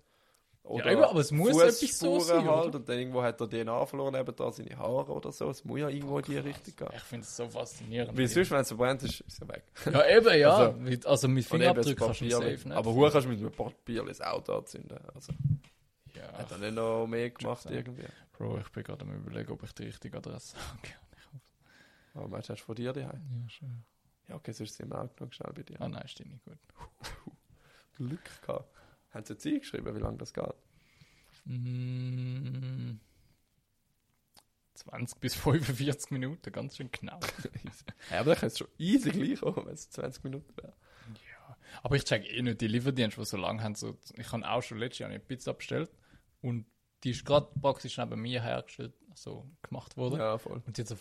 Oder 0.64 0.93
Ja, 0.93 1.09
aber 1.09 1.20
es 1.20 1.32
muss 1.32 1.59
etwas 1.61 1.99
so 1.99 2.20
sein, 2.22 2.47
halt 2.49 2.68
oder? 2.68 2.78
und 2.80 2.88
dann 2.88 2.97
irgendwo 2.97 3.22
hat 3.22 3.39
er 3.41 3.49
DNA 3.49 3.86
verloren, 3.86 4.16
eben 4.16 4.34
da 4.36 4.49
seine 4.49 4.78
Haare 4.78 5.11
oder 5.11 5.32
so. 5.34 5.49
Es 5.49 5.66
muss 5.66 5.80
ja 5.82 5.89
irgendwo 5.89 6.20
in 6.20 6.26
die 6.26 6.38
Richtung 6.38 6.74
gehen. 6.78 6.88
Ich 6.95 7.01
finde 7.03 7.26
es 7.26 7.36
so 7.36 7.49
faszinierend. 7.49 8.18
Weil 8.18 8.28
sonst, 8.28 8.49
wenn 8.49 8.61
es 8.61 8.70
verbrennt 8.70 9.03
ist, 9.03 9.20
ist 9.22 9.41
er 9.41 9.49
weg. 9.49 9.64
ja, 9.91 10.07
eben, 10.18 10.39
ja. 10.39 10.55
Also- 10.55 10.80
Mit, 10.80 11.05
also 11.05 11.28
mit 11.28 11.43
Und 11.51 11.59
Fingerabdrücken 11.59 11.95
kannst 11.97 12.22
du 12.22 12.30
safe 12.30 12.45
nicht. 12.45 12.72
aber 12.72 12.93
hoch 12.93 13.11
kannst 13.11 13.26
du 13.26 13.32
mit 13.32 13.39
einem 13.39 13.51
Papier 13.51 14.05
das 14.05 14.22
Auto 14.22 14.53
anzünden. 14.53 14.97
Also, 15.14 15.34
ja. 16.32 16.38
hat 16.38 16.52
er 16.52 16.58
nicht 16.58 16.74
noch 16.74 17.08
mehr 17.08 17.30
gemacht 17.30 17.66
irgendwie. 17.70 18.06
Bro, 18.34 18.60
ich 18.60 18.70
bin 18.70 18.84
gerade 18.84 19.04
am 19.06 19.14
überlegen, 19.14 19.52
ob 19.52 19.64
ich 19.64 19.74
die 19.74 19.84
richtige 19.84 20.18
Adresse 20.18 20.58
habe. 20.68 21.04
Aber 22.16 22.28
meinst 22.28 22.50
du, 22.50 22.54
hast 22.54 22.62
du 22.62 22.66
von 22.66 22.76
dir 22.76 22.94
daheim? 22.94 23.22
Ja, 23.42 23.50
schon. 23.50 23.84
Ja, 24.28 24.36
okay, 24.36 24.52
sonst 24.52 24.76
sind 24.76 24.90
wir 24.90 25.02
auch 25.02 25.10
noch 25.20 25.34
schnell 25.34 25.54
bei 25.54 25.64
dir. 25.64 25.82
Ah 25.82 25.90
nein, 25.90 26.08
steht 26.08 26.28
nicht 26.28 26.44
gut. 26.44 26.58
Glück 27.98 28.42
gehabt. 28.42 28.70
Haben 29.12 29.26
sie 29.26 29.34
jetzt 29.34 29.46
eingeschrieben, 29.46 29.96
wie 29.96 30.00
lange 30.00 30.18
das 30.18 30.34
geht? 30.34 30.54
Mm, 31.46 33.00
20 34.76 35.20
bis 35.20 35.36
45 35.36 36.12
Minuten, 36.12 36.52
ganz 36.52 36.78
schön 36.78 36.92
knapp. 36.92 37.26
ja, 38.12 38.20
aber 38.20 38.32
dann 38.32 38.40
kann 38.40 38.48
es 38.48 38.58
schon 38.58 38.68
easy 38.78 39.12
gleich 39.12 39.42
kommen, 39.42 39.66
wenn 39.66 39.74
es 39.74 39.90
20 39.90 40.24
Minuten 40.24 40.56
wäre. 40.58 40.74
Aber 41.82 41.96
ich 41.96 42.06
check 42.06 42.26
eh 42.32 42.42
nicht, 42.42 42.62
die 42.62 42.68
Lieferdienste, 42.68 43.20
die 43.20 43.26
so 43.26 43.38
lange 43.38 43.62
haben. 43.64 43.76
So, 43.76 43.98
ich 44.16 44.32
habe 44.32 44.48
auch 44.48 44.62
schon 44.62 44.78
letztes 44.78 45.00
Jahr 45.00 45.10
eine 45.10 45.20
Pizza 45.20 45.54
bestellt 45.54 45.90
und 46.44 46.66
die 47.04 47.12
ist 47.12 47.26
gerade 47.26 47.48
praktisch 47.60 47.98
neben 47.98 48.22
mir 48.22 48.41
hergestellt, 48.41 48.94
so 49.16 49.50
gemacht 49.62 49.98
worden. 49.98 50.20
Ja, 50.20 50.38
voll. 50.38 50.62
Und 50.66 50.78
jetzt 50.78 50.91
auf 50.91 51.00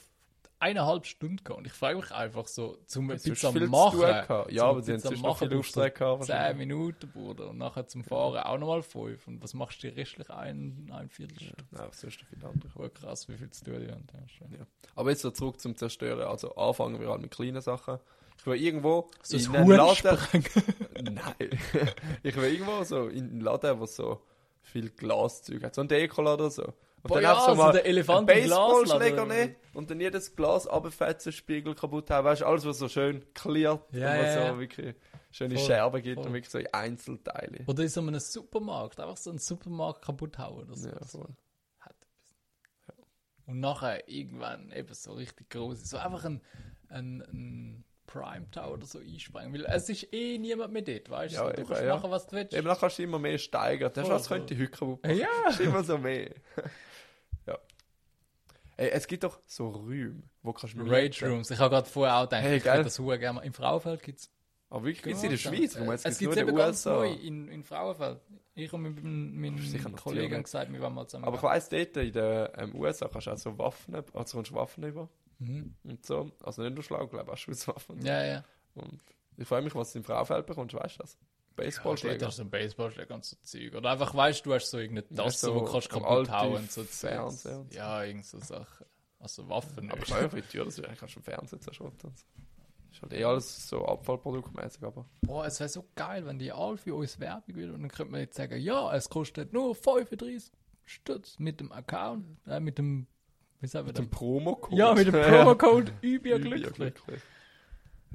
eineinhalb 0.62 1.06
Stunden 1.06 1.38
gegangen. 1.38 1.58
Und 1.58 1.66
ich 1.66 1.72
frage 1.72 1.96
mich 1.96 2.12
einfach 2.12 2.46
so, 2.46 2.78
zum 2.86 3.10
Es 3.10 3.24
Pizza 3.24 3.52
viel 3.52 3.66
machen. 3.66 3.98
gehabt. 3.98 4.52
Ja, 4.52 4.62
zum 4.62 4.68
aber 4.70 4.82
sie 4.82 4.92
haben 4.92 5.00
sonst 5.00 5.22
noch 5.22 5.40
du 5.40 5.58
Aufträge 5.58 5.90
gehabt. 5.90 6.24
10 6.24 6.34
wahrscheinlich. 6.34 6.58
Minuten, 6.58 7.10
Bruder. 7.10 7.50
Und 7.50 7.58
nachher 7.58 7.88
zum 7.88 8.04
Fahren 8.04 8.38
auch 8.38 8.58
nochmal 8.58 8.82
5. 8.82 9.26
Und 9.26 9.42
was 9.42 9.54
machst 9.54 9.82
du 9.82 9.90
die 9.90 10.00
restlich 10.00 10.30
ein, 10.30 10.88
ein 10.92 11.08
Viertelstunde? 11.08 11.64
Nein, 11.72 11.88
sonst 11.90 12.20
noch 12.20 12.28
viele 12.28 12.48
andere. 12.48 12.70
Voll 12.70 12.90
krass, 12.90 13.28
wie 13.28 13.36
viel 13.36 13.50
zu 13.50 13.64
tun 13.64 13.80
die 13.80 13.90
haben. 13.90 14.06
Ja. 14.12 14.58
Ja. 14.58 14.66
Aber 14.94 15.10
jetzt 15.10 15.22
so 15.22 15.32
zurück 15.32 15.60
zum 15.60 15.76
Zerstören. 15.76 16.28
Also 16.28 16.54
anfangen 16.54 17.00
wir 17.00 17.08
halt 17.08 17.22
mit 17.22 17.32
kleinen 17.32 17.60
Sachen. 17.60 17.98
Ich 18.38 18.46
will 18.46 18.60
irgendwo 18.60 19.10
So 19.22 19.36
in 19.36 19.46
ein 19.48 19.56
einen 19.56 19.76
Laden... 19.76 20.18
Nein. 21.14 21.60
ich 22.22 22.36
will 22.36 22.52
irgendwo 22.52 22.84
so 22.84 23.08
in 23.08 23.30
einen 23.30 23.40
Laden, 23.40 23.80
wo 23.80 23.86
so 23.86 24.22
viel 24.62 24.90
Glaszeug 24.90 25.62
hat. 25.64 25.74
So 25.74 25.82
ein 25.82 25.88
Dekoladen 25.88 26.46
oder 26.46 26.50
so. 26.50 26.64
Und 26.64 27.08
Boah, 27.08 27.20
dann 27.20 27.22
ja, 27.24 27.44
so 27.46 27.54
mal 27.56 27.72
der 27.72 27.84
Elefant 27.84 28.30
einen 28.30 28.48
Baseballschläger 28.48 29.26
nehmen 29.26 29.56
und 29.74 29.90
dann 29.90 30.00
jedes 30.00 30.36
Glas 30.36 30.68
abfetzen, 30.68 31.32
Spiegel 31.32 31.74
kaputt 31.74 32.10
haben. 32.10 32.24
Weißt 32.24 32.42
du, 32.42 32.46
alles, 32.46 32.64
was 32.64 32.78
so 32.78 32.88
schön 32.88 33.24
cleart 33.34 33.92
Ja, 33.92 34.12
und 34.12 34.18
was 34.20 34.34
ja, 34.34 34.52
so 34.52 34.58
wirklich 34.60 34.94
schöne 35.32 35.56
Voll, 35.56 35.66
Scherben 35.66 36.02
gibt 36.02 36.16
voll. 36.16 36.26
und 36.26 36.32
wirklich 36.32 36.50
so 36.50 36.58
in 36.58 36.72
Einzelteile. 36.72 37.64
Oder 37.66 37.82
in 37.82 37.88
so 37.88 38.00
einem 38.00 38.20
Supermarkt. 38.20 39.00
Einfach 39.00 39.16
so 39.16 39.30
einen 39.30 39.40
Supermarkt 39.40 40.04
kaputt 40.04 40.38
hauen 40.38 40.64
oder 40.66 40.76
so. 40.76 40.90
Ja, 40.90 41.04
voll. 41.04 41.34
Und 43.46 43.58
nachher 43.58 44.08
irgendwann 44.08 44.70
eben 44.70 44.94
so 44.94 45.14
richtig 45.14 45.50
groß. 45.50 45.90
So 45.90 45.98
einfach 45.98 46.24
ein, 46.24 46.40
ein, 46.88 47.20
ein 47.22 47.84
Prime 48.06 48.50
Tower 48.50 48.72
oder 48.74 48.86
so 48.86 48.98
einsprengen. 48.98 49.52
Weil 49.54 49.64
es 49.66 49.88
ist 49.88 50.12
eh 50.12 50.38
niemand 50.38 50.72
mehr 50.72 50.82
dort, 50.82 51.08
weißt 51.10 51.34
Ja, 51.34 51.44
du? 51.48 51.52
Du 51.52 51.60
eben, 51.60 51.68
kannst 51.68 51.82
ja. 51.82 51.94
machen, 51.96 52.10
was 52.10 52.26
du 52.26 52.36
willst. 52.36 52.52
Eben, 52.54 52.66
dann 52.66 52.76
kannst 52.78 52.98
du 52.98 53.02
immer 53.02 53.18
mehr 53.18 53.38
steigern. 53.38 53.92
Das 53.94 54.08
was 54.08 54.28
könnte 54.28 54.54
voll. 54.54 54.64
heute 54.64 54.70
kaputt 54.72 55.02
machen. 55.04 55.16
Ja. 55.18 55.28
Das 55.44 55.54
ist 55.60 55.66
immer 55.66 55.84
so 55.84 55.98
mehr. 55.98 56.30
ja. 57.46 57.58
Ey, 58.76 58.90
es 58.90 59.06
gibt 59.06 59.24
doch 59.24 59.40
so 59.46 59.68
Räume, 59.68 60.22
wo 60.42 60.52
kannst 60.52 60.76
du 60.76 60.82
Rage. 60.82 61.26
Rooms. 61.26 61.50
Ich 61.50 61.58
habe 61.58 61.70
gerade 61.70 61.88
vorher 61.88 62.16
auch 62.16 62.22
gedacht, 62.24 62.42
Hey, 62.42 62.56
ich 62.56 62.64
würde 62.64 62.84
das 62.84 62.98
Huren 62.98 63.20
gerne 63.20 63.36
mal. 63.38 63.44
Im 63.46 63.52
Frauenfeld 63.52 64.02
gibt 64.02 64.20
es. 64.20 64.30
Aber 64.70 64.84
wirklich, 64.84 65.02
gibt 65.02 65.16
es 65.18 65.22
in 65.22 65.30
der 65.30 65.36
Schweiz? 65.36 65.74
Warum 65.76 65.90
jetzt 65.90 66.06
es 66.06 66.18
gibt 66.18 66.34
nur 66.34 66.42
in 66.42 66.48
eben 66.48 66.56
ganz 66.56 66.86
USA? 66.86 66.94
neu 66.94 67.12
in, 67.12 67.48
in 67.48 67.62
Frauenfeld. 67.62 68.20
Ich 68.54 68.72
und 68.72 68.82
mit 68.82 69.02
meinem 69.04 69.58
Sicher 69.58 69.84
meinem 69.84 69.92
noch 69.92 70.02
Kollegen 70.02 70.34
haben 70.34 70.42
gesagt, 70.42 70.72
wir 70.72 70.80
wollen 70.80 70.94
mal 70.94 71.06
zusammen. 71.06 71.26
Aber 71.26 71.36
ich 71.36 71.42
weiss, 71.42 71.68
dort 71.68 71.96
in 71.98 72.12
den 72.12 72.48
ähm, 72.56 72.74
USA 72.74 73.08
kannst 73.08 73.26
du 73.26 73.30
auch 73.32 73.36
so 73.36 73.58
Waffen, 73.58 73.94
also 73.94 74.36
kommst 74.36 74.50
du 74.50 74.54
Waffen 74.54 74.84
über 74.84 75.08
Mhm. 75.42 75.74
und 75.84 76.04
so. 76.06 76.30
Also 76.42 76.62
nicht 76.62 76.90
nur 76.90 77.02
ich, 77.02 77.28
auch 77.28 77.36
Schusswaffen. 77.36 78.04
Ja, 78.04 78.24
ja. 78.24 78.44
Und 78.74 79.00
ich 79.36 79.46
freue 79.46 79.62
mich, 79.62 79.74
was 79.74 79.92
du 79.92 79.98
im 79.98 80.04
Frauenfeld 80.04 80.46
bekommst, 80.46 80.74
weißt 80.74 80.98
du 80.98 81.02
das? 81.02 81.18
Baseballschläger. 81.56 82.26
Ja, 82.26 82.30
so 82.30 82.42
ein 82.42 82.50
Baseballschläger 82.50 83.14
und 83.14 83.24
so 83.24 83.36
Zeug. 83.42 83.74
Oder 83.74 83.90
einfach, 83.90 84.14
weißt 84.14 84.40
du, 84.40 84.50
du 84.50 84.54
hast 84.54 84.70
so 84.70 84.78
irgendeine 84.78 85.14
Tasse, 85.14 85.46
so 85.46 85.54
wo 85.54 85.60
du 85.60 85.72
kannst 85.72 85.90
kaputt 85.90 86.30
hauen. 86.30 86.66
So 86.68 86.82
Fernseher 86.84 87.28
Zeugs. 87.28 87.46
und 87.46 87.70
so. 87.72 87.76
Ja, 87.76 88.02
irgend 88.04 88.24
so 88.24 88.38
Sachen. 88.38 88.86
Also 89.18 89.48
Waffen. 89.48 89.90
aber 89.90 89.98
nicht. 89.98 90.08
ich 90.08 90.14
meine, 90.14 90.30
für 90.30 90.42
die 90.42 90.48
Tür, 90.48 90.64
das 90.64 90.80
kannst 90.98 91.14
du 91.14 91.20
im 91.20 91.24
Fernsehen 91.24 91.60
so. 91.62 91.70
Ist 92.92 93.00
halt 93.00 93.12
eh 93.14 93.24
alles 93.24 93.68
so 93.68 93.86
abfallproduktmäßig, 93.86 94.82
aber 94.82 95.06
Boah, 95.22 95.46
es 95.46 95.58
wäre 95.60 95.68
so 95.68 95.84
geil, 95.94 96.26
wenn 96.26 96.38
die 96.38 96.52
alle 96.52 96.76
für 96.76 96.94
uns 96.94 97.18
Werbung 97.18 97.54
will. 97.54 97.70
Und 97.70 97.82
dann 97.82 97.90
könnte 97.90 98.12
man 98.12 98.20
jetzt 98.20 98.36
sagen, 98.36 98.60
ja, 98.60 98.94
es 98.94 99.08
kostet 99.08 99.52
nur 99.52 99.74
35 99.74 100.52
Stutz 100.84 101.38
mit 101.38 101.60
dem 101.60 101.72
Account, 101.72 102.26
äh, 102.46 102.60
mit 102.60 102.76
dem, 102.76 103.06
wie 103.62 103.66
sagen 103.68 103.86
wir 103.86 103.90
mit 103.90 103.98
dem? 103.98 104.10
Promocode. 104.10 104.76
Ja, 104.78 104.92
mit 104.92 105.06
dem 105.06 105.12
Promocode 105.22 105.92
überglücklich. 106.02 106.62
Überglücklich. 106.66 107.22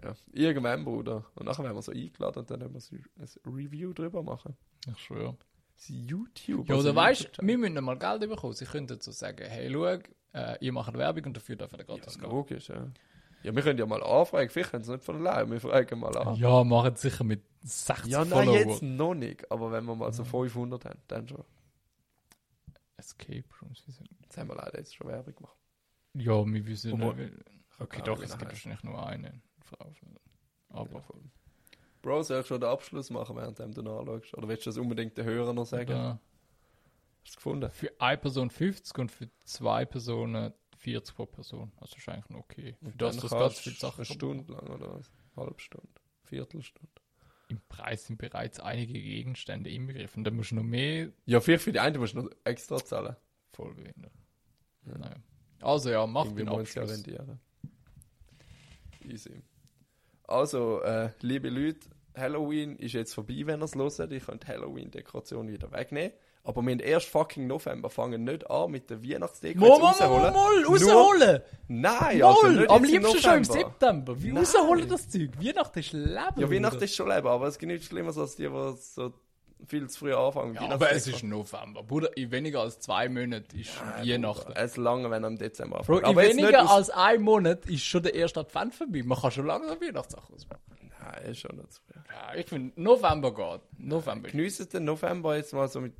Ja, 0.04 0.14
irgendwann, 0.32 0.84
Bruder. 0.86 1.26
Und 1.36 1.48
nachher 1.48 1.64
werden 1.64 1.76
wir 1.76 1.82
so 1.82 1.92
eingeladen 1.92 2.40
und 2.40 2.52
dann 2.52 2.60
werden 2.62 2.74
wir 2.74 2.80
so 2.80 2.96
ein 2.96 3.54
Review 3.56 3.94
drüber 3.94 4.22
machen. 4.22 4.56
Ich 4.92 5.00
schwöre. 5.00 5.36
Das 5.76 5.86
YouTube. 5.90 6.70
Ja, 6.70 6.76
oder 6.76 6.96
weißt 6.96 7.32
du, 7.40 7.48
wir 7.48 7.58
müssen 7.58 7.84
mal 7.84 7.98
Geld 7.98 8.22
bekommen. 8.30 8.54
Sie 8.54 8.66
könnten 8.66 9.00
so 9.02 9.12
sagen, 9.12 9.44
hey, 9.48 9.70
schau, 9.72 9.86
äh, 10.34 10.58
ihr 10.60 10.72
macht 10.72 10.94
Werbung 10.94 11.26
und 11.26 11.38
dafür 11.38 11.56
dürfen 11.56 11.80
ihr 11.80 11.86
gratis 11.86 12.16
Ja, 12.16 12.22
gehen. 12.22 12.30
logisch, 12.30 12.70
ja. 12.70 12.88
Ja, 13.44 13.56
wir 13.56 13.62
können 13.64 13.80
ja 13.80 13.86
mal 13.86 14.04
anfragen. 14.04 14.50
Vielleicht 14.50 14.72
können 14.72 14.84
sie 14.84 14.92
nicht 14.92 15.04
von 15.04 15.16
allein. 15.16 15.50
Wir 15.50 15.60
fragen 15.62 16.00
mal 16.00 16.16
an. 16.18 16.36
Ja, 16.36 16.64
machen 16.64 16.94
es 16.94 17.02
sicher 17.02 17.24
mit 17.24 17.42
60 17.64 18.12
Ja, 18.12 18.20
nein, 18.26 18.30
Follower. 18.30 18.56
jetzt 18.56 18.82
noch 18.84 19.14
nicht. 19.14 19.50
Aber 19.52 19.72
wenn 19.72 19.86
wir 19.86 19.96
mal 19.96 20.12
so 20.12 20.24
500 20.24 20.86
haben, 20.86 21.00
dann 21.08 21.28
schon. 21.28 21.44
Escape 22.98 23.46
Rooms, 23.62 23.84
wieso? 23.86 24.04
Jetzt 24.22 24.38
haben 24.38 24.50
wir 24.50 24.56
leider 24.56 24.78
jetzt 24.80 24.96
schon 24.96 25.08
Werbung 25.08 25.36
gemacht. 25.36 25.58
Ja, 26.14 26.46
wir 26.46 26.66
wissen 26.66 26.94
Obwohl- 26.94 27.16
nicht. 27.16 27.38
wie- 27.38 27.44
Okay, 27.80 28.02
doch, 28.04 28.20
es 28.22 28.32
gibt 28.38 28.50
wahrscheinlich 28.50 28.84
nur 28.84 29.06
eine 29.08 29.40
Frau. 29.60 29.94
Aber 30.70 30.92
Ja, 30.96 31.02
voll. 31.02 31.22
Bro, 32.02 32.24
soll 32.24 32.42
ich 32.42 32.48
schon 32.48 32.60
den 32.60 32.70
Abschluss 32.70 33.10
machen, 33.12 33.36
während 33.36 33.60
du 33.60 33.82
nachschaust? 33.84 34.34
Oder 34.36 34.48
willst 34.48 34.66
du 34.66 34.70
das 34.70 34.78
unbedingt 34.78 35.16
den 35.18 35.26
Hörern 35.26 35.56
noch 35.56 35.66
sagen? 35.66 35.90
oder 35.92 36.10
Hast 36.10 36.20
du 37.24 37.30
es 37.30 37.36
gefunden? 37.36 37.70
für 37.70 37.92
eine 38.02 38.18
Person 38.18 38.50
50 38.50 38.98
und 38.98 39.12
für 39.12 39.30
zwei 39.44 39.86
Personen 39.86 40.54
40 40.78 41.16
pro 41.16 41.26
Person. 41.28 41.72
Also 41.78 41.98
ist 41.98 42.10
eigentlich 42.10 42.30
noch 42.30 42.40
okay. 42.40 42.76
Für 42.82 42.86
das, 42.86 43.16
Dann 43.16 43.22
das 43.22 43.30
kannst 43.32 43.32
ganz 43.32 43.56
du 43.58 43.62
viele 43.64 43.76
Sachen 43.76 43.98
Eine 43.98 44.06
Stunde 44.06 44.54
lang 44.54 44.68
oder 44.70 44.94
was? 44.96 45.12
Halbe 45.36 45.60
Stunde? 45.60 45.90
Viertelstunde? 46.24 46.92
Im 47.50 47.62
Preis 47.70 48.06
sind 48.06 48.18
bereits 48.18 48.60
einige 48.60 48.94
Gegenstände 48.94 49.70
inbegriffen. 49.70 50.24
Da 50.24 50.32
musst 50.32 50.52
du 50.52 50.56
noch 50.56 50.64
mehr 50.64 51.12
Ja, 51.26 51.40
vielleicht 51.40 51.64
für 51.64 51.72
die 51.72 51.80
einen 51.80 51.98
musst 52.00 52.14
du 52.14 52.24
noch 52.24 52.30
extra 52.44 52.78
zahlen. 52.84 53.16
voll 53.54 53.74
behindern. 53.74 54.12
Ja. 54.86 54.98
Naja. 54.98 55.16
Also 55.62 55.90
ja, 55.90 56.06
mach 56.06 56.26
Irgendwie 56.26 56.44
den 56.44 56.50
Abschluss. 56.50 56.92
rendieren. 56.92 57.40
Easy. 59.04 59.42
Also, 60.24 60.82
äh, 60.82 61.12
liebe 61.22 61.50
Leute, 61.50 61.90
Halloween 62.16 62.76
ist 62.78 62.94
jetzt 62.94 63.14
vorbei, 63.14 63.44
wenn 63.46 63.62
ihr 63.62 63.66
es 63.66 63.76
hört. 63.76 64.12
Ich 64.12 64.26
könnt 64.26 64.48
Halloween-Dekoration 64.48 65.48
wieder 65.50 65.72
wegnehmen. 65.72 66.12
Aber 66.48 66.62
wir 66.62 66.72
haben 66.72 66.80
erst 66.80 67.10
fucking 67.10 67.46
November 67.46 67.90
fangen 67.90 68.24
nicht 68.24 68.50
an 68.50 68.72
mit 68.72 68.90
der 68.90 69.04
Weihnachtsdeko. 69.04 69.60
Mal, 69.60 69.80
mal, 69.80 70.32
mal, 70.32 70.62
Nur- 70.62 70.72
rausholen! 70.72 71.42
Nein, 71.68 72.24
also 72.24 72.42
Mal, 72.48 72.56
nicht 72.56 72.70
am 72.70 72.84
liebsten 72.86 73.18
schon 73.22 73.38
im. 73.38 73.44
September. 73.44 74.22
Wie 74.24 74.32
Nein. 74.32 74.38
rausholen 74.46 74.88
das 74.90 75.10
Zeug? 75.10 75.32
Weihnachten 75.40 75.80
ist 75.80 75.92
Leben. 75.92 76.08
Ja, 76.38 76.50
Weihnachten 76.50 76.76
Bruder. 76.76 76.86
ist 76.86 76.96
schon 76.96 77.10
Leben, 77.10 77.28
aber 77.28 77.48
es 77.48 77.58
gibt 77.60 77.72
nichts 77.72 77.88
Schlimmeres 77.88 78.18
als 78.18 78.36
die, 78.38 78.48
die 78.48 78.74
so 78.80 79.14
viel 79.68 79.90
zu 79.90 80.00
früh 80.00 80.14
anfangen. 80.14 80.54
Ja, 80.54 80.70
aber 80.70 80.90
es 80.92 81.06
ist 81.08 81.22
November. 81.24 81.84
Bruder, 81.84 82.16
in 82.16 82.32
weniger 82.32 82.62
als 82.62 82.80
zwei 82.80 83.10
Monaten 83.10 83.60
ist 83.60 83.72
Weihnachten. 84.02 84.54
Es 84.56 84.78
lange, 84.78 85.12
wenn 85.12 85.26
im 85.26 85.38
Dezember 85.38 85.82
Bro, 85.86 85.98
anfängt. 85.98 86.30
in 86.32 86.38
weniger 86.38 86.64
aus- 86.64 86.72
als 86.72 86.90
einem 86.92 87.24
Monat 87.24 87.66
ist 87.66 87.84
schon 87.84 88.04
der 88.04 88.14
erste 88.16 88.40
Advent 88.40 88.74
vorbei. 88.74 89.02
Man 89.04 89.20
kann 89.20 89.32
schon 89.32 89.48
langsam 89.48 89.82
Weihnachtssachen 89.82 90.34
ausmachen. 90.34 90.62
Nein, 91.02 91.32
ist 91.32 91.40
schon 91.40 91.58
nicht 91.58 91.74
zu 91.74 91.82
früh. 91.82 92.00
Ja, 92.10 92.36
ich 92.40 92.46
finde, 92.48 92.80
November 92.82 93.34
geht. 93.34 93.62
November 93.80 94.30
Geniessen 94.30 94.70
den 94.70 94.86
November 94.86 95.36
jetzt 95.38 95.54
mal 95.54 95.68
so 95.68 95.82
mit, 95.82 95.94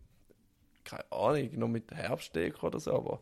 keine 0.88 1.12
Ahnung, 1.12 1.50
noch 1.60 1.68
mit 1.68 1.92
Herbstdeko 1.92 2.68
oder 2.68 2.80
so, 2.80 2.94
aber, 2.94 3.22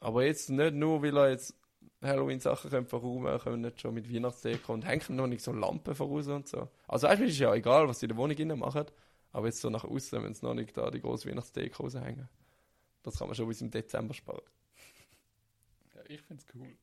aber 0.00 0.24
jetzt 0.24 0.48
nicht 0.50 0.74
nur, 0.74 1.02
weil 1.02 1.16
er 1.16 1.30
jetzt 1.30 1.54
Halloween-Sachen 2.02 2.70
können 2.70 2.86
verräumen 2.86 3.38
können, 3.38 3.62
nicht 3.62 3.80
schon 3.80 3.94
mit 3.94 4.12
Weihnachtsdeko 4.12 4.72
und 4.72 4.86
hängen 4.86 5.16
noch 5.16 5.26
nicht 5.26 5.42
so 5.42 5.52
Lampen 5.52 5.94
voraus 5.94 6.28
und 6.28 6.48
so. 6.48 6.68
Also 6.88 7.06
eigentlich 7.06 7.30
ist 7.30 7.38
ja 7.38 7.54
egal, 7.54 7.88
was 7.88 8.00
sie 8.00 8.06
in 8.06 8.10
der 8.10 8.16
Wohnung 8.16 8.36
innen 8.36 8.58
machen, 8.58 8.86
aber 9.32 9.46
jetzt 9.46 9.60
so 9.60 9.70
nach 9.70 9.84
außen, 9.84 10.22
wenn 10.22 10.32
es 10.32 10.42
noch 10.42 10.54
nicht 10.54 10.76
da 10.76 10.90
die 10.90 11.00
große 11.00 11.28
Weihnachtsdeko 11.28 11.82
raushängen. 11.82 12.28
Das 13.02 13.18
kann 13.18 13.28
man 13.28 13.34
schon 13.34 13.48
bis 13.48 13.60
im 13.60 13.70
Dezember 13.70 14.14
sparen. 14.14 14.42
Ja, 15.94 16.00
ich 16.08 16.20
finde 16.22 16.42
es 16.42 16.54
cool. 16.54 16.76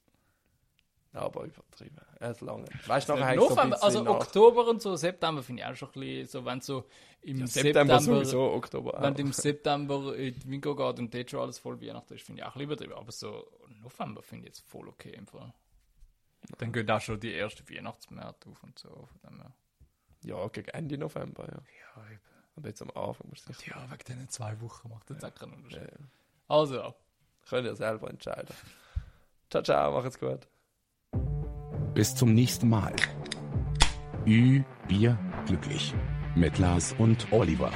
Aber 1.14 1.44
übertrieben. 1.44 1.98
Es 2.20 2.42
lange. 2.42 2.66
Weißt 2.88 3.08
du, 3.08 3.14
nachher 3.14 3.36
so 3.36 3.50
November, 3.50 3.64
bisschen 3.64 3.84
also 3.84 4.02
nach. 4.04 4.12
Oktober 4.12 4.68
und 4.68 4.82
so, 4.82 4.96
September 4.96 5.44
finde 5.44 5.62
ich 5.62 5.68
auch 5.68 5.76
schon 5.76 5.90
ein 5.90 6.00
bisschen 6.00 6.28
so, 6.28 6.46
wenn 6.46 6.62
so 6.62 6.86
im 7.22 7.40
Ja, 7.40 7.48
September, 7.48 8.00
September, 8.00 8.20
sowieso, 8.20 8.42
Oktober 8.52 8.98
wenn 9.00 9.16
im 9.16 9.32
September 9.32 10.16
in 10.16 10.40
die 10.40 10.50
Winko 10.50 10.76
geht 10.76 11.00
und 11.00 11.14
dort 11.14 11.30
schon 11.30 11.40
alles 11.42 11.60
voll 11.60 11.80
Weihnachten 11.82 12.14
ist, 12.14 12.26
finde 12.26 12.42
ich 12.42 12.48
auch 12.48 12.56
lieber 12.56 12.76
drüber. 12.76 12.98
Aber 12.98 13.12
so 13.12 13.48
November 13.82 14.22
finde 14.24 14.48
ich 14.48 14.56
jetzt 14.56 14.68
voll 14.68 14.88
okay 14.88 15.14
im 15.14 15.28
Fall. 15.28 15.54
Dann 16.58 16.74
geht 16.74 16.90
auch 16.90 17.00
schon 17.00 17.20
die 17.20 17.32
erste 17.32 17.64
Weihnachtsmärkte 17.70 18.50
auf 18.50 18.64
und 18.64 18.78
so. 18.78 18.90
Von 18.90 19.20
dem 19.30 19.40
her. 19.40 19.54
Ja, 20.24 20.48
gegen 20.48 20.70
Ende 20.70 20.98
November, 20.98 21.44
ja. 21.44 21.62
Ja, 21.96 22.12
eben. 22.12 22.20
Aber 22.56 22.68
jetzt 22.68 22.82
am 22.82 22.92
Anfang 22.92 23.30
musst 23.30 23.48
du 23.48 23.54
sicher. 23.54 23.76
Ja, 23.76 23.92
wegen 23.92 24.04
diesen 24.08 24.30
zwei 24.30 24.60
Wochen 24.62 24.90
macht 24.90 25.10
das 25.10 25.24
auch 25.24 25.34
keinen 25.34 25.54
Unterschied. 25.54 25.82
Ja, 25.82 25.88
ja. 25.88 26.08
Also, 26.48 26.94
Könnt 27.50 27.68
ihr 27.68 27.76
selber 27.76 28.10
entscheiden. 28.10 28.56
Ciao, 29.50 29.64
ciao, 29.64 29.92
macht's 29.92 30.20
gut. 30.20 30.48
Bis 31.94 32.16
zum 32.16 32.34
nächsten 32.34 32.70
Mal. 32.70 32.94
Ü, 34.26 34.64
Bier, 34.88 35.18
glücklich. 35.46 35.94
Mit 36.36 36.58
Lars 36.58 36.96
und 36.98 37.28
Oliver. 37.32 37.72